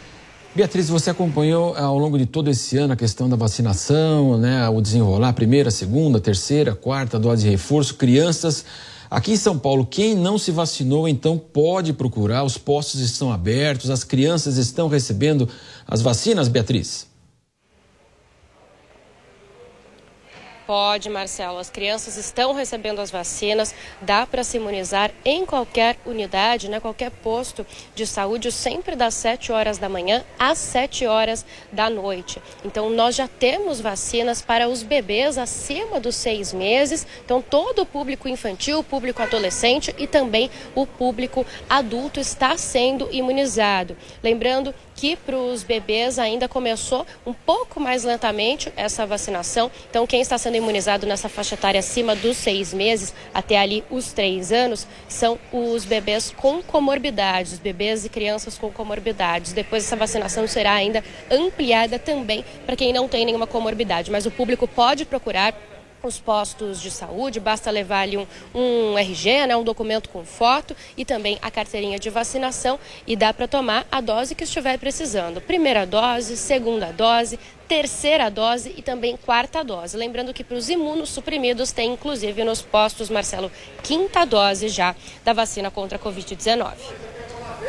Beatriz, 0.55 0.91
você 0.91 1.09
acompanhou 1.09 1.75
ao 1.75 1.97
longo 1.99 2.19
de 2.19 2.27
todo 2.27 2.51
esse 2.51 2.77
ano 2.77 2.93
a 2.93 2.97
questão 2.97 3.27
da 3.27 3.35
vacinação, 3.35 4.37
né, 4.37 4.69
o 4.69 4.83
desenrolar 4.83 5.33
primeira, 5.33 5.71
segunda, 5.71 6.21
terceira, 6.21 6.75
quarta 6.75 7.19
dose 7.19 7.45
de 7.45 7.49
reforço, 7.49 7.95
crianças. 7.95 8.63
Aqui 9.11 9.33
em 9.33 9.37
São 9.39 9.59
Paulo, 9.59 9.87
quem 9.87 10.15
não 10.15 10.37
se 10.37 10.51
vacinou, 10.51 11.09
então 11.09 11.39
pode 11.39 11.95
procurar, 11.95 12.45
os 12.45 12.59
postos 12.59 13.01
estão 13.01 13.33
abertos, 13.33 13.89
as 13.89 14.05
crianças 14.05 14.59
estão 14.59 14.89
recebendo 14.89 15.49
as 15.89 16.03
vacinas, 16.03 16.49
Beatriz? 16.49 17.07
Pode, 20.73 21.11
Marcelo. 21.11 21.59
As 21.59 21.69
crianças 21.69 22.17
estão 22.17 22.55
recebendo 22.55 22.99
as 23.01 23.11
vacinas, 23.11 23.75
dá 24.01 24.27
para 24.27 24.43
se 24.43 24.57
imunizar 24.57 25.11
em 25.23 25.45
qualquer 25.45 25.99
unidade, 26.07 26.67
né, 26.71 26.81
qualquer 26.81 27.11
posto 27.11 27.67
de 27.95 28.07
saúde, 28.07 28.51
sempre 28.51 28.97
das 28.97 29.13
7 29.13 29.53
horas 29.53 29.77
da 29.77 29.87
manhã 29.87 30.25
às 30.39 30.57
7 30.57 31.07
horas 31.07 31.45
da 31.71 31.91
noite. 31.91 32.41
Então, 32.65 32.89
nós 32.89 33.15
já 33.15 33.29
temos 33.29 33.83
vacinas 33.83 34.41
para 34.41 34.67
os 34.67 34.83
bebês 34.83 35.37
acima 35.37 36.01
dos 36.01 36.17
seis 36.17 36.55
meses, 36.55 37.07
então 37.23 37.43
todo 37.43 37.83
o 37.83 37.87
público 37.87 38.27
infantil, 38.27 38.79
o 38.79 38.85
público 38.85 39.21
adolescente 39.21 39.95
e 39.99 40.07
também 40.07 40.51
o 40.75 40.87
público 40.87 41.45
adulto 41.69 42.19
está 42.19 42.57
sendo 42.57 43.11
imunizado. 43.13 43.95
Lembrando 44.23 44.75
que 44.95 45.17
para 45.17 45.37
os 45.37 45.63
bebês 45.63 46.19
ainda 46.19 46.49
começou 46.49 47.07
um 47.27 47.33
pouco 47.33 47.81
mais 47.81 48.05
lentamente 48.05 48.73
essa 48.77 49.05
vacinação. 49.05 49.71
Então, 49.91 50.07
quem 50.07 50.21
está 50.21 50.39
sendo 50.39 50.62
imunizado 50.63 51.07
nessa 51.07 51.29
faixa 51.29 51.55
etária 51.55 51.79
acima 51.79 52.15
dos 52.15 52.37
seis 52.37 52.73
meses 52.73 53.13
até 53.35 53.59
ali 53.59 53.85
os 53.91 54.13
três 54.13 54.53
anos 54.53 54.87
são 55.09 55.39
os 55.53 55.85
bebês 55.85 56.33
com 56.37 56.63
comorbidades, 56.63 57.53
os 57.53 57.59
bebês 57.59 58.05
e 58.05 58.09
crianças 58.09 58.57
com 58.57 58.71
comorbidades. 58.71 59.53
Depois, 59.53 59.85
essa 59.85 59.97
vacinação 59.97 60.47
será 60.47 60.73
ainda 60.73 61.03
ampliada 61.31 61.99
também 61.99 62.45
para 62.65 62.77
quem 62.77 62.93
não 62.93 63.09
tem 63.09 63.27
nenhuma 63.27 63.47
comorbidade. 63.47 64.11
Mas 64.11 64.27
o 64.27 64.31
público 64.31 64.67
pode 64.67 65.05
procurar 65.05 65.55
os 66.03 66.19
postos 66.19 66.81
de 66.81 66.91
saúde, 66.91 67.41
basta 67.41 67.71
levar 67.71 68.01
ali 68.01 68.17
um, 68.17 68.27
um 68.55 68.99
RG, 68.99 69.47
né, 69.47 69.57
um 69.57 69.65
documento 69.65 70.09
com 70.09 70.25
foto 70.25 70.75
e 70.97 71.05
também 71.05 71.39
a 71.41 71.51
carteirinha 71.51 71.99
de 71.99 72.11
vacinação 72.11 72.79
e 73.07 73.17
dá 73.17 73.33
para 73.33 73.49
tomar 73.49 73.87
a 73.91 74.01
dose 74.01 74.35
que 74.35 74.45
estiver 74.45 74.79
precisando. 74.79 75.41
Primeira 75.41 75.87
dose, 75.87 76.37
segunda 76.37 76.93
dose, 76.93 77.39
terceira 77.69 78.31
dose 78.31 78.75
e 78.77 78.83
também 78.83 79.17
quarta 79.17 79.63
dose. 79.63 79.97
Lembrando 79.97 80.35
que 80.35 80.45
para 80.45 80.57
os 80.57 80.69
imunossuprimidos 80.69 81.73
tem 81.73 81.93
inclusive 81.93 82.45
nos 82.45 82.63
postos, 82.63 83.09
Marcelo, 83.09 83.51
quinta 83.83 84.25
dose 84.25 84.69
já 84.69 84.95
da 85.25 85.33
vacina 85.33 85.71
contra 85.71 85.97
a 85.97 86.01
Covid-19. 86.01 86.73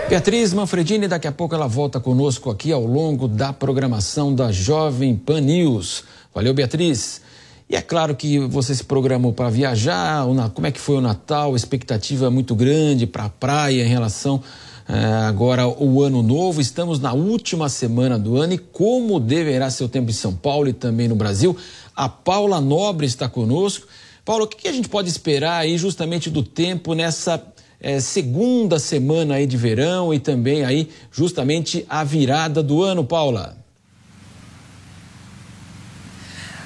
Beatriz 0.09 0.53
Manfredini, 0.53 1.07
daqui 1.07 1.27
a 1.27 1.31
pouco 1.31 1.55
ela 1.55 1.67
volta 1.67 1.99
conosco 1.99 2.49
aqui 2.49 2.71
ao 2.71 2.85
longo 2.85 3.27
da 3.27 3.53
programação 3.53 4.33
da 4.33 4.51
Jovem 4.51 5.15
Pan 5.15 5.39
News. 5.39 6.03
Valeu, 6.33 6.53
Beatriz. 6.53 7.21
E 7.69 7.75
é 7.75 7.81
claro 7.81 8.15
que 8.15 8.39
você 8.39 8.75
se 8.75 8.83
programou 8.83 9.33
para 9.33 9.49
viajar, 9.49 10.25
como 10.53 10.67
é 10.67 10.71
que 10.71 10.79
foi 10.79 10.97
o 10.97 11.01
Natal, 11.01 11.55
expectativa 11.55 12.29
muito 12.29 12.55
grande 12.55 13.07
para 13.07 13.25
a 13.25 13.29
praia 13.29 13.83
em 13.83 13.87
relação 13.87 14.43
eh, 14.87 14.93
agora 15.27 15.63
ao 15.63 16.01
ano 16.01 16.21
novo. 16.21 16.59
Estamos 16.59 16.99
na 16.99 17.13
última 17.13 17.69
semana 17.69 18.19
do 18.19 18.37
ano 18.37 18.53
e 18.53 18.57
como 18.57 19.19
deverá 19.19 19.69
ser 19.69 19.85
o 19.85 19.89
tempo 19.89 20.09
em 20.09 20.13
São 20.13 20.33
Paulo 20.33 20.67
e 20.67 20.73
também 20.73 21.07
no 21.07 21.15
Brasil. 21.15 21.55
A 21.95 22.09
Paula 22.09 22.59
Nobre 22.59 23.05
está 23.05 23.29
conosco. 23.29 23.87
Paula, 24.25 24.43
o 24.43 24.47
que 24.47 24.67
a 24.67 24.73
gente 24.73 24.89
pode 24.89 25.09
esperar 25.09 25.57
aí 25.57 25.77
justamente 25.77 26.29
do 26.29 26.43
tempo 26.43 26.93
nessa 26.93 27.41
eh, 27.79 27.99
segunda 27.99 28.77
semana 28.77 29.35
aí 29.35 29.45
de 29.45 29.57
verão 29.57 30.13
e 30.13 30.19
também 30.19 30.65
aí 30.65 30.89
justamente 31.11 31.85
a 31.87 32.03
virada 32.03 32.61
do 32.61 32.83
ano, 32.83 33.03
Paula? 33.05 33.62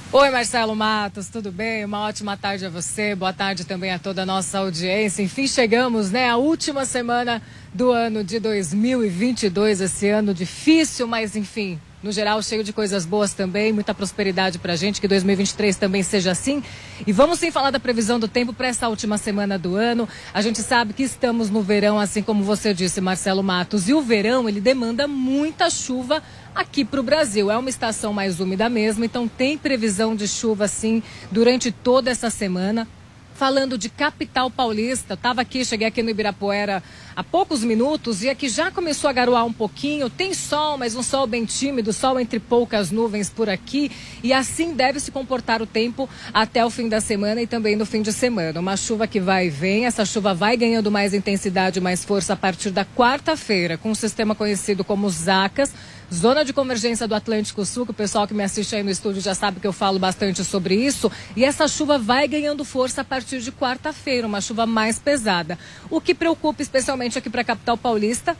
Oi, 0.10 0.30
Marcelo 0.30 0.74
Matos, 0.74 1.28
tudo 1.28 1.52
bem? 1.52 1.84
Uma 1.84 2.06
ótima 2.08 2.38
tarde 2.38 2.66
a 2.66 2.70
você, 2.70 3.14
boa 3.14 3.34
tarde 3.34 3.66
também 3.66 3.92
a 3.92 4.00
toda 4.00 4.22
a 4.22 4.26
nossa 4.26 4.60
audiência. 4.60 5.22
Enfim, 5.22 5.46
chegamos, 5.46 6.12
né, 6.12 6.30
à 6.30 6.38
última 6.38 6.86
semana 6.86 7.42
do 7.74 7.92
ano 7.92 8.24
de 8.24 8.40
2022, 8.40 9.82
esse 9.82 10.08
ano 10.08 10.34
difícil, 10.34 11.08
mas 11.08 11.36
enfim, 11.36 11.78
no 12.02 12.12
geral, 12.12 12.42
cheio 12.42 12.64
de 12.64 12.72
coisas 12.72 13.06
boas 13.06 13.34
também, 13.34 13.74
muita 13.74 13.94
prosperidade 13.94 14.60
pra 14.60 14.78
gente, 14.78 15.02
que 15.02 15.08
2023 15.10 15.76
também 15.76 16.04
seja 16.04 16.32
assim. 16.32 16.64
E 17.06 17.12
vamos 17.12 17.40
sim 17.40 17.52
falar 17.52 17.70
da 17.70 17.80
previsão 17.80 18.18
do 18.18 18.30
tempo 18.30 18.54
para 18.54 18.68
essa 18.68 18.88
última 18.88 19.18
semana 19.18 19.60
do 19.60 19.76
ano. 19.76 20.08
A 20.34 20.42
gente 20.42 20.62
sabe 20.62 20.94
que 20.94 21.04
estamos 21.04 21.50
no 21.50 21.62
verão, 21.62 22.00
assim 22.00 22.22
como 22.22 22.44
você 22.44 22.74
disse, 22.74 23.02
Marcelo 23.02 23.44
Matos, 23.44 23.90
e 23.90 23.94
o 23.94 24.02
verão 24.02 24.48
ele 24.48 24.62
demanda 24.62 25.06
muita 25.08 25.70
chuva 25.70 26.24
aqui 26.58 26.84
para 26.84 27.00
o 27.00 27.04
Brasil. 27.04 27.52
É 27.52 27.58
uma 27.58 27.70
estação 27.70 28.12
mais 28.12 28.40
úmida 28.40 28.68
mesmo, 28.68 29.06
então 29.06 29.28
tem 29.28 29.58
previsão 29.58 30.16
de 30.16 30.28
chuva 30.28 30.68
sim 30.68 31.04
durante 31.32 31.72
toda 31.72 32.10
essa 32.10 32.30
semana. 32.30 32.88
Falando 33.36 33.78
de 33.78 33.88
capital 33.88 34.50
paulista, 34.50 35.14
estava 35.14 35.42
aqui, 35.42 35.64
cheguei 35.64 35.86
aqui 35.86 36.02
no 36.02 36.10
Ibirapuera 36.10 36.82
há 37.16 37.24
poucos 37.24 37.64
minutos 37.64 38.24
e 38.24 38.30
aqui 38.30 38.50
já 38.50 38.72
começou 38.72 39.08
a 39.08 39.14
garoar 39.14 39.46
um 39.46 39.54
pouquinho. 39.54 40.10
Tem 40.10 40.34
sol, 40.34 40.76
mas 40.76 40.96
um 40.96 41.04
sol 41.04 41.28
bem 41.28 41.46
tímido, 41.46 41.94
sol 41.94 42.20
entre 42.20 42.40
poucas 42.40 42.90
nuvens 42.90 43.30
por 43.30 43.48
aqui. 43.48 43.92
E 44.24 44.34
assim 44.34 44.74
deve 44.74 45.00
se 45.00 45.12
comportar 45.12 45.62
o 45.62 45.68
tempo 45.68 46.10
até 46.34 46.66
o 46.66 46.72
fim 46.72 46.90
da 46.90 47.00
semana 47.00 47.40
e 47.40 47.46
também 47.46 47.76
no 47.76 47.86
fim 47.86 48.02
de 48.02 48.12
semana. 48.12 48.60
Uma 48.60 48.76
chuva 48.76 49.06
que 49.06 49.20
vai 49.20 49.46
e 49.46 49.50
vem, 49.52 49.86
essa 49.86 50.04
chuva 50.04 50.34
vai 50.34 50.58
ganhando 50.58 50.90
mais 50.90 51.14
intensidade, 51.14 51.80
mais 51.80 52.04
força 52.04 52.34
a 52.34 52.36
partir 52.36 52.72
da 52.72 52.86
quarta-feira, 52.86 53.78
com 53.78 53.92
um 53.92 53.96
sistema 53.96 54.34
conhecido 54.34 54.84
como 54.84 55.08
Zacas. 55.12 55.72
Zona 56.14 56.46
de 56.46 56.54
convergência 56.54 57.06
do 57.06 57.14
Atlântico 57.14 57.66
Sul, 57.66 57.86
que 57.86 57.92
o 57.92 57.94
pessoal 57.94 58.26
que 58.26 58.34
me 58.34 58.44
assiste 58.44 58.74
aí 58.76 58.82
no 58.82 58.90
estúdio 58.90 59.22
já 59.22 59.36
sabe 59.36 59.60
que 59.60 59.68
eu 59.68 59.74
falo 59.74 60.00
bastante 60.00 60.44
sobre 60.44 60.74
isso. 60.74 61.12
E 61.36 61.44
essa 61.44 61.68
chuva 61.68 61.98
vai 62.00 62.28
ganhando 62.28 62.64
força 62.64 63.02
a 63.02 63.04
partir 63.04 63.42
de 63.42 63.52
quarta-feira, 63.52 64.26
uma 64.26 64.40
chuva 64.40 64.66
mais 64.66 64.98
pesada. 64.98 65.60
O 65.90 66.00
que 66.00 66.16
preocupa 66.16 66.62
especialmente 66.62 67.18
aqui 67.18 67.30
para 67.30 67.42
a 67.42 67.46
capital 67.46 67.78
paulista 67.78 68.38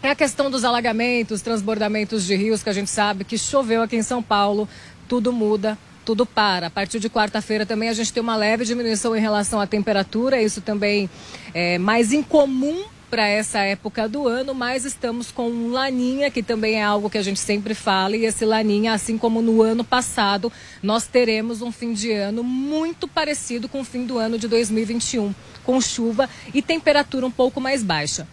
é 0.00 0.10
a 0.10 0.14
questão 0.14 0.48
dos 0.48 0.64
alagamentos, 0.64 1.42
transbordamentos 1.42 2.24
de 2.24 2.36
rios, 2.36 2.62
que 2.62 2.70
a 2.70 2.72
gente 2.72 2.88
sabe 2.88 3.24
que 3.24 3.36
choveu 3.36 3.82
aqui 3.82 3.96
em 3.96 4.02
São 4.02 4.22
Paulo, 4.22 4.68
tudo 5.08 5.32
muda. 5.32 5.76
Tudo 6.04 6.24
para. 6.24 6.68
A 6.68 6.70
partir 6.70 6.98
de 6.98 7.10
quarta-feira 7.10 7.66
também 7.66 7.90
a 7.90 7.92
gente 7.92 8.10
tem 8.10 8.22
uma 8.22 8.34
leve 8.34 8.64
diminuição 8.64 9.14
em 9.14 9.20
relação 9.20 9.60
à 9.60 9.66
temperatura. 9.66 10.40
Isso 10.40 10.62
também 10.62 11.10
é 11.52 11.76
mais 11.76 12.14
incomum 12.14 12.82
para 13.10 13.26
essa 13.26 13.60
época 13.60 14.08
do 14.08 14.28
ano, 14.28 14.54
mas 14.54 14.84
estamos 14.84 15.30
com 15.30 15.48
um 15.48 15.70
laninha, 15.70 16.30
que 16.30 16.42
também 16.42 16.74
é 16.76 16.82
algo 16.82 17.10
que 17.10 17.18
a 17.18 17.22
gente 17.22 17.40
sempre 17.40 17.74
fala, 17.74 18.16
e 18.16 18.24
esse 18.24 18.44
laninha, 18.44 18.92
assim 18.92 19.16
como 19.16 19.42
no 19.42 19.62
ano 19.62 19.82
passado, 19.82 20.52
nós 20.82 21.06
teremos 21.06 21.62
um 21.62 21.72
fim 21.72 21.92
de 21.92 22.12
ano 22.12 22.44
muito 22.44 23.08
parecido 23.08 23.68
com 23.68 23.80
o 23.80 23.84
fim 23.84 24.06
do 24.06 24.18
ano 24.18 24.38
de 24.38 24.46
2021, 24.46 25.34
com 25.64 25.80
chuva 25.80 26.28
e 26.52 26.62
temperatura 26.62 27.26
um 27.26 27.30
pouco 27.30 27.60
mais 27.60 27.82
baixa. 27.82 28.26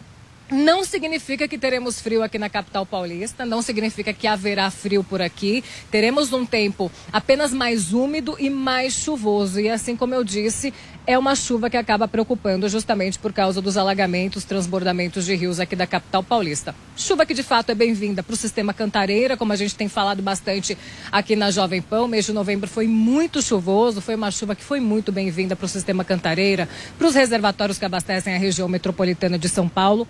Não 0.52 0.84
significa 0.84 1.48
que 1.48 1.58
teremos 1.58 2.00
frio 2.00 2.22
aqui 2.22 2.38
na 2.38 2.50
capital 2.50 2.86
paulista, 2.86 3.48
não 3.48 3.64
significa 3.64 4.14
que 4.14 4.28
haverá 4.28 4.70
frio 4.70 5.04
por 5.04 5.20
aqui. 5.20 5.64
Teremos 5.90 6.32
um 6.34 6.46
tempo 6.46 6.92
apenas 7.12 7.52
mais 7.52 7.94
úmido 7.94 8.36
e 8.38 8.48
mais 8.48 8.94
chuvoso. 8.94 9.60
E 9.60 9.70
assim 9.70 9.96
como 9.96 10.14
eu 10.14 10.24
disse, 10.24 10.72
é 11.08 11.18
uma 11.18 11.36
chuva 11.36 11.70
que 11.70 11.78
acaba 11.78 12.08
preocupando 12.08 12.68
justamente 12.68 13.20
por 13.20 13.32
causa 13.32 13.62
dos 13.62 13.78
alagamentos, 13.78 14.44
transbordamentos 14.44 15.26
de 15.26 15.36
rios 15.36 15.60
aqui 15.60 15.76
da 15.76 15.86
capital 15.86 16.24
paulista. 16.24 16.74
Chuva 16.98 17.26
que 17.26 17.34
de 17.34 17.44
fato 17.44 17.70
é 17.70 17.76
bem-vinda 17.76 18.24
para 18.24 18.34
o 18.34 18.38
sistema 18.38 18.74
Cantareira, 18.74 19.38
como 19.38 19.54
a 19.54 19.56
gente 19.56 19.76
tem 19.76 19.88
falado 19.88 20.22
bastante 20.22 20.78
aqui 21.12 21.36
na 21.36 21.52
Jovem 21.52 21.82
Pan. 21.82 22.04
O 22.04 22.08
mês 22.08 22.26
de 22.26 22.34
novembro 22.34 22.68
foi 22.68 22.88
muito 22.88 23.42
chuvoso, 23.42 24.02
foi 24.02 24.16
uma 24.16 24.32
chuva 24.32 24.56
que 24.56 24.64
foi 24.64 24.80
muito 24.80 25.12
bem-vinda 25.12 25.56
para 25.56 25.66
o 25.66 25.70
sistema 25.70 26.04
Cantareira, 26.04 26.68
para 26.98 27.08
os 27.08 27.14
reservatórios 27.14 27.78
que 27.78 27.86
abastecem 27.86 28.34
a 28.34 28.40
região 28.40 28.68
metropolitana 28.68 29.38
de 29.38 29.48
São 29.48 29.70
Paulo 29.70 30.08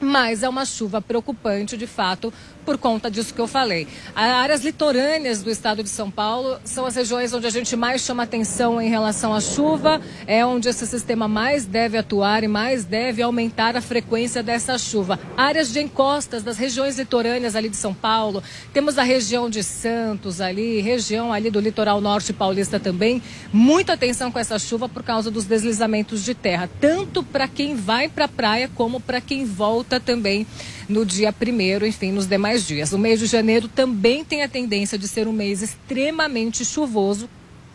mas 0.00 0.42
é 0.42 0.48
uma 0.48 0.64
chuva 0.64 1.00
preocupante, 1.00 1.76
de 1.76 1.86
fato, 1.86 2.32
por 2.64 2.78
conta 2.78 3.10
disso 3.10 3.34
que 3.34 3.40
eu 3.40 3.46
falei. 3.46 3.86
As 4.14 4.30
áreas 4.30 4.64
litorâneas 4.64 5.42
do 5.42 5.50
estado 5.50 5.82
de 5.82 5.88
São 5.88 6.10
Paulo 6.10 6.58
são 6.64 6.86
as 6.86 6.96
regiões 6.96 7.32
onde 7.32 7.46
a 7.46 7.50
gente 7.50 7.76
mais 7.76 8.02
chama 8.02 8.22
atenção 8.22 8.80
em 8.80 8.88
relação 8.88 9.34
à 9.34 9.40
chuva, 9.40 10.00
é 10.26 10.44
onde 10.44 10.68
esse 10.68 10.86
sistema 10.86 11.28
mais 11.28 11.66
deve 11.66 11.98
atuar 11.98 12.42
e 12.42 12.48
mais 12.48 12.84
deve 12.84 13.22
aumentar 13.22 13.76
a 13.76 13.80
frequência 13.80 14.42
dessa 14.42 14.78
chuva. 14.78 15.18
Áreas 15.36 15.72
de 15.72 15.80
encostas 15.80 16.42
das 16.42 16.56
regiões 16.56 16.98
litorâneas 16.98 17.54
ali 17.54 17.68
de 17.68 17.76
São 17.76 17.92
Paulo, 17.92 18.42
temos 18.72 18.98
a 18.98 19.02
região 19.02 19.50
de 19.50 19.62
Santos 19.62 20.40
ali, 20.40 20.80
região 20.80 21.32
ali 21.32 21.50
do 21.50 21.60
litoral 21.60 22.00
norte 22.00 22.32
paulista 22.32 22.80
também. 22.80 23.22
Muita 23.52 23.92
atenção 23.92 24.32
com 24.32 24.38
essa 24.38 24.58
chuva 24.58 24.88
por 24.88 25.02
causa 25.02 25.30
dos 25.30 25.44
deslizamentos 25.44 26.24
de 26.24 26.34
terra, 26.34 26.68
tanto 26.80 27.22
para 27.22 27.46
quem 27.46 27.74
vai 27.74 28.08
para 28.08 28.24
a 28.24 28.28
praia 28.28 28.70
como 28.74 29.00
para 29.00 29.20
quem 29.20 29.44
volta 29.44 29.83
também 30.00 30.46
no 30.88 31.04
dia 31.04 31.32
primeiro, 31.32 31.86
enfim, 31.86 32.12
nos 32.12 32.26
demais 32.26 32.66
dias. 32.66 32.92
O 32.92 32.98
mês 32.98 33.20
de 33.20 33.26
janeiro 33.26 33.68
também 33.68 34.24
tem 34.24 34.42
a 34.42 34.48
tendência 34.48 34.98
de 34.98 35.06
ser 35.06 35.28
um 35.28 35.32
mês 35.32 35.62
extremamente 35.62 36.64
chuvoso 36.64 37.28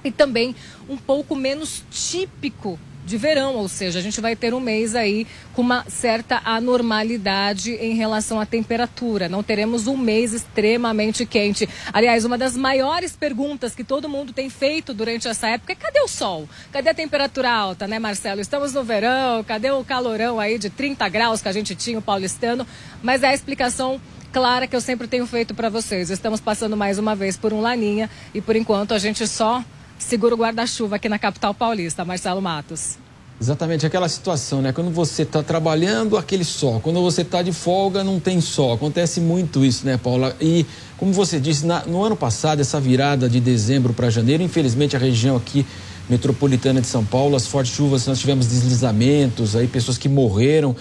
e 0.04 0.12
também 0.12 0.56
um 0.88 0.98
pouco 0.98 1.36
menos 1.36 1.84
típico 1.92 2.80
de 3.10 3.18
verão, 3.18 3.56
ou 3.56 3.68
seja, 3.68 3.98
a 3.98 4.02
gente 4.02 4.22
vai 4.22 4.36
ter 4.36 4.54
um 4.54 4.60
mês 4.60 4.94
aí 4.94 5.26
com 5.54 5.64
uma 5.64 5.84
certa 5.90 6.40
anormalidade 6.46 7.72
em 7.72 7.96
relação 7.96 8.40
à 8.40 8.46
temperatura. 8.46 9.28
Não 9.28 9.42
teremos 9.42 9.88
um 9.88 9.98
mês 9.98 10.32
extremamente 10.32 11.26
quente. 11.26 11.68
Aliás, 11.92 12.24
uma 12.24 12.38
das 12.38 12.56
maiores 12.56 13.16
perguntas 13.16 13.74
que 13.74 13.84
todo 13.84 14.08
mundo 14.08 14.32
tem 14.32 14.48
feito 14.48 14.94
durante 14.94 15.28
essa 15.28 15.48
época 15.48 15.74
é 15.74 15.76
cadê 15.76 16.00
o 16.02 16.08
sol? 16.08 16.48
Cadê 16.72 16.92
a 16.92 16.94
temperatura 16.94 17.52
alta, 17.52 17.88
né, 17.88 17.98
Marcelo? 17.98 18.42
Estamos 18.42 18.74
no 18.74 18.84
verão, 18.84 19.44
cadê 19.44 19.72
o 19.72 19.84
calorão 19.84 20.40
aí 20.40 20.60
de 20.60 20.70
30 20.70 21.10
graus 21.10 21.42
que 21.42 21.48
a 21.48 21.52
gente 21.52 21.74
tinha 21.74 21.98
o 21.98 22.04
paulistano? 22.04 22.66
Mas 23.02 23.24
é 23.24 23.30
a 23.30 23.34
explicação 23.34 24.00
clara 24.32 24.68
que 24.68 24.76
eu 24.76 24.82
sempre 24.82 25.08
tenho 25.08 25.26
feito 25.26 25.56
para 25.56 25.70
vocês. 25.70 26.12
Estamos 26.12 26.40
passando 26.40 26.78
mais 26.78 27.00
uma 27.00 27.16
vez 27.16 27.36
por 27.36 27.54
um 27.54 27.60
laninha 27.60 28.08
e 28.36 28.40
por 28.40 28.56
enquanto 28.56 28.94
a 28.94 29.00
gente 29.00 29.28
só 29.28 29.64
segura 30.00 30.34
o 30.34 30.38
guarda-chuva 30.38 30.96
aqui 30.96 31.08
na 31.08 31.20
capital 31.20 31.54
paulista, 31.54 32.04
Marcelo 32.04 32.42
Matos. 32.42 32.98
Exatamente 33.42 33.86
aquela 33.86 34.10
situação, 34.10 34.62
né? 34.62 34.74
Quando 34.74 34.92
você 34.92 35.22
está 35.22 35.42
trabalhando, 35.42 36.18
aquele 36.18 36.44
sol. 36.44 36.82
Quando 36.82 37.02
você 37.02 37.22
está 37.22 37.42
de 37.42 37.54
folga, 37.54 38.04
não 38.04 38.20
tem 38.20 38.42
sol. 38.42 38.74
Acontece 38.74 39.22
muito 39.22 39.64
isso, 39.64 39.86
né, 39.86 39.98
Paula? 39.98 40.36
E, 40.42 40.66
como 40.98 41.14
você 41.14 41.40
disse, 41.40 41.66
na, 41.66 41.86
no 41.86 42.04
ano 42.04 42.18
passado, 42.18 42.60
essa 42.60 42.82
virada 42.82 43.30
de 43.30 43.40
dezembro 43.40 43.94
para 43.94 44.10
janeiro, 44.10 44.44
infelizmente 44.44 44.94
a 44.96 45.00
região 45.00 45.38
aqui 45.38 45.66
metropolitana 46.10 46.82
de 46.82 46.88
São 46.88 47.06
Paulo, 47.06 47.36
as 47.36 47.48
fortes 47.48 47.74
chuvas, 47.74 48.06
nós 48.08 48.20
tivemos 48.20 48.48
deslizamentos, 48.48 49.56
aí 49.56 49.68
pessoas 49.68 49.98
que 49.98 50.10
morreram. 50.10 50.76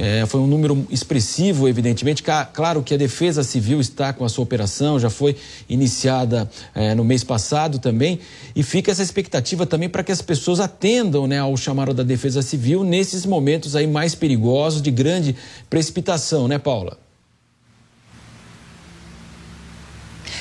É, 0.00 0.24
foi 0.26 0.40
um 0.40 0.46
número 0.46 0.86
expressivo, 0.90 1.68
evidentemente. 1.68 2.22
Claro 2.52 2.84
que 2.84 2.94
a 2.94 2.96
Defesa 2.96 3.42
Civil 3.42 3.80
está 3.80 4.12
com 4.12 4.24
a 4.24 4.28
sua 4.28 4.44
operação, 4.44 4.96
já 4.96 5.10
foi 5.10 5.34
iniciada 5.68 6.48
é, 6.72 6.94
no 6.94 7.02
mês 7.02 7.24
passado 7.24 7.80
também, 7.80 8.20
e 8.54 8.62
fica 8.62 8.92
essa 8.92 9.02
expectativa 9.02 9.66
também 9.66 9.88
para 9.88 10.04
que 10.04 10.12
as 10.12 10.22
pessoas 10.22 10.60
atendam 10.60 11.26
né, 11.26 11.40
ao 11.40 11.56
chamado 11.56 11.92
da 11.92 12.04
Defesa 12.04 12.42
Civil 12.42 12.84
nesses 12.84 13.26
momentos 13.26 13.74
aí 13.74 13.88
mais 13.88 14.14
perigosos, 14.14 14.80
de 14.80 14.92
grande 14.92 15.34
precipitação, 15.68 16.46
né, 16.46 16.58
Paula? 16.58 17.07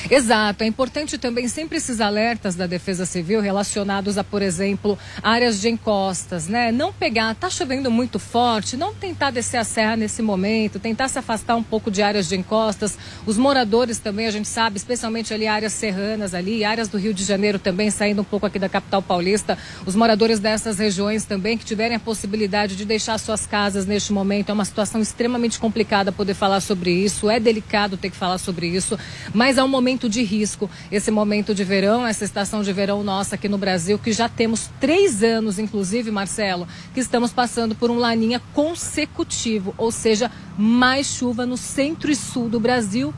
Exato. 0.09 0.63
É 0.63 0.67
importante 0.67 1.17
também 1.17 1.47
sempre 1.47 1.77
esses 1.77 1.99
alertas 1.99 2.55
da 2.55 2.67
Defesa 2.67 3.05
Civil 3.05 3.41
relacionados 3.41 4.17
a, 4.17 4.23
por 4.23 4.41
exemplo, 4.41 4.97
áreas 5.21 5.59
de 5.59 5.69
encostas, 5.69 6.47
né? 6.47 6.71
Não 6.71 6.93
pegar, 6.93 7.35
tá 7.35 7.49
chovendo 7.49 7.89
muito 7.89 8.19
forte, 8.19 8.77
não 8.77 8.93
tentar 8.93 9.31
descer 9.31 9.57
a 9.57 9.63
serra 9.63 9.95
nesse 9.95 10.21
momento, 10.21 10.79
tentar 10.79 11.07
se 11.07 11.19
afastar 11.19 11.55
um 11.55 11.63
pouco 11.63 11.89
de 11.89 12.01
áreas 12.01 12.27
de 12.27 12.35
encostas. 12.35 12.97
Os 13.25 13.37
moradores 13.37 13.97
também, 13.99 14.27
a 14.27 14.31
gente 14.31 14.47
sabe, 14.47 14.77
especialmente 14.77 15.33
ali 15.33 15.47
áreas 15.47 15.73
serranas 15.73 16.33
ali, 16.33 16.63
áreas 16.63 16.87
do 16.87 16.97
Rio 16.97 17.13
de 17.13 17.23
Janeiro 17.23 17.59
também, 17.59 17.89
saindo 17.89 18.21
um 18.21 18.25
pouco 18.25 18.45
aqui 18.45 18.59
da 18.59 18.69
capital 18.69 19.01
paulista, 19.01 19.57
os 19.85 19.95
moradores 19.95 20.39
dessas 20.39 20.77
regiões 20.79 21.25
também 21.25 21.57
que 21.57 21.65
tiverem 21.65 21.97
a 21.97 21.99
possibilidade 21.99 22.75
de 22.75 22.85
deixar 22.85 23.17
suas 23.17 23.45
casas 23.45 23.85
neste 23.85 24.13
momento. 24.13 24.49
É 24.49 24.53
uma 24.53 24.65
situação 24.65 25.01
extremamente 25.01 25.59
complicada 25.59 26.11
poder 26.11 26.33
falar 26.33 26.61
sobre 26.61 26.91
isso, 26.91 27.29
é 27.29 27.39
delicado 27.39 27.97
ter 27.97 28.09
que 28.09 28.15
falar 28.15 28.37
sobre 28.37 28.67
isso, 28.67 28.97
mas 29.33 29.57
é 29.57 29.63
um 29.63 29.67
momento 29.67 29.86
de 29.95 30.21
risco. 30.21 30.69
Esse 30.91 31.09
momento 31.09 31.55
de 31.55 31.63
verão, 31.63 32.05
essa 32.05 32.25
estação 32.25 32.61
de 32.61 32.73
verão 32.73 33.03
nossa 33.03 33.35
aqui 33.35 33.47
no 33.47 33.57
Brasil, 33.57 33.97
que 33.97 34.11
já 34.11 34.27
temos 34.27 34.69
três 34.81 35.23
anos, 35.23 35.57
inclusive, 35.57 36.11
Marcelo, 36.11 36.67
que 36.93 36.99
estamos 36.99 37.31
passando 37.31 37.73
por 37.73 37.89
um 37.89 37.97
laninha 37.97 38.41
consecutivo, 38.53 39.73
ou 39.77 39.89
seja, 39.89 40.29
mais 40.57 41.07
chuva 41.07 41.45
no 41.45 41.55
centro 41.55 42.11
e 42.11 42.15
sul 42.15 42.49
do 42.49 42.59
Brasil 42.59 43.13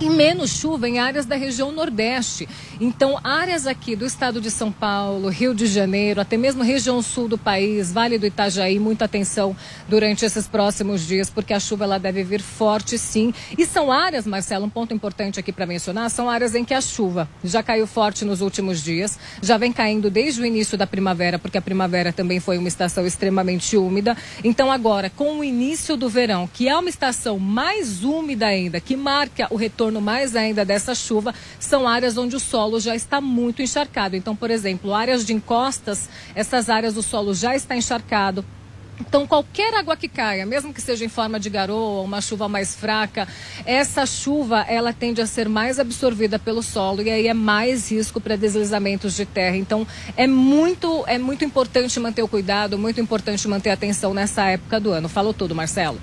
e 0.00 0.08
menos 0.08 0.50
chuva 0.50 0.88
em 0.88 0.98
áreas 0.98 1.26
da 1.26 1.36
região 1.36 1.70
Nordeste. 1.70 2.48
Então, 2.80 3.20
áreas 3.22 3.66
aqui 3.66 3.94
do 3.94 4.06
estado 4.06 4.40
de 4.40 4.50
São 4.50 4.72
Paulo, 4.72 5.28
Rio 5.28 5.54
de 5.54 5.66
Janeiro, 5.66 6.20
até 6.20 6.38
mesmo 6.38 6.62
região 6.62 7.02
sul 7.02 7.28
do 7.28 7.36
país, 7.36 7.92
Vale 7.92 8.18
do 8.18 8.26
Itajaí, 8.26 8.78
muita 8.78 9.04
atenção 9.04 9.54
durante 9.86 10.24
esses 10.24 10.48
próximos 10.48 11.06
dias, 11.06 11.28
porque 11.28 11.52
a 11.52 11.60
chuva 11.60 11.84
ela 11.84 11.98
deve 11.98 12.24
vir 12.24 12.40
forte 12.40 12.96
sim. 12.96 13.34
E 13.58 13.66
são 13.66 13.92
áreas, 13.92 14.26
Marcelo, 14.26 14.64
um 14.64 14.70
ponto 14.70 14.94
importante 14.94 15.38
aqui 15.38 15.52
para 15.52 15.66
mencionar, 15.66 16.10
são 16.10 16.30
áreas 16.30 16.54
em 16.54 16.64
que 16.64 16.72
a 16.72 16.80
chuva 16.80 17.28
já 17.44 17.62
caiu 17.62 17.86
forte 17.86 18.24
nos 18.24 18.40
últimos 18.40 18.82
dias, 18.82 19.18
já 19.42 19.58
vem 19.58 19.72
caindo 19.72 20.08
desde 20.08 20.40
o 20.40 20.46
início 20.46 20.78
da 20.78 20.86
primavera, 20.86 21.38
porque 21.38 21.58
a 21.58 21.62
primavera 21.62 22.10
também 22.10 22.40
foi 22.40 22.56
uma 22.56 22.68
estação 22.68 23.06
extremamente 23.06 23.76
úmida. 23.76 24.16
Então, 24.42 24.72
agora, 24.72 25.10
com 25.10 25.38
o 25.38 25.44
início 25.44 25.94
do 25.96 26.08
verão, 26.08 26.48
que 26.50 26.68
é 26.68 26.76
uma 26.76 26.88
estação 26.88 27.38
mais 27.38 28.02
úmida 28.02 28.46
ainda, 28.46 28.80
que 28.80 28.96
marca 28.96 29.46
o 29.50 29.56
retorno 29.56 29.89
retorno 29.90 30.00
mais 30.00 30.36
ainda 30.36 30.64
dessa 30.64 30.94
chuva 30.94 31.34
são 31.58 31.86
áreas 31.86 32.16
onde 32.16 32.36
o 32.36 32.40
solo 32.40 32.78
já 32.78 32.94
está 32.94 33.20
muito 33.20 33.60
encharcado. 33.60 34.16
Então, 34.16 34.36
por 34.36 34.50
exemplo, 34.50 34.94
áreas 34.94 35.26
de 35.26 35.34
encostas, 35.34 36.08
essas 36.34 36.70
áreas 36.70 36.94
do 36.94 37.02
solo 37.02 37.34
já 37.34 37.56
está 37.56 37.76
encharcado. 37.76 38.44
Então, 39.00 39.26
qualquer 39.26 39.72
água 39.74 39.96
que 39.96 40.06
caia, 40.06 40.44
mesmo 40.44 40.74
que 40.74 40.80
seja 40.80 41.06
em 41.06 41.08
forma 41.08 41.40
de 41.40 41.48
garoa, 41.48 42.02
uma 42.02 42.20
chuva 42.20 42.50
mais 42.50 42.74
fraca, 42.74 43.26
essa 43.64 44.04
chuva 44.04 44.60
ela 44.68 44.92
tende 44.92 45.22
a 45.22 45.26
ser 45.26 45.48
mais 45.48 45.78
absorvida 45.78 46.38
pelo 46.38 46.62
solo 46.62 47.00
e 47.00 47.10
aí 47.10 47.26
é 47.26 47.32
mais 47.32 47.90
risco 47.90 48.20
para 48.20 48.36
deslizamentos 48.36 49.16
de 49.16 49.24
terra. 49.24 49.56
Então, 49.56 49.86
é 50.18 50.26
muito, 50.26 51.02
é 51.06 51.18
muito 51.18 51.44
importante 51.44 51.98
manter 51.98 52.22
o 52.22 52.28
cuidado, 52.28 52.78
muito 52.78 53.00
importante 53.00 53.48
manter 53.48 53.70
a 53.70 53.74
atenção 53.74 54.12
nessa 54.12 54.44
época 54.44 54.78
do 54.78 54.90
ano. 54.90 55.08
Falou 55.08 55.32
tudo, 55.32 55.54
Marcelo. 55.54 55.98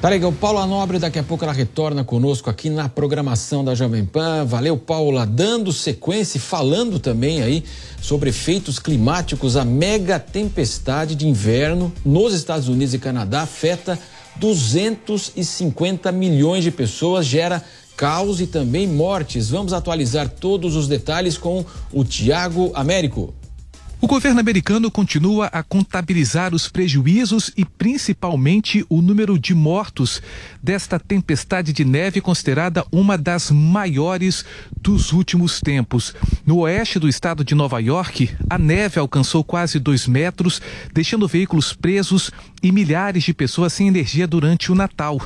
Tá 0.00 0.10
legal. 0.10 0.30
Paula 0.30 0.66
Nobre, 0.66 0.98
daqui 0.98 1.18
a 1.18 1.22
pouco 1.22 1.42
ela 1.42 1.54
retorna 1.54 2.04
conosco 2.04 2.50
aqui 2.50 2.68
na 2.68 2.86
programação 2.86 3.64
da 3.64 3.74
Jovem 3.74 4.04
Pan. 4.04 4.44
Valeu, 4.44 4.76
Paula. 4.76 5.24
Dando 5.24 5.72
sequência 5.72 6.36
e 6.36 6.40
falando 6.40 6.98
também 6.98 7.42
aí 7.42 7.64
sobre 8.00 8.28
efeitos 8.28 8.78
climáticos. 8.78 9.56
A 9.56 9.64
mega 9.64 10.18
tempestade 10.18 11.14
de 11.14 11.26
inverno 11.26 11.90
nos 12.04 12.34
Estados 12.34 12.68
Unidos 12.68 12.92
e 12.92 12.98
Canadá 12.98 13.42
afeta 13.42 13.98
250 14.36 16.12
milhões 16.12 16.62
de 16.62 16.70
pessoas, 16.70 17.24
gera 17.24 17.64
caos 17.96 18.38
e 18.42 18.46
também 18.46 18.86
mortes. 18.86 19.48
Vamos 19.48 19.72
atualizar 19.72 20.28
todos 20.28 20.76
os 20.76 20.86
detalhes 20.86 21.38
com 21.38 21.64
o 21.90 22.04
Tiago 22.04 22.70
Américo. 22.74 23.32
O 23.98 24.06
governo 24.06 24.38
americano 24.38 24.90
continua 24.90 25.46
a 25.46 25.62
contabilizar 25.62 26.54
os 26.54 26.68
prejuízos 26.68 27.50
e 27.56 27.64
principalmente 27.64 28.84
o 28.90 29.00
número 29.00 29.38
de 29.38 29.54
mortos 29.54 30.20
desta 30.62 31.00
tempestade 31.00 31.72
de 31.72 31.82
neve 31.82 32.20
considerada 32.20 32.84
uma 32.92 33.16
das 33.16 33.50
maiores 33.50 34.44
dos 34.82 35.12
últimos 35.12 35.60
tempos. 35.60 36.14
No 36.44 36.58
oeste 36.58 36.98
do 36.98 37.08
estado 37.08 37.42
de 37.42 37.54
Nova 37.54 37.80
York, 37.80 38.36
a 38.50 38.58
neve 38.58 39.00
alcançou 39.00 39.42
quase 39.42 39.78
dois 39.78 40.06
metros, 40.06 40.60
deixando 40.92 41.26
veículos 41.26 41.72
presos 41.72 42.30
e 42.62 42.70
milhares 42.70 43.24
de 43.24 43.32
pessoas 43.32 43.72
sem 43.72 43.88
energia 43.88 44.26
durante 44.26 44.70
o 44.70 44.74
Natal. 44.74 45.18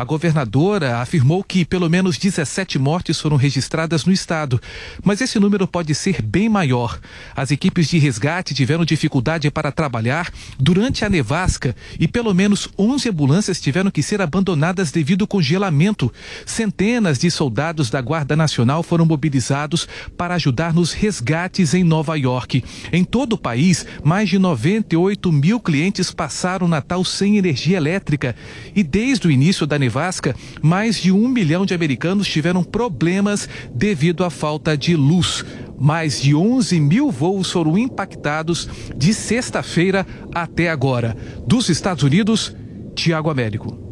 A 0.00 0.04
governadora 0.04 0.96
afirmou 0.96 1.44
que 1.44 1.62
pelo 1.62 1.86
menos 1.90 2.16
17 2.16 2.78
mortes 2.78 3.20
foram 3.20 3.36
registradas 3.36 4.06
no 4.06 4.10
estado, 4.10 4.58
mas 5.04 5.20
esse 5.20 5.38
número 5.38 5.68
pode 5.68 5.94
ser 5.94 6.22
bem 6.22 6.48
maior. 6.48 6.98
As 7.36 7.50
equipes 7.50 7.86
de 7.86 7.98
resgate 7.98 8.54
tiveram 8.54 8.82
dificuldade 8.82 9.50
para 9.50 9.70
trabalhar 9.70 10.32
durante 10.58 11.04
a 11.04 11.10
nevasca 11.10 11.76
e 11.98 12.08
pelo 12.08 12.32
menos 12.32 12.66
11 12.78 13.10
ambulâncias 13.10 13.60
tiveram 13.60 13.90
que 13.90 14.02
ser 14.02 14.22
abandonadas 14.22 14.90
devido 14.90 15.24
ao 15.24 15.28
congelamento. 15.28 16.10
Centenas 16.46 17.18
de 17.18 17.30
soldados 17.30 17.90
da 17.90 18.00
Guarda 18.00 18.34
Nacional 18.34 18.82
foram 18.82 19.04
mobilizados 19.04 19.86
para 20.16 20.34
ajudar 20.36 20.72
nos 20.72 20.94
resgates 20.94 21.74
em 21.74 21.84
Nova 21.84 22.16
York. 22.16 22.64
Em 22.90 23.04
todo 23.04 23.34
o 23.34 23.38
país, 23.38 23.84
mais 24.02 24.30
de 24.30 24.38
98 24.38 25.30
mil 25.30 25.60
clientes 25.60 26.10
passaram 26.10 26.66
o 26.66 26.70
Natal 26.70 27.04
sem 27.04 27.36
energia 27.36 27.76
elétrica 27.76 28.34
e 28.74 28.82
desde 28.82 29.28
o 29.28 29.30
início 29.30 29.66
da 29.66 29.78
nevasca, 29.78 29.89
mais 30.62 30.96
de 31.00 31.12
um 31.12 31.28
milhão 31.28 31.66
de 31.66 31.74
americanos 31.74 32.28
tiveram 32.28 32.62
problemas 32.62 33.48
devido 33.74 34.24
à 34.24 34.30
falta 34.30 34.76
de 34.76 34.96
luz. 34.96 35.44
Mais 35.78 36.20
de 36.20 36.34
11 36.34 36.78
mil 36.80 37.10
voos 37.10 37.50
foram 37.50 37.76
impactados 37.76 38.68
de 38.96 39.12
sexta-feira 39.14 40.06
até 40.34 40.68
agora. 40.68 41.16
Dos 41.46 41.68
Estados 41.68 42.04
Unidos, 42.04 42.54
Tiago 42.94 43.30
Américo. 43.30 43.89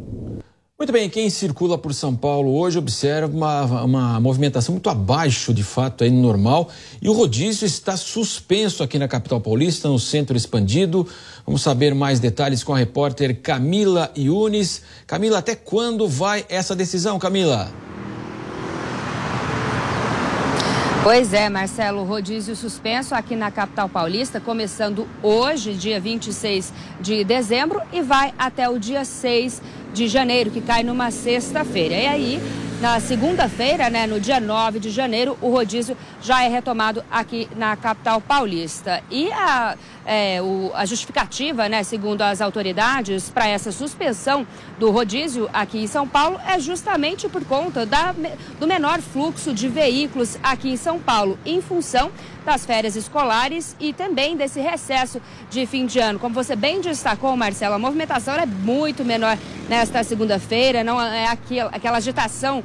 Muito 0.80 0.92
bem, 0.92 1.10
quem 1.10 1.28
circula 1.28 1.76
por 1.76 1.92
São 1.92 2.14
Paulo 2.14 2.56
hoje 2.56 2.78
observa 2.78 3.26
uma, 3.36 3.82
uma 3.82 4.20
movimentação 4.20 4.72
muito 4.72 4.88
abaixo, 4.88 5.52
de 5.52 5.64
fato, 5.64 6.04
aí 6.04 6.10
no 6.10 6.22
normal. 6.22 6.70
E 7.02 7.08
o 7.08 7.12
rodízio 7.12 7.66
está 7.66 7.96
suspenso 7.96 8.84
aqui 8.84 8.96
na 8.96 9.08
capital 9.08 9.40
paulista, 9.40 9.88
no 9.88 9.98
centro 9.98 10.36
expandido. 10.36 11.04
Vamos 11.44 11.62
saber 11.62 11.96
mais 11.96 12.20
detalhes 12.20 12.62
com 12.62 12.72
a 12.72 12.78
repórter 12.78 13.40
Camila 13.42 14.12
Yunes. 14.16 14.82
Camila, 15.04 15.38
até 15.38 15.56
quando 15.56 16.06
vai 16.06 16.46
essa 16.48 16.76
decisão, 16.76 17.18
Camila? 17.18 17.68
Pois 21.02 21.32
é, 21.32 21.48
Marcelo, 21.48 22.04
rodízio 22.04 22.54
suspenso 22.54 23.14
aqui 23.14 23.34
na 23.34 23.50
capital 23.50 23.88
paulista, 23.88 24.40
começando 24.40 25.08
hoje, 25.22 25.72
dia 25.72 25.98
26 25.98 26.72
de 27.00 27.24
dezembro, 27.24 27.80
e 27.92 28.02
vai 28.02 28.34
até 28.38 28.68
o 28.68 28.78
dia 28.78 29.04
6 29.04 29.54
de 29.54 29.77
janeiro, 30.08 30.50
que 30.50 30.60
cai 30.60 30.82
numa 30.82 31.10
sexta-feira. 31.10 31.94
E 31.94 32.06
aí, 32.06 32.42
na 32.80 33.00
segunda-feira, 33.00 33.90
né, 33.90 34.06
no 34.06 34.20
dia 34.20 34.38
9 34.38 34.78
de 34.78 34.90
janeiro, 34.90 35.36
o 35.40 35.50
rodízio 35.50 35.96
já 36.22 36.44
é 36.44 36.48
retomado 36.48 37.04
aqui 37.10 37.48
na 37.56 37.76
capital 37.76 38.20
paulista. 38.20 39.02
E 39.10 39.32
a, 39.32 39.76
é, 40.06 40.40
o, 40.40 40.70
a 40.74 40.86
justificativa, 40.86 41.68
né, 41.68 41.82
segundo 41.82 42.22
as 42.22 42.40
autoridades, 42.40 43.30
para 43.30 43.48
essa 43.48 43.72
suspensão 43.72 44.46
do 44.78 44.92
rodízio 44.92 45.50
aqui 45.52 45.78
em 45.78 45.88
São 45.88 46.06
Paulo 46.06 46.40
é 46.46 46.60
justamente 46.60 47.28
por 47.28 47.44
conta 47.44 47.84
da, 47.84 48.14
do 48.60 48.66
menor 48.66 49.00
fluxo 49.00 49.52
de 49.52 49.68
veículos 49.68 50.38
aqui 50.40 50.70
em 50.70 50.76
São 50.76 51.00
Paulo, 51.00 51.36
em 51.44 51.60
função 51.60 52.12
das 52.44 52.64
férias 52.64 52.96
escolares 52.96 53.76
e 53.78 53.92
também 53.92 54.34
desse 54.34 54.58
recesso 54.60 55.20
de 55.50 55.66
fim 55.66 55.84
de 55.84 55.98
ano. 55.98 56.18
Como 56.18 56.34
você 56.34 56.56
bem 56.56 56.80
destacou, 56.80 57.36
Marcelo, 57.36 57.74
a 57.74 57.78
movimentação 57.78 58.34
é 58.34 58.46
muito 58.46 59.04
menor 59.04 59.36
nesta 59.68 60.02
segunda-feira, 60.02 60.82
não 60.82 60.98
é 60.98 61.26
aquela, 61.26 61.70
aquela 61.70 61.96
agitação 61.98 62.64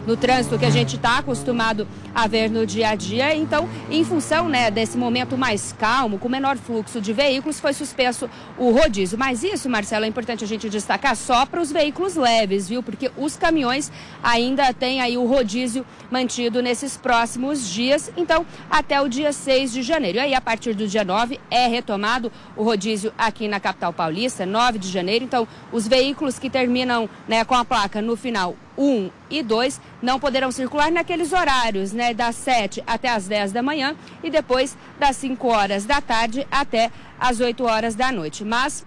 no 0.05 0.17
trânsito 0.17 0.57
que 0.57 0.65
a 0.65 0.69
gente 0.69 0.95
está 0.95 1.19
acostumado 1.19 1.87
a 2.13 2.27
ver 2.27 2.49
no 2.49 2.65
dia 2.65 2.89
a 2.89 2.95
dia. 2.95 3.35
Então, 3.35 3.67
em 3.89 4.03
função 4.03 4.49
né, 4.49 4.69
desse 4.69 4.97
momento 4.97 5.37
mais 5.37 5.73
calmo, 5.73 6.17
com 6.17 6.29
menor 6.29 6.57
fluxo 6.57 6.99
de 6.99 7.13
veículos, 7.13 7.59
foi 7.59 7.73
suspenso 7.73 8.29
o 8.57 8.71
rodízio. 8.71 9.17
Mas 9.17 9.43
isso, 9.43 9.69
Marcelo, 9.69 10.05
é 10.05 10.07
importante 10.07 10.43
a 10.43 10.47
gente 10.47 10.69
destacar 10.69 11.15
só 11.15 11.45
para 11.45 11.61
os 11.61 11.71
veículos 11.71 12.15
leves, 12.15 12.67
viu? 12.67 12.83
Porque 12.83 13.11
os 13.17 13.37
caminhões 13.37 13.91
ainda 14.21 14.73
têm 14.73 15.01
aí 15.01 15.17
o 15.17 15.25
rodízio 15.25 15.85
mantido 16.09 16.61
nesses 16.61 16.97
próximos 16.97 17.67
dias. 17.69 18.11
Então, 18.17 18.45
até 18.69 19.01
o 19.01 19.07
dia 19.07 19.31
6 19.31 19.71
de 19.71 19.81
janeiro. 19.81 20.17
E 20.17 20.21
aí, 20.21 20.33
a 20.33 20.41
partir 20.41 20.73
do 20.73 20.87
dia 20.87 21.03
9, 21.03 21.39
é 21.49 21.67
retomado 21.67 22.31
o 22.55 22.63
rodízio 22.63 23.13
aqui 23.17 23.47
na 23.47 23.59
capital 23.59 23.93
paulista, 23.93 24.45
9 24.45 24.79
de 24.79 24.89
janeiro. 24.89 25.23
Então, 25.23 25.47
os 25.71 25.87
veículos 25.87 26.37
que 26.39 26.49
terminam 26.49 27.09
né, 27.27 27.43
com 27.43 27.55
a 27.55 27.63
placa 27.63 28.01
no 28.01 28.15
final 28.15 28.55
1 28.77 29.09
e 29.29 29.43
2 29.43 29.79
não 30.01 30.19
poderão 30.19 30.51
circular 30.51 30.91
naqueles 30.91 31.31
horários, 31.31 31.91
né, 31.93 32.13
das 32.13 32.35
7 32.35 32.83
até 32.85 33.09
as 33.09 33.27
10 33.27 33.51
da 33.51 33.61
manhã 33.61 33.95
e 34.23 34.29
depois 34.29 34.77
das 34.99 35.15
5 35.17 35.47
horas 35.47 35.85
da 35.85 36.01
tarde 36.01 36.47
até 36.51 36.91
as 37.19 37.39
8 37.39 37.63
horas 37.63 37.95
da 37.95 38.11
noite. 38.11 38.43
Mas 38.43 38.85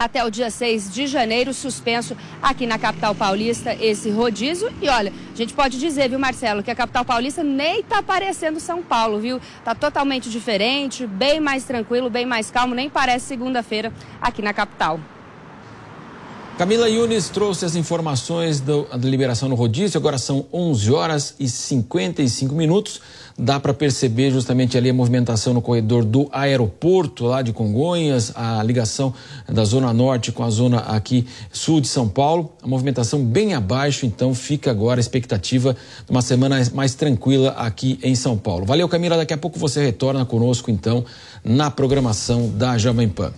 até 0.00 0.24
o 0.24 0.30
dia 0.30 0.50
6 0.50 0.94
de 0.94 1.06
janeiro, 1.06 1.52
suspenso 1.52 2.16
aqui 2.42 2.66
na 2.66 2.78
capital 2.78 3.14
paulista 3.14 3.74
esse 3.74 4.10
rodízio. 4.10 4.72
E 4.80 4.88
olha, 4.88 5.12
a 5.30 5.36
gente 5.36 5.52
pode 5.52 5.78
dizer, 5.78 6.08
viu, 6.08 6.18
Marcelo, 6.18 6.62
que 6.62 6.70
a 6.70 6.74
capital 6.74 7.04
paulista 7.04 7.44
nem 7.44 7.82
tá 7.82 8.02
parecendo 8.02 8.58
São 8.58 8.82
Paulo, 8.82 9.20
viu? 9.20 9.38
Tá 9.62 9.74
totalmente 9.74 10.30
diferente, 10.30 11.06
bem 11.06 11.38
mais 11.38 11.64
tranquilo, 11.64 12.08
bem 12.08 12.24
mais 12.24 12.50
calmo, 12.50 12.74
nem 12.74 12.88
parece 12.88 13.26
segunda-feira 13.26 13.92
aqui 14.22 14.40
na 14.40 14.54
capital. 14.54 14.98
Camila 16.60 16.90
Yunes 16.90 17.30
trouxe 17.30 17.64
as 17.64 17.74
informações 17.74 18.60
do, 18.60 18.82
da 18.84 19.08
liberação 19.08 19.48
no 19.48 19.54
rodízio. 19.54 19.96
Agora 19.96 20.18
são 20.18 20.44
11 20.52 20.92
horas 20.92 21.34
e 21.40 21.48
55 21.48 22.54
minutos. 22.54 23.00
Dá 23.38 23.58
para 23.58 23.72
perceber 23.72 24.30
justamente 24.30 24.76
ali 24.76 24.90
a 24.90 24.92
movimentação 24.92 25.54
no 25.54 25.62
corredor 25.62 26.04
do 26.04 26.28
aeroporto 26.30 27.24
lá 27.24 27.40
de 27.40 27.54
Congonhas, 27.54 28.32
a 28.36 28.62
ligação 28.62 29.14
da 29.48 29.64
zona 29.64 29.90
norte 29.94 30.32
com 30.32 30.44
a 30.44 30.50
zona 30.50 30.80
aqui 30.80 31.26
sul 31.50 31.80
de 31.80 31.88
São 31.88 32.06
Paulo. 32.06 32.52
A 32.62 32.66
movimentação 32.66 33.24
bem 33.24 33.54
abaixo, 33.54 34.04
então 34.04 34.34
fica 34.34 34.70
agora 34.70 35.00
a 35.00 35.02
expectativa 35.02 35.74
de 36.04 36.10
uma 36.10 36.20
semana 36.20 36.62
mais 36.74 36.94
tranquila 36.94 37.52
aqui 37.52 37.98
em 38.02 38.14
São 38.14 38.36
Paulo. 38.36 38.66
Valeu, 38.66 38.86
Camila. 38.86 39.16
Daqui 39.16 39.32
a 39.32 39.38
pouco 39.38 39.58
você 39.58 39.82
retorna 39.82 40.26
conosco 40.26 40.70
então 40.70 41.06
na 41.42 41.70
programação 41.70 42.50
da 42.50 42.76
Jovem 42.76 43.08
Pan. 43.08 43.32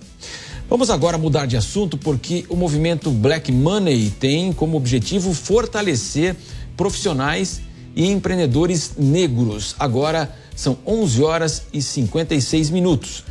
Vamos 0.73 0.89
agora 0.89 1.19
mudar 1.19 1.45
de 1.45 1.55
assunto 1.55 1.99
porque 1.99 2.47
o 2.49 2.57
movimento 2.57 3.11
Black 3.11 3.53
Money 3.53 4.09
tem 4.09 4.55
como 4.55 4.79
objetivo 4.79 5.35
fortalecer 5.35 6.35
profissionais 6.79 7.61
e 7.95 8.11
empreendedores 8.11 8.93
negros. 8.97 9.77
Agora 9.79 10.35
são 10.57 10.79
11 10.87 11.23
horas 11.23 11.67
e 11.75 11.83
56 11.83 12.71
minutos. 12.71 13.23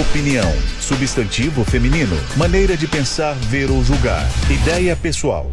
Opinião, 0.00 0.50
substantivo 0.80 1.62
feminino, 1.62 2.16
maneira 2.38 2.74
de 2.74 2.88
pensar, 2.88 3.34
ver 3.34 3.70
ou 3.70 3.84
julgar, 3.84 4.26
ideia 4.50 4.96
pessoal. 4.96 5.52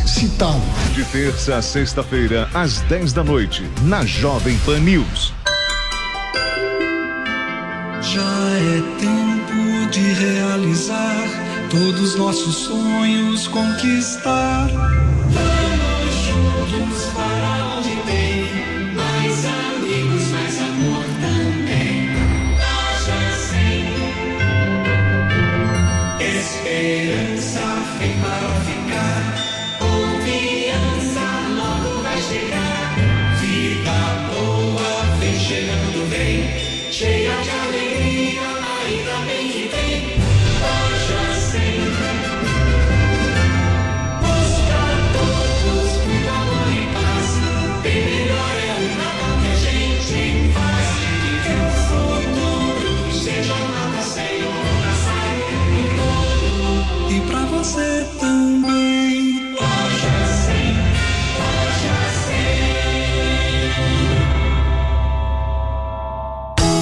citado. 0.07 0.61
De 0.93 1.03
terça 1.05 1.57
a 1.57 1.61
sexta-feira, 1.61 2.49
às 2.53 2.79
10 2.81 3.13
da 3.13 3.23
noite, 3.23 3.63
na 3.83 4.05
Jovem 4.05 4.57
Pan 4.59 4.79
News. 4.79 5.33
Já 8.01 8.21
é 8.21 8.81
tempo 8.99 9.89
de 9.91 10.01
realizar 10.13 11.41
todos 11.69 12.15
nossos 12.15 12.55
sonhos, 12.55 13.47
conquistar. 13.47 14.69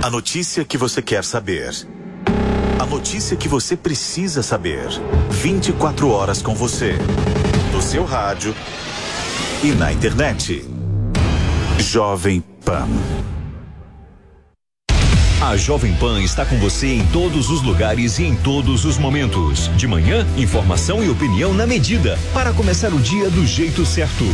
A 0.00 0.10
notícia 0.10 0.64
que 0.64 0.78
você 0.78 1.02
quer 1.02 1.24
saber. 1.24 1.74
A 2.78 2.86
notícia 2.86 3.36
que 3.36 3.48
você 3.48 3.76
precisa 3.76 4.44
saber. 4.44 4.86
24 5.28 6.08
horas 6.08 6.40
com 6.40 6.54
você. 6.54 6.94
No 7.72 7.82
seu 7.82 8.04
rádio 8.04 8.54
e 9.62 9.72
na 9.72 9.92
internet. 9.92 10.64
Jovem 11.80 12.40
Pan. 12.64 12.86
A 15.42 15.56
Jovem 15.56 15.92
Pan 15.96 16.22
está 16.22 16.46
com 16.46 16.56
você 16.58 16.94
em 16.94 17.04
todos 17.08 17.50
os 17.50 17.60
lugares 17.62 18.20
e 18.20 18.24
em 18.24 18.36
todos 18.36 18.84
os 18.84 18.98
momentos. 18.98 19.68
De 19.76 19.88
manhã, 19.88 20.24
informação 20.36 21.02
e 21.02 21.10
opinião 21.10 21.52
na 21.52 21.66
medida, 21.66 22.16
para 22.32 22.52
começar 22.52 22.92
o 22.94 23.00
dia 23.00 23.28
do 23.30 23.44
jeito 23.44 23.84
certo. 23.84 24.24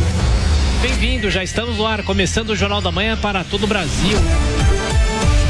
Bem-vindo, 0.81 1.31
já 1.31 1.43
estamos 1.43 1.77
no 1.77 1.87
ar, 1.87 2.03
começando 2.03 2.51
o 2.51 2.55
Jornal 2.55 2.81
da 2.81 2.91
Manhã 2.91 3.17
para 3.17 3.43
todo 3.43 3.63
o 3.63 3.67
Brasil. 3.67 4.17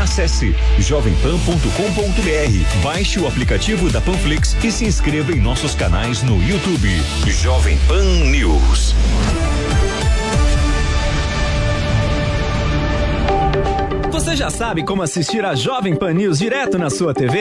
Acesse 0.00 0.56
jovempan.com.br, 0.78 2.82
baixe 2.82 3.20
o 3.20 3.28
aplicativo 3.28 3.90
da 3.90 4.00
Panflix 4.00 4.56
e 4.64 4.72
se 4.72 4.86
inscreva 4.86 5.30
em 5.30 5.38
nossos 5.38 5.74
canais 5.74 6.22
no 6.22 6.42
YouTube. 6.42 6.88
Jovem 7.26 7.78
Pan 7.86 8.02
News. 8.30 8.94
Você 14.10 14.36
já 14.36 14.48
sabe 14.48 14.84
como 14.84 15.02
assistir 15.02 15.44
a 15.44 15.54
Jovem 15.54 15.94
Pan 15.94 16.14
News 16.14 16.38
direto 16.38 16.78
na 16.78 16.88
sua 16.88 17.12
TV? 17.12 17.38